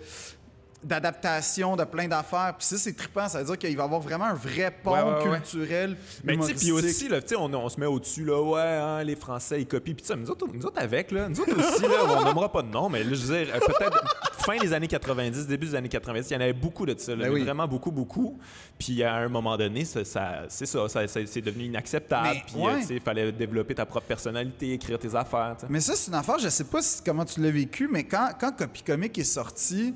d'adaptation 0.83 1.75
de 1.75 1.83
plein 1.83 2.07
d'affaires. 2.07 2.55
Puis 2.57 2.67
ça, 2.67 2.77
c'est 2.77 2.93
trippant. 2.95 3.27
Ça 3.27 3.39
veut 3.39 3.45
dire 3.45 3.57
qu'il 3.57 3.75
va 3.77 3.83
y 3.83 3.85
avoir 3.85 4.01
vraiment 4.01 4.25
un 4.25 4.33
vrai 4.33 4.71
pont 4.83 4.91
Ouais, 4.93 5.01
ouais, 5.01 5.29
ouais. 5.29 5.39
culturel, 5.39 5.97
Mais 6.23 6.37
tu 6.37 6.43
sais, 6.43 6.53
puis 6.53 6.71
aussi, 6.71 7.07
là, 7.07 7.19
on, 7.37 7.53
on 7.53 7.69
se 7.69 7.79
met 7.79 7.85
au-dessus, 7.85 8.25
là, 8.25 8.41
ouais, 8.41 8.61
hein, 8.61 9.03
les 9.03 9.15
Français, 9.15 9.61
ils 9.61 9.67
copient. 9.67 9.93
Puis 9.93 10.05
ça, 10.05 10.15
nous 10.15 10.29
autres, 10.29 10.45
nous 10.51 10.65
autres 10.65 10.81
avec, 10.81 11.11
là, 11.11 11.29
nous 11.29 11.39
autres 11.39 11.57
aussi, 11.57 11.81
là, 11.83 11.89
on 12.19 12.25
nommera 12.25 12.51
pas 12.51 12.61
de 12.61 12.67
nom, 12.69 12.89
mais 12.89 13.03
là, 13.03 13.13
je 13.13 13.21
veux 13.25 13.45
dire, 13.45 13.53
euh, 13.55 13.59
peut-être 13.59 14.03
fin 14.39 14.57
des 14.57 14.73
années 14.73 14.87
90, 14.87 15.45
début 15.47 15.67
des 15.67 15.75
années 15.75 15.89
90, 15.89 16.29
il 16.29 16.33
y 16.33 16.37
en 16.37 16.41
avait 16.41 16.53
beaucoup 16.53 16.85
de 16.85 16.95
ça, 16.97 17.15
là, 17.15 17.25
Ben 17.25 17.33
oui. 17.33 17.43
vraiment 17.43 17.67
beaucoup, 17.67 17.91
beaucoup. 17.91 18.39
Puis 18.79 19.03
à 19.03 19.15
un 19.15 19.29
moment 19.29 19.55
donné, 19.57 19.85
ça, 19.85 20.03
ça- 20.03 20.45
c'est 20.49 20.65
ça, 20.65 20.89
ça, 20.89 21.07
ça- 21.07 21.19
c'est 21.25 21.41
devenu 21.41 21.65
inacceptable. 21.65 22.29
Mais, 22.33 22.43
Puis, 22.47 22.65
euh, 22.65 22.95
il 22.95 23.01
fallait 23.01 23.31
développer 23.31 23.75
ta 23.75 23.85
propre 23.85 24.07
personnalité, 24.07 24.73
écrire 24.73 24.97
tes 24.97 25.13
affaires. 25.15 25.55
Mais 25.69 25.79
ça, 25.79 25.93
c'est 25.95 26.09
une 26.09 26.15
affaire, 26.17 26.39
je 26.39 26.49
sais 26.49 26.63
pas 26.63 26.81
si- 26.81 27.01
comment 27.05 27.23
tu 27.25 27.39
l'as 27.41 27.51
vécu, 27.51 27.87
mais 27.91 28.03
quand, 28.03 28.29
quand 28.39 28.51
Copy 28.57 28.81
Comic 28.81 29.17
est 29.19 29.23
sorti, 29.23 29.93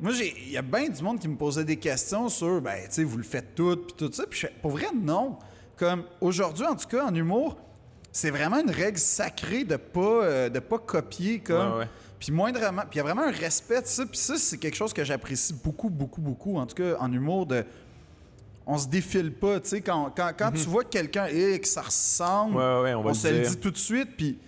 moi, 0.00 0.12
il 0.12 0.50
y 0.50 0.56
a 0.56 0.62
bien 0.62 0.88
du 0.88 1.02
monde 1.02 1.18
qui 1.18 1.28
me 1.28 1.36
posait 1.36 1.64
des 1.64 1.76
questions 1.76 2.28
sur, 2.28 2.60
ben, 2.60 2.76
tu 2.84 2.86
sais, 2.90 3.04
vous 3.04 3.16
le 3.18 3.22
faites 3.22 3.54
tout, 3.54 3.76
puis 3.76 3.94
tout 3.96 4.12
ça. 4.12 4.24
Puis 4.28 4.40
je 4.40 4.46
fais, 4.46 4.52
pour 4.62 4.70
vrai, 4.72 4.86
non. 4.94 5.38
Comme 5.76 6.04
aujourd'hui, 6.20 6.66
en 6.66 6.76
tout 6.76 6.88
cas, 6.88 7.06
en 7.06 7.14
humour, 7.14 7.56
c'est 8.12 8.30
vraiment 8.30 8.58
une 8.60 8.70
règle 8.70 8.98
sacrée 8.98 9.64
de 9.64 9.76
pas, 9.76 10.00
euh, 10.00 10.48
de 10.48 10.58
pas 10.58 10.78
copier, 10.78 11.40
comme. 11.40 11.72
Ouais, 11.72 11.78
ouais. 11.80 11.88
Puis 12.18 12.32
moindrement. 12.32 12.82
Puis 12.82 12.94
il 12.94 12.96
y 12.98 13.00
a 13.00 13.02
vraiment 13.04 13.22
un 13.22 13.30
respect 13.30 13.80
de 13.80 13.86
ça. 13.86 14.04
Puis 14.04 14.18
ça, 14.18 14.36
c'est 14.36 14.58
quelque 14.58 14.76
chose 14.76 14.92
que 14.92 15.04
j'apprécie 15.04 15.54
beaucoup, 15.54 15.88
beaucoup, 15.88 16.20
beaucoup. 16.20 16.56
En 16.58 16.66
tout 16.66 16.74
cas, 16.76 16.96
en 16.98 17.10
humour, 17.12 17.46
de. 17.46 17.64
On 18.66 18.76
se 18.78 18.86
défile 18.88 19.32
pas, 19.32 19.58
tu 19.58 19.70
sais, 19.70 19.80
quand, 19.80 20.12
quand, 20.14 20.30
quand 20.36 20.52
tu 20.52 20.64
vois 20.68 20.84
quelqu'un 20.84 21.26
et 21.26 21.58
que 21.58 21.66
ça 21.66 21.80
ressemble, 21.82 22.56
Mhm. 22.56 22.82
Ouais, 22.82 22.94
on 22.94 23.02
le 23.08 23.14
se 23.14 23.28
le 23.28 23.48
dit 23.48 23.56
tout 23.56 23.70
de 23.70 23.78
suite. 23.78 24.16
Puis, 24.16 24.38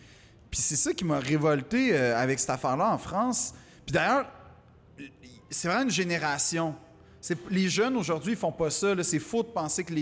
puis 0.50 0.60
c'est 0.60 0.76
ça 0.76 0.92
qui 0.92 1.04
m'a 1.04 1.18
révolté 1.18 1.96
euh, 1.96 2.16
avec 2.16 2.38
cette 2.38 2.50
affaire-là 2.50 2.92
en 2.92 2.98
France. 2.98 3.54
Puis 3.86 3.94
d'ailleurs, 3.94 4.26
c'est 5.52 5.68
vraiment 5.68 5.84
une 5.84 5.90
génération. 5.90 6.74
Les 7.50 7.68
jeunes 7.68 7.96
aujourd'hui, 7.96 8.32
ils 8.32 8.38
font 8.38 8.52
pas 8.52 8.70
ça. 8.70 8.94
C'est 9.02 9.18
faux 9.18 9.42
de 9.42 9.48
penser 9.48 9.84
que 9.84 9.94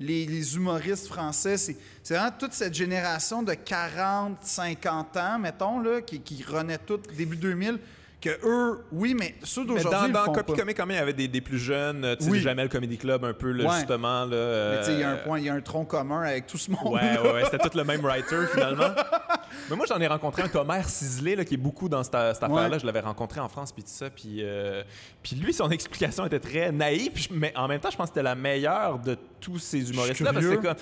les, 0.00 0.56
humoristes 0.56 1.06
français, 1.06 1.56
c'est, 1.56 1.76
vraiment 2.08 2.32
toute 2.36 2.52
cette 2.52 2.74
génération 2.74 3.42
de 3.42 3.54
40, 3.54 4.38
50 4.42 5.16
ans, 5.16 5.38
mettons, 5.38 5.82
qui 6.04 6.42
renaît 6.42 6.78
tout 6.78 7.00
début 7.16 7.36
2000, 7.36 7.78
que 8.24 8.38
eux, 8.46 8.84
oui, 8.92 9.14
mais 9.18 9.34
ceux 9.42 9.64
d'aujourd'hui, 9.64 10.12
dans, 10.12 10.24
dans 10.26 10.32
Copy. 10.32 10.54
Comic, 10.54 10.76
quand 10.76 10.86
même, 10.86 10.96
il 10.96 11.00
y 11.00 11.02
avait 11.02 11.12
des, 11.12 11.28
des 11.28 11.40
plus 11.40 11.58
jeunes, 11.58 12.04
euh, 12.04 12.16
tu 12.16 12.24
sais, 12.24 12.30
Oui. 12.30 12.40
Jamel 12.40 12.68
Comedy 12.68 12.96
Club, 12.96 13.24
un 13.24 13.34
peu, 13.34 13.50
là, 13.52 13.64
Ouais. 13.68 13.76
justement. 13.76 14.24
Là, 14.24 14.70
Mais 14.72 14.78
tu 14.80 14.84
sais, 14.86 14.92
il 14.94 15.00
y 15.00 15.02
a 15.02 15.10
un 15.10 15.14
euh, 15.14 15.24
point, 15.24 15.38
il 15.38 15.44
y 15.44 15.48
a 15.48 15.54
un 15.54 15.60
tronc 15.60 15.84
commun 15.84 16.22
avec 16.22 16.46
tout 16.46 16.56
ce 16.58 16.70
monde. 16.70 16.94
Ouais, 16.94 17.18
ouais, 17.18 17.32
ouais, 17.32 17.42
c'était 17.44 17.68
tout 17.68 17.76
le 17.76 17.84
même 17.84 18.00
writer 18.00 18.46
finalement. 18.52 18.90
Mais 19.70 19.76
moi, 19.76 19.86
j'en 19.88 20.00
ai 20.00 20.06
rencontré 20.06 20.42
un 20.42 20.48
Thomas 20.48 20.82
Ciselé 20.82 21.36
là, 21.36 21.44
qui 21.44 21.54
est 21.54 21.58
beaucoup 21.58 21.88
dans 21.88 22.02
cette, 22.02 22.12
cette 22.34 22.42
affaire-là. 22.42 22.70
Ouais. 22.70 22.78
Je 22.78 22.86
l'avais 22.86 23.00
rencontré 23.00 23.40
en 23.40 23.48
France, 23.48 23.72
puis 23.72 23.82
tout 23.82 23.90
ça. 23.92 24.10
Puis, 24.10 24.38
euh, 24.40 24.82
puis 25.22 25.36
lui, 25.36 25.52
son 25.52 25.70
explication 25.70 26.26
était 26.26 26.40
très 26.40 26.72
naïve, 26.72 27.12
mais 27.30 27.52
en 27.56 27.68
même 27.68 27.80
temps, 27.80 27.90
je 27.90 27.96
pense 27.96 28.06
que 28.08 28.14
c'était 28.14 28.22
la 28.24 28.34
meilleure 28.34 28.98
de 28.98 29.16
tous 29.40 29.58
ces 29.58 29.90
humoristes-là. 29.90 30.32
Parce 30.32 30.46
que 30.46 30.54
comme. 30.56 30.74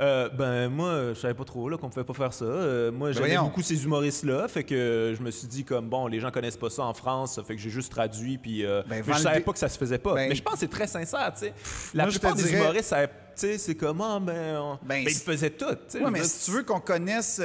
Euh, 0.00 0.28
ben 0.28 0.68
moi 0.68 1.08
je 1.14 1.14
savais 1.18 1.34
pas 1.34 1.44
trop 1.44 1.68
là 1.68 1.76
qu'on 1.76 1.88
pouvait 1.88 2.04
pas 2.04 2.14
faire 2.14 2.32
ça. 2.32 2.44
Euh, 2.44 2.92
moi 2.92 3.10
j'aimais 3.12 3.26
voyons. 3.28 3.44
beaucoup 3.44 3.62
ces 3.62 3.82
humoristes 3.84 4.24
là, 4.24 4.46
fait 4.48 4.62
que 4.64 5.14
je 5.16 5.22
me 5.22 5.30
suis 5.30 5.48
dit 5.48 5.64
comme 5.64 5.88
bon 5.88 6.06
les 6.06 6.20
gens 6.20 6.30
connaissent 6.30 6.56
pas 6.56 6.70
ça 6.70 6.84
en 6.84 6.94
France, 6.94 7.40
fait 7.46 7.56
que 7.56 7.60
j'ai 7.60 7.70
juste 7.70 7.90
traduit 7.90 8.38
puis 8.38 8.64
euh, 8.64 8.82
Ben, 8.88 9.02
mais 9.06 9.14
je 9.14 9.18
savais 9.18 9.40
pas 9.40 9.52
que 9.52 9.58
ça 9.58 9.68
se 9.68 9.76
faisait 9.78 9.98
pas. 9.98 10.14
Ben, 10.14 10.28
mais 10.28 10.34
je 10.36 10.42
pense 10.42 10.54
que 10.54 10.60
c'est 10.60 10.68
très 10.70 10.86
sincère, 10.86 11.32
tu 11.34 11.46
sais. 11.46 11.52
La 11.94 12.04
moi, 12.04 12.10
plupart 12.12 12.34
des 12.34 12.44
dirais- 12.44 12.58
humoristes, 12.60 12.88
ça- 12.90 13.06
tu 13.06 13.12
sais, 13.34 13.58
c'est 13.58 13.74
comment 13.74 14.20
ben, 14.20 14.56
on- 14.58 14.74
Ben, 14.84 15.04
ben, 15.04 15.08
ils 15.08 15.14
faisaient 15.14 15.50
tout. 15.50 15.64
tu 15.66 15.76
sais. 15.98 16.04
Ouais, 16.04 16.10
mais 16.10 16.22
si 16.24 16.44
tu 16.44 16.50
veux 16.56 16.62
qu'on 16.64 16.80
connaisse 16.80 17.40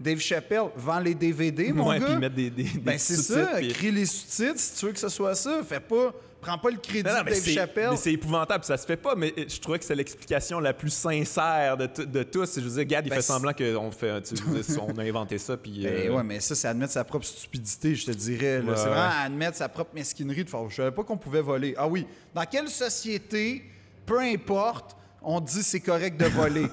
Dave 0.00 0.18
Chappelle, 0.18 0.64
vends 0.76 0.98
les 1.00 1.14
DVD, 1.14 1.72
mon 1.72 1.88
ouais, 1.90 2.00
gars. 2.00 2.06
puis 2.06 2.16
mettre 2.16 2.34
des, 2.34 2.50
des, 2.50 2.62
des 2.64 2.78
Ben, 2.80 2.98
c'est 2.98 3.16
ça, 3.16 3.50
puis- 3.56 3.70
écris 3.70 3.90
les 3.92 4.06
sous-titres 4.06 4.58
si 4.58 4.76
tu 4.78 4.86
veux 4.86 4.92
que 4.92 4.98
ce 4.98 5.08
soit 5.08 5.34
ça. 5.36 5.60
Fais 5.68 5.78
pas, 5.80 6.12
prends 6.42 6.58
pas 6.58 6.70
le 6.70 6.76
crédit 6.76 7.04
Non, 7.08 7.14
non, 7.14 7.20
de 7.22 7.30
Dave 7.30 7.34
c'est- 7.38 7.52
Chappelle. 7.52 7.88
mais 7.92 7.96
c'est 7.96 8.12
épouvantable, 8.12 8.64
ça 8.64 8.76
se 8.76 8.84
fait 8.84 8.96
pas, 8.98 9.14
mais 9.14 9.32
je 9.48 9.58
trouvais 9.60 9.78
que 9.78 9.84
c'est 9.84 9.94
l'explication 9.94 10.60
la 10.60 10.74
plus 10.74 10.90
sincère 10.92 11.76
de, 11.78 11.86
de 12.04 12.22
tous. 12.24 12.56
Je 12.56 12.60
veux 12.60 12.70
dire, 12.70 12.84
Gad, 12.84 13.06
il 13.06 13.10
Ben, 13.10 13.16
fait 13.16 13.22
semblant 13.22 13.52
qu'on 13.54 13.90
fait, 13.92 14.20
tu 14.22 14.34
on 14.80 14.98
a 14.98 15.02
inventé 15.02 15.38
ça, 15.38 15.56
puis... 15.56 15.84
Ben 15.84 16.10
euh, 16.10 16.16
ouais, 16.16 16.22
mais 16.22 16.40
ça, 16.40 16.54
c'est 16.54 16.68
admettre 16.68 16.92
sa 16.92 17.04
propre 17.04 17.24
stupidité, 17.24 17.94
je 17.94 18.06
te 18.06 18.10
dirais. 18.10 18.58
Ouais, 18.60 18.74
c'est 18.76 18.88
vraiment 18.88 19.10
admettre 19.24 19.56
sa 19.56 19.68
propre 19.68 19.94
mesquinerie 19.94 20.44
de 20.44 20.50
faire. 20.50 20.68
Je 20.68 20.74
savais 20.76 20.90
pas 20.90 21.04
qu'on 21.04 21.16
pouvait 21.16 21.40
voler. 21.42 21.74
Ah 21.78 21.86
oui, 21.88 22.06
dans 22.34 22.44
quelle 22.44 22.68
société, 22.68 23.64
peu 24.04 24.18
importe, 24.20 24.96
on 25.24 25.40
dit 25.40 25.62
c'est 25.62 25.80
correct 25.80 26.18
de 26.20 26.26
voler? 26.26 26.66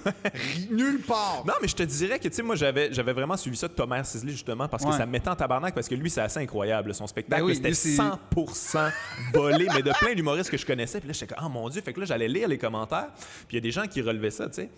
Nulle 0.71 1.01
part. 1.01 1.43
Non, 1.45 1.53
mais 1.61 1.67
je 1.67 1.75
te 1.75 1.83
dirais 1.83 2.19
que, 2.19 2.27
tu 2.27 2.35
sais, 2.35 2.41
moi, 2.41 2.55
j'avais, 2.55 2.91
j'avais 2.93 3.13
vraiment 3.13 3.37
suivi 3.37 3.55
ça 3.57 3.67
de 3.67 3.73
Thomas 3.73 4.03
Sisley, 4.03 4.31
justement, 4.31 4.67
parce 4.67 4.83
que 4.83 4.89
Ouais. 4.89 4.97
ça 4.97 5.05
me 5.05 5.11
mettait 5.11 5.29
en 5.29 5.35
tabarnak, 5.35 5.73
parce 5.75 5.87
que 5.87 5.95
lui, 5.95 6.09
c'est 6.09 6.21
assez 6.21 6.39
incroyable, 6.39 6.93
son 6.93 7.07
spectacle. 7.07 7.41
Ben 7.41 7.47
oui, 7.47 7.55
c'était 7.55 7.69
lui, 7.69 7.75
c'est- 7.75 7.95
100% 7.95 8.89
volé, 9.33 9.67
mais 9.73 9.81
de 9.81 9.91
plein 9.99 10.13
d'humoristes 10.15 10.49
que 10.49 10.57
je 10.57 10.65
connaissais. 10.65 10.99
Puis 10.99 11.07
là, 11.07 11.13
j'étais 11.13 11.33
comme, 11.33 11.45
oh 11.45 11.49
mon 11.49 11.69
Dieu, 11.69 11.81
fait 11.81 11.93
que 11.93 11.99
là, 11.99 12.05
j'allais 12.05 12.27
lire 12.27 12.47
les 12.47 12.57
commentaires, 12.57 13.09
puis 13.47 13.51
il 13.51 13.55
y 13.55 13.57
a 13.57 13.61
des 13.61 13.71
gens 13.71 13.85
qui 13.87 14.01
relevaient 14.01 14.31
ça, 14.31 14.47
tu 14.47 14.55
sais. 14.55 14.69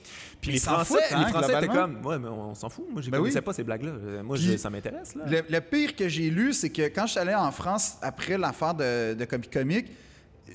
Puis 0.42 0.52
les 0.52 0.60
Français, 0.60 0.86
foutent, 0.86 1.00
hein, 1.12 1.24
les 1.26 1.32
Français 1.32 1.58
étaient 1.58 1.68
comme, 1.68 2.06
ouais, 2.06 2.20
mais 2.20 2.28
on 2.30 2.54
s'en 2.56 2.70
fout. 2.70 2.86
Moi, 2.92 3.02
je 3.02 3.10
Ben 3.10 3.20
connaissais 3.20 3.40
oui. 3.40 3.46
pas 3.46 3.54
ces 3.54 3.64
blagues-là. 3.64 3.92
Euh, 3.92 4.24
Moi, 4.24 4.38
je- 4.38 4.58
ça 4.58 4.70
m'intéresse, 4.70 5.16
là. 5.16 5.24
Le, 5.28 5.42
le 5.50 5.62
pire 5.62 5.96
que 5.96 6.08
j'ai 6.10 6.30
lu, 6.30 6.54
c'est 6.54 6.70
que 6.70 6.84
quand 6.84 7.06
je 7.06 7.12
suis 7.12 7.20
allé 7.20 7.34
en 7.36 7.52
France 7.52 7.98
après 8.02 8.38
l'affaire 8.38 8.74
de, 8.74 9.14
de 9.14 9.26
Copy 9.26 9.48
Comic, 9.50 9.86
tu 9.86 9.94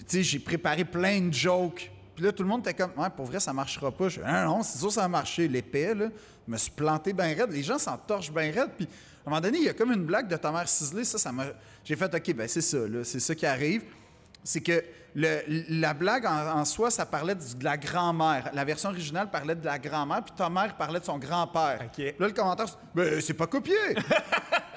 sais, 0.06 0.22
j'ai 0.22 0.38
préparé 0.38 0.84
plein 0.84 1.20
de 1.20 1.32
jokes. 1.32 1.90
Puis 2.16 2.24
là, 2.24 2.32
tout 2.32 2.42
le 2.42 2.48
monde 2.48 2.60
était 2.60 2.72
comme, 2.72 2.92
ouais, 2.96 3.10
pour 3.14 3.26
vrai, 3.26 3.38
ça 3.38 3.52
marchera 3.52 3.92
pas. 3.92 4.08
Je 4.08 4.20
dis, 4.20 4.26
non, 4.26 4.44
non, 4.46 4.62
c'est 4.62 4.78
sûr, 4.78 4.90
ça 4.90 5.04
a 5.04 5.08
marché. 5.08 5.46
L'épée, 5.46 5.94
là, 5.94 6.08
je 6.46 6.50
me 6.50 6.56
suis 6.56 6.70
planté 6.70 7.12
bien 7.12 7.26
raide. 7.26 7.52
Les 7.52 7.62
gens 7.62 7.78
s'en 7.78 7.98
torchent 7.98 8.32
bien 8.32 8.50
raide. 8.50 8.70
Puis 8.74 8.86
à 8.86 9.28
un 9.28 9.30
moment 9.30 9.40
donné, 9.42 9.58
il 9.58 9.64
y 9.64 9.68
a 9.68 9.74
comme 9.74 9.92
une 9.92 10.06
blague 10.06 10.26
de 10.26 10.36
ta 10.36 10.50
mère 10.50 10.66
ciselée. 10.66 11.04
Ça, 11.04 11.18
ça 11.18 11.30
m'a. 11.30 11.44
J'ai 11.84 11.94
fait, 11.94 12.12
OK, 12.14 12.34
ben 12.34 12.48
c'est 12.48 12.62
ça, 12.62 12.78
là, 12.78 13.04
c'est 13.04 13.20
ça 13.20 13.34
qui 13.34 13.44
arrive. 13.44 13.82
C'est 14.48 14.60
que 14.60 14.82
le- 15.14 15.40
la 15.80 15.92
blague 15.94 16.24
en, 16.26 16.58
en 16.60 16.64
soi, 16.64 16.90
ça 16.90 17.04
parlait 17.04 17.34
de 17.34 17.42
la 17.64 17.76
grand-mère. 17.76 18.50
La 18.54 18.64
version 18.64 18.90
originale 18.90 19.30
parlait 19.30 19.54
de 19.54 19.64
la 19.64 19.78
grand-mère, 19.78 20.22
puis 20.22 20.34
ta 20.36 20.48
mère 20.48 20.76
parlait 20.76 21.00
de 21.00 21.04
son 21.04 21.18
grand-père. 21.18 21.78
Là, 22.18 22.26
le 22.26 22.32
commentaire, 22.32 22.66
c'est 22.68 22.76
ben, 22.94 23.20
c'est 23.20 23.34
pas 23.34 23.46
copié. 23.46 23.74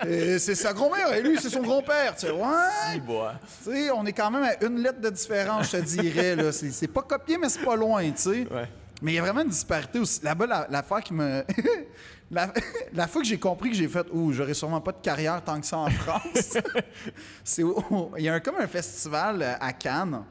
C'est 0.01 0.55
sa 0.55 0.71
grand-mère, 0.71 1.13
et 1.13 1.21
lui, 1.21 1.37
c'est 1.41 1.49
son 1.49 1.61
grand-père. 1.61 2.15
Tu 2.15 2.27
sais, 2.27 2.31
ouais. 2.31 2.97
Si, 3.61 3.89
on 3.93 4.05
est 4.05 4.13
quand 4.13 4.31
même 4.31 4.43
à 4.43 4.63
une 4.63 4.81
lettre 4.81 5.01
de 5.01 5.09
différence, 5.09 5.71
je 5.73 5.77
te 5.77 5.83
dirais. 5.83 6.37
là. 6.37 6.53
C'est 6.53 6.71
c'est 6.71 6.87
pas 6.87 7.01
copié, 7.01 7.37
mais 7.37 7.49
c'est 7.49 7.65
pas 7.65 7.75
loin, 7.75 8.01
tu 8.11 8.13
sais. 8.15 8.47
Ouais. 8.49 8.69
Mais 9.01 9.11
il 9.11 9.15
y 9.15 9.19
a 9.19 9.21
vraiment 9.21 9.41
une 9.41 9.49
disparité 9.49 9.99
aussi. 9.99 10.21
Là-bas, 10.23 10.45
la- 10.47 10.67
l'affaire 10.69 11.01
qui 11.03 11.13
me. 11.13 11.43
la, 12.31 12.53
la 12.93 13.07
fois 13.07 13.21
que 13.21 13.27
j'ai 13.27 13.39
compris 13.39 13.69
que 13.69 13.75
j'ai 13.75 13.87
fait, 13.87 14.05
ouh, 14.11 14.31
j'aurais 14.31 14.53
sûrement 14.53 14.81
pas 14.81 14.91
de 14.91 15.01
carrière 15.01 15.43
tant 15.43 15.59
que 15.59 15.65
ça 15.65 15.77
en 15.77 15.89
France, 15.89 16.57
c'est 17.43 17.63
il 18.17 18.23
y 18.23 18.29
a 18.29 18.33
un, 18.33 18.39
comme 18.39 18.57
un 18.57 18.67
festival 18.67 19.41
euh, 19.41 19.55
à 19.59 19.73
Cannes. 19.73 20.23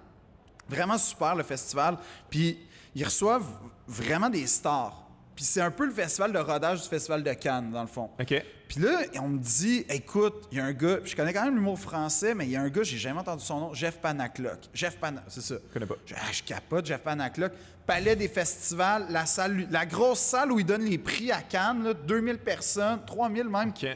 Vraiment 0.68 0.98
super, 0.98 1.34
le 1.34 1.42
festival. 1.42 1.96
Puis 2.28 2.58
ils 2.94 3.04
reçoivent 3.04 3.48
vraiment 3.86 4.28
des 4.28 4.46
stars. 4.46 5.07
Puis 5.38 5.44
c'est 5.44 5.60
un 5.60 5.70
peu 5.70 5.86
le 5.86 5.92
festival 5.92 6.32
de 6.32 6.38
rodage 6.40 6.82
du 6.82 6.88
festival 6.88 7.22
de 7.22 7.32
Cannes, 7.32 7.70
dans 7.70 7.82
le 7.82 7.86
fond. 7.86 8.10
OK. 8.18 8.44
Puis 8.66 8.80
là, 8.80 9.02
on 9.22 9.28
me 9.28 9.38
dit, 9.38 9.86
écoute, 9.88 10.48
il 10.50 10.58
y 10.58 10.60
a 10.60 10.64
un 10.64 10.72
gars, 10.72 10.96
puis 10.96 11.12
je 11.12 11.16
connais 11.16 11.32
quand 11.32 11.44
même 11.44 11.54
l'humour 11.54 11.78
français, 11.78 12.34
mais 12.34 12.46
il 12.46 12.50
y 12.50 12.56
a 12.56 12.60
un 12.60 12.68
gars, 12.68 12.82
j'ai 12.82 12.98
jamais 12.98 13.20
entendu 13.20 13.44
son 13.44 13.60
nom, 13.60 13.72
Jeff 13.72 13.98
Panaclock. 13.98 14.58
Jeff 14.74 14.96
Pan, 14.96 15.12
c'est 15.28 15.42
ça. 15.42 15.54
Je 15.54 15.72
connais 15.72 15.86
pas. 15.86 15.94
Je, 16.04 16.14
ah, 16.16 16.32
je 16.32 16.42
capote, 16.42 16.86
Jeff 16.86 17.00
Panaclock. 17.02 17.52
Palais 17.86 18.16
des 18.16 18.26
festivals, 18.26 19.06
la 19.10 19.26
salle, 19.26 19.68
la 19.70 19.86
grosse 19.86 20.18
salle 20.18 20.50
où 20.50 20.58
il 20.58 20.66
donne 20.66 20.82
les 20.82 20.98
prix 20.98 21.30
à 21.30 21.40
Cannes, 21.40 21.84
là, 21.84 21.94
2000 21.94 22.38
personnes, 22.38 22.98
3000 23.06 23.44
même. 23.44 23.68
OK. 23.68 23.86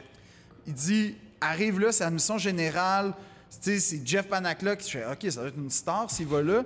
Il 0.65 0.73
dit, 0.73 1.17
arrive 1.41 1.77
là, 1.77 1.91
c'est 1.91 2.05
admission 2.05 2.37
générale. 2.37 3.13
Tu 3.49 3.57
sais, 3.59 3.79
c'est 3.79 4.07
Jeff 4.07 4.29
Panaclock. 4.29 4.79
Je 4.79 4.87
fais, 4.87 5.05
OK, 5.05 5.29
ça 5.29 5.41
va 5.41 5.49
être 5.49 5.57
une 5.57 5.69
star 5.69 6.09
s'il 6.09 6.27
va 6.27 6.41
là. 6.41 6.63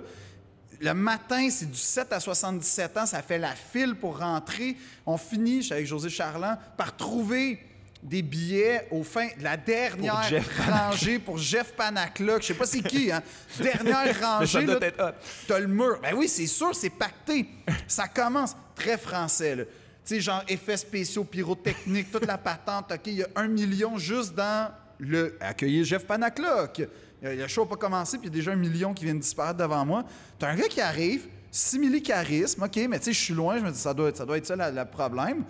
Le 0.80 0.94
matin, 0.94 1.48
c'est 1.50 1.70
du 1.70 1.78
7 1.78 2.12
à 2.12 2.20
77 2.20 2.96
ans, 2.96 3.06
ça 3.06 3.20
fait 3.22 3.38
la 3.38 3.54
file 3.54 3.94
pour 3.96 4.18
rentrer. 4.18 4.76
On 5.04 5.16
finit, 5.16 5.60
je 5.60 5.66
suis 5.66 5.72
avec 5.72 5.86
José 5.86 6.08
Charland, 6.08 6.56
par 6.76 6.96
trouver 6.96 7.60
des 8.02 8.22
billets 8.22 8.86
au 8.90 9.02
fin 9.02 9.26
de 9.36 9.42
la 9.42 9.56
dernière 9.56 10.30
Pour 10.44 10.66
rangée 10.66 11.18
pour 11.18 11.38
Jeff 11.38 11.72
Panaclock. 11.72 12.42
Je 12.42 12.48
sais 12.48 12.54
pas 12.54 12.66
c'est 12.66 12.82
qui, 12.82 13.10
hein? 13.10 13.22
Dernière 13.58 14.20
rangée. 14.22 14.64
doit 14.64 14.78
là, 14.78 14.86
être 14.86 15.02
hot. 15.02 15.14
T'as 15.48 15.58
le 15.58 15.66
mur. 15.66 15.98
Ben 16.00 16.14
oui, 16.14 16.28
c'est 16.28 16.46
sûr, 16.46 16.74
c'est 16.74 16.90
pacté. 16.90 17.48
Ça 17.86 18.06
commence 18.06 18.54
très 18.74 18.96
français, 18.96 19.56
là. 19.56 19.64
Tu 19.64 20.14
sais, 20.14 20.20
genre 20.20 20.42
effets 20.48 20.76
spéciaux, 20.76 21.24
pyrotechniques, 21.24 22.10
toute 22.10 22.24
la 22.24 22.38
patente. 22.38 22.92
OK, 22.92 23.00
il 23.06 23.14
y 23.14 23.22
a 23.22 23.28
un 23.36 23.48
million 23.48 23.98
juste 23.98 24.34
dans 24.34 24.70
le... 24.98 25.36
Accueillir 25.40 25.84
Jeff 25.84 26.06
Panaclock. 26.06 26.82
Le 27.22 27.46
show 27.48 27.62
n'a 27.64 27.70
pas 27.70 27.76
commencé, 27.76 28.18
puis 28.18 28.28
il 28.28 28.30
y 28.30 28.34
a 28.34 28.38
déjà 28.38 28.52
un 28.52 28.56
million 28.56 28.94
qui 28.94 29.04
vient 29.04 29.14
de 29.14 29.20
disparaître 29.20 29.58
devant 29.58 29.84
moi. 29.84 30.04
T'as 30.38 30.50
un 30.50 30.56
gars 30.56 30.68
qui 30.68 30.80
arrive, 30.80 31.26
simili 31.50 32.02
charisme, 32.02 32.62
OK, 32.62 32.76
mais 32.88 32.98
tu 32.98 33.06
sais, 33.06 33.12
je 33.12 33.20
suis 33.20 33.34
loin, 33.34 33.58
je 33.58 33.64
me 33.64 33.70
dis, 33.70 33.78
ça 33.78 33.92
doit 33.92 34.08
être 34.08 34.16
ça, 34.16 34.24
doit 34.24 34.38
être 34.38 34.46
ça 34.46 34.56
le 34.70 34.84
problème. 34.84 35.44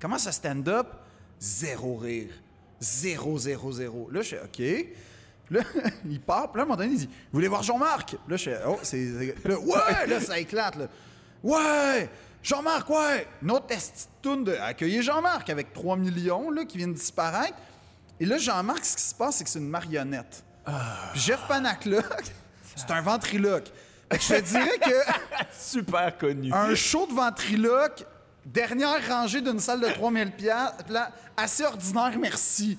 Comment 0.00 0.18
ça 0.18 0.32
stand-up? 0.32 0.86
Zéro 1.40 1.96
rire. 1.96 2.32
Zéro, 2.80 3.38
zéro, 3.38 3.72
zéro. 3.72 4.08
Là, 4.10 4.22
je 4.22 4.36
fais 4.36 4.40
OK. 4.40 4.86
Là, 5.50 5.60
il 6.08 6.20
part, 6.20 6.52
puis 6.52 6.58
là, 6.58 6.62
à 6.62 6.64
un 6.64 6.68
moment 6.68 6.76
donné, 6.76 6.92
il 6.92 6.98
dit 6.98 7.06
Vous 7.06 7.12
voulez 7.32 7.48
voir 7.48 7.62
Jean-Marc 7.62 8.16
Là, 8.28 8.36
je 8.36 8.44
fais 8.44 8.58
Oh, 8.66 8.78
c'est. 8.82 9.34
ouais, 9.46 10.06
là, 10.06 10.20
ça 10.20 10.38
éclate, 10.38 10.76
là. 10.76 10.88
Ouais 11.42 12.08
Jean-Marc, 12.42 12.88
ouais 12.90 13.26
Une 13.42 13.50
autre 13.50 13.66
petite 13.66 14.08
de 14.24 15.00
Jean-Marc 15.02 15.48
avec 15.50 15.72
3 15.72 15.96
millions, 15.96 16.50
là, 16.50 16.64
qui 16.64 16.76
viennent 16.76 16.92
de 16.92 16.98
disparaître. 16.98 17.56
Et 18.20 18.26
là, 18.26 18.38
Jean-Marc, 18.38 18.84
ce 18.84 18.96
qui 18.96 19.02
se 19.02 19.14
passe, 19.14 19.36
c'est 19.36 19.44
que 19.44 19.50
c'est 19.50 19.58
une 19.58 19.68
marionnette. 19.68 20.44
Puis 21.12 21.20
Jeff 21.20 21.40
Panaclock, 21.48 22.04
c'est 22.76 22.90
un 22.90 23.00
ventriloque. 23.00 23.70
Fait 24.10 24.18
que 24.18 24.24
je 24.24 24.34
te 24.34 24.40
dirais 24.40 24.78
que 24.80 25.44
Super 25.52 26.16
connu. 26.16 26.52
un 26.52 26.74
show 26.74 27.06
de 27.06 27.14
ventriloque, 27.14 28.04
dernière 28.44 29.06
rangée 29.08 29.40
d'une 29.40 29.60
salle 29.60 29.80
de 29.80 29.88
3000 29.88 30.30
piastres, 30.32 30.84
là, 30.90 31.10
assez 31.36 31.64
ordinaire, 31.64 32.12
merci. 32.18 32.78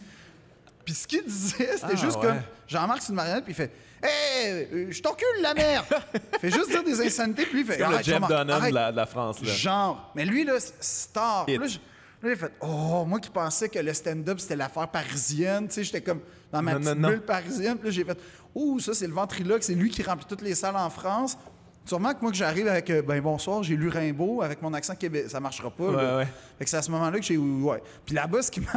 Puis 0.86 0.94
ce 0.96 1.08
qu'il 1.08 1.24
disait, 1.26 1.74
c'était 1.76 1.86
Ah, 1.94 1.96
juste 1.96 2.18
ouais. 2.18 2.26
comme 2.28 2.42
Jean-Marc, 2.68 3.02
c'est 3.04 3.10
une 3.10 3.16
marionnette, 3.16 3.44
puis 3.44 3.54
il 3.54 3.56
fait 3.56 3.72
Hé, 4.02 4.68
euh, 4.74 4.88
je 4.90 5.02
t'encule 5.02 5.28
la 5.42 5.54
mère! 5.54 5.84
il 6.14 6.40
fait 6.40 6.52
juste 6.52 6.70
dire 6.70 6.84
des 6.84 7.02
insanités, 7.06 7.44
puis 7.46 7.54
lui, 7.56 7.60
il 7.62 7.66
fait 7.68 7.74
C'est 7.74 7.80
comme 7.80 7.90
le 7.90 7.96
Arrête, 7.96 8.06
Jeff 8.06 8.14
Jean-Marc, 8.16 8.32
Dunham 8.32 8.50
arrête. 8.50 8.70
de 8.70 8.76
la, 8.76 8.92
de 8.92 8.96
la 8.98 9.06
France. 9.06 9.42
Là. 9.42 9.54
Genre. 9.54 10.12
Mais 10.16 10.24
lui, 10.26 10.46
là, 10.46 10.54
c'est 10.60 10.82
star. 10.82 11.44
Hit. 11.50 11.60
Là, 11.60 11.68
je- 11.68 11.78
là, 12.22 12.30
j'ai 12.30 12.36
fait 12.36 12.51
Oh, 12.61 13.03
moi 13.05 13.20
qui 13.20 13.30
pensais 13.30 13.70
que 13.70 13.80
le 13.80 13.93
stand-up, 13.93 14.39
c'était 14.39 14.55
l'affaire 14.55 14.88
parisienne. 14.88 15.67
Tu 15.67 15.76
sais, 15.76 15.84
j'étais 15.84 16.01
comme 16.01 16.20
dans 16.51 16.61
ma 16.61 16.74
Non, 16.74 16.80
petite 16.80 16.95
non, 16.95 17.01
non. 17.01 17.07
bulle 17.09 17.22
parisienne. 17.22 17.78
Puis 17.78 17.88
là, 17.88 17.91
j'ai 17.91 18.03
fait 18.03 18.17
Oh, 18.55 18.80
ça, 18.80 18.93
c'est 18.93 19.07
le 19.07 19.13
ventriloque. 19.13 19.63
C'est 19.63 19.76
lui 19.76 19.89
qui 19.89 20.01
remplit 20.03 20.26
toutes 20.28 20.41
les 20.41 20.55
salles 20.55 20.76
en 20.76 20.89
France. 20.89 21.38
Sûrement 21.86 22.13
que 22.13 22.22
moi, 22.22 22.30
que 22.32 22.38
j'arrive 22.38 22.67
avec 22.67 22.89
euh, 22.91 23.01
Ben 23.01 23.20
bonsoir, 23.22 23.63
j'ai 23.63 23.76
lu 23.76 23.89
Rimbaud 23.89 24.41
avec 24.43 24.61
mon 24.61 24.74
accent 24.74 24.95
québécois. 24.95 25.30
Ça 25.30 25.39
marchera 25.39 25.72
pas. 25.72 25.91
là. 25.91 25.97
Ouais, 25.97 26.17
ouais. 26.24 26.28
Fait 26.57 26.63
que 26.65 26.70
c'est 26.70 26.78
à 26.78 26.82
ce 26.82 26.91
moment-là 26.91 27.17
que 27.20 27.26
j'ai. 27.26 27.38
Ouais. 27.38 27.82
Puis 28.05 28.13
là-bas, 28.13 28.41
ce 28.43 28.51
qui 28.51 28.59
m'a. 28.59 28.67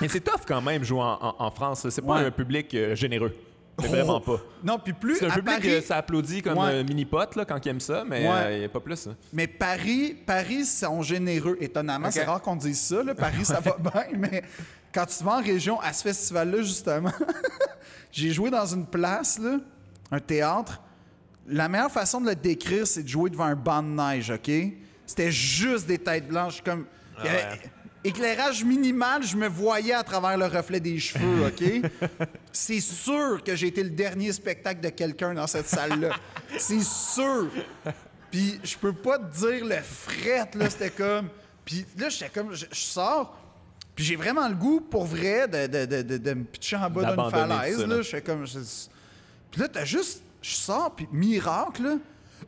Mais 0.00 0.08
c'est 0.08 0.20
tough 0.20 0.40
quand 0.46 0.60
même 0.62 0.82
jouer 0.82 1.00
en, 1.00 1.18
en- 1.20 1.34
en 1.38 1.50
France. 1.50 1.88
C'est 1.90 2.02
pas 2.02 2.14
Ouais. 2.20 2.24
un 2.26 2.30
public 2.30 2.74
euh, 2.74 2.94
généreux. 2.96 3.32
Mais 3.80 3.88
vraiment 3.88 4.20
pas. 4.20 4.38
Non, 4.62 4.78
puis 4.78 4.92
plus. 4.92 5.16
C'est 5.16 5.26
un 5.26 5.30
à 5.30 5.34
public 5.36 5.54
Paris- 5.56 5.70
euh, 5.74 5.80
ça 5.80 5.96
applaudit 5.96 6.42
comme 6.42 6.58
Ouais. 6.58 6.80
un 6.80 6.82
mini-pot 6.82 7.34
là, 7.36 7.44
quand 7.46 7.64
ils 7.64 7.68
aiment 7.70 7.80
ça, 7.80 8.04
mais 8.06 8.22
il 8.24 8.28
Ouais. 8.28 8.58
n'y 8.58 8.64
a 8.64 8.68
pas 8.68 8.80
plus. 8.80 9.06
hein. 9.06 9.16
Mais 9.32 9.46
Paris, 9.46 10.14
Paris 10.26 10.64
sont 10.66 11.00
généreux. 11.02 11.56
Étonnamment, 11.60 12.10
c'est 12.10 12.24
rare 12.24 12.42
qu'on 12.42 12.56
dise 12.56 12.78
ça. 12.80 13.02
Là. 13.02 13.14
Paris, 13.14 13.44
ça 13.44 13.60
va 13.60 13.76
bien, 13.78 14.18
mais 14.18 14.42
quand 14.92 15.06
tu 15.06 15.24
vas 15.24 15.38
en 15.38 15.42
région 15.42 15.80
à 15.80 15.92
ce 15.94 16.02
festival-là, 16.02 16.58
justement, 16.62 17.12
j'ai 18.12 18.30
joué 18.32 18.50
dans 18.50 18.66
une 18.66 18.86
place, 18.86 19.38
là, 19.38 19.58
un 20.10 20.20
théâtre. 20.20 20.80
La 21.46 21.68
meilleure 21.68 21.90
façon 21.90 22.20
de 22.20 22.28
le 22.28 22.34
décrire, 22.36 22.86
c'est 22.86 23.02
de 23.02 23.08
jouer 23.08 23.30
devant 23.30 23.44
un 23.44 23.56
banc 23.56 23.82
de 23.82 23.88
neige, 23.88 24.30
OK? 24.30 24.50
C'était 25.06 25.32
juste 25.32 25.86
des 25.86 25.98
têtes 25.98 26.28
blanches, 26.28 26.62
comme... 26.62 26.84
il 27.20 27.24
y 27.24 27.28
avait- 27.28 27.38
ouais. 27.38 27.60
Éclairage 28.02 28.64
minimal, 28.64 29.22
je 29.22 29.36
me 29.36 29.46
voyais 29.46 29.92
à 29.92 30.02
travers 30.02 30.38
le 30.38 30.46
reflet 30.46 30.80
des 30.80 30.98
cheveux, 30.98 31.46
OK? 31.46 31.90
C'est 32.52 32.80
sûr 32.80 33.42
que 33.44 33.54
j'ai 33.54 33.66
été 33.66 33.82
le 33.82 33.90
dernier 33.90 34.32
spectacle 34.32 34.80
de 34.80 34.88
quelqu'un 34.88 35.34
dans 35.34 35.46
cette 35.46 35.68
salle-là. 35.68 36.10
C'est 36.58 36.82
sûr. 36.82 37.48
Puis 38.30 38.58
je 38.64 38.76
peux 38.78 38.92
pas 38.94 39.18
te 39.18 39.36
dire 39.38 39.64
le 39.66 39.76
fret, 39.82 40.48
là, 40.54 40.70
c'était 40.70 40.90
comme... 40.90 41.28
Puis 41.64 41.84
là, 41.98 42.08
j'étais 42.08 42.30
comme... 42.30 42.54
Je, 42.54 42.64
je 42.70 42.80
sors, 42.80 43.36
puis 43.94 44.04
j'ai 44.04 44.16
vraiment 44.16 44.48
le 44.48 44.54
goût, 44.54 44.80
pour 44.80 45.04
vrai, 45.04 45.46
de, 45.46 45.66
de, 45.66 45.84
de, 45.84 46.02
de- 46.02 46.16
de 46.16 46.34
me 46.34 46.44
pitcher 46.44 46.76
en 46.76 46.88
bas 46.88 47.12
d'une 47.14 47.30
falaise, 47.30 47.76
ça, 47.80 47.86
là. 47.86 47.96
là. 47.96 48.02
Je 48.02 48.08
fais 48.08 48.22
comme... 48.22 48.46
je- 48.46 48.58
Puis 49.50 49.60
là, 49.60 49.68
t'as 49.68 49.84
juste... 49.84 50.22
Je 50.40 50.54
sors, 50.54 50.94
puis 50.96 51.06
miracle, 51.12 51.82
là. 51.82 51.96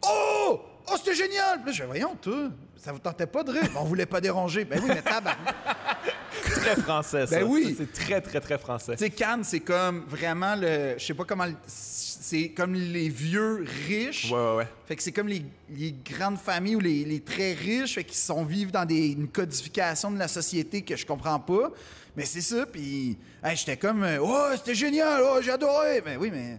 Oh! 0.03 0.61
Oh, 0.90 0.94
c'était 0.96 1.14
génial! 1.14 1.59
Puis 1.59 1.66
là, 1.66 1.72
je 1.72 1.76
fais, 1.82 1.86
voyons, 1.86 2.16
toi, 2.20 2.48
ça 2.82 2.92
vous 2.92 2.98
tentait 2.98 3.26
pas 3.26 3.44
de 3.44 3.52
rire? 3.52 3.70
On 3.76 3.84
voulait 3.84 4.06
pas 4.06 4.20
déranger. 4.20 4.64
Ben 4.64 4.80
oui, 4.82 4.88
mais 4.88 5.02
tabarnak. 5.02 5.54
Très 6.42 6.76
français, 6.76 7.26
ça. 7.26 7.38
Ben 7.38 7.44
oui. 7.48 7.74
C'est 7.78 7.92
très, 7.92 8.20
très, 8.20 8.40
très 8.40 8.58
français. 8.58 8.96
Tu 8.96 9.04
sais, 9.04 9.10
Cannes, 9.10 9.44
c'est 9.44 9.60
comme 9.60 10.04
vraiment 10.08 10.54
le. 10.56 10.94
Je 10.98 11.04
sais 11.04 11.14
pas 11.14 11.24
comment. 11.24 11.46
le- 11.46 11.54
C'est 11.66 12.48
comme 12.50 12.74
les 12.74 13.08
vieux 13.08 13.64
riches. 13.86 14.30
Ouais, 14.32 14.38
ouais, 14.38 14.56
ouais. 14.56 14.68
Fait 14.86 14.96
que 14.96 15.02
c'est 15.02 15.12
comme 15.12 15.28
les, 15.28 15.44
les 15.70 15.92
grandes 15.92 16.38
familles 16.38 16.76
ou 16.76 16.80
les, 16.80 17.04
les 17.04 17.20
très 17.20 17.52
riches, 17.52 17.94
fait 17.94 18.04
qu'ils 18.04 18.16
sont 18.16 18.44
vivent 18.44 18.70
dans 18.72 18.84
des, 18.84 19.08
une 19.12 19.28
codification 19.28 20.10
de 20.10 20.18
la 20.18 20.28
société 20.28 20.82
que 20.82 20.96
je 20.96 21.06
comprends 21.06 21.38
pas. 21.38 21.70
Mais 22.16 22.24
c'est 22.24 22.40
ça, 22.40 22.66
puis 22.66 23.16
hey, 23.44 23.56
j'étais 23.56 23.76
comme, 23.76 24.02
euh, 24.02 24.18
oh, 24.20 24.48
c'était 24.56 24.74
génial, 24.74 25.22
oh, 25.24 25.38
j'ai 25.40 25.50
adoré. 25.52 26.02
Mais 26.04 26.16
oui, 26.16 26.30
mais 26.32 26.58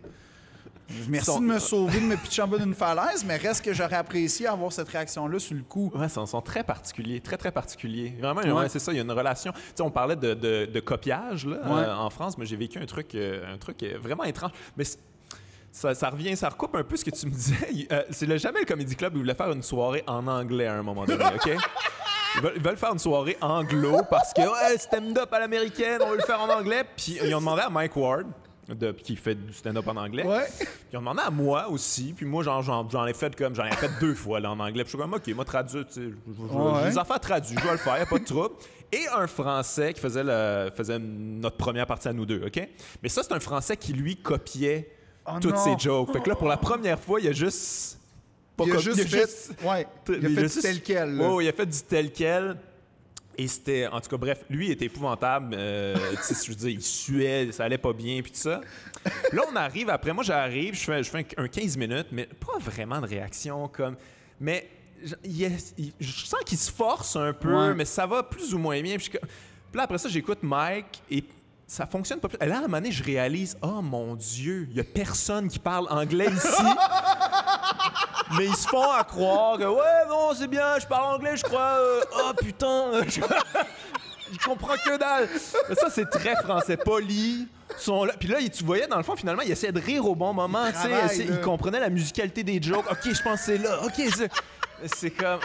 merci 1.08 1.26
Sont- 1.26 1.40
de 1.42 1.46
me 1.46 1.60
sauver, 1.60 2.00
de 2.00 2.06
me 2.06 2.16
pitcher 2.18 2.42
en 2.44 2.48
bas 2.48 2.58
d'une 2.58 2.74
falaise, 2.74 3.24
mais 3.26 3.38
reste 3.38 3.64
que 3.64 3.74
j'aurais 3.74 3.96
apprécié 3.96 4.48
avoir 4.48 4.72
cette 4.72 4.90
réaction-là 4.90 5.40
sur 5.40 5.56
le 5.56 5.64
coup. 5.64 5.92
Ouais, 5.96 6.08
ils 6.08 6.28
sont, 6.28 6.42
très 6.42 6.64
particuliers, 6.64 7.20
très, 7.22 7.38
très 7.38 7.52
particuliers. 7.52 8.16
Vraiment, 8.20 8.42
Ouais. 8.42 8.52
ouais, 8.52 8.70
c'est 8.70 8.80
ça, 8.80 8.92
il 8.92 8.96
y 8.98 9.00
a 9.00 9.04
une 9.04 9.12
relation. 9.12 9.52
Tu 9.54 9.60
sais, 9.76 9.82
on 9.84 9.92
parlait 9.92 10.16
de, 10.16 10.34
de- 10.34 10.66
de 10.66 10.80
copiage 10.80 11.46
là, 11.46 11.58
Ouais. 11.66 11.82
euh, 11.84 11.96
en 11.96 12.10
France, 12.10 12.38
mais 12.38 12.46
j'ai 12.46 12.56
vécu 12.58 12.80
un 12.80 12.86
truc, 12.86 13.16
euh, 13.16 13.54
un 13.54 13.58
truc 13.58 13.82
euh, 13.84 13.98
vraiment 14.02 14.24
étrange. 14.24 14.52
Mais 14.78 14.84
ça, 15.72 15.96
ça 15.96 16.10
revient, 16.10 16.36
ça 16.38 16.50
recoupe 16.50 16.76
un 16.76 16.84
peu 16.84 16.96
ce 16.98 17.06
que 17.06 17.10
tu 17.12 17.26
me 17.26 17.32
disais. 17.32 17.56
Il- 17.72 17.88
euh, 17.92 18.04
c'est 18.12 18.26
le 18.28 18.38
Jamel 18.38 18.66
Comedy 18.66 18.96
Club, 18.96 19.14
ils 19.16 19.20
voulaient 19.20 19.34
faire 19.36 19.52
une 19.52 19.64
soirée 19.64 20.04
en 20.08 20.28
anglais 20.28 20.68
à 20.68 20.76
un 20.76 20.84
moment 20.84 21.06
donné, 21.06 21.24
OK? 21.26 21.50
Ils 22.36 22.42
veulent, 22.42 22.54
ils 22.56 22.62
veulent 22.64 22.78
faire 22.78 22.94
une 22.94 23.00
soirée 23.00 23.38
anglo 23.42 24.02
parce 24.10 24.34
que 24.34 24.42
ouais, 24.42 24.78
stand-up 24.80 25.32
à 25.32 25.40
l'américaine, 25.40 26.00
on 26.04 26.10
veut 26.10 26.18
le 26.18 26.24
faire 26.24 26.42
en 26.42 26.50
anglais. 26.50 26.84
Puis 26.98 27.20
ils 27.24 27.34
ont 27.36 27.40
demandé 27.40 27.62
à 27.62 27.70
Mike 27.70 27.96
Ward, 27.96 28.26
de- 28.70 28.92
qui 28.92 29.16
fait 29.16 29.36
du 29.36 29.52
stand-up 29.54 29.88
en 29.88 29.98
anglais, 29.98 30.26
Ouais. 30.26 30.46
puis 30.58 30.68
ils 30.94 30.98
ont 30.98 31.02
demandé 31.02 31.22
à 31.26 31.30
moi 31.30 31.68
aussi. 31.70 32.14
Puis 32.16 32.26
moi, 32.26 32.44
genre, 32.44 32.62
j'en, 32.62 32.90
j'en 32.90 33.06
ai 33.06 33.14
fait 33.14 33.36
comme. 33.36 33.54
J'en 33.56 33.66
ai 33.66 33.72
fait 33.72 33.90
deux 34.00 34.14
fois 34.16 34.40
là, 34.40 34.52
en 34.52 34.60
anglais. 34.60 34.84
Puis 34.84 34.92
je 34.94 34.98
suis 34.98 34.98
comme, 34.98 35.14
OK, 35.14 35.28
moi, 35.36 35.46
traduit, 35.46 35.86
tu 35.86 35.94
sais. 35.94 36.02
Ouais. 36.40 36.90
Les 36.90 36.98
affaires 36.98 37.20
traduites, 37.20 37.60
je 37.60 37.66
vais 37.66 37.72
le 37.72 37.78
faire, 37.78 37.98
y 37.98 38.02
a 38.02 38.06
pas 38.06 38.20
de 38.20 38.26
trouble. 38.26 38.56
Et 38.92 39.02
un 39.16 39.26
Français 39.28 39.92
qui 39.94 40.00
faisait, 40.00 40.24
le, 40.24 40.70
faisait 40.76 41.00
notre 41.00 41.58
première 41.58 41.88
partie 41.88 42.08
à 42.08 42.14
nous 42.14 42.26
deux, 42.28 42.44
OK? 42.46 42.70
Mais 43.02 43.10
ça, 43.10 43.24
c'est 43.24 43.34
un 43.34 43.40
Français 43.40 43.76
qui, 43.76 43.92
lui, 43.92 44.18
copiait 44.18 44.90
Oh 45.26 45.32
toutes 45.42 45.58
ses 45.58 45.76
jokes. 45.80 46.12
Fait 46.14 46.22
que 46.22 46.30
là, 46.30 46.36
pour 46.36 46.48
la 46.48 46.58
première 46.58 47.00
fois, 47.00 47.20
il 47.20 47.28
a 47.28 47.32
juste. 47.32 47.98
pas 48.56 48.66
Il 48.68 48.74
a 48.74 48.78
juste 48.78 48.98
il 48.98 49.02
a 49.02 49.06
fait. 49.08 49.22
juste- 49.22 49.54
Ouais. 49.64 49.88
Il 50.10 50.14
a 50.26 50.30
il 50.30 50.36
fait 50.36 50.44
du 50.56 50.62
tel 50.62 50.82
quel. 50.84 51.20
ouais, 51.22 51.46
il 51.46 51.50
a 51.50 51.54
fait 51.54 51.66
du 51.66 51.82
tel 51.82 52.12
quel. 52.12 52.58
Et 53.38 53.48
c'était, 53.48 53.88
en 53.88 54.00
tout 54.00 54.10
cas, 54.10 54.18
bref, 54.18 54.44
lui 54.50 54.68
il 54.68 54.72
était 54.72 54.86
épouvantable. 54.86 55.56
euh, 55.58 55.96
tu 56.28 56.34
sais, 56.34 56.46
je 56.46 56.50
veux 56.52 56.56
dire, 56.56 56.70
il 56.70 56.82
suait, 56.84 57.52
ça 57.52 57.64
allait 57.66 57.78
pas 57.78 57.94
bien, 57.94 58.22
puis 58.22 58.32
tout 58.32 58.38
ça. 58.38 58.62
Là, 59.32 59.42
on 59.52 59.56
arrive, 59.56 59.90
après, 59.90 60.14
moi, 60.14 60.24
j'arrive, 60.24 60.76
je 60.76 60.82
fais, 60.84 61.04
je 61.04 61.10
fais 61.10 61.26
un, 61.38 61.44
un 61.44 61.48
15 61.48 61.78
minutes, 61.78 62.08
mais 62.12 62.26
pas 62.28 62.58
vraiment 62.60 63.02
de 63.02 63.08
réaction, 63.08 63.68
comme. 63.68 63.96
Mais 64.40 64.70
je, 65.04 65.16
il 65.24 65.44
est- 65.44 65.74
il- 65.78 65.94
je 66.00 66.26
sens 66.26 66.40
qu'il 66.46 66.58
se 66.58 66.72
force 66.72 67.16
un 67.16 67.34
peu, 67.34 67.54
Ouais. 67.54 67.74
mais 67.74 67.86
ça 67.86 68.06
va 68.06 68.22
plus 68.24 68.54
ou 68.54 68.58
moins 68.60 68.82
bien. 68.82 68.98
Puis 68.98 69.10
là, 69.74 69.84
après 69.84 69.98
ça, 69.98 70.10
j'écoute 70.10 70.40
Mike 70.44 71.02
et. 71.10 71.24
Ça 71.66 71.88
fonctionne 71.88 72.20
pas 72.20 72.28
plus. 72.28 72.38
Et 72.40 72.46
là, 72.46 72.56
à 72.56 72.60
un 72.60 72.62
moment 72.64 72.78
donné, 72.78 72.92
je 72.92 73.02
réalise, 73.04 73.58
oh 73.64 73.82
mon 73.82 74.16
Dieu, 74.16 74.68
il 74.70 74.78
y 74.78 74.80
a 74.82 74.84
personne 74.84 75.48
qui 75.48 75.58
parle 75.58 75.88
anglais 75.90 76.28
ici. 76.30 76.48
Mais 78.38 78.46
ils 78.46 78.56
se 78.56 78.68
font 78.68 78.92
à 78.92 79.04
croire 79.04 79.58
que 79.58 79.64
ouais, 79.64 80.08
non, 80.10 80.32
c'est 80.38 80.48
bien, 80.48 80.80
je 80.80 80.86
parle 80.88 81.16
anglais, 81.16 81.36
je 81.38 81.44
crois. 81.44 81.78
euh, 81.80 82.02
oh 82.26 82.32
putain, 82.38 82.68
euh, 82.94 83.04
je, 83.08 83.22
je 84.32 84.46
comprends 84.46 84.76
que 84.76 84.98
dalle. 84.98 85.30
Mais 85.70 85.76
ça, 85.76 85.90
c'est 85.90 86.10
très 86.10 86.36
français, 86.38 86.78
poli. 86.78 87.48
Sont 87.78 88.04
là. 88.06 88.14
Puis 88.20 88.28
là, 88.28 88.38
tu 88.56 88.64
voyais, 88.64 88.86
dans 88.88 88.98
le 88.98 89.04
fond, 89.04 89.16
finalement, 89.16 89.42
il 89.42 89.52
essaie 89.52 89.72
de 89.72 89.80
rire 89.80 90.06
au 90.06 90.14
bon 90.16 90.32
moment. 90.34 90.66
tu 90.68 90.74
sais, 90.74 90.90
travaillent, 90.90 91.06
essaie- 91.06 91.24
là. 91.26 91.36
Il 91.36 91.42
comprenait 91.42 91.80
la 91.80 91.90
musicalité 91.90 92.44
des 92.44 92.62
jokes. 92.62 92.86
OK, 92.92 93.00
je 93.12 93.22
pense 93.24 93.40
que 93.40 93.46
c'est 93.46 93.58
là. 93.58 93.82
OK, 93.84 93.94
c'est. 94.16 94.32
C'est 94.96 95.12
comme. 95.12 95.40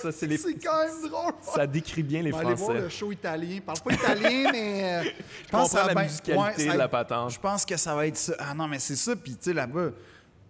Ça, 0.00 0.12
c'est 0.12 0.26
les. 0.26 0.36
C'est 0.38 0.54
quand 0.54 0.78
même 0.84 1.10
drôle. 1.10 1.32
Ça 1.42 1.66
décrit 1.66 2.02
bien 2.04 2.22
les 2.22 2.32
On 2.32 2.36
va 2.36 2.42
aller 2.46 2.54
voir 2.54 2.68
Français. 2.70 2.82
le 2.84 2.88
show 2.90 3.10
italien. 3.10 3.48
Il 3.54 3.62
parle 3.62 3.80
pas 3.80 3.92
italien, 3.92 4.50
mais 4.52 4.84
euh, 4.84 5.02
je 5.04 5.08
pense 5.08 5.14
que 5.40 5.50
comprends 5.50 5.66
ça 5.66 5.80
va 5.82 5.86
la 5.88 5.94
bien- 5.94 6.02
musicalité 6.04 6.66
ça- 6.66 6.72
de 6.74 6.78
la 6.78 6.88
patente. 6.88 7.30
Je 7.30 7.40
pense 7.40 7.64
que 7.64 7.76
ça 7.76 7.94
va 7.94 8.06
être 8.06 8.16
ça. 8.16 8.34
Ah 8.38 8.54
non, 8.54 8.68
mais 8.68 8.78
c'est 8.78 8.96
ça. 8.96 9.16
Puis 9.16 9.32
tu 9.32 9.38
sais, 9.50 9.52
là-bas, 9.52 9.88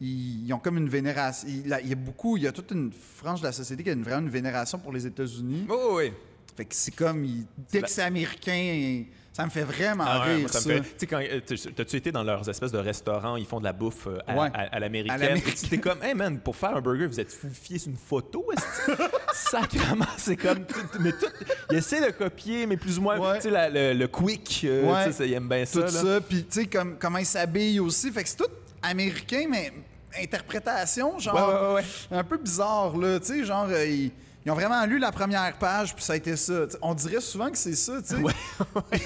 ils, 0.01 0.47
ils 0.47 0.53
ont 0.53 0.59
comme 0.59 0.77
une 0.79 0.89
vénération. 0.89 1.49
Il, 1.49 1.69
là, 1.69 1.81
il 1.81 1.89
y 1.89 1.93
a 1.93 1.97
beaucoup, 1.97 2.37
il 2.37 2.43
y 2.45 2.47
a 2.47 2.53
toute 2.53 2.71
une 2.71 2.93
frange 2.93 3.41
de 3.41 3.47
la 3.47 3.53
société 3.53 3.83
qui 3.83 3.91
a 3.91 3.93
une, 3.93 4.03
vraiment 4.03 4.23
une 4.23 4.31
vénération 4.31 4.79
pour 4.79 4.93
les 4.93 5.07
États-Unis. 5.07 5.67
Oui, 5.69 5.77
oui, 5.77 5.95
oui. 6.07 6.13
Fait 6.57 6.65
que 6.65 6.75
c'est 6.75 6.91
comme, 6.95 7.25
il- 7.25 7.47
dès 7.71 7.83
que 7.83 7.89
c'est 7.91 8.03
américain, 8.03 9.05
ça 9.33 9.45
me 9.45 9.51
fait 9.51 9.63
vraiment 9.63 10.03
Ah 10.05 10.23
rire. 10.23 10.41
moi, 10.41 10.49
ça 10.49 10.59
me 10.59 10.65
ça. 10.65 10.83
fait. 10.83 10.89
Tu 10.89 10.95
sais, 10.99 11.07
quand. 11.07 11.21
euh, 11.21 11.41
t'as- 11.47 11.71
T'as-tu 11.77 11.97
été 11.97 12.11
dans 12.11 12.25
leurs 12.25 12.49
espèces 12.49 12.73
de 12.73 12.79
restaurants, 12.79 13.37
ils 13.37 13.47
font 13.47 13.61
de 13.61 13.65
la 13.65 13.73
bouffe 13.73 14.09
euh, 14.09 14.19
à, 14.27 14.35
Ouais. 14.37 14.49
à- 14.53 14.75
à 14.75 14.81
l'américaine? 14.81 15.41
T'es 15.71 15.79
comme, 15.79 16.03
hey 16.03 16.15
man, 16.15 16.41
pour 16.41 16.57
faire 16.57 16.75
un 16.77 16.81
burger, 16.81 17.07
vous 17.07 17.21
êtes 17.21 17.33
fié 17.53 17.79
sur 17.79 17.91
une 17.93 17.97
photo, 17.97 18.45
est-ce 18.53 18.87
que? 18.97 19.03
Sacrément, 19.33 20.05
c'est 20.17 20.37
comme. 20.37 20.65
Mais 20.99 21.13
tout. 21.13 21.27
Ils 21.71 21.77
essaient 21.77 22.05
de 22.05 22.11
copier, 22.13 22.67
mais 22.67 22.77
plus 22.77 22.99
ou 22.99 23.03
moins. 23.03 23.19
Ouais. 23.21 23.37
Tu 23.39 23.51
sais, 23.51 23.71
le, 23.71 23.97
le 23.97 24.09
quick, 24.09 24.63
euh, 24.65 24.93
Ouais. 24.93 25.13
ça, 25.13 25.25
ils 25.25 25.33
aiment 25.35 25.49
bien 25.49 25.65
ça. 25.65 25.79
tout 25.79 25.95
là. 25.95 26.03
ça. 26.03 26.21
Puis, 26.21 26.39
tu 26.45 26.63
sais, 26.63 26.67
comme, 26.67 26.97
comment 26.99 27.19
ils 27.19 27.27
s'habillent 27.27 27.79
aussi. 27.79 28.11
Fait 28.11 28.25
que 28.25 28.29
c'est 28.29 28.37
tout 28.37 28.51
américain, 28.83 29.45
mais 29.49 29.73
interprétation, 30.21 31.19
genre, 31.19 31.75
Ouais, 31.75 31.83
ouais, 31.83 32.19
un 32.19 32.25
peu 32.25 32.39
bizarre, 32.39 32.97
là. 32.97 33.19
Tu 33.21 33.27
sais, 33.27 33.45
genre, 33.45 33.67
euh, 33.69 33.85
ils, 33.87 34.13
ils 34.47 34.51
ont 34.51 34.55
vraiment 34.55 34.85
lu 34.87 34.99
la 34.99 35.13
première 35.13 35.57
page, 35.59 35.95
puis 35.95 36.05
ça 36.05 36.15
a 36.15 36.17
été 36.17 36.37
ça. 36.37 36.67
On 36.83 36.95
dirait 36.95 37.21
souvent 37.21 37.51
que 37.51 37.59
c'est 37.59 37.75
ça, 37.75 38.01
tu 38.01 38.17
sais. 38.17 38.23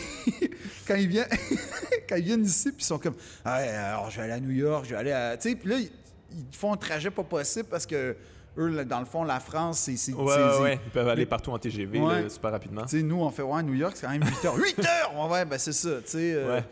Quand 0.86 0.94
ils 0.96 1.08
viennent, 1.08 1.28
quand 2.08 2.16
ils 2.16 2.24
viennent 2.24 2.44
ici, 2.44 2.70
puis 2.72 2.80
ils 2.80 2.84
sont 2.84 2.98
comme, 2.98 3.14
ah, 3.44 3.58
ouais, 3.58 3.68
alors 3.68 4.10
je 4.10 4.16
vais 4.16 4.22
aller 4.24 4.32
à 4.32 4.40
New 4.40 4.50
York, 4.50 4.84
je 4.84 4.90
vais 4.90 4.96
aller 4.96 5.12
à. 5.12 5.36
Tu 5.36 5.50
sais, 5.50 5.54
puis 5.56 5.68
là, 5.70 5.76
ils, 5.78 5.90
ils 6.32 6.56
font 6.56 6.72
un 6.72 6.76
trajet 6.76 7.10
pas 7.10 7.22
possible 7.22 7.68
parce 7.70 7.86
que 7.86 8.16
eux, 8.58 8.84
dans 8.84 8.98
le 9.00 9.06
fond, 9.06 9.22
la 9.24 9.38
France, 9.40 9.78
c'est. 9.80 9.96
c'est- 9.96 10.12
Ouais. 10.12 10.80
Ils 10.84 10.90
peuvent 10.90 11.08
aller 11.08 11.24
partout 11.24 11.52
en 11.52 11.58
TGV 11.58 12.00
Ouais. 12.00 12.22
là, 12.22 12.28
super 12.28 12.50
rapidement. 12.50 12.82
tu 12.82 12.98
sais, 12.98 13.02
nous, 13.02 13.20
on 13.20 13.30
fait, 13.30 13.42
ouais, 13.42 13.62
New 13.62 13.74
York, 13.74 13.92
c'est 13.96 14.06
quand 14.06 14.12
même 14.12 14.24
8 14.24 14.44
heures. 14.44 14.56
8 14.56 14.78
heures! 14.80 15.14
Ouais, 15.16 15.30
ouais, 15.32 15.44
ben 15.44 15.58
c'est 15.58 15.72
ça, 15.72 15.90
tu 16.04 16.10
sais. 16.10 16.32
euh, 16.34 16.56
Ouais. 16.56 16.64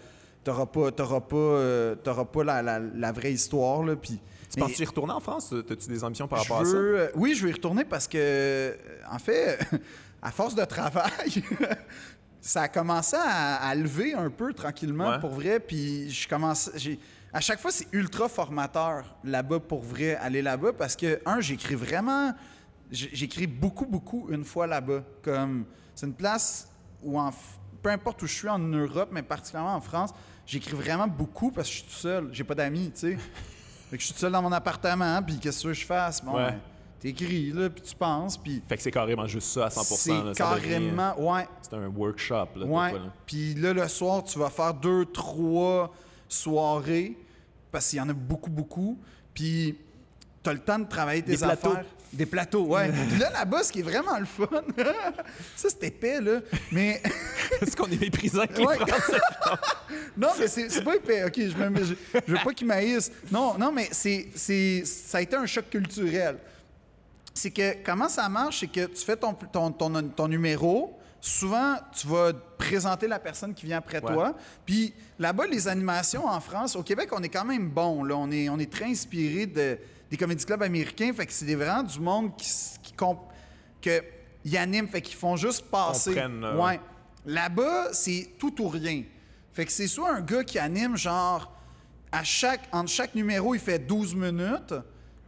T'auras 0.45 0.66
pas, 0.66 0.91
t'auras 0.91 1.20
pas, 1.20 1.36
euh, 1.36 1.95
t'auras 1.97 2.24
pas 2.24 2.45
la, 2.45 2.62
la- 2.62 2.78
la 2.78 3.12
vraie 3.12 3.32
histoire, 3.32 3.82
là, 3.82 3.95
puis... 3.97 4.18
Tu 4.53 4.59
penses-tu 4.59 4.82
y 4.82 4.84
retourner 4.86 5.12
en 5.12 5.20
France? 5.20 5.55
T'as-tu 5.68 5.86
des 5.88 6.03
ambitions 6.03 6.26
par 6.26 6.41
rapport 6.41 6.61
à 6.62 6.64
ça? 6.64 6.74
euh, 6.74 7.09
Oui, 7.14 7.34
je 7.36 7.45
vais 7.45 7.51
y 7.51 7.53
retourner 7.53 7.84
parce 7.84 8.09
que, 8.09 8.16
euh, 8.18 8.74
en 9.09 9.18
fait, 9.20 9.59
à 10.22 10.30
force 10.32 10.55
de 10.57 10.64
travail, 10.64 11.45
ça 12.41 12.62
a 12.62 12.68
commencé 12.68 13.16
à, 13.16 13.57
à 13.68 13.74
lever 13.74 14.14
un 14.14 14.30
peu 14.30 14.53
tranquillement, 14.53 15.11
Ouais. 15.11 15.20
pour 15.20 15.30
vrai, 15.30 15.61
puis 15.61 16.11
je 16.11 16.26
commence... 16.28 16.70
j'ai- 16.74 16.99
À 17.32 17.41
chaque 17.41 17.61
fois, 17.61 17.70
c'est 17.70 17.86
ultra 17.93 18.28
formateur 18.28 19.05
là-bas, 19.22 19.61
pour 19.61 19.82
vrai, 19.82 20.16
aller 20.16 20.43
là-bas, 20.43 20.72
parce 20.72 20.97
que, 20.97 21.20
un, 21.26 21.41
j'écris 21.41 21.74
vraiment... 21.76 22.32
J'écris 22.91 23.47
beaucoup, 23.47 23.86
beaucoup 23.86 24.26
une 24.30 24.43
fois 24.45 24.66
là-bas. 24.66 25.05
Comme, 25.22 25.64
c'est 25.95 26.07
une 26.07 26.14
place 26.14 26.66
où, 27.05 27.20
en, 27.20 27.30
peu 27.82 27.91
importe 27.91 28.20
où 28.22 28.26
je 28.26 28.34
suis 28.34 28.49
en 28.49 28.59
Europe, 28.59 29.11
mais 29.12 29.22
particulièrement 29.22 29.76
en 29.76 29.80
France, 29.80 30.11
j'écris 30.51 30.74
vraiment 30.74 31.07
beaucoup 31.07 31.51
parce 31.51 31.68
que 31.68 31.74
je 31.74 31.78
suis 31.80 31.88
tout 31.88 31.94
seul. 31.96 32.28
J'ai 32.32 32.44
pas 32.44 32.55
d'amis, 32.55 32.90
tu 32.92 33.01
sais. 33.12 33.18
Fait 33.90 33.96
que 33.96 34.01
je 34.01 34.07
suis 34.07 34.14
tout 34.14 34.20
seul 34.20 34.32
dans 34.32 34.42
mon 34.42 34.53
appartement, 34.53 35.20
puis 35.22 35.38
qu'est-ce 35.38 35.64
que 35.64 35.72
je 35.72 35.84
fasse? 35.84 36.22
Bon, 36.24 36.34
Ouais. 36.36 36.51
ben, 36.53 36.61
t'écris, 37.01 37.51
là, 37.53 37.68
puis 37.70 37.82
tu 37.82 37.94
penses, 37.96 38.36
puis... 38.36 38.62
Fait 38.68 38.76
que 38.76 38.82
c'est 38.82 38.90
carrément 38.92 39.26
juste 39.26 39.48
ça 39.48 39.66
à 39.66 39.68
100% 39.68 39.82
C'est 39.96 40.11
devient- 40.12 40.32
carrément... 40.36 41.14
Ouais, 41.32 41.48
C'est 41.62 41.74
un 41.74 41.88
workshop, 41.88 42.48
là. 42.57 42.66
ouais. 42.66 42.92
Puis 43.26 43.55
là, 43.55 43.72
le 43.72 43.88
soir, 43.88 44.22
tu 44.22 44.38
vas 44.38 44.48
faire 44.51 44.74
deux, 44.74 45.07
trois 45.07 45.92
soirées, 46.28 47.16
parce 47.72 47.88
qu'il 47.88 47.98
y 47.98 48.03
en 48.03 48.09
a 48.09 48.12
beaucoup, 48.12 48.51
beaucoup. 48.51 48.98
Puis 49.34 49.76
t'as 50.42 50.53
le 50.53 50.59
temps 50.61 50.78
de 50.78 50.84
travailler 50.88 51.22
tes 51.22 51.32
Des 51.32 51.38
plateaux. 51.38 51.74
Des 52.12 52.26
plateaux, 52.26 52.64
ouais. 52.64 52.90
Puis 53.08 53.18
là, 53.18 53.30
là-bas, 53.30 53.62
ce 53.62 53.70
qui 53.72 53.80
est 53.80 53.82
vraiment 53.82 54.18
le 54.18 54.24
fun, 54.26 54.46
ça, 55.56 55.68
c'est 55.68 55.84
épais, 55.84 56.20
là, 56.20 56.40
mais... 56.72 57.00
Est-ce 57.61 57.76
qu'on 57.76 57.86
est 57.86 58.00
méprisant 58.00 58.40
avec 58.40 58.58
les 58.58 58.64
Ouais. 58.66 58.76
Français? 58.76 59.20
Non, 60.16 60.28
mais 60.38 60.48
c'est 60.48 60.82
pas 60.84 60.96
épais. 60.96 61.24
OK, 61.24 61.34
je, 61.36 61.56
me- 61.56 61.84
je, 61.84 61.94
je 62.26 62.32
veux 62.32 62.38
pas 62.44 62.52
qu'ils 62.52 62.66
maïssent. 62.66 63.12
Non, 63.30 63.56
non, 63.58 63.70
mais 63.72 63.88
c'est, 63.92 64.28
c'est, 64.34 64.82
ça 64.84 65.18
a 65.18 65.20
été 65.20 65.36
un 65.36 65.46
choc 65.46 65.68
culturel. 65.70 66.38
C'est 67.32 67.50
que 67.50 67.76
comment 67.84 68.08
ça 68.08 68.28
marche, 68.28 68.61
c'est 68.61 68.66
que 68.66 68.86
tu 68.86 69.04
fais 69.04 69.16
ton, 69.16 69.32
ton, 69.34 69.70
ton, 69.70 70.02
ton 70.02 70.28
numéro. 70.28 70.96
Souvent, 71.20 71.76
tu 71.98 72.06
vas 72.08 72.32
présenter 72.58 73.06
la 73.06 73.18
personne 73.18 73.54
qui 73.54 73.66
vient 73.66 73.78
après 73.78 74.00
Ouais. 74.02 74.12
toi. 74.12 74.34
Puis 74.66 74.92
là-bas, 75.18 75.46
les 75.46 75.68
animations 75.68 76.26
en 76.26 76.40
France, 76.40 76.74
au 76.76 76.82
Québec, 76.82 77.11
on 77.12 77.22
est 77.22 77.28
quand 77.28 77.44
même 77.44 77.68
bon. 77.68 78.02
Là. 78.02 78.16
On, 78.16 78.30
est, 78.30 78.48
on 78.48 78.58
est 78.58 78.70
très 78.72 78.86
inspiré 78.86 79.46
de, 79.46 79.78
des 80.11 80.16
comédie 80.16 80.44
clubs 80.44 80.62
américains. 80.62 81.12
Fait 81.12 81.26
que 81.26 81.32
c'est 81.32 81.54
vraiment 81.54 81.82
du 81.82 82.00
monde 82.00 82.36
qui, 82.36 82.48
qui 82.82 82.92
comp- 82.92 83.28
que 83.80 84.02
ils 84.44 84.56
animent, 84.56 84.88
fait 84.88 85.02
qu'ils 85.02 85.16
font 85.16 85.36
juste 85.36 85.66
passer. 85.70 86.14
Euh, 86.18 86.56
ouais. 86.56 86.80
Là-bas, 87.26 87.92
c'est 87.92 88.30
tout 88.38 88.61
ou 88.62 88.68
rien. 88.68 89.02
Fait 89.52 89.66
que 89.66 89.72
c'est 89.72 89.86
soit 89.86 90.14
un 90.14 90.20
gars 90.22 90.42
qui 90.44 90.58
anime, 90.58 90.96
genre, 90.96 91.52
à 92.11 92.24
chaque, 92.24 92.62
entre 92.72 92.90
chaque 92.90 93.14
numéro, 93.14 93.54
il 93.54 93.61
fait 93.61 93.78
12 93.78 94.14
minutes. 94.14 94.74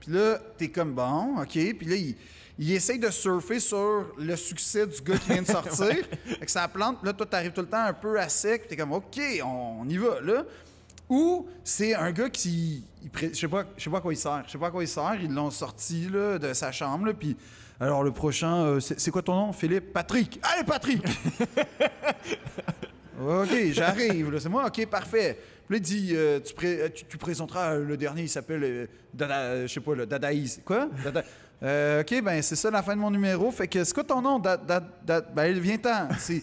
Puis 0.01 0.13
là, 0.13 0.39
t'es 0.57 0.69
comme 0.69 0.95
bon, 0.95 1.41
OK. 1.43 1.51
Puis 1.51 1.85
là, 1.87 1.95
il, 1.97 2.17
il 2.59 2.73
essaye 2.73 2.99
de 2.99 3.11
surfer 3.11 3.61
sur 3.61 4.07
le 4.19 4.35
succès 4.37 4.87
du 4.87 5.01
gars 5.03 5.19
qui 5.19 5.31
vient 5.33 5.43
de 5.43 5.47
sortir. 5.59 5.95
Fait 6.25 6.47
que 6.47 6.51
ça 6.51 6.67
plante. 6.69 7.03
Là, 7.05 7.13
toi, 7.13 7.27
t'arrives 7.27 7.53
tout 7.53 7.61
le 7.61 7.69
temps 7.69 7.85
un 7.85 7.93
peu 7.93 8.19
à 8.19 8.29
sec. 8.31 8.67
T'es 8.69 8.77
comme, 8.77 8.93
OK, 8.93 9.21
on, 9.45 9.81
on 9.83 9.89
y 9.89 9.99
va, 9.99 10.21
là. 10.23 10.45
Ou 11.15 11.47
c'est 11.63 11.95
un 11.95 12.11
gars 12.11 12.31
qui. 12.31 12.87
il 13.03 13.11
Je 13.35 13.39
sais 13.39 13.47
pas, 13.49 13.65
je 13.77 13.85
sais 13.85 13.91
pas 13.91 13.99
à 13.99 14.01
quoi 14.01 14.15
il 14.15 14.17
sert. 14.17 14.45
Je 14.47 14.53
sais 14.53 14.57
pas 14.59 14.69
à 14.69 14.71
quoi 14.71 14.83
il 14.83 14.89
sert. 14.89 15.19
Ils 15.23 15.31
l'ont 15.31 15.51
sorti 15.51 16.09
là, 16.11 16.39
de 16.39 16.55
sa 16.55 16.73
chambre. 16.73 17.05
Là, 17.05 17.13
puis, 17.13 17.37
alors, 17.79 18.03
le 18.03 18.13
prochain, 18.13 18.65
euh, 18.65 18.81
c'est 18.81 19.11
quoi 19.11 19.21
ton 19.21 19.35
nom, 19.35 19.53
Philippe? 19.53 19.93
Patrick. 19.93 20.41
Allez, 20.43 20.65
Patrick 20.65 21.03
OK, 23.21 23.49
j'arrive. 23.73 24.39
C'est 24.39 24.49
moi? 24.49 24.67
OK, 24.67 24.87
parfait. 24.87 25.39
Puis 25.69 25.75
là, 25.75 25.77
il 25.77 25.81
dit, 25.83 26.11
euh, 26.15 26.41
tu, 26.41 26.55
pré- 26.55 26.81
euh, 26.83 26.89
tu, 26.89 27.05
tu 27.05 27.19
présenteras 27.19 27.77
le 27.77 27.97
dernier, 27.97 28.23
il 28.23 28.29
s'appelle, 28.29 28.65
euh, 28.65 28.87
Dada, 29.13 29.67
je 29.67 29.73
sais 29.73 29.81
pas, 29.81 29.95
le 29.95 30.07
Dadaïs. 30.07 30.61
Quoi? 30.65 30.89
Dada- 31.05 31.25
OK, 32.01 32.23
ben 32.25 32.43
c'est 32.43 32.57
ça 32.57 32.71
la 32.71 32.83
fin 32.83 32.97
de 32.97 33.01
mon 33.01 33.11
numéro. 33.11 33.51
Fait 33.53 33.69
que 33.69 33.85
c'est 33.85 33.95
quoi 33.95 34.03
ton 34.03 34.21
nom? 34.21 34.39
Da, 34.41 34.57
da, 34.57 34.81
da- 35.05 35.21
ben 35.21 35.57
viens-t'en. 35.59 36.09
C'est- 36.19 36.43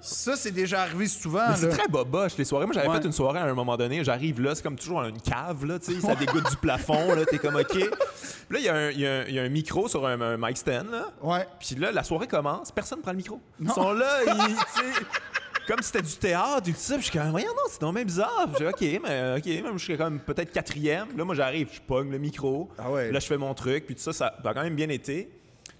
Ça, 0.00 0.36
c'est 0.36 0.50
déjà 0.50 0.82
arrivé 0.82 1.06
souvent. 1.06 1.54
C'est 1.54 1.68
très 1.68 1.86
boboche, 1.88 2.36
les 2.38 2.44
soirées. 2.44 2.66
Moi, 2.66 2.74
j'avais 2.74 2.88
Ouais. 2.88 2.96
fait 3.00 3.04
une 3.06 3.12
soirée 3.12 3.38
à 3.40 3.44
un 3.44 3.54
moment 3.54 3.76
donné. 3.76 4.02
J'arrive 4.04 4.40
là, 4.40 4.54
c'est 4.54 4.62
comme 4.62 4.76
toujours 4.76 5.02
une 5.04 5.20
cave, 5.20 5.64
là, 5.64 5.78
tu 5.78 5.94
sais, 5.94 6.00
ça 6.00 6.14
dégoûte 6.14 6.48
du 6.50 6.56
plafond, 6.56 7.14
là, 7.14 7.24
t'es 7.26 7.38
comme 7.38 7.56
OK. 7.56 7.66
Puis 8.48 8.50
là, 8.50 8.58
il 8.58 8.64
y, 8.64 8.68
a 8.68 8.74
un- 8.74 9.28
y 9.28 9.32
y 9.34 9.38
a 9.38 9.48
micro 9.48 9.88
sur 9.88 10.06
un, 10.06 10.20
un 10.20 10.36
mic 10.36 10.56
stand, 10.56 10.90
là. 10.90 11.08
Ouais. 11.22 11.46
Puis 11.60 11.74
là, 11.76 11.92
la 11.92 12.02
soirée 12.04 12.26
commence, 12.26 12.70
personne 12.72 13.00
prend 13.00 13.10
le 13.12 13.16
micro. 13.18 13.40
Ils 13.60 13.66
Non. 13.66 13.74
sont 13.74 13.92
là, 13.92 14.06
ils, 14.26 14.56
comme 15.66 15.78
si 15.80 15.86
c'était 15.90 16.02
du 16.02 16.14
théâtre, 16.14 16.62
tout 16.64 16.72
ça. 16.76 16.94
Puis 16.94 17.06
je 17.06 17.10
suis 17.10 17.18
comme, 17.18 17.30
voyons, 17.30 17.48
non, 17.48 17.62
c'est 17.68 17.80
donc 17.80 17.94
même 17.94 18.06
bizarre. 18.06 18.46
Puis 18.54 18.66
OK, 18.66 19.00
mais 19.02 19.34
OK, 19.38 19.46
même 19.64 19.78
je 19.78 19.82
suis 19.84 19.96
comme 19.98 20.20
peut-être 20.20 20.52
quatrième. 20.52 21.08
Là, 21.16 21.24
moi, 21.24 21.34
j'arrive, 21.34 21.68
je 21.72 21.80
pogne 21.80 22.10
le 22.10 22.18
micro. 22.18 22.70
Ah 22.78 22.90
ouais. 22.90 23.10
Là, 23.10 23.18
je 23.18 23.26
fais 23.26 23.36
mon 23.36 23.52
truc, 23.52 23.84
puis 23.86 23.94
tout 23.96 24.02
ça, 24.02 24.12
ça 24.12 24.26
a 24.44 24.54
quand 24.54 24.62
même 24.62 24.76
bien 24.76 24.88
été. 24.88 25.28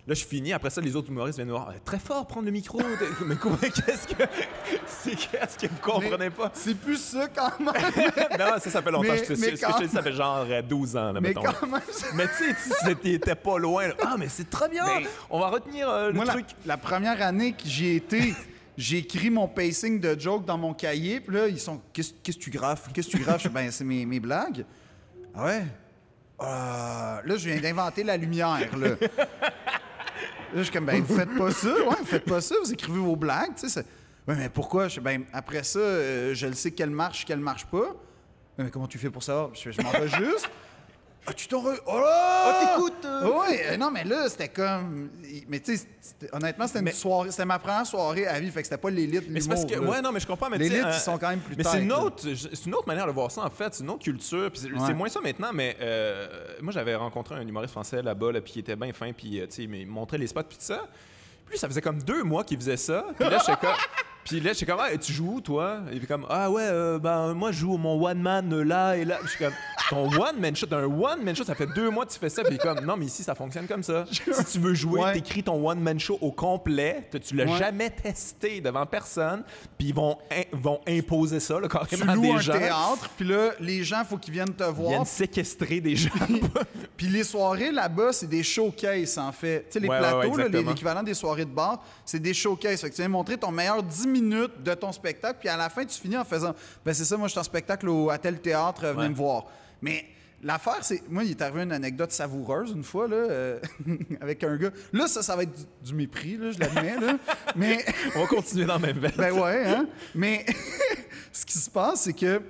Là, 0.08 0.14
je 0.14 0.24
finis. 0.24 0.52
Après 0.52 0.70
ça, 0.70 0.80
les 0.80 0.94
autres 0.94 1.10
humoristes 1.10 1.36
viennent 1.36 1.48
me 1.48 1.52
voir. 1.54 1.72
Très 1.84 1.98
fort, 1.98 2.24
prendre 2.28 2.46
le 2.46 2.52
micro. 2.52 2.80
mais 3.26 3.34
comment, 3.34 3.56
qu'est-ce 3.56 4.06
que. 4.06 4.22
C'est 4.86 5.16
qu'est-ce 5.16 5.58
que 5.58 5.66
vous 5.66 5.80
comprenez 5.82 6.30
pas? 6.30 6.50
C'est 6.54 6.76
plus 6.76 6.96
ça 6.98 7.26
quand 7.34 7.58
même. 7.58 7.74
non, 8.38 8.58
ça, 8.60 8.70
ça 8.70 8.82
fait 8.82 8.90
longtemps. 8.92 9.08
Mais- 9.10 9.18
je 9.18 9.24
te- 9.24 9.32
mais 9.40 9.56
ce 9.56 9.62
que 9.66 9.72
je 9.72 9.78
te 9.78 9.82
dis, 9.84 9.88
ça 9.92 10.02
fait 10.02 10.12
genre 10.12 10.46
euh, 10.48 10.62
12 10.62 10.96
ans, 10.96 11.12
là, 11.12 11.20
Mais 11.20 11.28
mettons. 11.30 11.42
quand 11.42 11.66
même. 11.66 11.80
Mais 12.14 12.26
tu 12.38 12.54
sais, 12.84 12.94
t'étais 12.94 13.34
pas 13.34 13.58
loin. 13.58 13.88
là. 13.88 13.94
Ah, 14.04 14.14
mais 14.16 14.28
c'est 14.28 14.48
très 14.48 14.68
bien. 14.68 14.84
Mais- 15.00 15.06
On 15.28 15.40
va 15.40 15.48
retenir 15.48 15.88
euh, 15.90 16.08
le 16.08 16.14
Moi, 16.14 16.24
truc. 16.26 16.46
la 16.66 16.76
première 16.76 17.20
année 17.20 17.52
que 17.52 17.64
j'y 17.66 17.96
été, 17.96 18.32
j'ai 18.76 18.98
écrit 18.98 19.30
mon 19.30 19.48
pacing 19.48 19.98
de 20.00 20.16
joke 20.20 20.44
dans 20.44 20.56
mon 20.58 20.72
cahier. 20.72 21.18
Puis 21.18 21.34
là, 21.34 21.48
ils 21.48 21.58
sont 21.58 21.80
Qu'est-ce 21.92 22.12
que 22.12 22.30
tu 22.30 22.50
graffes 22.50 22.92
Qu'est-ce 22.92 23.08
que 23.08 23.16
tu 23.16 23.22
graffes 23.24 23.48
Ben, 23.50 23.72
c'est 23.72 23.82
mes, 23.84 24.06
mes 24.06 24.20
blagues. 24.20 24.64
Ah 25.34 25.44
ouais? 25.46 25.64
Ah, 26.38 27.20
Là, 27.24 27.36
je 27.36 27.48
viens 27.48 27.60
d'inventer 27.60 28.04
la 28.04 28.16
lumière. 28.16 28.68
Là. 28.78 28.90
Je 30.54 30.62
suis 30.62 30.72
comme 30.72 30.86
Ben, 30.86 31.02
vous 31.02 31.16
faites 31.16 31.36
pas 31.36 31.50
ça. 31.50 31.68
Ouais, 31.68 31.96
vous 31.98 32.06
faites 32.06 32.24
pas 32.24 32.40
ça. 32.40 32.54
Vous 32.62 32.72
écrivez 32.72 32.98
vos 32.98 33.16
blagues. 33.16 33.54
Tu 33.56 33.68
sais, 33.68 33.84
ouais, 34.26 34.34
mais 34.36 34.48
pourquoi? 34.48 34.88
Je 34.88 35.00
Ben, 35.00 35.24
après 35.32 35.62
ça, 35.62 35.78
euh, 35.78 36.34
je 36.34 36.46
le 36.46 36.54
sais 36.54 36.70
qu'elle 36.70 36.90
marche, 36.90 37.24
qu'elle 37.24 37.40
marche 37.40 37.66
pas. 37.66 37.94
Mais 38.58 38.70
comment 38.70 38.86
tu 38.86 38.98
fais 38.98 39.10
pour 39.10 39.22
savoir? 39.22 39.50
Je 39.54 39.70
Je 39.70 39.82
m'en 39.82 39.90
vais 39.90 40.08
juste. 40.08 40.48
Ah, 41.28 41.32
tu 41.34 41.48
t'en 41.48 41.60
re... 41.60 41.72
Oh 41.86 41.98
là! 41.98 42.74
t'écoutes, 42.76 43.04
euh. 43.04 43.30
Oui, 43.34 43.56
euh, 43.66 43.76
non, 43.76 43.90
mais 43.90 44.04
là, 44.04 44.28
c'était 44.28 44.48
comme. 44.48 45.10
Mais 45.48 45.58
tu 45.60 45.76
sais, 45.76 45.86
honnêtement, 46.32 46.66
c'était 46.66 46.78
une 46.78 46.84
Mais- 46.84 46.92
soirée. 46.92 47.30
C'était 47.32 47.44
ma 47.44 47.58
première 47.58 47.84
soirée 47.86 48.26
à 48.26 48.38
vie, 48.38 48.50
fait 48.50 48.60
que 48.60 48.66
c'était 48.68 48.80
pas 48.80 48.90
l'élite. 48.90 49.24
Mais 49.28 49.40
c'est 49.40 49.48
parce 49.48 49.64
que. 49.64 49.74
là. 49.74 49.80
Ouais, 49.80 50.00
non, 50.00 50.12
mais 50.12 50.20
je 50.20 50.26
comprends. 50.26 50.48
Mais 50.48 50.58
L'élite, 50.58 50.84
euh, 50.84 50.92
ils 50.94 51.00
sont 51.00 51.18
quand 51.18 51.28
même 51.30 51.40
plus 51.40 51.56
Mais 51.56 51.64
c'est 51.64 51.80
une 51.82 51.92
autre, 51.92 52.24
une 52.66 52.74
autre 52.74 52.86
manière 52.86 53.06
de 53.06 53.12
voir 53.12 53.30
ça 53.30 53.42
en 53.42 53.50
fait, 53.50 53.74
c'est 53.74 53.82
une 53.82 53.90
autre 53.90 54.04
culture. 54.04 54.50
Puis 54.52 54.60
c'est 54.62 54.72
Ouais. 54.72 54.94
moins 54.94 55.08
ça 55.08 55.20
maintenant, 55.20 55.50
mais 55.52 55.76
euh, 55.80 56.28
moi 56.62 56.72
j'avais 56.72 56.94
rencontré 56.94 57.34
un 57.34 57.46
humoriste 57.46 57.72
français 57.72 58.02
là-bas, 58.02 58.30
là, 58.32 58.40
puis 58.40 58.52
il 58.56 58.58
était 58.60 58.76
bien 58.76 58.92
fin, 58.92 59.12
puis 59.12 59.40
euh, 59.40 59.46
tu 59.46 59.52
sais, 59.54 59.62
il 59.64 59.68
me 59.68 59.84
montrait 59.86 60.18
les 60.18 60.26
spots 60.28 60.44
puis 60.44 60.58
tout 60.58 60.64
ça. 60.64 60.86
Puis 61.48 61.58
ça 61.58 61.66
faisait 61.68 61.80
comme 61.82 62.02
deux 62.02 62.22
mois 62.22 62.44
qu'il 62.44 62.56
faisait 62.58 62.76
ça. 62.76 63.04
Puis 63.18 63.28
là, 63.28 63.38
j'étais 63.38 63.58
comme. 63.60 63.74
Puis 64.26 64.40
là, 64.40 64.52
j'étais 64.52 64.66
comme, 64.66 64.80
ah, 64.80 64.96
tu 64.98 65.12
joues 65.12 65.34
où, 65.36 65.40
toi? 65.40 65.80
Il 65.92 66.00
fait 66.00 66.06
comme, 66.06 66.26
ah 66.28 66.50
ouais, 66.50 66.62
euh, 66.64 66.98
ben, 66.98 67.32
moi, 67.34 67.52
je 67.52 67.58
joue 67.60 67.76
mon 67.76 68.04
one 68.04 68.20
man 68.20 68.52
euh, 68.52 68.62
là 68.64 68.96
et 68.96 69.04
là. 69.04 69.18
Je 69.22 69.28
suis 69.28 69.38
comme, 69.44 69.52
ton 69.88 70.08
one-man 70.20 70.56
show, 70.56 70.66
un 70.72 70.82
one-man 70.84 71.36
show, 71.36 71.44
ça 71.44 71.54
fait 71.54 71.68
deux 71.76 71.90
mois 71.90 72.04
que 72.06 72.12
tu 72.12 72.18
fais 72.18 72.28
ça, 72.28 72.42
puis 72.42 72.58
comme, 72.58 72.80
non, 72.80 72.96
mais 72.96 73.04
ici, 73.06 73.22
ça 73.22 73.36
fonctionne 73.36 73.68
comme 73.68 73.84
ça. 73.84 74.04
Si 74.10 74.44
tu 74.52 74.58
veux 74.58 74.74
jouer, 74.74 75.00
Ouais. 75.00 75.12
t'écris 75.12 75.44
ton 75.44 75.64
one-man 75.64 76.00
show 76.00 76.18
au 76.20 76.32
complet, 76.32 77.06
tu- 77.12 77.20
tu 77.20 77.36
l'as 77.36 77.44
Ouais. 77.44 77.56
jamais 77.58 77.90
testé 77.90 78.60
devant 78.60 78.84
personne, 78.84 79.44
puis 79.78 79.88
ils 79.88 79.94
vont, 79.94 80.18
in- 80.32 80.56
vont 80.58 80.80
imposer 80.88 81.38
ça, 81.38 81.60
là, 81.60 81.68
Tu 81.68 81.76
carrément 81.96 82.12
à 82.12 82.14
loues 82.16 82.22
des 82.22 82.30
un 82.32 82.38
gens. 82.40 82.52
théâtre, 82.54 83.10
puis 83.16 83.28
là, 83.28 83.50
les 83.60 83.84
gens, 83.84 84.02
faut 84.04 84.16
qu'ils 84.18 84.34
viennent 84.34 84.52
te 84.54 84.64
Ils 84.64 84.70
voir. 84.74 84.88
viennent 84.90 85.04
séquestrer 85.04 85.80
des 85.80 85.94
gens. 85.94 86.10
Puis 86.96 87.06
les 87.08 87.24
soirées 87.24 87.70
là-bas, 87.70 88.12
c'est 88.12 88.26
des 88.26 88.42
showcases 88.42 89.18
en 89.18 89.30
fait. 89.30 89.66
Tu 89.68 89.74
sais, 89.74 89.80
les 89.80 89.88
Ouais, 89.88 89.94
ouais, 89.94 90.00
plateaux, 90.00 90.18
ouais, 90.18 90.24
là, 90.24 90.30
les- 90.36 90.42
exactement. 90.46 90.70
l'équivalent 90.70 91.02
des 91.02 91.14
soirées 91.14 91.44
de 91.44 91.50
bar, 91.50 91.82
c'est 92.04 92.18
des 92.20 92.32
showcases. 92.34 92.80
Fait 92.80 92.88
que 92.90 92.94
tu 92.94 93.02
viens 93.02 93.08
montrer 93.08 93.36
ton 93.36 93.50
meilleur 93.52 93.82
10 93.82 94.06
minutes 94.22 94.62
de 94.62 94.74
ton 94.74 94.92
spectacle, 94.92 95.38
puis 95.40 95.48
à 95.48 95.56
la 95.56 95.68
fin, 95.68 95.84
tu 95.84 95.98
finis 95.98 96.16
en 96.16 96.24
faisant 96.24 96.54
Ben 96.84 96.92
c'est 96.94 97.04
ça, 97.04 97.16
moi, 97.16 97.28
je 97.28 97.32
suis 97.32 97.40
en 97.40 97.44
spectacle 97.44 97.88
au, 97.88 98.10
à 98.10 98.18
tel 98.18 98.40
théâtre, 98.40 98.86
venez 98.86 98.98
Ouais. 99.02 99.08
me 99.08 99.14
voir. 99.14 99.46
Mais 99.82 100.04
l'affaire, 100.42 100.78
c'est. 100.82 101.02
Moi, 101.08 101.24
il 101.24 101.30
est 101.32 101.42
arrivé 101.42 101.62
une 101.62 101.72
anecdote 101.72 102.12
savoureuse 102.12 102.72
une 102.72 102.84
fois, 102.84 103.08
là, 103.08 103.16
euh, 103.16 103.58
avec 104.20 104.42
un 104.44 104.56
gars. 104.56 104.70
Là, 104.92 105.06
ça, 105.08 105.22
ça 105.22 105.36
va 105.36 105.42
être 105.44 105.54
du, 105.54 105.64
du 105.88 105.94
mépris, 105.94 106.36
là, 106.36 106.50
je 106.50 106.58
l'admets, 106.58 106.98
là. 107.00 107.18
Mais. 107.56 107.84
On 108.14 108.20
va 108.20 108.26
continuer 108.26 108.64
dans 108.66 108.74
la 108.78 108.86
même 108.86 108.98
veine. 108.98 109.12
Ben 109.16 109.32
ouais, 109.32 109.64
hein? 109.66 109.86
Mais 110.14 110.44
ce 111.32 111.44
qui 111.46 111.58
se 111.58 111.70
passe, 111.70 112.02
c'est 112.02 112.12
que 112.12 112.40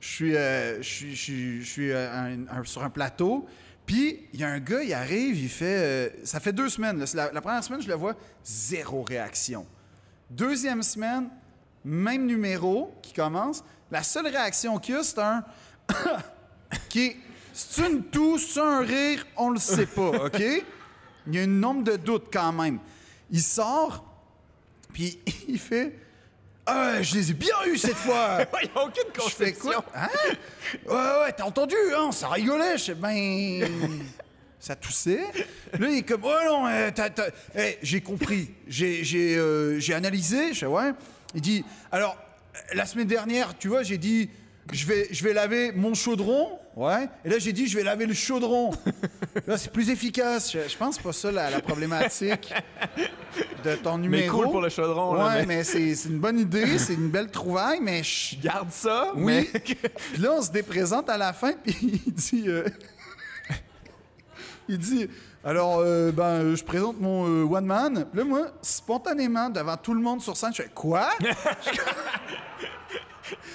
je 0.00 0.08
suis, 0.08 0.36
euh, 0.36 0.82
je 0.82 0.88
suis, 0.88 1.14
je 1.16 1.22
suis, 1.22 1.62
je 1.64 1.70
suis, 1.70 1.90
euh, 1.92 2.10
un- 2.12 2.46
un- 2.60 2.64
sur 2.64 2.82
un 2.82 2.90
plateau, 2.90 3.46
puis 3.86 4.26
il 4.32 4.40
y 4.40 4.44
a 4.44 4.48
un 4.48 4.58
gars, 4.60 4.82
il 4.82 4.92
arrive, 4.92 5.36
il 5.38 5.48
fait... 5.48 5.64
euh, 5.78 6.08
ça 6.24 6.40
fait 6.40 6.52
deux 6.52 6.68
semaines. 6.68 6.98
là. 6.98 7.04
La, 7.14 7.32
la 7.32 7.40
première 7.40 7.62
semaine, 7.62 7.80
je 7.82 7.88
le 7.88 7.94
vois, 7.94 8.14
zéro 8.44 9.02
réaction. 9.02 9.64
Deuxième 10.32 10.82
semaine, 10.82 11.28
même 11.84 12.24
numéro 12.24 12.94
qui 13.02 13.12
commence. 13.12 13.62
La 13.90 14.02
seule 14.02 14.28
réaction 14.28 14.78
qu'il 14.78 14.94
y 14.94 14.98
a, 14.98 15.02
c'est 15.02 15.18
un... 15.18 15.44
qui 16.88 17.04
est... 17.06 17.16
C'est 17.52 17.86
une 17.86 18.02
toux, 18.04 18.38
c'est 18.38 18.60
un 18.60 18.80
rire, 18.80 19.26
on 19.36 19.50
le 19.50 19.58
sait 19.58 19.84
pas, 19.84 20.08
OK? 20.24 20.40
Il 21.26 21.34
y 21.34 21.38
a 21.38 21.42
un 21.42 21.46
nombre 21.46 21.84
de 21.84 21.96
doutes 21.96 22.28
quand 22.32 22.50
même. 22.50 22.78
Il 23.30 23.42
sort, 23.42 24.02
puis 24.94 25.18
il 25.48 25.58
fait 25.58 25.98
Ah, 26.64 27.02
je 27.02 27.14
les 27.14 27.30
ai 27.32 27.34
bien 27.34 27.56
eus 27.66 27.76
cette 27.76 27.96
fois! 27.96 28.38
Il 28.62 28.70
n'y 28.70 28.74
a 28.74 28.84
aucune 28.86 29.04
je 29.14 29.20
fais 29.28 29.52
conception. 29.52 29.82
quoi? 29.82 29.84
Hein? 29.94 30.08
Ouais, 30.86 31.24
ouais, 31.24 31.32
t'as 31.36 31.44
entendu, 31.44 31.76
hein? 31.94 32.10
Ça 32.10 32.28
rigolait. 32.28 32.78
Je 32.78 32.84
sais, 32.84 32.94
ben. 32.94 33.68
Ça 34.64 34.76
toussait. 34.76 35.18
Là, 35.76 35.88
il 35.90 35.98
est 35.98 36.02
comme, 36.02 36.20
oh 36.24 36.32
non, 36.46 36.66
euh, 36.68 36.90
t'as- 36.94 37.10
t'as- 37.10 37.30
eh, 37.58 37.78
j'ai 37.82 38.00
compris. 38.00 38.48
J'ai 38.68 39.02
j'ai, 39.02 39.36
euh, 39.36 39.80
j'ai 39.80 39.92
analysé. 39.92 40.54
Je 40.54 40.60
fais, 40.60 40.66
ouais. 40.66 40.92
Il 41.34 41.40
dit, 41.40 41.64
alors, 41.90 42.16
la 42.72 42.86
semaine 42.86 43.08
dernière, 43.08 43.58
tu 43.58 43.66
vois, 43.66 43.82
j'ai 43.82 43.98
dit, 43.98 44.30
je 44.72 44.86
vais, 44.86 45.08
je 45.10 45.24
vais 45.24 45.32
laver 45.32 45.72
mon 45.72 45.94
chaudron. 45.94 46.60
Ouais. 46.76 47.08
Et 47.24 47.28
là, 47.28 47.40
j'ai 47.40 47.52
dit, 47.52 47.66
je 47.66 47.76
vais 47.76 47.82
laver 47.82 48.06
le 48.06 48.14
chaudron. 48.14 48.70
Là, 49.48 49.58
c'est 49.58 49.72
plus 49.72 49.90
efficace. 49.90 50.52
Je, 50.52 50.68
je 50.68 50.76
pense 50.76 50.96
pas 50.96 51.12
ça 51.12 51.32
la, 51.32 51.50
la 51.50 51.60
problématique 51.60 52.54
de 53.64 53.74
ton 53.74 53.96
Mais 53.96 54.02
numéro. 54.02 54.38
cool 54.42 54.50
pour 54.52 54.60
le 54.60 54.68
chaudron, 54.68 55.14
là, 55.14 55.26
Ouais, 55.26 55.34
mais- 55.40 55.56
mais, 55.56 55.64
c'est 55.64 55.96
c'est 55.96 56.08
une 56.08 56.20
bonne 56.20 56.38
idée. 56.38 56.78
C'est 56.78 56.94
une 56.94 57.08
belle 57.10 57.32
trouvaille, 57.32 57.80
mais 57.82 58.04
je- 58.04 58.36
Garde 58.40 58.70
ça, 58.70 59.10
oui. 59.16 59.48
mais... 59.52 59.60
Puis 59.60 60.22
là, 60.22 60.34
on 60.38 60.42
se 60.42 60.52
déprésente 60.52 61.10
à 61.10 61.18
la 61.18 61.32
fin, 61.32 61.52
puis 61.52 62.00
il 62.06 62.12
dit. 62.14 62.44
euh, 62.46 62.64
il 64.68 64.78
dit. 64.78 65.08
Alors, 65.44 65.80
euh, 65.80 66.12
ben, 66.12 66.54
je 66.54 66.62
présente 66.62 67.00
mon 67.00 67.26
euh, 67.26 67.44
one 67.44 67.66
man. 67.66 68.06
Là, 68.14 68.24
moi, 68.24 68.52
spontanément, 68.62 69.50
devant 69.50 69.76
tout 69.76 69.92
le 69.94 70.00
monde 70.00 70.22
sur 70.22 70.36
scène, 70.36 70.52
je 70.54 70.62
fais 70.62 70.70
quoi? 70.72 71.08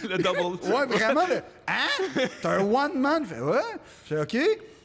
le 0.03 0.18
double. 0.18 0.58
Ouais, 0.66 0.86
vraiment, 0.86 1.26
le, 1.28 1.41
hein? 1.68 2.28
T'as 2.41 2.58
un 2.58 2.62
one 2.62 2.99
man? 2.99 3.24
Je 3.24 3.36
fais 3.36 3.41
ouais. 3.41 3.62
Je 4.10 4.16
fais 4.16 4.22
OK. 4.22 4.38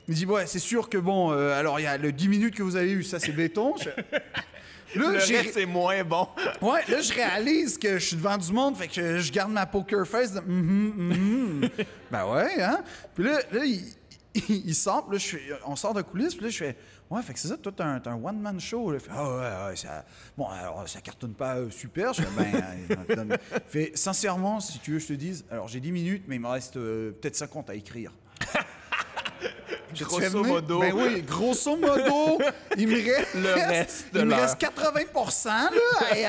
Il 0.09 0.14
dit, 0.14 0.27
ouais, 0.27 0.47
c'est 0.47 0.59
sûr 0.59 0.89
que 0.89 0.99
bon, 0.99 1.33
euh, 1.33 1.59
alors 1.59 1.79
il 1.79 1.85
y 1.85 1.87
a 1.87 1.97
le 1.97 2.12
10 2.12 2.29
minutes 2.29 2.55
que 2.55 2.62
vous 2.62 2.77
avez 2.77 2.91
eu, 2.91 3.03
ça 3.03 3.18
c'est 3.20 3.33
béton. 3.33 3.75
Je 3.79 3.85
fais- 3.85 4.05
Là, 4.95 5.09
Le 5.11 5.18
reste, 5.18 5.55
c'est 5.55 5.64
moins 5.64 6.05
bon. 6.05 6.29
Ouais, 6.61 6.81
là, 6.87 7.01
je 7.01 7.14
réalise 7.14 7.79
que 7.79 7.99
je 7.99 8.09
suis 8.09 8.16
devant 8.16 8.37
du 8.37 8.53
monde, 8.53 8.77
fait 8.77 8.89
que 8.89 8.95
je, 8.95 9.18
je 9.18 9.33
garde 9.33 9.51
ma 9.51 9.64
poker 9.64 10.07
face 10.07 10.35
de 10.35 10.41
mhm, 10.41 10.93
mhm. 10.97 11.70
Ben 12.11 12.27
ouais, 12.27 12.62
hein? 12.62 12.81
Puis 13.14 13.25
là, 13.25 13.39
là 13.53 13.64
il, 13.64 13.85
il- 14.35 14.74
sort, 14.74 15.07
puis 15.09 15.18
là, 15.18 15.24
je 15.49 15.55
on 15.66 15.76
sort 15.76 15.95
de 15.95 16.03
coulisses, 16.03 16.35
puis 16.35 16.45
là, 16.45 16.51
je 16.51 16.57
fais 16.59 16.76
Ouais, 17.11 17.20
fait 17.22 17.35
que 17.35 17.39
c'est 17.39 17.49
ça, 17.49 17.59
toi, 17.59 17.70
t'as 17.76 17.85
un, 17.85 18.03
un 18.07 18.14
one-man 18.24 18.59
show. 18.59 18.95
Il 18.95 18.99
fait, 19.01 19.11
Ah 19.14 19.28
ouais, 19.28 19.68
ouais, 19.70 19.76
ça. 19.76 20.03
Bon, 20.37 20.47
alors, 20.49 20.89
ça 20.89 21.01
cartonne 21.03 21.35
pas 21.35 21.57
euh, 21.57 21.68
super. 21.70 22.14
Je 22.14 22.22
fais 22.22 22.28
Ben, 22.37 22.97
euh, 23.11 23.37
fait 23.68 23.93
Sincèrement, 23.95 24.61
si 24.61 24.78
tu 24.78 24.93
veux, 24.93 24.99
je 24.99 25.09
te 25.09 25.12
dise, 25.12 25.45
alors 25.51 25.68
j'ai 25.68 25.80
10 25.80 25.93
minutes, 25.93 26.24
mais 26.26 26.37
il 26.37 26.41
me 26.41 26.49
reste 26.49 26.76
euh, 26.78 27.11
peut-être 27.20 27.37
50 27.37 27.68
à 27.68 27.74
écrire. 27.74 28.12
Grosso 29.95 30.43
modo. 30.45 30.80
Ben 30.80 30.95
oui, 30.95 31.20
grosso 31.20 31.76
modo, 31.76 32.39
il 32.78 32.89
me 32.89 32.95
reste. 32.95 33.35
Le 33.35 33.53
reste 33.53 34.07
Il 34.14 34.24
me 34.24 34.35
reste 34.35 34.57
80 34.59 35.01
là, 35.45 35.70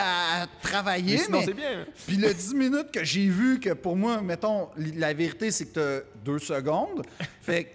à, 0.02 0.42
à 0.44 0.48
travailler. 0.62 1.16
Mais 1.18 1.24
sinon, 1.24 1.40
mais- 1.40 1.46
c'est 1.46 1.54
bien. 1.54 1.86
Puis 2.06 2.18
le 2.18 2.34
10 2.34 2.56
minutes 2.56 2.92
que 2.92 3.06
j'ai 3.06 3.30
vu, 3.30 3.62
que 3.62 3.70
pour 3.72 3.96
moi, 3.96 4.22
mettons, 4.22 4.68
la 4.76 5.14
vérité, 5.14 5.50
c'est 5.50 5.68
que 5.68 6.02
t'as 6.02 6.06
deux 6.26 6.40
secondes. 6.40 7.04
Fait 7.42 7.64
que 7.64 7.70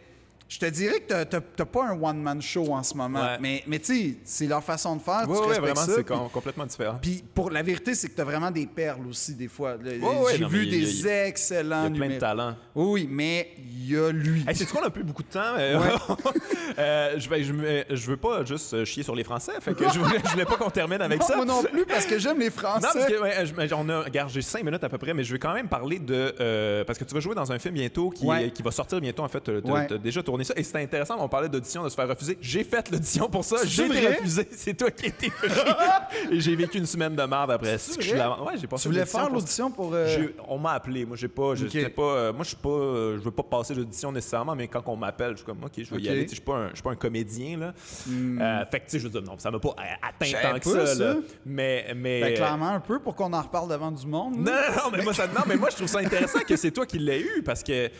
je 0.49 0.59
te 0.59 0.67
dirais 0.67 1.01
que 1.01 1.09
t'as- 1.09 1.25
t'as 1.27 1.41
t'as 1.41 1.65
pas 1.65 1.85
un 1.89 2.01
one-man 2.01 2.41
show 2.41 2.73
en 2.73 2.83
ce 2.83 2.95
moment. 2.97 3.21
Ouais. 3.21 3.37
Mais, 3.41 3.63
mais 3.67 3.79
tu 3.79 3.85
sais, 3.95 4.17
c'est 4.25 4.47
leur 4.47 4.65
façon 4.65 4.97
de 4.97 5.03
faire. 5.03 5.23
tu 5.25 5.31
Oui, 5.31 5.39
vraiment, 5.59 5.75
c'est 5.87 6.07
complètement 6.33 6.65
différent. 6.67 6.99
Puis 7.01 7.23
pour 7.35 7.51
la 7.51 7.63
vérité, 7.63 7.95
c'est 7.95 8.09
que 8.09 8.15
t'as 8.15 8.25
vraiment 8.25 8.51
des 8.51 8.67
perles 8.67 9.07
aussi, 9.09 9.35
des 9.35 9.49
fois. 9.49 9.77
J'ai 9.85 9.99
non, 9.99 10.23
vu 10.49 10.59
mais 10.61 10.67
il 10.67 10.75
y 10.75 10.77
a- 10.77 10.81
des 10.87 11.03
y 11.05 11.09
a 11.11 11.27
excellents 11.27 11.87
Il 11.87 11.97
y 11.97 12.03
a 12.03 12.07
plein 12.07 12.15
de 12.15 12.19
talents. 12.21 12.55
Oui, 12.75 12.87
oui, 13.03 13.09
mais 13.11 13.49
il 13.59 13.91
y 13.93 13.97
a 13.99 14.11
lui. 14.11 14.45
Hey, 14.49 14.55
c'est 14.57 14.67
qu'on 14.67 14.83
a 14.83 14.91
plus 14.91 15.05
beaucoup 15.05 15.23
de 15.23 15.29
temps. 15.29 15.55
mais- 15.57 15.75
Euh, 16.79 17.15
je, 17.19 17.29
vais, 17.29 17.43
je, 17.43 18.07
veux 18.11 18.17
pas 18.17 18.45
juste 18.45 18.73
euh, 18.75 18.85
chier 18.85 19.03
sur 19.03 19.15
les 19.15 19.25
Français. 19.25 19.53
Fait 19.61 19.75
que 19.75 19.89
je 19.93 19.99
voulais, 19.99 20.19
je 20.25 20.31
voulais 20.31 20.45
pas 20.45 20.57
qu'on 20.57 20.71
termine 20.71 21.01
avec 21.01 21.19
Non, 21.21 21.27
ça. 21.27 21.37
moi 21.37 21.45
non 21.45 21.63
plus, 21.65 21.85
parce 21.87 22.07
que 22.07 22.19
j'aime 22.19 22.39
les 22.39 22.51
Français. 22.51 22.87
Non, 22.87 22.93
parce 22.93 23.07
que, 23.07 23.21
ouais, 23.21 23.47
je- 23.47 23.55
mais 23.55 23.73
on 23.73 23.89
a, 23.89 24.03
regarde, 24.03 24.31
j'ai 24.31 24.43
cinq 24.43 24.63
minutes 24.63 24.85
à 24.85 24.89
peu 24.89 24.99
près, 24.99 25.13
mais 25.13 25.25
je 25.25 25.33
vais 25.33 25.39
quand 25.41 25.55
même 25.55 25.67
parler 25.69 25.99
de. 25.99 26.35
euh, 26.41 26.85
parce 26.85 26.99
que 26.99 27.05
tu 27.05 27.15
vas 27.15 27.21
jouer 27.21 27.35
dans 27.35 27.51
un 27.51 27.59
film 27.59 27.75
bientôt 27.75 28.11
qui, 28.11 28.25
Ouais. 28.27 28.51
qui 28.51 28.63
va 28.63 28.71
sortir 28.71 29.01
bientôt, 29.01 29.25
en 29.25 29.29
fait. 29.29 29.43
Tu 29.43 29.51
Ouais. 29.71 29.93
as 29.93 29.99
déjà 29.99 30.23
tourné 30.23 30.38
ça. 30.45 30.55
Et 30.57 30.63
c'était 30.63 30.79
intéressant, 30.83 31.17
on 31.19 31.29
parlait 31.29 31.49
d'audition, 31.49 31.83
de 31.85 31.89
se 31.89 31.95
faire 31.95 32.09
refuser. 32.09 32.39
J'ai 32.41 32.65
fait 32.65 32.91
l'audition 32.91 33.29
pour 33.29 33.45
ça. 33.45 33.57
J'ai 33.65 33.87
été 33.87 34.07
refusé. 34.09 34.49
C'est 34.53 34.75
toi 34.75 34.91
qui 34.91 35.07
étais 35.07 35.31
pris. 35.31 35.49
Et 36.33 36.41
j'ai 36.41 36.57
vécu 36.57 36.79
une 36.79 36.87
semaine 36.87 37.15
de 37.15 37.23
merde 37.23 37.51
après. 37.51 37.79
C'est 37.79 38.01
je 38.01 38.15
la- 38.17 38.41
Ouais, 38.43 38.55
j'ai 38.61 38.67
tu 38.67 38.89
voulais 38.89 39.07
faire 39.07 39.29
l'audition 39.31 39.71
pour. 39.71 39.91
euh, 39.95 40.29
On 40.49 40.59
m'a 40.59 40.73
appelé. 40.73 41.05
Moi, 41.05 41.17
j'ai 41.17 41.29
pas. 41.29 41.55
je- 41.55 41.65
Ok. 41.67 41.71
j'étais 41.73 41.89
pas 41.91 42.03
euh, 42.03 42.33
moi, 42.33 42.43
je 42.45 42.49
suis 42.49 42.57
pas. 42.57 42.69
euh, 42.69 43.19
je 43.19 43.23
veux 43.25 43.31
pas 43.31 43.43
passer 43.43 43.75
l'audition 43.75 44.11
nécessairement, 44.13 44.55
mais 44.55 44.69
quand 44.69 44.83
on 44.87 44.97
m'appelle, 44.97 45.33
je 45.33 45.37
suis 45.39 45.45
comme, 45.47 45.63
OK, 45.65 45.73
je 45.77 45.91
vais 45.91 45.97
Ok. 45.97 46.03
y 46.03 46.09
aller. 46.09 46.23
Je 46.27 46.33
suis 46.33 46.41
pas, 46.41 46.57
un- 46.57 46.71
pas 46.83 46.95
comédien, 46.97 47.59
là. 47.59 47.75
Euh, 48.11 48.65
fait 48.71 48.81
que, 48.81 48.85
tu 48.87 48.91
sais, 48.93 48.99
je 48.99 49.05
veux 49.05 49.11
dire, 49.11 49.23
non, 49.23 49.39
ça 49.39 49.51
m'a 49.51 49.59
pas 49.59 49.75
atteint 50.03 50.33
tant 50.43 50.59
que 50.59 50.73
pas, 50.75 50.87
ça, 50.87 51.05
là. 51.05 51.17
Mais. 51.45 51.87
mais 51.97 52.21
Ben, 52.21 52.35
clairement, 52.35 52.69
un 52.69 52.81
peu 52.81 52.99
pour 53.01 53.15
qu'on 53.15 53.33
en 53.33 53.43
reparle 53.43 53.69
devant 53.71 53.91
du 53.91 54.07
monde. 54.07 54.37
non, 54.37 54.45
là. 54.53 54.71
non, 54.71 54.77
non, 54.91 54.97
mais 54.97 55.03
moi, 55.05 55.13
ça, 55.15 55.27
non, 55.27 55.43
mais 55.47 55.57
moi, 55.57 55.69
je 55.71 55.77
trouve 55.77 55.89
ça 55.89 55.99
intéressant 55.99 56.41
que 56.41 56.57
c'est 56.57 56.71
toi 56.71 56.87
qui 56.87 56.99
l'as 56.99 57.19
eu 57.19 57.43
parce 57.45 57.63
que. 57.63 57.91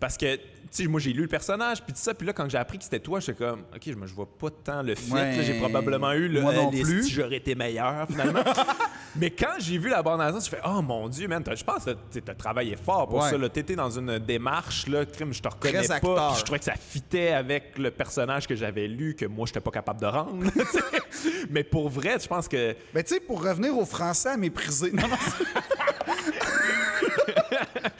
Parce 0.00 0.16
que, 0.16 0.36
tu 0.36 0.42
sais, 0.70 0.86
moi, 0.86 1.00
j'ai 1.00 1.12
lu 1.12 1.22
le 1.22 1.28
personnage, 1.28 1.82
puis 1.82 1.92
tout 1.92 1.98
ça, 2.00 2.12
puis 2.14 2.26
là, 2.26 2.32
quand 2.32 2.48
j'ai 2.48 2.58
appris 2.58 2.78
que 2.78 2.84
c'était 2.84 3.00
toi, 3.00 3.20
j'étais 3.20 3.34
comme, 3.44 3.60
OK, 3.74 3.80
je, 3.86 3.94
me- 3.94 4.06
je 4.06 4.14
vois 4.14 4.26
pas 4.38 4.48
tant 4.50 4.82
le 4.82 4.94
fit. 4.94 5.10
Ouais, 5.12 5.36
là. 5.36 5.42
j'ai 5.42 5.54
probablement 5.58 6.12
eu 6.12 6.28
le. 6.28 6.40
moi 6.42 6.52
non 6.52 6.70
les- 6.70 6.82
plus. 6.82 7.04
si 7.04 7.10
j'aurais 7.12 7.36
été 7.36 7.54
meilleur, 7.54 8.06
finalement. 8.08 8.44
mais 9.16 9.30
quand 9.30 9.54
j'ai 9.58 9.78
vu 9.78 9.88
la 9.88 10.02
bande 10.02 10.20
annonce, 10.20 10.44
je 10.44 10.50
fais, 10.50 10.60
oh 10.64 10.82
mon 10.82 11.08
Dieu, 11.08 11.26
man, 11.26 11.42
t'as- 11.42 11.54
je 11.54 11.64
pense 11.64 11.84
que 11.86 11.90
tu 12.12 12.22
as 12.30 12.34
travaillé 12.34 12.76
fort 12.76 13.08
pour 13.08 13.22
Ouais. 13.22 13.30
ça. 13.30 13.38
là. 13.38 13.48
T'étais 13.48 13.74
dans 13.76 13.90
une 13.90 14.18
démarche, 14.18 14.86
là, 14.86 15.04
crime, 15.06 15.32
je 15.32 15.40
te 15.42 15.48
reconnais 15.48 15.82
Très 15.82 16.00
pas. 16.00 16.34
Je 16.38 16.42
trouvais 16.44 16.58
que 16.58 16.64
ça 16.66 16.74
fitait 16.76 17.30
avec 17.30 17.78
le 17.78 17.90
personnage 17.90 18.46
que 18.46 18.54
j'avais 18.54 18.86
lu, 18.88 19.14
que 19.14 19.24
moi, 19.26 19.46
j'étais 19.46 19.60
pas 19.60 19.70
capable 19.70 20.00
de 20.00 20.06
rendre. 20.06 20.44
mais 21.50 21.64
pour 21.64 21.88
vrai, 21.88 22.18
je 22.22 22.28
pense 22.28 22.46
que. 22.46 22.76
Ben, 22.94 23.02
tu 23.02 23.14
sais, 23.14 23.20
pour 23.20 23.42
revenir 23.42 23.76
aux 23.76 23.86
Français 23.86 24.28
à 24.30 24.36
mépriser. 24.36 24.92
Non, 24.98 25.08
non, 25.08 25.16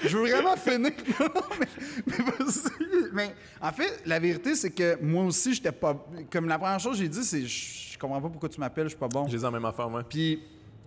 Je 0.05 0.17
veux 0.17 0.29
vraiment 0.31 0.57
finir. 0.57 0.93
Non, 1.21 1.43
mais, 1.59 1.67
mais 2.07 2.17
vas-y. 2.25 3.11
Mais 3.13 3.35
en 3.61 3.73
fait, 3.73 4.03
la 4.07 4.19
vérité, 4.19 4.55
c'est 4.55 4.71
que 4.71 4.99
moi 5.03 5.25
aussi, 5.25 5.55
j'étais 5.55 5.73
pas. 5.73 6.07
Comme 6.31 6.49
la 6.49 6.59
première 6.59 6.81
chose 6.81 6.97
que 6.97 7.03
j'ai 7.03 7.09
dit, 7.09 7.25
c'est 7.25 7.47
je 7.47 7.99
comprends 7.99 8.21
pas 8.21 8.29
pourquoi 8.29 8.49
tu 8.49 8.61
m'appelles, 8.61 8.85
je 8.85 8.91
suis 8.91 8.99
pas 8.99 9.09
bon. 9.09 9.27
J'ai 9.29 9.37
dit 9.39 9.43
la 9.43 9.51
même 9.51 9.65
affaire, 9.65 9.89
moi. 9.89 10.03
Puis 10.09 10.41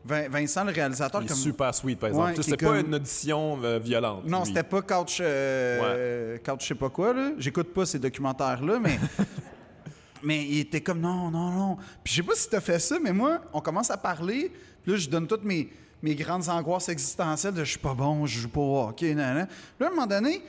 Vin- 0.03 0.29
Vincent, 0.29 0.63
le 0.63 0.71
réalisateur, 0.71 1.21
Il 1.21 1.25
est 1.25 1.27
comme. 1.27 1.37
super 1.37 1.75
sweet, 1.75 1.99
par 1.99 2.09
exemple. 2.09 2.31
Ouais, 2.31 2.41
c'était 2.41 2.57
pas 2.65 2.77
comme- 2.77 2.87
une 2.87 2.95
audition 2.95 3.59
euh, 3.63 3.77
violente. 3.79 4.25
Non, 4.25 4.39
lui. 4.39 4.47
c'était 4.47 4.63
pas 4.63 4.81
couch, 4.81 5.17
euh, 5.21 6.37
couch 6.39 6.61
je 6.63 6.67
sais 6.69 6.75
pas 6.75 6.89
quoi, 6.89 7.13
là. 7.13 7.31
J'écoute 7.37 7.71
pas 7.73 7.85
ces 7.85 7.99
documentaires-là, 7.99 8.79
mais. 8.79 8.97
mais 10.23 10.43
il 10.45 10.59
était 10.59 10.81
comme 10.81 10.99
non, 11.01 11.29
non, 11.31 11.51
non. 11.51 11.77
Puis 12.03 12.13
je 12.13 12.21
sais 12.21 12.27
pas 12.27 12.35
si 12.35 12.49
t'as 12.49 12.61
fait 12.61 12.79
ça, 12.79 12.97
mais 12.99 13.13
moi, 13.13 13.41
on 13.53 13.59
commence 13.61 13.91
à 13.91 13.97
parler, 13.97 14.51
puis 14.83 14.91
là, 14.93 14.97
je 14.97 15.09
donne 15.09 15.27
toutes 15.27 15.43
mes, 15.43 15.69
mes 16.01 16.15
grandes 16.15 16.49
angoisses 16.49 16.89
existentielles 16.89 17.53
de 17.53 17.63
je 17.63 17.71
suis 17.71 17.79
pas 17.79 17.93
bon, 17.93 18.25
je 18.25 18.39
joue 18.39 18.49
pas 18.49 18.59
au 18.61 18.87
hockey, 18.89 19.13
nan, 19.13 19.47
là, 19.79 19.85
à 19.85 19.87
un 19.87 19.89
moment 19.91 20.07
donné, 20.07 20.41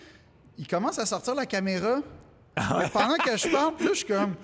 il 0.58 0.66
commence 0.66 0.98
à 0.98 1.06
sortir 1.06 1.34
la 1.34 1.46
caméra. 1.46 2.00
Mais 2.56 2.88
pendant 2.92 3.16
que 3.16 3.36
je 3.36 3.48
parle, 3.48 3.74
là, 3.80 3.88
je 3.90 3.94
suis 3.94 4.06
comme. 4.06 4.34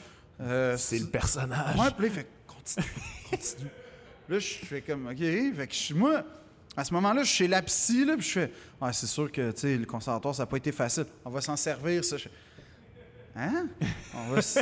euh, 0.40 0.76
C'est 0.78 0.98
le 0.98 1.06
personnage. 1.06 1.76
Ouais, 1.76 1.90
puis 1.96 2.06
là, 2.08 2.08
il 2.08 2.10
fait 2.12 2.26
continue, 2.46 2.86
continue. 3.30 3.70
Là, 4.30 4.38
je 4.38 4.54
fais 4.66 4.80
comme, 4.82 5.06
OK. 5.08 5.18
Fait 5.18 5.66
que 5.66 5.72
je 5.74 5.78
suis, 5.78 5.94
moi, 5.94 6.22
À 6.76 6.84
ce 6.84 6.94
moment-là, 6.94 7.22
je 7.24 7.28
suis 7.28 7.36
chez 7.38 7.48
la 7.48 7.60
psy, 7.62 8.04
là, 8.04 8.14
puis 8.16 8.24
je 8.26 8.30
fais 8.32 8.52
Ouais, 8.80 8.92
c'est 8.92 9.06
sûr 9.08 9.32
que 9.32 9.50
tu 9.50 9.60
sais, 9.62 9.76
le 9.76 9.84
conservatoire, 9.84 10.34
ça 10.34 10.42
n'a 10.44 10.46
pas 10.46 10.58
été 10.58 10.70
facile. 10.70 11.06
On 11.24 11.30
va 11.30 11.40
s'en 11.40 11.56
servir, 11.56 12.04
ça. 12.04 12.16
Je- 12.16 12.28
Hein? 13.36 13.66
On 14.14 14.32
va 14.32 14.38
s- 14.38 14.58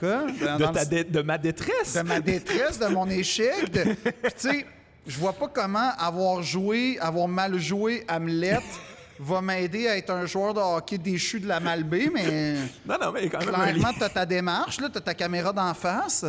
Quoi? 0.00 0.26
Dans- 0.40 0.56
De, 0.56 0.62
dans 0.64 0.72
ta 0.72 0.84
le- 0.84 1.04
de 1.04 1.22
ma 1.22 1.38
détresse? 1.38 1.94
de 1.94 2.00
ma 2.02 2.20
détresse, 2.20 2.78
de 2.78 2.86
mon 2.86 3.08
échec. 3.08 3.70
de- 3.70 3.82
Puis, 3.94 4.12
tu 4.22 4.48
sais, 4.50 4.66
je 5.06 5.18
vois 5.18 5.32
pas 5.32 5.48
comment 5.48 5.90
avoir 5.98 6.42
joué, 6.42 6.98
avoir 7.00 7.28
mal 7.28 7.58
joué 7.58 8.04
Hamlet 8.08 8.58
va 9.18 9.40
m'aider 9.40 9.88
à 9.88 9.96
être 9.96 10.10
un 10.10 10.26
joueur 10.26 10.52
de 10.52 10.60
hockey 10.60 10.98
déchu 10.98 11.40
de 11.40 11.46
la 11.48 11.58
Malbaie, 11.60 12.10
mais 12.12 12.54
Non, 12.86 12.96
non, 13.00 13.12
mais 13.12 13.28
quand 13.28 13.38
même 13.38 13.48
clairement, 13.48 13.88
lien. 13.88 13.94
tu 13.96 14.04
as 14.04 14.08
ta 14.10 14.26
démarche, 14.26 14.76
tu 14.76 14.84
as 14.84 14.88
ta 15.00 15.14
caméra 15.14 15.52
d'en 15.52 15.72
face. 15.74 16.24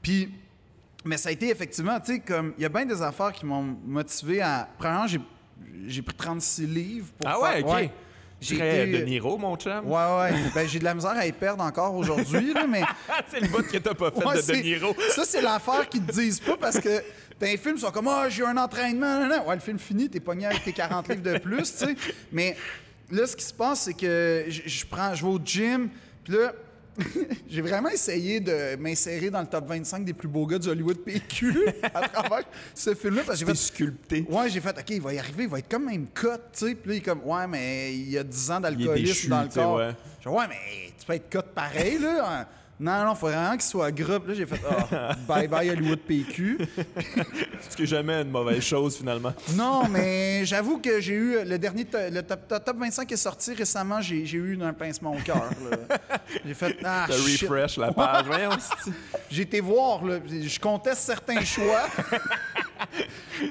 Puis, 0.00 0.30
mais 1.04 1.16
ça 1.18 1.28
a 1.28 1.32
été 1.32 1.50
effectivement, 1.50 1.98
tu 2.00 2.14
sais, 2.14 2.20
comme, 2.20 2.54
il 2.56 2.62
y 2.62 2.64
a 2.64 2.68
bien 2.70 2.86
des 2.86 3.02
affaires 3.02 3.32
qui 3.32 3.44
m'ont 3.44 3.76
motivé 3.84 4.40
à. 4.40 4.68
Premièrement, 4.78 5.06
j'ai, 5.06 5.20
j'ai 5.86 6.00
pris 6.02 6.14
36 6.16 6.66
livres 6.66 7.08
pour 7.18 7.28
Ah 7.28 7.36
faire- 7.52 7.66
ouais, 7.66 7.84
OK. 7.84 7.90
J'ai 8.42 8.56
Très 8.56 8.88
été- 8.88 8.98
De 9.00 9.04
Niro, 9.04 9.36
mon 9.36 9.54
chum. 9.56 9.86
Ouais, 9.86 9.92
ouais. 10.18 10.32
Ben, 10.54 10.66
j'ai 10.66 10.78
de 10.78 10.84
la 10.84 10.94
misère 10.94 11.10
à 11.10 11.26
y 11.26 11.32
perdre 11.32 11.62
encore 11.62 11.94
aujourd'hui, 11.94 12.54
là, 12.54 12.66
mais. 12.66 12.80
c'est 13.30 13.40
le 13.40 13.48
bout 13.48 13.62
que 13.70 13.76
t'as 13.76 13.92
pas 13.92 14.10
fait 14.10 14.24
Ouais, 14.24 14.36
de 14.36 14.46
De 14.46 14.62
Niro. 14.62 14.94
Ça, 15.14 15.24
c'est 15.26 15.42
l'affaire 15.42 15.86
qu'ils 15.90 16.04
te 16.06 16.12
disent 16.12 16.40
pas 16.40 16.56
parce 16.56 16.80
que 16.80 17.02
dans 17.40 17.46
les 17.46 17.56
films, 17.56 17.76
ils 17.76 17.80
sont 17.80 17.90
comme 17.90 18.08
Ah, 18.08 18.28
j'ai 18.28 18.42
eu 18.42 18.46
un 18.46 18.56
entraînement. 18.56 19.18
nan, 19.20 19.28
nan. 19.28 19.42
Ouais, 19.46 19.54
le 19.54 19.60
film 19.60 19.78
fini, 19.78 20.08
t'es 20.08 20.20
pogné 20.20 20.46
avec 20.46 20.62
tes 20.64 20.72
40 20.72 21.08
livres 21.08 21.22
de 21.22 21.38
plus, 21.38 21.62
tu 21.76 21.86
sais. 21.86 21.96
Mais 22.30 22.56
là, 23.10 23.26
ce 23.26 23.34
qui 23.36 23.44
se 23.44 23.54
passe, 23.54 23.82
c'est 23.82 23.94
que 23.94 24.44
je, 24.48 24.62
je 24.66 24.86
prends, 24.86 25.14
je 25.14 25.24
vais 25.24 25.32
au 25.32 25.40
gym, 25.42 25.88
puis 26.22 26.34
là, 26.34 26.52
j'ai 27.48 27.62
vraiment 27.62 27.88
essayé 27.88 28.40
de 28.40 28.76
m'insérer 28.76 29.30
dans 29.30 29.40
le 29.40 29.46
top 29.46 29.66
25 29.68 30.04
des 30.04 30.12
plus 30.12 30.28
beaux 30.28 30.44
gars 30.46 30.58
du 30.58 30.68
Hollywood 30.68 30.98
PQ 30.98 31.66
à 31.94 32.06
travers 32.08 32.42
ce 32.74 32.94
film-là. 32.94 33.22
Parce 33.24 33.38
que 33.40 33.46
j'ai 33.46 33.52
fait, 33.52 33.58
sculpté. 33.58 34.26
Ouais, 34.28 34.50
j'ai 34.50 34.60
fait, 34.60 34.76
OK, 34.78 34.90
il 34.90 35.00
va 35.00 35.14
y 35.14 35.18
arriver, 35.18 35.44
il 35.44 35.48
va 35.48 35.60
être 35.60 35.68
comme 35.70 35.86
même 35.86 36.08
cut, 36.14 36.26
tu 36.52 36.66
sais. 36.66 36.74
Puis 36.74 36.90
là, 36.90 36.94
il 36.94 36.98
est 36.98 37.00
comme, 37.00 37.22
ouais, 37.24 37.46
mais 37.46 37.94
il 37.94 38.10
y 38.10 38.18
a 38.18 38.24
10 38.24 38.50
ans 38.50 38.60
d'alcoolisme 38.60 39.30
dans 39.30 39.42
le 39.42 39.48
corps. 39.48 39.76
ouais. 39.76 39.92
Je 40.18 40.24
fais, 40.24 40.28
ouais, 40.36 40.46
mais 40.48 40.92
tu 40.98 41.06
peux 41.06 41.12
être 41.14 41.30
cut 41.30 41.38
pareil, 41.54 41.98
là. 41.98 42.46
Non, 42.82 43.04
non, 43.04 43.14
faut 43.14 43.26
vraiment 43.26 43.52
qu'il 43.52 43.60
soit. 43.62 43.92
Puis 43.92 44.04
là, 44.04 44.18
j'ai 44.34 44.46
fait, 44.46 44.58
ah, 44.90 45.14
bye 45.28 45.46
bye 45.46 45.68
Hollywood 45.68 45.98
PQ. 45.98 46.56
Ce 47.68 47.76
qui 47.76 47.82
est 47.82 47.86
jamais 47.86 48.14
une 48.22 48.30
mauvaise 48.30 48.62
chose, 48.62 48.96
finalement. 48.96 49.34
Non, 49.54 49.86
mais 49.90 50.46
j'avoue 50.46 50.78
que 50.78 50.98
j'ai 50.98 51.12
eu 51.12 51.44
le 51.44 51.58
dernier, 51.58 51.86
le 52.10 52.22
top, 52.22 52.48
top- 52.48 52.64
top 52.64 52.78
25 52.78 53.12
est 53.12 53.16
sorti 53.16 53.52
récemment, 53.52 54.00
j'ai 54.00 54.24
j'ai 54.24 54.38
eu 54.38 54.58
un 54.62 54.72
pincement 54.72 55.12
au 55.12 55.18
cœur. 55.20 55.50
J'ai 56.46 56.54
fait, 56.54 56.76
ah, 56.84 57.06
shit. 57.10 57.42
refresh 57.42 57.76
la 57.76 57.92
page. 57.92 58.24
Voyons, 58.26 58.50
J'ai 59.30 59.42
été 59.42 59.60
voir, 59.60 60.04
là, 60.04 60.18
je 60.26 60.58
conteste 60.60 61.00
certains 61.02 61.44
choix. 61.44 61.82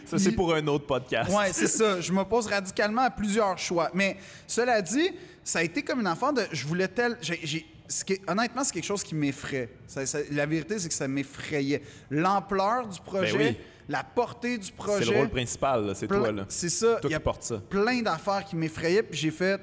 ça, 0.05 0.17
c'est 0.17 0.31
pour 0.31 0.53
un 0.55 0.65
autre 0.67 0.85
podcast. 0.87 1.29
Ouais, 1.31 1.49
c'est 1.51 1.67
ça. 1.67 1.99
Je 2.01 2.11
m'oppose 2.11 2.47
radicalement 2.47 3.01
à 3.03 3.09
plusieurs 3.09 3.57
choix. 3.57 3.89
Mais 3.93 4.17
cela 4.47 4.81
dit, 4.81 5.09
ça 5.43 5.59
a 5.59 5.63
été 5.63 5.81
comme 5.83 5.99
une 5.99 6.07
affaire 6.07 6.33
de. 6.33 6.43
Je 6.51 6.65
voulais 6.65 6.87
tel. 6.87 7.17
j'ai- 7.21 7.65
ce 7.89 8.05
qui 8.05 8.13
est- 8.13 8.29
honnêtement, 8.29 8.63
c'est 8.63 8.71
quelque 8.73 8.85
chose 8.85 9.03
qui 9.03 9.15
m'effraie. 9.15 9.69
Ça- 9.87 10.05
ça- 10.05 10.19
la 10.31 10.45
vérité, 10.45 10.79
c'est 10.79 10.87
que 10.87 10.93
ça 10.93 11.07
m'effrayait. 11.07 11.81
L'ampleur 12.09 12.87
du 12.87 12.99
projet, 13.01 13.37
Ben 13.37 13.55
oui. 13.55 13.57
la 13.89 14.03
portée 14.03 14.57
du 14.57 14.71
projet. 14.71 15.03
C'est 15.05 15.11
le 15.11 15.17
rôle 15.17 15.29
principal, 15.29 15.91
c'est 15.95 16.07
toi. 16.07 16.31
là. 16.31 16.45
C'est 16.47 16.69
ça. 16.69 16.95
Toi 17.01 17.09
Il 17.09 17.11
y 17.11 17.15
a 17.15 17.17
qui 17.17 17.23
portes 17.23 17.43
ça. 17.43 17.61
plein 17.69 18.01
d'affaires 18.01 18.45
qui 18.45 18.55
m'effrayaient, 18.55 19.03
puis 19.03 19.19
j'ai 19.19 19.31
fait. 19.31 19.59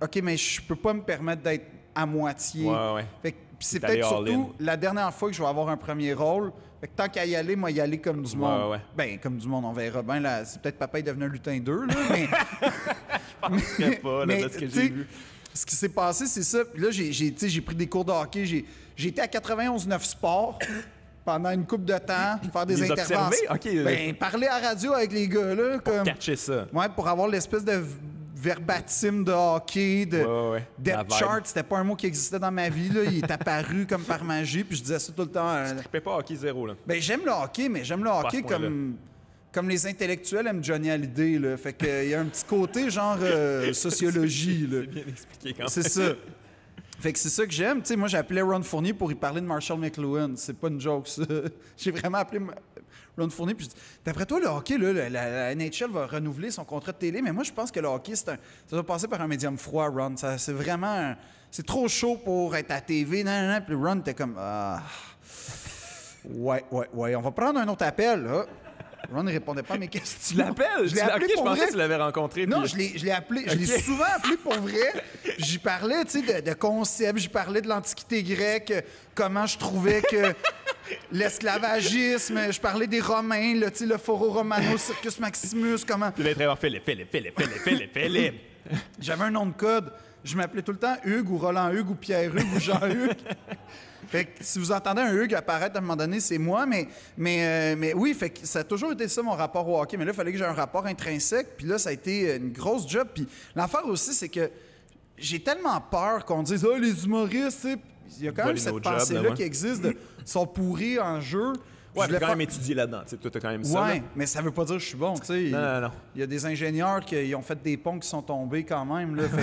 OK, 0.00 0.20
mais 0.22 0.36
je 0.36 0.62
peux 0.62 0.76
pas 0.76 0.92
me 0.92 1.02
permettre 1.02 1.42
d'être 1.42 1.66
à 1.94 2.06
moitié. 2.06 2.66
Ouais, 2.66 2.92
ouais. 2.94 3.06
Fait 3.22 3.32
que 3.32 3.36
c'est 3.58 3.80
peut-être 3.80 4.06
surtout 4.06 4.52
la 4.60 4.76
dernière 4.76 5.12
fois 5.12 5.28
que 5.30 5.34
je 5.34 5.42
vais 5.42 5.48
avoir 5.48 5.68
un 5.70 5.76
premier 5.76 6.12
rôle. 6.12 6.52
Fait 6.80 6.86
que 6.86 6.92
tant 6.94 7.08
qu'à 7.08 7.26
y 7.26 7.34
aller, 7.34 7.56
moi, 7.56 7.72
y 7.72 7.80
aller 7.80 7.98
comme 7.98 8.22
du 8.22 8.36
monde. 8.36 8.66
Ouais, 8.66 8.70
ouais. 8.76 8.80
Ben, 8.96 9.18
comme 9.18 9.36
du 9.38 9.48
monde, 9.48 9.64
on 9.64 9.72
verra 9.72 10.00
bien. 10.02 10.20
Là, 10.20 10.44
c'est 10.44 10.62
peut-être 10.62 10.78
papa 10.78 11.00
est 11.00 11.02
devenu 11.02 11.24
un 11.24 11.28
lutin 11.28 11.58
2, 11.58 11.86
là, 11.86 11.94
mais... 12.10 12.28
Je 13.58 13.58
sais 13.84 13.96
pas, 13.96 14.20
là, 14.20 14.26
mais, 14.26 14.42
de 14.44 14.48
ce 14.48 14.58
que 14.58 14.68
j'ai 14.68 14.88
vu. 14.88 15.06
Ce 15.58 15.66
qui 15.66 15.74
s'est 15.74 15.88
passé, 15.88 16.26
c'est 16.26 16.44
ça. 16.44 16.64
Puis 16.64 16.80
là, 16.80 16.90
j'ai, 16.92 17.10
j'ai, 17.12 17.32
tu 17.32 17.40
sais, 17.40 17.48
j'ai 17.48 17.60
pris 17.60 17.74
des 17.74 17.88
cours 17.88 18.04
de 18.04 18.12
hockey. 18.12 18.44
J'ai, 18.46 18.64
j'ai 18.94 19.08
été 19.08 19.20
à 19.20 19.26
91-9 19.26 20.00
Sports 20.04 20.60
pendant 21.24 21.50
une 21.50 21.66
couple 21.66 21.84
de 21.84 21.98
temps, 21.98 22.38
faire 22.52 22.64
des 22.64 22.76
Les 22.76 22.92
interventions. 22.92 23.52
Ben, 23.84 24.14
parler 24.14 24.46
à 24.46 24.58
radio 24.60 24.92
avec 24.92 25.12
les 25.12 25.26
gars, 25.26 25.56
là, 25.56 25.78
comme... 25.78 26.04
Catcher 26.04 26.36
ça. 26.36 26.66
Ouais, 26.72 26.88
pour 26.88 27.08
avoir 27.08 27.26
l'espèce 27.26 27.64
de 27.64 27.82
verbatim 28.36 29.24
de 29.24 29.32
hockey, 29.32 30.06
de 30.06 30.18
Ouais, 30.18 30.50
ouais, 30.52 30.68
depth 30.78 31.12
chart, 31.12 31.44
c'était 31.44 31.64
pas 31.64 31.78
un 31.78 31.84
mot 31.84 31.96
qui 31.96 32.06
existait 32.06 32.38
dans 32.38 32.52
ma 32.52 32.68
vie. 32.68 32.88
Là. 32.90 33.02
Il 33.02 33.18
est 33.18 33.30
apparu 33.30 33.84
comme 33.84 34.04
par 34.04 34.22
magie, 34.22 34.62
puis 34.62 34.76
je 34.76 34.82
disais 34.82 35.00
ça 35.00 35.12
tout 35.12 35.22
le 35.22 35.28
temps. 35.28 35.48
euh, 35.48 35.74
Je 35.92 35.98
pas 35.98 36.18
hockey 36.18 36.36
zéro, 36.36 36.68
là. 36.68 36.74
Ben, 36.86 37.02
j'aime 37.02 37.22
le 37.24 37.32
hockey, 37.32 37.68
mais 37.68 37.82
j'aime 37.82 38.04
le 38.04 38.10
hockey 38.10 38.42
comme, 38.42 38.94
comme 39.52 39.68
les 39.68 39.86
intellectuels 39.86 40.46
aiment 40.46 40.62
Johnny 40.62 40.90
Hallyday. 40.90 41.38
Là. 41.38 41.56
Fait 41.56 41.72
qu'il 41.72 42.08
y 42.08 42.14
a 42.14 42.20
un 42.20 42.26
petit 42.26 42.44
côté 42.44 42.90
genre 42.90 43.18
euh, 43.20 43.72
sociologie. 43.72 44.68
C'est 44.70 44.86
bien 44.86 45.02
expliqué 45.08 45.52
quand 45.52 45.58
même. 45.60 45.68
C'est 45.68 45.88
ça. 45.88 46.12
Fait 47.00 47.12
que 47.12 47.18
c'est 47.18 47.28
ça 47.28 47.46
que 47.46 47.52
j'aime. 47.52 47.80
Tu 47.80 47.88
sais, 47.88 47.96
moi, 47.96 48.08
j'ai 48.08 48.16
appelé 48.16 48.42
Ron 48.42 48.62
Fournier 48.62 48.92
pour 48.92 49.10
y 49.12 49.14
parler 49.14 49.40
de 49.40 49.46
Marshall 49.46 49.78
McLuhan. 49.78 50.32
C'est 50.34 50.56
pas 50.58 50.66
une 50.68 50.80
joke, 50.80 51.06
ça. 51.06 51.22
J'ai 51.76 51.92
vraiment 51.92 52.18
appelé 52.18 52.40
Ron 53.16 53.30
Fournier. 53.30 53.54
Puis, 53.54 53.68
d'après 54.04 54.26
toi, 54.26 54.40
le 54.40 54.48
hockey, 54.48 54.78
là, 54.78 55.08
la, 55.08 55.54
NHL 55.54 55.92
va 55.92 56.08
renouveler 56.08 56.50
son 56.50 56.64
contrat 56.64 56.90
de 56.90 56.96
télé, 56.98 57.22
mais 57.22 57.30
moi, 57.30 57.44
je 57.44 57.52
pense 57.52 57.70
que 57.70 57.78
le 57.78 57.86
hockey, 57.86 58.16
c'est 58.16 58.30
un, 58.30 58.38
ça 58.66 58.74
doit 58.74 58.84
passer 58.84 59.06
par 59.06 59.20
un 59.20 59.28
médium 59.28 59.56
froid, 59.56 59.88
Ron. 59.88 60.16
Ça, 60.16 60.38
c'est 60.38 60.52
vraiment. 60.52 60.92
un- 60.92 61.16
c'est 61.52 61.64
trop 61.64 61.86
chaud 61.86 62.16
pour 62.16 62.56
être 62.56 62.72
à 62.72 62.80
TV. 62.80 63.22
Non, 63.22 63.30
non, 63.30 63.48
non. 63.54 63.60
Puis 63.64 63.74
Ron 63.76 64.00
était 64.00 64.14
comme. 64.14 64.34
Ah. 64.36 64.82
Ouais, 66.24 66.64
ouais, 66.72 66.88
ouais. 66.92 67.14
On 67.14 67.20
va 67.20 67.30
prendre 67.30 67.60
un 67.60 67.68
autre 67.68 67.84
appel, 67.84 68.24
là. 68.24 68.44
Ron 69.12 69.22
ne 69.22 69.32
répondait 69.32 69.62
pas 69.62 69.74
à 69.74 69.78
mes 69.78 69.88
questions. 69.88 70.36
Tu 70.36 70.42
l'appelles? 70.42 70.86
Je 70.88 70.94
l'ai 70.94 71.00
appelé 71.00 71.28
je 71.30 71.34
pour 71.34 71.44
pensais 71.44 71.56
vrai. 71.58 71.66
que 71.66 71.72
tu 71.72 71.78
l'avais 71.78 71.96
rencontré. 71.96 72.46
Non, 72.46 72.60
puis- 72.62 72.68
je 72.70 72.76
l'ai, 72.76 72.98
je 72.98 73.04
l'ai 73.04 73.10
appelé. 73.12 73.44
Je 73.46 73.54
l'ai 73.54 73.72
Ok. 73.74 73.80
souvent 73.82 74.04
appelé 74.16 74.36
pour 74.36 74.54
vrai. 74.54 74.92
J'y 75.38 75.58
parlais, 75.58 76.04
tu 76.04 76.20
sais, 76.24 76.40
de, 76.42 76.50
de 76.50 76.54
concepts. 76.54 77.18
J'y 77.18 77.28
parlais 77.28 77.60
de 77.62 77.68
l'Antiquité 77.68 78.22
grecque, 78.22 78.72
comment 79.14 79.46
je 79.46 79.56
trouvais 79.56 80.02
que 80.02 80.34
l'esclavagisme. 81.12 82.50
Je 82.52 82.60
parlais 82.60 82.86
des 82.86 83.00
Romains, 83.00 83.54
là, 83.54 83.70
tu 83.70 83.78
sais, 83.78 83.86
le 83.86 83.98
Foro 83.98 84.30
Romano, 84.30 84.76
Circus 84.78 85.18
Maximus, 85.20 85.78
comment. 85.86 86.10
Tu 86.12 86.22
bien 86.22 86.56
Philippe, 86.56 86.84
Philippe, 86.84 87.10
Philippe, 87.10 87.38
Philippe, 87.40 87.62
Philippe, 87.62 87.92
Philippe. 87.92 88.34
J'avais 89.00 89.24
un 89.24 89.30
nom 89.30 89.46
de 89.46 89.52
code. 89.52 89.92
Je 90.24 90.36
m'appelais 90.36 90.62
tout 90.62 90.72
le 90.72 90.78
temps 90.78 90.96
Hugues 91.04 91.30
ou 91.30 91.38
Roland 91.38 91.70
Hugues 91.72 91.90
ou 91.90 91.94
Pierre 91.94 92.34
Hugues 92.36 92.52
ou 92.56 92.60
Jean 92.60 92.80
Hugues. 92.86 93.16
Fait 94.08 94.24
que 94.24 94.30
si 94.40 94.58
vous 94.58 94.72
entendez 94.72 95.02
un 95.02 95.12
Hugues 95.14 95.34
apparaître 95.34 95.76
à 95.76 95.78
un 95.78 95.82
moment 95.82 95.96
donné, 95.96 96.20
c'est 96.20 96.38
moi, 96.38 96.64
mais, 96.64 96.88
mais, 97.16 97.74
euh, 97.74 97.76
mais 97.76 97.92
oui, 97.92 98.14
fait 98.14 98.30
que 98.30 98.46
ça 98.46 98.60
a 98.60 98.64
toujours 98.64 98.92
été 98.92 99.06
ça 99.06 99.22
mon 99.22 99.32
rapport 99.32 99.68
au 99.68 99.80
hockey. 99.80 99.96
Mais 99.98 100.04
là, 100.06 100.12
il 100.12 100.16
fallait 100.16 100.32
que 100.32 100.38
j'ai 100.38 100.44
un 100.44 100.54
rapport 100.54 100.86
intrinsèque, 100.86 101.56
puis 101.56 101.66
là, 101.66 101.78
ça 101.78 101.90
a 101.90 101.92
été 101.92 102.36
une 102.36 102.50
grosse 102.50 102.88
job. 102.88 103.08
Puis 103.14 103.28
l'affaire 103.54 103.84
aussi, 103.86 104.14
c'est 104.14 104.28
que 104.28 104.50
j'ai 105.18 105.40
tellement 105.40 105.80
peur 105.80 106.24
qu'on 106.24 106.42
dise 106.42 106.66
Ah, 106.70 106.78
les 106.78 107.04
humoristes. 107.04 107.68
Il 108.18 108.24
y 108.24 108.28
a 108.28 108.32
quand 108.32 108.46
même 108.46 108.56
cette 108.56 108.80
pensée-là 108.80 109.32
qui 109.32 109.42
existe 109.42 109.82
de 109.82 109.94
sont 110.24 110.46
pourris 110.46 110.98
en 110.98 111.20
jeu. 111.20 111.52
Je 111.94 112.00
Ouais, 112.00 112.06
t'as 112.08 112.20
quand 112.20 112.28
même 112.28 112.42
étudié 112.42 112.74
là-dedans. 112.74 113.02
Tu 113.08 113.16
t'as 113.16 113.40
quand 113.40 113.50
même 113.50 113.64
ça. 113.64 113.82
Ouais, 113.82 113.94
là. 113.96 114.04
mais 114.14 114.26
ça 114.26 114.40
veut 114.40 114.50
pas 114.50 114.64
dire 114.64 114.76
que 114.76 114.82
je 114.82 114.86
suis 114.86 114.96
bon. 114.96 115.14
Non, 115.14 115.50
non, 115.50 115.80
non. 115.80 115.90
Il 116.14 116.20
y 116.20 116.22
a 116.22 116.26
des 116.26 116.46
ingénieurs 116.46 117.00
qui 117.04 117.34
ont 117.34 117.42
fait 117.42 117.60
des 117.60 117.76
ponts 117.76 117.98
qui 117.98 118.08
sont 118.08 118.22
tombés 118.22 118.64
quand 118.64 118.84
même, 118.84 119.16
là. 119.16 119.24
Fait 119.28 119.42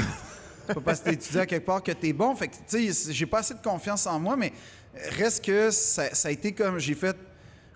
c'est 0.67 0.79
pas 0.83 0.95
t'as 0.95 1.11
étudié 1.11 1.41
à 1.41 1.45
quelque 1.45 1.65
part 1.65 1.81
que 1.83 1.91
t'es 1.91 2.13
bon. 2.13 2.35
Fait 2.35 2.47
que, 2.47 2.55
tu 2.67 2.91
sais, 2.93 3.13
j'ai 3.13 3.25
pas 3.25 3.39
assez 3.39 3.53
de 3.53 3.61
confiance 3.61 4.05
en 4.07 4.19
moi, 4.19 4.35
mais 4.35 4.51
reste 5.17 5.43
que 5.43 5.71
ça, 5.71 6.13
ça 6.13 6.27
a 6.27 6.31
été 6.31 6.51
comme 6.51 6.79
j'ai 6.79 6.95
fait. 6.95 7.15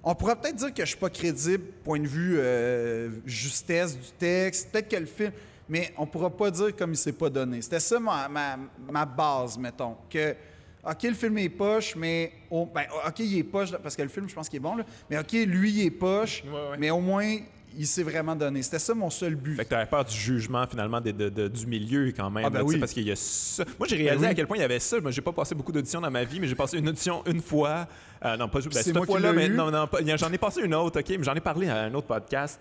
On 0.03 0.15
pourrait 0.15 0.35
peut-être 0.37 0.55
dire 0.55 0.73
que 0.73 0.83
je 0.83 0.89
suis 0.89 0.97
pas 0.97 1.09
crédible, 1.09 1.63
point 1.83 1.99
de 1.99 2.07
vue 2.07 2.35
euh, 2.37 3.09
justesse 3.25 3.97
du 3.97 4.11
texte, 4.17 4.71
peut-être 4.71 4.87
que 4.89 4.95
le 4.95 5.05
film, 5.05 5.31
mais 5.67 5.93
on 5.97 6.05
pourra 6.07 6.29
pas 6.29 6.49
dire 6.49 6.75
comme 6.75 6.93
il 6.93 6.97
s'est 6.97 7.11
pas 7.11 7.29
donné. 7.29 7.61
C'était 7.61 7.81
ça 7.81 7.99
ma, 7.99 8.29
ma, 8.29 8.57
ma 8.89 9.05
base, 9.05 9.57
mettons. 9.57 9.97
Que, 10.09 10.35
OK, 10.83 11.03
le 11.03 11.13
film 11.13 11.37
est 11.39 11.49
poche, 11.49 11.95
mais. 11.97 12.31
ben, 12.49 12.85
OK, 13.05 13.19
il 13.19 13.39
est 13.39 13.43
poche, 13.43 13.71
parce 13.83 13.95
que 13.97 14.01
le 14.01 14.07
film, 14.07 14.29
je 14.29 14.33
pense 14.33 14.47
qu'il 14.47 14.57
est 14.57 14.61
bon, 14.61 14.77
là. 14.77 14.85
Mais 15.09 15.17
OK, 15.19 15.33
lui, 15.33 15.71
il 15.71 15.85
est 15.87 15.91
poche, 15.91 16.43
Ouais, 16.45 16.51
ouais. 16.71 16.77
mais 16.79 16.89
au 16.89 17.01
moins, 17.01 17.37
il 17.77 17.87
s'est 17.87 18.03
vraiment 18.03 18.35
donné. 18.35 18.61
C'était 18.61 18.79
ça 18.79 18.93
mon 18.93 19.09
seul 19.09 19.35
but. 19.35 19.55
Fait 19.55 19.65
que 19.65 19.69
t'avais 19.69 19.85
peur 19.85 20.03
du 20.05 20.15
jugement, 20.15 20.65
finalement, 20.67 20.99
de- 21.01 21.11
de- 21.11 21.29
de- 21.29 21.47
du 21.47 21.65
milieu, 21.67 22.11
quand 22.15 22.29
même. 22.29 22.45
Ah, 22.45 22.49
ben 22.49 22.59
là, 22.59 22.65
oui. 22.65 22.77
Parce 22.77 22.93
qu'il 22.93 23.07
y 23.07 23.11
a 23.11 23.15
ça. 23.15 23.63
Moi, 23.77 23.87
j'ai 23.87 23.95
réalisé 23.97 24.17
Ben 24.17 24.27
oui. 24.27 24.31
à 24.31 24.35
quel 24.35 24.47
point 24.47 24.57
il 24.57 24.61
y 24.61 24.63
avait 24.63 24.79
ça. 24.79 24.99
Moi, 24.99 25.11
j'ai 25.11 25.21
pas 25.21 25.31
passé 25.31 25.55
beaucoup 25.55 25.71
d'auditions 25.71 26.01
dans 26.01 26.11
ma 26.11 26.23
vie, 26.23 26.39
mais 26.39 26.47
j'ai 26.47 26.55
passé 26.55 26.77
une 26.77 26.87
audition 26.89 27.23
une 27.25 27.41
fois. 27.41 27.87
Euh, 28.25 28.35
non, 28.37 28.47
pas 28.49 28.59
ben, 28.61 28.71
cette 28.71 29.05
fois-là, 29.05 29.31
mais 29.33 29.47
eu. 29.47 29.49
non, 29.55 29.71
non, 29.71 29.87
j'en 30.17 30.31
ai 30.31 30.37
passé 30.37 30.61
une 30.61 30.73
autre, 30.75 30.99
OK? 30.99 31.09
Mais 31.09 31.23
j'en 31.23 31.35
ai 31.35 31.39
parlé 31.41 31.67
à 31.69 31.83
un 31.83 31.93
autre 31.93 32.07
podcast. 32.07 32.59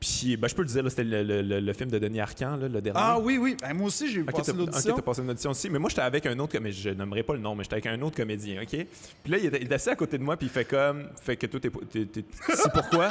Puis, 0.00 0.36
ben, 0.36 0.46
je 0.46 0.54
peux 0.54 0.62
le 0.62 0.68
dire, 0.68 0.84
c'était 0.88 1.02
le, 1.02 1.24
le- 1.24 1.42
le- 1.42 1.58
le 1.58 1.72
film 1.72 1.90
de 1.90 1.98
Denis 1.98 2.20
Arcand, 2.20 2.54
là, 2.56 2.68
le 2.68 2.80
dernier. 2.80 3.00
Ah 3.02 3.18
oui, 3.18 3.36
oui. 3.36 3.56
Ben, 3.60 3.74
moi 3.74 3.88
aussi, 3.88 4.08
j'ai 4.08 4.20
Ok, 4.20 4.30
passé 4.30 4.52
l'audition. 4.52 4.90
ok, 4.92 4.96
t'as 4.98 5.02
passé 5.02 5.22
une 5.22 5.30
audition 5.30 5.50
aussi. 5.50 5.68
Mais 5.70 5.80
moi, 5.80 5.90
j'étais 5.90 6.02
avec 6.02 6.24
un 6.26 6.38
autre, 6.38 6.56
mais 6.60 6.70
je 6.70 6.90
nommerai 6.90 7.24
pas 7.24 7.32
le 7.34 7.40
nom, 7.40 7.56
mais 7.56 7.64
j'étais 7.64 7.74
avec 7.74 7.86
un 7.86 8.00
autre 8.02 8.16
comédien, 8.16 8.62
OK? 8.62 8.68
Puis 8.68 9.32
là, 9.32 9.38
il 9.38 9.46
était, 9.46 9.60
il 9.60 9.74
assis 9.74 9.90
à 9.90 9.96
côté 9.96 10.16
de 10.16 10.22
moi, 10.22 10.36
puis 10.36 10.46
il 10.46 10.50
fait 10.50 10.64
comme, 10.64 11.08
fait 11.20 11.36
que 11.36 11.46
toi, 11.46 11.58
t'es- 11.58 11.70
c'est 12.54 12.72
pourquoi? 12.72 13.08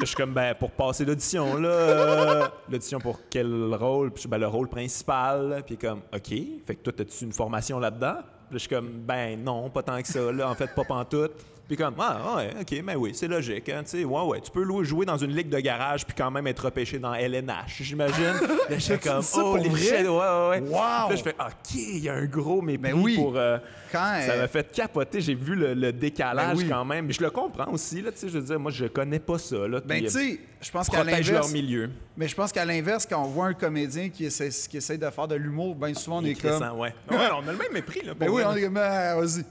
Je 0.00 0.04
suis 0.04 0.16
comme, 0.16 0.32
ben, 0.32 0.54
pour 0.54 0.70
passer 0.70 1.04
l'audition, 1.04 1.56
là. 1.56 2.52
l'audition 2.70 3.00
pour 3.00 3.18
quel 3.28 3.74
rôle? 3.74 4.12
Puis 4.12 4.22
je 4.22 4.28
ben, 4.28 4.38
le 4.38 4.46
rôle 4.46 4.68
principal. 4.68 5.62
Puis 5.66 5.76
comme, 5.76 6.02
OK. 6.14 6.28
Fait 6.66 6.76
que 6.76 6.82
toi, 6.82 6.92
as-tu 7.00 7.24
une 7.24 7.32
formation 7.32 7.78
là-dedans? 7.80 8.16
Puis 8.48 8.54
je 8.54 8.58
suis 8.58 8.68
comme, 8.68 8.88
ben, 8.88 9.42
non, 9.42 9.68
pas 9.70 9.82
tant 9.82 10.00
que 10.00 10.08
ça, 10.08 10.32
là. 10.32 10.48
En 10.48 10.54
fait, 10.54 10.72
pas 10.74 10.84
pantoute. 10.84 11.32
Puis 11.68 11.76
comme, 11.76 11.94
ah, 11.98 12.36
ouais, 12.36 12.50
ok, 12.62 12.80
mais 12.82 12.94
oui, 12.96 13.10
c'est 13.14 13.28
logique. 13.28 13.68
Hein, 13.68 13.82
tu 13.84 13.90
sais, 13.98 14.04
ouais, 14.04 14.22
ouais, 14.22 14.40
tu 14.40 14.50
peux 14.50 14.64
jouer 14.84 15.04
dans 15.04 15.18
une 15.18 15.36
ligue 15.36 15.50
de 15.50 15.60
garage 15.60 16.06
puis 16.06 16.14
quand 16.16 16.30
même 16.30 16.46
être 16.46 16.64
repêché 16.64 16.98
dans 16.98 17.12
LNH, 17.12 17.82
j'imagine. 17.82 18.24
Là, 18.70 18.78
j'étais 18.78 18.96
T'as-tu 18.96 19.32
comme, 19.34 19.44
oh, 19.44 19.56
les 19.58 19.76
shit, 19.76 19.92
ouais, 19.92 20.08
ouais, 20.08 20.48
ouais. 20.48 20.60
Wow! 20.60 21.10
Là, 21.10 21.16
je 21.16 21.22
fais, 21.22 21.34
ok, 21.38 21.74
il 21.74 21.98
y 21.98 22.08
a 22.08 22.14
un 22.14 22.24
gros 22.24 22.62
mépris 22.62 22.90
Ben 22.92 22.98
oui. 22.98 23.16
pour. 23.16 23.36
euh, 23.36 23.58
Quand, 23.92 23.98
ça 23.98 24.32
euh, 24.32 24.40
m'a 24.42 24.48
fait 24.48 24.72
capoter. 24.72 25.20
J'ai 25.20 25.34
vu 25.34 25.54
le, 25.54 25.74
le 25.74 25.92
décalage 25.92 26.56
Ben 26.56 26.62
oui. 26.62 26.68
quand 26.70 26.84
même. 26.86 27.04
Mais 27.06 27.12
je 27.12 27.22
le 27.22 27.30
comprends 27.30 27.70
aussi, 27.70 28.00
là, 28.00 28.12
tu 28.12 28.18
sais, 28.18 28.28
je 28.30 28.38
veux 28.38 28.44
dire, 28.44 28.58
moi, 28.58 28.70
je 28.70 28.86
connais 28.86 29.18
pas 29.20 29.36
ça, 29.38 29.68
là. 29.68 29.80
Ben, 29.84 30.00
tu 30.00 30.06
euh, 30.06 30.08
sais, 30.08 30.40
je 30.62 30.70
pense 30.70 30.88
qu'à 30.88 30.98
protège 31.02 31.30
leur 31.30 31.42
l'inverse. 31.42 31.52
milieu. 31.52 31.90
Mais 32.16 32.26
je 32.28 32.34
pense 32.34 32.50
qu'à 32.50 32.64
l'inverse, 32.64 33.06
quand 33.08 33.22
on 33.22 33.28
voit 33.28 33.46
un 33.46 33.54
comédien 33.54 34.08
qui 34.08 34.24
essaie, 34.24 34.48
qui 34.48 34.78
essaie 34.78 34.98
de 34.98 35.08
faire 35.10 35.28
de 35.28 35.34
l'humour, 35.36 35.74
bien 35.76 35.92
souvent 35.94 36.18
on 36.20 36.24
est 36.24 36.34
comme. 36.34 36.62
Ouais. 36.78 36.92
ouais. 37.10 37.16
on 37.36 37.46
a 37.46 37.52
le 37.52 37.58
même 37.58 37.72
mépris, 37.72 38.00
là. 38.04 38.14
Ben 38.14 38.28
oui, 38.30 38.42
on 38.44 38.56
est 38.56 38.62
comme, 38.62 38.76
ah, 38.78 39.14
vas-y, 39.16 39.44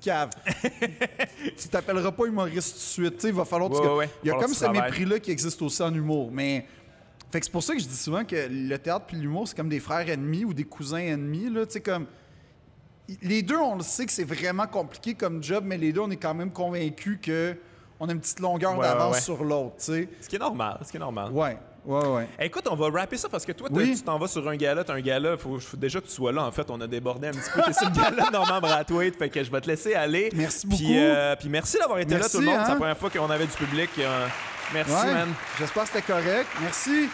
cave. 0.00 0.30
tu 1.64 1.70
t'appelleras 1.70 2.12
pas 2.12 2.26
humoriste 2.26 2.72
tout 2.72 3.02
de 3.02 3.08
suite. 3.08 3.24
il 3.24 3.32
va 3.32 3.44
falloir. 3.44 3.70
Ouais, 3.70 3.94
ouais, 3.94 4.10
Il 4.22 4.28
y 4.28 4.30
a 4.30 4.34
comme 4.34 4.52
ce 4.52 4.66
mépris-là 4.66 5.18
qui 5.18 5.30
existe 5.30 5.60
aussi 5.62 5.82
en 5.82 5.92
humour. 5.94 6.30
Mais. 6.32 6.66
Fait 7.30 7.40
que 7.40 7.46
c'est 7.46 7.52
pour 7.52 7.64
ça 7.64 7.74
que 7.74 7.80
je 7.80 7.86
dis 7.86 7.96
souvent 7.96 8.24
que 8.24 8.36
le 8.48 8.76
théâtre 8.78 9.06
puis 9.08 9.16
l'humour, 9.16 9.48
c'est 9.48 9.56
comme 9.56 9.68
des 9.68 9.80
frères 9.80 10.08
ennemis 10.08 10.44
ou 10.44 10.54
des 10.54 10.64
cousins 10.64 10.98
ennemis. 10.98 11.50
Là, 11.50 11.64
comme. 11.84 12.06
Les 13.22 13.42
deux, 13.42 13.58
on 13.58 13.76
le 13.76 13.82
sait 13.82 14.06
que 14.06 14.12
c'est 14.12 14.24
vraiment 14.24 14.66
compliqué 14.66 15.14
comme 15.14 15.42
job, 15.42 15.64
mais 15.66 15.76
les 15.76 15.92
deux, 15.92 16.00
on 16.00 16.10
est 16.10 16.16
quand 16.16 16.32
même 16.34 16.50
convaincus 16.50 17.18
que 17.20 17.56
on 18.00 18.08
a 18.08 18.12
une 18.12 18.20
petite 18.20 18.40
longueur 18.40 18.76
Ouais, 18.78 18.86
d'avance 18.86 19.20
sur 19.20 19.44
l'autre, 19.44 19.76
tu 19.78 19.84
sais. 19.84 20.08
Ce 20.20 20.28
qui 20.28 20.36
est 20.36 20.40
normal, 20.40 20.78
ce 20.84 20.90
qui 20.90 20.96
est 20.96 21.00
normal. 21.00 21.32
Ouais, 21.32 21.58
ouais, 21.84 22.06
ouais. 22.06 22.28
Écoute, 22.40 22.66
on 22.70 22.74
va 22.76 22.88
rapper 22.90 23.16
ça 23.16 23.28
parce 23.28 23.44
que 23.44 23.52
toi, 23.52 23.68
Oui. 23.70 23.94
tu 23.96 24.02
t'en 24.02 24.18
vas 24.18 24.26
sur 24.28 24.46
un 24.48 24.56
gala, 24.56 24.84
t'as 24.84 24.94
un 24.94 25.00
gala, 25.00 25.36
faut, 25.36 25.58
faut 25.60 25.76
déjà 25.76 26.00
que 26.00 26.06
tu 26.06 26.12
sois 26.12 26.32
là. 26.32 26.44
En 26.44 26.52
fait, 26.52 26.68
on 26.70 26.80
a 26.80 26.86
débordé 26.86 27.28
un 27.28 27.32
petit 27.32 27.50
peu. 27.54 27.62
T'es 27.62 27.72
sur 27.72 27.88
le 27.88 27.94
gala 27.94 28.30
Norman 28.30 28.60
Brathwaite, 28.60 29.16
fait 29.16 29.28
que 29.28 29.42
je 29.44 29.50
vais 29.50 29.60
te 29.60 29.66
laisser 29.68 29.94
aller. 29.94 30.30
Merci 30.34 30.66
Puis, 30.66 30.78
beaucoup. 30.78 30.92
euh, 30.94 31.36
puis 31.36 31.48
merci 31.48 31.78
d'avoir 31.78 31.98
été 31.98 32.14
Merci, 32.14 32.36
là, 32.36 32.38
tout 32.38 32.40
le 32.40 32.46
monde. 32.46 32.60
C'est 32.64 32.70
hein. 32.70 32.74
la 32.74 32.76
première 32.80 32.98
fois 32.98 33.10
qu'on 33.10 33.30
avait 33.30 33.46
du 33.46 33.52
public. 33.52 33.90
euh, 33.98 34.26
merci, 34.72 34.92
Ouais. 34.92 35.12
man. 35.14 35.28
J'espère 35.58 35.82
que 35.84 35.88
c'était 35.90 36.12
correct. 36.12 36.48
Merci. 36.60 37.08